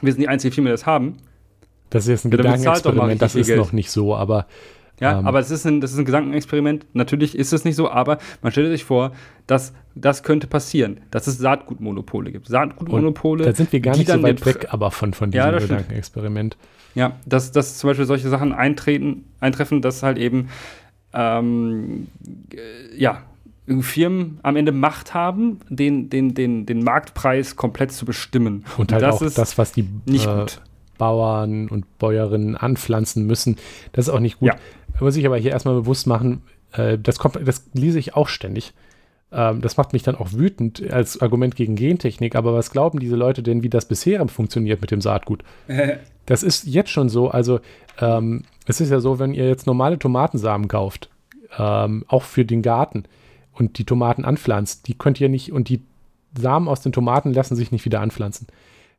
Wir 0.01 0.13
sind 0.13 0.23
die 0.23 0.29
einzige 0.29 0.55
Firma, 0.55 0.69
die 0.71 0.75
das 0.75 0.87
haben. 0.87 1.19
Das 1.91 2.05
ist 2.05 2.09
jetzt 2.09 2.25
ein 2.25 2.31
ja, 2.31 2.37
Gedankenexperiment, 2.37 3.23
das 3.23 3.35
ist 3.35 3.47
Geld. 3.47 3.59
noch 3.59 3.73
nicht 3.73 3.91
so, 3.91 4.15
aber. 4.15 4.47
Ja, 5.01 5.21
ähm, 5.21 5.27
aber 5.27 5.39
es 5.39 5.51
ist 5.51 5.65
ein, 5.65 5.81
das 5.81 5.93
ist 5.93 5.99
ein 5.99 6.05
Gedankenexperiment. 6.05 6.87
Natürlich 6.93 7.39
ist 7.39 7.53
es 7.53 7.65
nicht 7.65 7.77
so, 7.77 7.91
aber 7.91 8.19
man 8.43 8.51
stellt 8.51 8.71
sich 8.71 8.85
vor, 8.85 9.13
dass 9.47 9.73
das 9.95 10.23
könnte 10.23 10.47
passieren, 10.49 11.01
dass 11.11 11.27
es 11.27 11.39
Saatgutmonopole 11.39 12.33
gibt. 12.33 12.49
Saatgutmonopole. 12.49 13.45
Da 13.45 13.55
sind 13.55 13.73
wir 13.73 13.81
gar 13.81 13.97
nicht 13.97 14.11
so 14.11 14.23
weit 14.23 14.45
weg, 14.45 14.67
aber 14.71 14.91
von, 14.91 15.15
von 15.15 15.31
diesem 15.31 15.53
ja, 15.53 15.59
Gedankenexperiment. 15.59 16.57
Ja, 16.95 17.13
dass, 17.27 17.53
dass 17.53 17.79
zum 17.79 17.91
Beispiel 17.91 18.07
solche 18.07 18.29
Sachen 18.29 18.53
eintreten, 18.53 19.25
eintreffen, 19.41 19.83
dass 19.83 20.03
halt 20.03 20.19
eben 20.19 20.49
ähm, 21.13 22.09
äh, 22.53 22.97
ja, 22.97 23.23
Firmen 23.81 24.41
am 24.43 24.57
Ende 24.57 24.73
Macht 24.73 25.15
haben, 25.15 25.61
den, 25.69 26.11
den, 26.11 26.35
den, 26.35 26.67
den 26.67 26.83
Marktpreis 26.83 27.55
komplett 27.55 27.93
zu 27.93 28.05
bestimmen. 28.05 28.65
Und, 28.77 28.79
Und 28.79 28.93
halt 28.93 29.03
das 29.03 29.23
auch 29.23 29.31
das, 29.31 29.59
was 29.59 29.73
die 29.73 29.87
nicht 30.07 30.27
äh, 30.27 30.35
gut 30.41 30.61
Bauern 30.99 31.69
und 31.69 31.99
Bäuerinnen 31.99 32.57
anpflanzen 32.57 33.27
müssen. 33.27 33.57
Das 33.93 34.09
ist 34.09 34.15
auch 34.15 34.21
nicht 34.21 34.41
gut. 34.41 34.49
Ja. 34.49 34.57
Man 34.95 35.05
muss 35.05 35.15
sich 35.15 35.27
aber 35.27 35.39
hier 35.39 35.53
erstmal 35.53 35.75
bewusst 35.75 36.07
machen, 36.07 36.43
äh, 36.73 36.99
das, 36.99 37.19
kommt, 37.19 37.39
das 37.47 37.71
lese 37.73 37.99
ich 37.99 38.15
auch 38.15 38.29
ständig. 38.29 38.75
Ähm, 39.31 39.61
das 39.61 39.77
macht 39.77 39.93
mich 39.93 40.03
dann 40.03 40.17
auch 40.17 40.33
wütend 40.33 40.83
als 40.91 41.21
Argument 41.21 41.57
gegen 41.57 41.77
Gentechnik. 41.77 42.35
Aber 42.35 42.55
was 42.55 42.71
glauben 42.71 42.99
diese 42.99 43.17
Leute 43.17 43.43
denn, 43.43 43.63
wie 43.63 43.69
das 43.69 43.87
bisher 43.87 44.27
funktioniert 44.29 44.81
mit 44.81 44.91
dem 44.91 45.01
Saatgut? 45.01 45.45
das 46.27 46.43
ist 46.43 46.67
jetzt 46.67 46.91
schon 46.91 47.09
so. 47.09 47.29
Also, 47.29 47.61
ähm, 48.01 48.43
es 48.67 48.81
ist 48.81 48.91
ja 48.91 49.01
so, 49.01 49.19
wenn 49.19 49.35
ihr 49.35 49.49
jetzt 49.49 49.67
normale 49.67 49.99
Tomatensamen 49.99 50.69
kauft, 50.69 51.11
ähm, 51.57 52.05
auch 52.09 52.23
für 52.23 52.45
den 52.45 52.63
Garten 52.63 53.05
und 53.53 53.79
die 53.79 53.85
Tomaten 53.85 54.25
anpflanzt, 54.25 54.89
die 54.89 54.95
könnt 54.95 55.21
ihr 55.21 55.29
nicht, 55.29 55.53
und 55.53 55.69
die 55.69 55.81
Samen 56.39 56.69
aus 56.69 56.83
den 56.83 56.93
Tomaten 56.93 57.33
lassen 57.33 57.57
sich 57.57 57.73
nicht 57.73 57.85
wieder 57.85 58.01
anpflanzen 58.01 58.47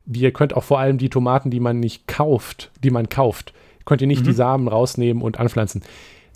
ihr 0.06 0.32
könnt 0.32 0.54
auch 0.54 0.64
vor 0.64 0.78
allem 0.78 0.98
die 0.98 1.10
Tomaten, 1.10 1.50
die 1.50 1.60
man 1.60 1.80
nicht 1.80 2.06
kauft, 2.06 2.70
die 2.82 2.90
man 2.90 3.08
kauft, 3.08 3.52
könnt 3.84 4.00
ihr 4.00 4.06
nicht 4.06 4.22
mhm. 4.22 4.26
die 4.26 4.32
Samen 4.32 4.68
rausnehmen 4.68 5.22
und 5.22 5.38
anpflanzen. 5.38 5.82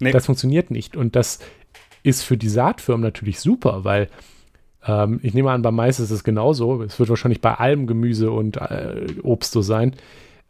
Nee. 0.01 0.13
Das 0.13 0.27
funktioniert 0.27 0.71
nicht. 0.71 0.97
Und 0.97 1.17
das 1.17 1.39
ist 2.03 2.23
für 2.23 2.37
die 2.37 2.49
Saatfirmen 2.49 3.03
natürlich 3.03 3.41
super, 3.41 3.85
weil 3.85 4.09
ähm, 4.87 5.21
ich 5.23 5.35
nehme 5.35 5.51
an, 5.51 5.63
beim 5.63 5.75
Mais 5.75 6.01
ist 6.01 6.11
es 6.11 6.25
genauso. 6.25 6.83
Es 6.83 6.99
wird 6.99 7.09
wahrscheinlich 7.09 7.41
bei 7.41 7.55
allem 7.55 7.87
Gemüse 7.87 8.31
und 8.31 8.57
äh, 8.57 9.07
Obst 9.23 9.53
so 9.53 9.63
sein. 9.63 9.95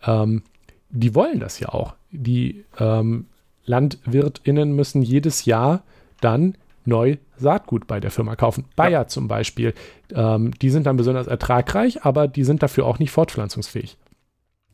Ähm, 0.07 0.43
die 0.91 1.15
wollen 1.15 1.41
das 1.41 1.61
ja 1.61 1.71
auch. 1.71 1.95
Die 2.11 2.65
ähm, 2.79 3.27
LandwirtInnen 3.67 4.75
müssen 4.75 5.03
jedes 5.03 5.45
Jahr 5.45 5.83
dann 6.21 6.57
neu 6.85 7.17
Saatgut 7.37 7.87
bei 7.87 8.01
der 8.01 8.11
Firma 8.11 8.37
kaufen. 8.37 8.65
Bayer 8.77 8.91
ja. 8.91 9.07
zum 9.07 9.29
Beispiel. 9.29 9.75
Ähm, 10.15 10.53
die 10.61 10.71
sind 10.71 10.87
dann 10.87 10.97
besonders 10.97 11.27
ertragreich, 11.27 12.05
aber 12.05 12.29
die 12.29 12.45
sind 12.45 12.63
dafür 12.63 12.87
auch 12.87 12.99
nicht 12.99 13.11
fortpflanzungsfähig. 13.11 13.97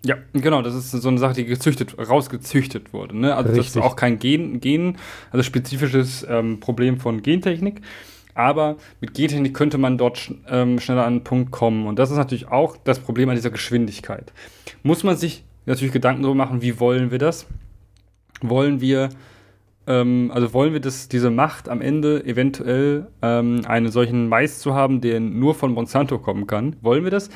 Ja, 0.03 0.17
genau, 0.33 0.63
das 0.63 0.75
ist 0.75 0.93
so 0.93 1.09
eine 1.09 1.19
Sache, 1.19 1.35
die 1.35 1.45
gezüchtet, 1.45 1.97
rausgezüchtet 1.99 2.95
wurde. 2.95 3.19
Ne? 3.19 3.35
Also 3.35 3.51
Richtig. 3.51 3.67
das 3.67 3.77
ist 3.77 3.83
auch 3.83 3.97
kein 3.97 4.19
Gen, 4.19 4.61
Gen 4.61 4.97
also 5.31 5.43
spezifisches 5.43 6.27
ähm, 6.29 6.59
Problem 6.59 6.99
von 6.99 7.23
Gentechnik. 7.23 7.83
Aber 8.35 8.77
mit 9.01 9.13
Gentechnik 9.13 9.53
könnte 9.53 9.77
man 9.77 9.99
dort 9.99 10.33
ähm, 10.49 10.81
schneller 10.81 11.03
an 11.03 11.15
einen 11.15 11.25
Punkt 11.25 11.51
kommen. 11.51 11.87
Und 11.87 11.99
das 11.99 12.11
ist 12.11 12.17
natürlich 12.17 12.49
auch 12.49 12.79
das 12.85 12.99
Problem 12.99 13.29
an 13.29 13.35
dieser 13.35 13.51
Geschwindigkeit. 13.51 14.33
Muss 14.83 15.05
man 15.05 15.17
sich 15.17 15.45
natürlich 15.67 15.93
Gedanken 15.93 16.23
darüber 16.23 16.37
machen, 16.37 16.63
wie 16.63 16.81
wollen 16.81 17.11
wir 17.11 17.19
das? 17.19 17.47
Wollen 18.41 18.81
wir 18.81 19.11
ähm, 19.87 20.31
also 20.33 20.53
wollen 20.53 20.73
wir 20.73 20.81
das, 20.81 21.09
diese 21.09 21.31
Macht 21.31 21.69
am 21.69 21.81
Ende 21.81 22.25
eventuell 22.25 23.09
ähm, 23.23 23.63
einen 23.67 23.91
solchen 23.91 24.29
Mais 24.29 24.59
zu 24.59 24.75
haben, 24.75 25.01
der 25.01 25.21
nur 25.21 25.55
von 25.55 25.73
Monsanto 25.73 26.19
kommen 26.19 26.47
kann? 26.47 26.77
Wollen 26.81 27.05
wir 27.05 27.11
das? 27.11 27.31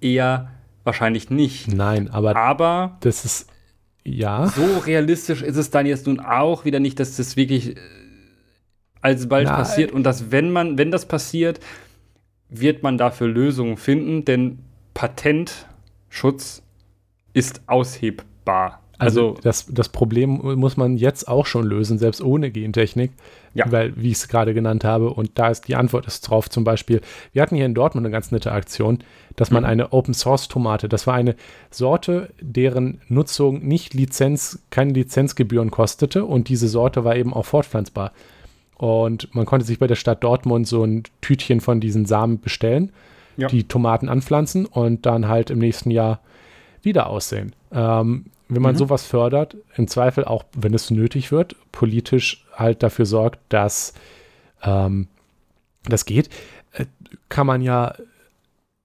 Eher 0.00 0.50
wahrscheinlich 0.84 1.30
nicht. 1.30 1.72
Nein, 1.72 2.08
aber, 2.08 2.36
aber 2.36 2.96
das 3.00 3.24
ist 3.24 3.50
ja. 4.04 4.46
So 4.46 4.78
realistisch 4.78 5.42
ist 5.42 5.56
es 5.56 5.70
dann 5.70 5.84
jetzt 5.84 6.06
nun 6.06 6.20
auch 6.20 6.64
wieder 6.64 6.78
nicht, 6.78 7.00
dass 7.00 7.16
das 7.16 7.36
wirklich 7.36 7.76
äh, 7.76 7.80
alsbald 9.00 9.48
Na, 9.48 9.56
passiert 9.56 9.90
und 9.90 10.04
dass, 10.04 10.30
wenn 10.30 10.50
man, 10.52 10.78
wenn 10.78 10.90
das 10.90 11.06
passiert, 11.06 11.60
wird 12.48 12.82
man 12.82 12.98
dafür 12.98 13.26
Lösungen 13.26 13.76
finden, 13.76 14.24
denn 14.24 14.60
Patentschutz 14.94 16.62
ist 17.32 17.62
aushebbar. 17.66 18.80
Also, 18.98 19.28
also 19.28 19.40
das, 19.42 19.66
das 19.66 19.88
Problem 19.90 20.40
muss 20.58 20.76
man 20.76 20.96
jetzt 20.96 21.28
auch 21.28 21.46
schon 21.46 21.66
lösen, 21.66 21.98
selbst 21.98 22.22
ohne 22.22 22.50
Gentechnik, 22.50 23.12
ja. 23.54 23.70
weil, 23.70 23.92
wie 23.96 24.08
ich 24.08 24.18
es 24.18 24.28
gerade 24.28 24.54
genannt 24.54 24.84
habe, 24.84 25.10
und 25.10 25.32
da 25.34 25.48
ist 25.48 25.68
die 25.68 25.76
Antwort 25.76 26.06
ist 26.06 26.22
drauf 26.22 26.48
zum 26.48 26.64
Beispiel, 26.64 27.00
wir 27.32 27.42
hatten 27.42 27.56
hier 27.56 27.66
in 27.66 27.74
Dortmund 27.74 28.06
eine 28.06 28.12
ganz 28.12 28.32
nette 28.32 28.52
Aktion, 28.52 29.00
dass 29.36 29.50
man 29.50 29.64
mhm. 29.64 29.68
eine 29.68 29.92
Open 29.92 30.14
Source 30.14 30.48
Tomate, 30.48 30.88
das 30.88 31.06
war 31.06 31.14
eine 31.14 31.36
Sorte, 31.70 32.30
deren 32.40 33.00
Nutzung 33.08 33.66
nicht 33.66 33.92
Lizenz, 33.92 34.60
keine 34.70 34.92
Lizenzgebühren 34.92 35.70
kostete 35.70 36.24
und 36.24 36.48
diese 36.48 36.68
Sorte 36.68 37.04
war 37.04 37.16
eben 37.16 37.34
auch 37.34 37.44
fortpflanzbar. 37.44 38.12
Und 38.78 39.34
man 39.34 39.46
konnte 39.46 39.64
sich 39.64 39.78
bei 39.78 39.86
der 39.86 39.94
Stadt 39.94 40.22
Dortmund 40.22 40.66
so 40.66 40.84
ein 40.84 41.04
Tütchen 41.22 41.60
von 41.60 41.80
diesen 41.80 42.04
Samen 42.04 42.40
bestellen, 42.40 42.92
ja. 43.36 43.48
die 43.48 43.64
Tomaten 43.64 44.08
anpflanzen 44.08 44.66
und 44.66 45.06
dann 45.06 45.28
halt 45.28 45.50
im 45.50 45.58
nächsten 45.58 45.90
Jahr 45.90 46.20
wieder 46.82 47.08
aussehen. 47.08 47.54
Ähm, 47.72 48.26
wenn 48.48 48.62
man 48.62 48.74
mhm. 48.74 48.78
sowas 48.78 49.04
fördert, 49.04 49.56
im 49.76 49.88
Zweifel 49.88 50.24
auch, 50.24 50.44
wenn 50.56 50.72
es 50.74 50.90
nötig 50.90 51.32
wird, 51.32 51.56
politisch 51.72 52.46
halt 52.54 52.82
dafür 52.82 53.06
sorgt, 53.06 53.40
dass 53.48 53.94
ähm, 54.62 55.08
das 55.84 56.04
geht, 56.04 56.28
äh, 56.72 56.84
kann 57.28 57.46
man 57.46 57.62
ja 57.62 57.94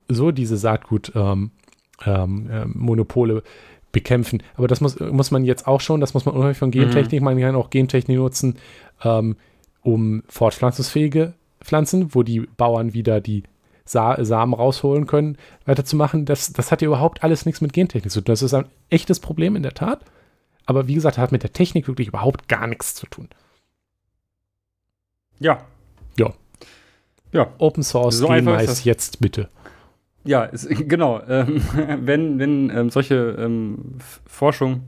so 0.08 0.32
diese 0.32 0.58
Saatgut-Monopole 0.58 3.34
ähm, 3.34 3.40
ähm, 3.40 3.44
bekämpfen. 3.92 4.44
Aber 4.56 4.68
das 4.68 4.82
muss, 4.82 5.00
muss 5.00 5.32
man 5.32 5.46
jetzt 5.46 5.68
auch 5.68 5.82
schon, 5.82 6.02
das 6.02 6.14
muss 6.14 6.26
man 6.26 6.36
unheimlich 6.36 6.58
von 6.58 6.72
Gentechnik, 6.72 7.22
mhm. 7.22 7.26
man 7.26 7.40
kann 7.40 7.56
auch 7.56 7.70
Gentechnik 7.70 8.18
nutzen, 8.18 8.58
ähm, 9.04 9.38
um 9.82 10.24
fortpflanzungsfähige 10.28 11.34
Pflanzen, 11.62 12.16
wo 12.16 12.24
die 12.24 12.42
Bauern 12.42 12.94
wieder 12.94 13.22
die 13.22 13.44
Sa 13.86 14.24
Samen 14.24 14.54
rausholen 14.54 15.08
können, 15.08 15.38
weiterzumachen, 15.66 16.26
das, 16.26 16.54
das 16.54 16.72
hat 16.72 16.82
ja 16.82 16.88
überhaupt 16.88 17.24
alles 17.24 17.46
nichts 17.46 17.62
mit 17.62 17.74
Gentechnik 17.74 18.12
zu 18.12 18.22
tun. 18.22 18.32
Das 18.32 18.42
ist 18.42 18.54
ein 18.54 18.66
echtes 18.90 19.20
Problem 19.20 19.56
in 19.56 19.64
der 19.64 19.74
Tat. 19.74 20.06
Aber 20.66 20.88
wie 20.88 20.94
gesagt, 20.94 21.18
hat 21.18 21.32
mit 21.32 21.44
der 21.44 21.54
Technik 21.54 21.88
wirklich 21.88 22.08
überhaupt 22.08 22.48
gar 22.48 22.68
nichts 22.68 22.96
zu 22.96 23.08
tun. 23.08 23.28
Ja. 25.40 25.66
Ja. 26.18 26.34
Ja. 27.32 27.48
Open 27.58 27.84
Source 27.84 28.20
so 28.20 28.28
Genmais 28.28 28.84
jetzt 28.84 29.20
bitte. 29.20 29.50
Ja, 30.24 30.46
es, 30.46 30.68
genau. 30.70 31.22
Ähm, 31.28 31.62
wenn 32.02 32.40
wenn 32.40 32.70
ähm, 32.70 32.90
solche 32.90 33.16
ähm, 33.40 33.98
Forschung 34.28 34.84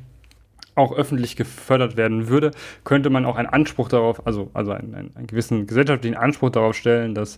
auch 0.76 0.94
öffentlich 0.94 1.36
gefördert 1.36 1.98
werden 1.98 2.28
würde, 2.28 2.52
könnte 2.84 3.10
man 3.10 3.26
auch 3.26 3.36
einen 3.36 3.48
Anspruch 3.48 3.90
darauf, 3.90 4.26
also, 4.26 4.50
also 4.54 4.72
einen, 4.72 5.12
einen 5.16 5.28
gewissen 5.28 5.68
gesellschaftlichen 5.68 6.18
Anspruch 6.18 6.50
darauf 6.50 6.76
stellen, 6.76 7.14
dass 7.14 7.38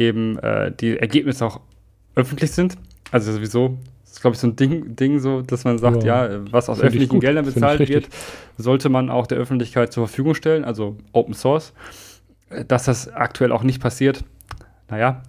eben 0.00 0.38
äh, 0.38 0.72
die 0.72 0.98
Ergebnisse 0.98 1.46
auch 1.46 1.60
öffentlich 2.14 2.50
sind. 2.50 2.76
Also 3.12 3.32
sowieso, 3.32 3.78
das 4.02 4.12
ist 4.12 4.20
glaube 4.20 4.34
ich 4.34 4.40
so 4.40 4.48
ein 4.48 4.56
Ding, 4.56 4.96
Ding 4.96 5.18
so, 5.18 5.42
dass 5.42 5.64
man 5.64 5.78
sagt, 5.78 6.02
ja, 6.02 6.30
ja 6.30 6.40
was 6.50 6.68
aus 6.68 6.80
öffentlichen 6.80 7.20
Geldern 7.20 7.44
bezahlt 7.44 7.88
wird, 7.88 8.08
sollte 8.56 8.88
man 8.88 9.10
auch 9.10 9.26
der 9.26 9.38
Öffentlichkeit 9.38 9.92
zur 9.92 10.06
Verfügung 10.06 10.34
stellen, 10.34 10.64
also 10.64 10.96
Open 11.12 11.34
Source. 11.34 11.72
Dass 12.66 12.84
das 12.84 13.08
aktuell 13.08 13.52
auch 13.52 13.62
nicht 13.62 13.80
passiert, 13.80 14.24
naja, 14.88 15.22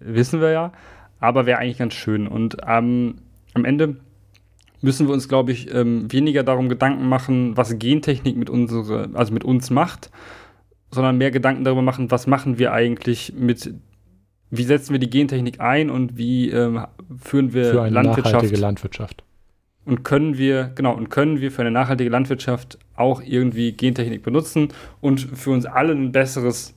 wissen 0.00 0.40
wir 0.40 0.50
ja, 0.50 0.72
aber 1.20 1.44
wäre 1.44 1.58
eigentlich 1.58 1.78
ganz 1.78 1.92
schön. 1.92 2.26
Und 2.26 2.56
ähm, 2.66 3.16
am 3.52 3.66
Ende 3.66 3.96
müssen 4.80 5.06
wir 5.06 5.14
uns, 5.14 5.28
glaube 5.28 5.52
ich, 5.52 5.72
ähm, 5.74 6.10
weniger 6.10 6.42
darum 6.42 6.68
Gedanken 6.68 7.06
machen, 7.08 7.56
was 7.56 7.78
Gentechnik 7.78 8.36
mit 8.36 8.48
unsere, 8.48 9.10
also 9.12 9.32
mit 9.32 9.44
uns 9.44 9.70
macht, 9.70 10.10
sondern 10.92 11.18
mehr 11.18 11.30
Gedanken 11.30 11.64
darüber 11.64 11.82
machen, 11.82 12.10
was 12.10 12.26
machen 12.26 12.58
wir 12.58 12.72
eigentlich 12.72 13.32
mit, 13.34 13.74
wie 14.50 14.62
setzen 14.62 14.92
wir 14.92 15.00
die 15.00 15.10
Gentechnik 15.10 15.58
ein 15.60 15.90
und 15.90 16.16
wie 16.16 16.50
ähm, 16.50 16.86
führen 17.20 17.54
wir 17.54 17.64
für 17.64 17.82
eine 17.82 17.94
Landwirtschaft. 17.94 18.34
nachhaltige 18.34 18.60
Landwirtschaft. 18.60 19.24
Und 19.84 20.04
können 20.04 20.38
wir, 20.38 20.70
genau, 20.74 20.94
und 20.94 21.08
können 21.08 21.40
wir 21.40 21.50
für 21.50 21.62
eine 21.62 21.72
nachhaltige 21.72 22.10
Landwirtschaft 22.10 22.78
auch 22.94 23.20
irgendwie 23.20 23.72
Gentechnik 23.72 24.22
benutzen 24.22 24.68
und 25.00 25.20
für 25.20 25.50
uns 25.50 25.66
alle 25.66 25.92
ein 25.92 26.12
besseres 26.12 26.74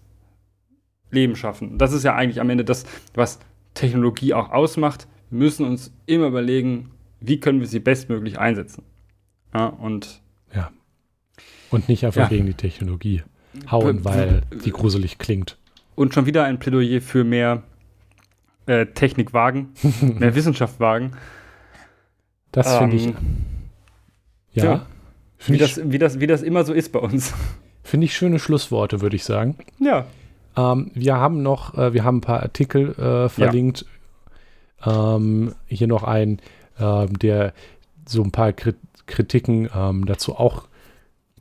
Leben 1.11 1.35
schaffen. 1.35 1.77
Das 1.77 1.93
ist 1.93 2.03
ja 2.03 2.15
eigentlich 2.15 2.41
am 2.41 2.49
Ende 2.49 2.63
das, 2.63 2.85
was 3.13 3.39
Technologie 3.75 4.33
auch 4.33 4.49
ausmacht. 4.49 5.07
Wir 5.29 5.39
müssen 5.39 5.65
uns 5.65 5.93
immer 6.07 6.27
überlegen, 6.27 6.91
wie 7.19 7.39
können 7.39 7.59
wir 7.59 7.67
sie 7.67 7.79
bestmöglich 7.79 8.39
einsetzen. 8.39 8.83
Ja, 9.53 9.67
und 9.67 10.21
ja. 10.55 10.71
Und 11.69 11.89
nicht 11.89 12.05
einfach 12.05 12.21
ja. 12.21 12.27
gegen 12.27 12.45
die 12.45 12.53
Technologie 12.53 13.21
hauen, 13.69 14.05
weil 14.05 14.41
die 14.63 14.71
gruselig 14.71 15.17
klingt. 15.17 15.57
Und 15.95 16.13
schon 16.13 16.25
wieder 16.25 16.43
ein 16.43 16.59
Plädoyer 16.59 17.01
für 17.01 17.23
mehr 17.23 17.63
äh, 18.65 18.85
Technik 18.87 19.33
wagen, 19.33 19.69
mehr 20.01 20.35
Wissenschaft 20.35 20.79
wagen. 20.79 21.13
Das 22.51 22.73
ähm, 22.73 22.79
finde 22.79 22.95
ich. 22.95 23.13
Ja. 24.53 24.63
ja 24.63 24.85
find 25.37 25.59
wie, 25.59 25.63
ich, 25.63 25.75
das, 25.75 25.91
wie, 25.91 25.99
das, 25.99 26.19
wie 26.19 26.27
das 26.27 26.41
immer 26.41 26.63
so 26.63 26.73
ist 26.73 26.91
bei 26.91 26.99
uns. 26.99 27.33
Finde 27.83 28.05
ich 28.05 28.15
schöne 28.15 28.39
Schlussworte, 28.39 29.01
würde 29.01 29.15
ich 29.15 29.23
sagen. 29.23 29.57
Ja. 29.79 30.07
Ähm, 30.57 30.91
wir 30.93 31.17
haben 31.17 31.43
noch, 31.43 31.77
äh, 31.77 31.93
wir 31.93 32.03
haben 32.03 32.17
ein 32.17 32.21
paar 32.21 32.41
Artikel 32.41 32.91
äh, 32.93 33.29
verlinkt. 33.29 33.85
Ja. 34.85 35.15
Ähm, 35.15 35.53
hier 35.67 35.87
noch 35.87 36.03
ein, 36.03 36.39
ähm, 36.79 37.17
der 37.19 37.53
so 38.07 38.23
ein 38.23 38.31
paar 38.31 38.53
Krit 38.53 38.77
Kritiken 39.07 39.69
ähm, 39.75 40.07
dazu 40.07 40.35
auch 40.35 40.67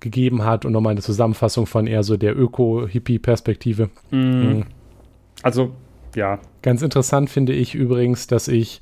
gegeben 0.05 0.45
hat 0.45 0.65
und 0.65 0.73
nochmal 0.73 0.93
eine 0.93 1.01
Zusammenfassung 1.01 1.67
von 1.67 1.89
eher 1.89 2.05
so 2.05 2.17
der 2.17 2.39
Öko-Hippie-Perspektive. 2.39 3.91
Mm. 4.11 4.17
Mhm. 4.17 4.65
Also, 5.43 5.73
ja. 6.15 6.39
Ganz 6.63 6.83
interessant 6.83 7.31
finde 7.31 7.53
ich 7.53 7.75
übrigens, 7.75 8.29
dass 8.29 8.47
ich 8.47 8.81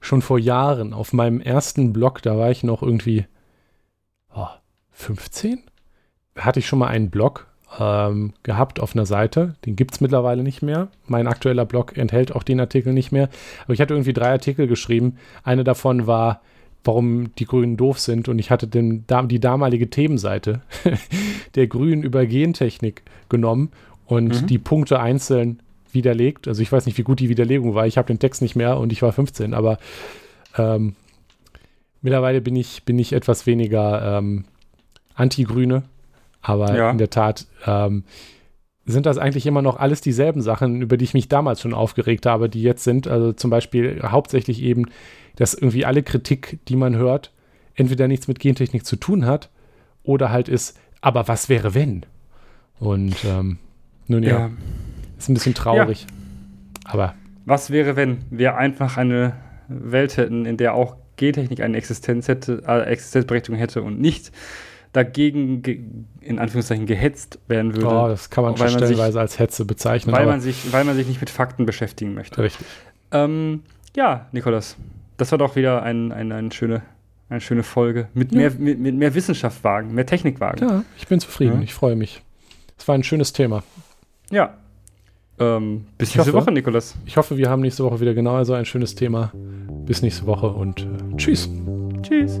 schon 0.00 0.22
vor 0.22 0.38
Jahren 0.38 0.92
auf 0.92 1.12
meinem 1.12 1.40
ersten 1.40 1.92
Blog, 1.92 2.22
da 2.22 2.38
war 2.38 2.50
ich 2.52 2.62
noch 2.62 2.82
irgendwie 2.82 3.26
oh, 4.32 4.46
15, 4.92 5.62
hatte 6.36 6.60
ich 6.60 6.66
schon 6.66 6.78
mal 6.78 6.88
einen 6.88 7.10
Blog 7.10 7.48
ähm, 7.78 8.34
gehabt 8.42 8.78
auf 8.78 8.94
einer 8.94 9.06
Seite. 9.06 9.56
Den 9.64 9.74
gibt 9.74 9.94
es 9.94 10.00
mittlerweile 10.00 10.42
nicht 10.42 10.62
mehr. 10.62 10.88
Mein 11.06 11.26
aktueller 11.26 11.64
Blog 11.64 11.96
enthält 11.96 12.34
auch 12.34 12.42
den 12.42 12.60
Artikel 12.60 12.92
nicht 12.92 13.10
mehr. 13.10 13.28
Aber 13.64 13.74
ich 13.74 13.80
hatte 13.80 13.94
irgendwie 13.94 14.12
drei 14.12 14.30
Artikel 14.30 14.66
geschrieben. 14.66 15.16
Eine 15.42 15.64
davon 15.64 16.06
war, 16.06 16.42
warum 16.84 17.34
die 17.36 17.44
Grünen 17.44 17.76
doof 17.76 17.98
sind. 17.98 18.28
Und 18.28 18.38
ich 18.38 18.50
hatte 18.50 18.66
den, 18.66 19.04
die 19.26 19.40
damalige 19.40 19.90
Themenseite 19.90 20.62
der 21.54 21.66
Grünen 21.66 22.02
über 22.02 22.26
Gentechnik 22.26 23.02
genommen 23.28 23.70
und 24.06 24.42
mhm. 24.42 24.46
die 24.46 24.58
Punkte 24.58 25.00
einzeln 25.00 25.60
widerlegt. 25.92 26.48
Also 26.48 26.62
ich 26.62 26.70
weiß 26.70 26.86
nicht, 26.86 26.98
wie 26.98 27.02
gut 27.02 27.20
die 27.20 27.28
Widerlegung 27.28 27.74
war. 27.74 27.86
Ich 27.86 27.98
habe 27.98 28.06
den 28.06 28.18
Text 28.18 28.42
nicht 28.42 28.56
mehr 28.56 28.78
und 28.78 28.92
ich 28.92 29.02
war 29.02 29.12
15, 29.12 29.54
aber 29.54 29.78
ähm, 30.56 30.94
mittlerweile 32.02 32.40
bin 32.40 32.56
ich, 32.56 32.84
bin 32.84 32.98
ich 32.98 33.12
etwas 33.12 33.46
weniger 33.46 34.18
ähm, 34.18 34.44
anti-Grüne 35.14 35.84
aber 36.42 36.76
ja. 36.76 36.90
in 36.90 36.98
der 36.98 37.10
Tat 37.10 37.46
ähm, 37.66 38.04
sind 38.92 39.06
das 39.06 39.18
eigentlich 39.18 39.46
immer 39.46 39.62
noch 39.62 39.78
alles 39.78 40.00
dieselben 40.00 40.40
Sachen, 40.40 40.80
über 40.80 40.96
die 40.96 41.04
ich 41.04 41.14
mich 41.14 41.28
damals 41.28 41.60
schon 41.60 41.74
aufgeregt 41.74 42.26
habe, 42.26 42.48
die 42.48 42.62
jetzt 42.62 42.84
sind. 42.84 43.06
Also 43.06 43.32
zum 43.32 43.50
Beispiel 43.50 44.00
hauptsächlich 44.02 44.62
eben, 44.62 44.86
dass 45.36 45.54
irgendwie 45.54 45.84
alle 45.84 46.02
Kritik, 46.02 46.58
die 46.68 46.76
man 46.76 46.96
hört, 46.96 47.32
entweder 47.74 48.08
nichts 48.08 48.28
mit 48.28 48.40
Gentechnik 48.40 48.86
zu 48.86 48.96
tun 48.96 49.26
hat 49.26 49.50
oder 50.02 50.30
halt 50.30 50.48
ist, 50.48 50.78
aber 51.00 51.28
was 51.28 51.48
wäre 51.48 51.74
wenn? 51.74 52.06
Und 52.80 53.16
ähm, 53.24 53.58
nun 54.06 54.22
ja, 54.22 54.30
ja, 54.30 54.50
ist 55.18 55.28
ein 55.28 55.34
bisschen 55.34 55.54
traurig. 55.54 56.06
Ja. 56.84 56.92
Aber. 56.92 57.14
Was 57.44 57.70
wäre, 57.70 57.96
wenn 57.96 58.18
wir 58.30 58.56
einfach 58.56 58.96
eine 58.96 59.34
Welt 59.68 60.16
hätten, 60.16 60.44
in 60.44 60.56
der 60.56 60.74
auch 60.74 60.96
Gentechnik 61.16 61.60
eine 61.60 61.76
Existenz 61.76 62.28
hätte, 62.28 62.62
äh, 62.66 62.82
Existenzberechtigung 62.82 63.58
hätte 63.58 63.82
und 63.82 64.00
nicht 64.00 64.32
dagegen 64.92 66.06
in 66.20 66.38
Anführungszeichen 66.38 66.86
gehetzt 66.86 67.38
werden 67.48 67.74
würde. 67.74 67.88
Oh, 67.88 68.08
das 68.08 68.30
kann 68.30 68.44
man 68.44 68.56
schon 68.56 68.68
stellenweise 68.68 69.12
sich, 69.12 69.20
als 69.20 69.38
Hetze 69.38 69.64
bezeichnen. 69.64 70.14
Weil 70.14 70.26
man, 70.26 70.40
sich, 70.40 70.72
weil 70.72 70.84
man 70.84 70.96
sich 70.96 71.06
nicht 71.06 71.20
mit 71.20 71.30
Fakten 71.30 71.66
beschäftigen 71.66 72.14
möchte. 72.14 72.42
Richtig. 72.42 72.66
Ähm, 73.12 73.62
ja, 73.96 74.26
Nikolas, 74.32 74.76
das 75.16 75.30
war 75.30 75.38
doch 75.38 75.56
wieder 75.56 75.82
ein, 75.82 76.12
ein, 76.12 76.32
eine, 76.32 76.52
schöne, 76.52 76.82
eine 77.28 77.40
schöne 77.40 77.62
Folge. 77.62 78.08
Mit, 78.14 78.32
ja. 78.32 78.38
mehr, 78.38 78.50
mit, 78.58 78.78
mit, 78.78 78.94
mehr 78.94 79.14
Wissenschaft 79.14 79.62
wagen, 79.64 79.94
mehr 79.94 80.06
Technik 80.06 80.40
wagen. 80.40 80.66
Ja, 80.66 80.84
ich 80.96 81.06
bin 81.06 81.20
zufrieden. 81.20 81.56
Ja. 81.56 81.62
Ich 81.62 81.74
freue 81.74 81.96
mich. 81.96 82.22
Es 82.78 82.86
war 82.86 82.94
ein 82.94 83.02
schönes 83.02 83.32
Thema. 83.32 83.62
Ja. 84.30 84.54
Ähm, 85.40 85.86
bis 85.98 86.10
ich 86.10 86.16
nächste 86.16 86.32
hoffe, 86.32 86.46
Woche, 86.46 86.52
Nikolas. 86.52 86.96
Ich 87.06 87.16
hoffe, 87.16 87.36
wir 87.36 87.48
haben 87.48 87.62
nächste 87.62 87.84
Woche 87.84 88.00
wieder 88.00 88.14
genau 88.14 88.42
so 88.44 88.54
ein 88.54 88.64
schönes 88.64 88.94
Thema. 88.94 89.32
Bis 89.86 90.02
nächste 90.02 90.26
Woche 90.26 90.48
und 90.48 90.80
äh, 90.80 91.16
tschüss. 91.16 91.48
Tschüss. 92.02 92.40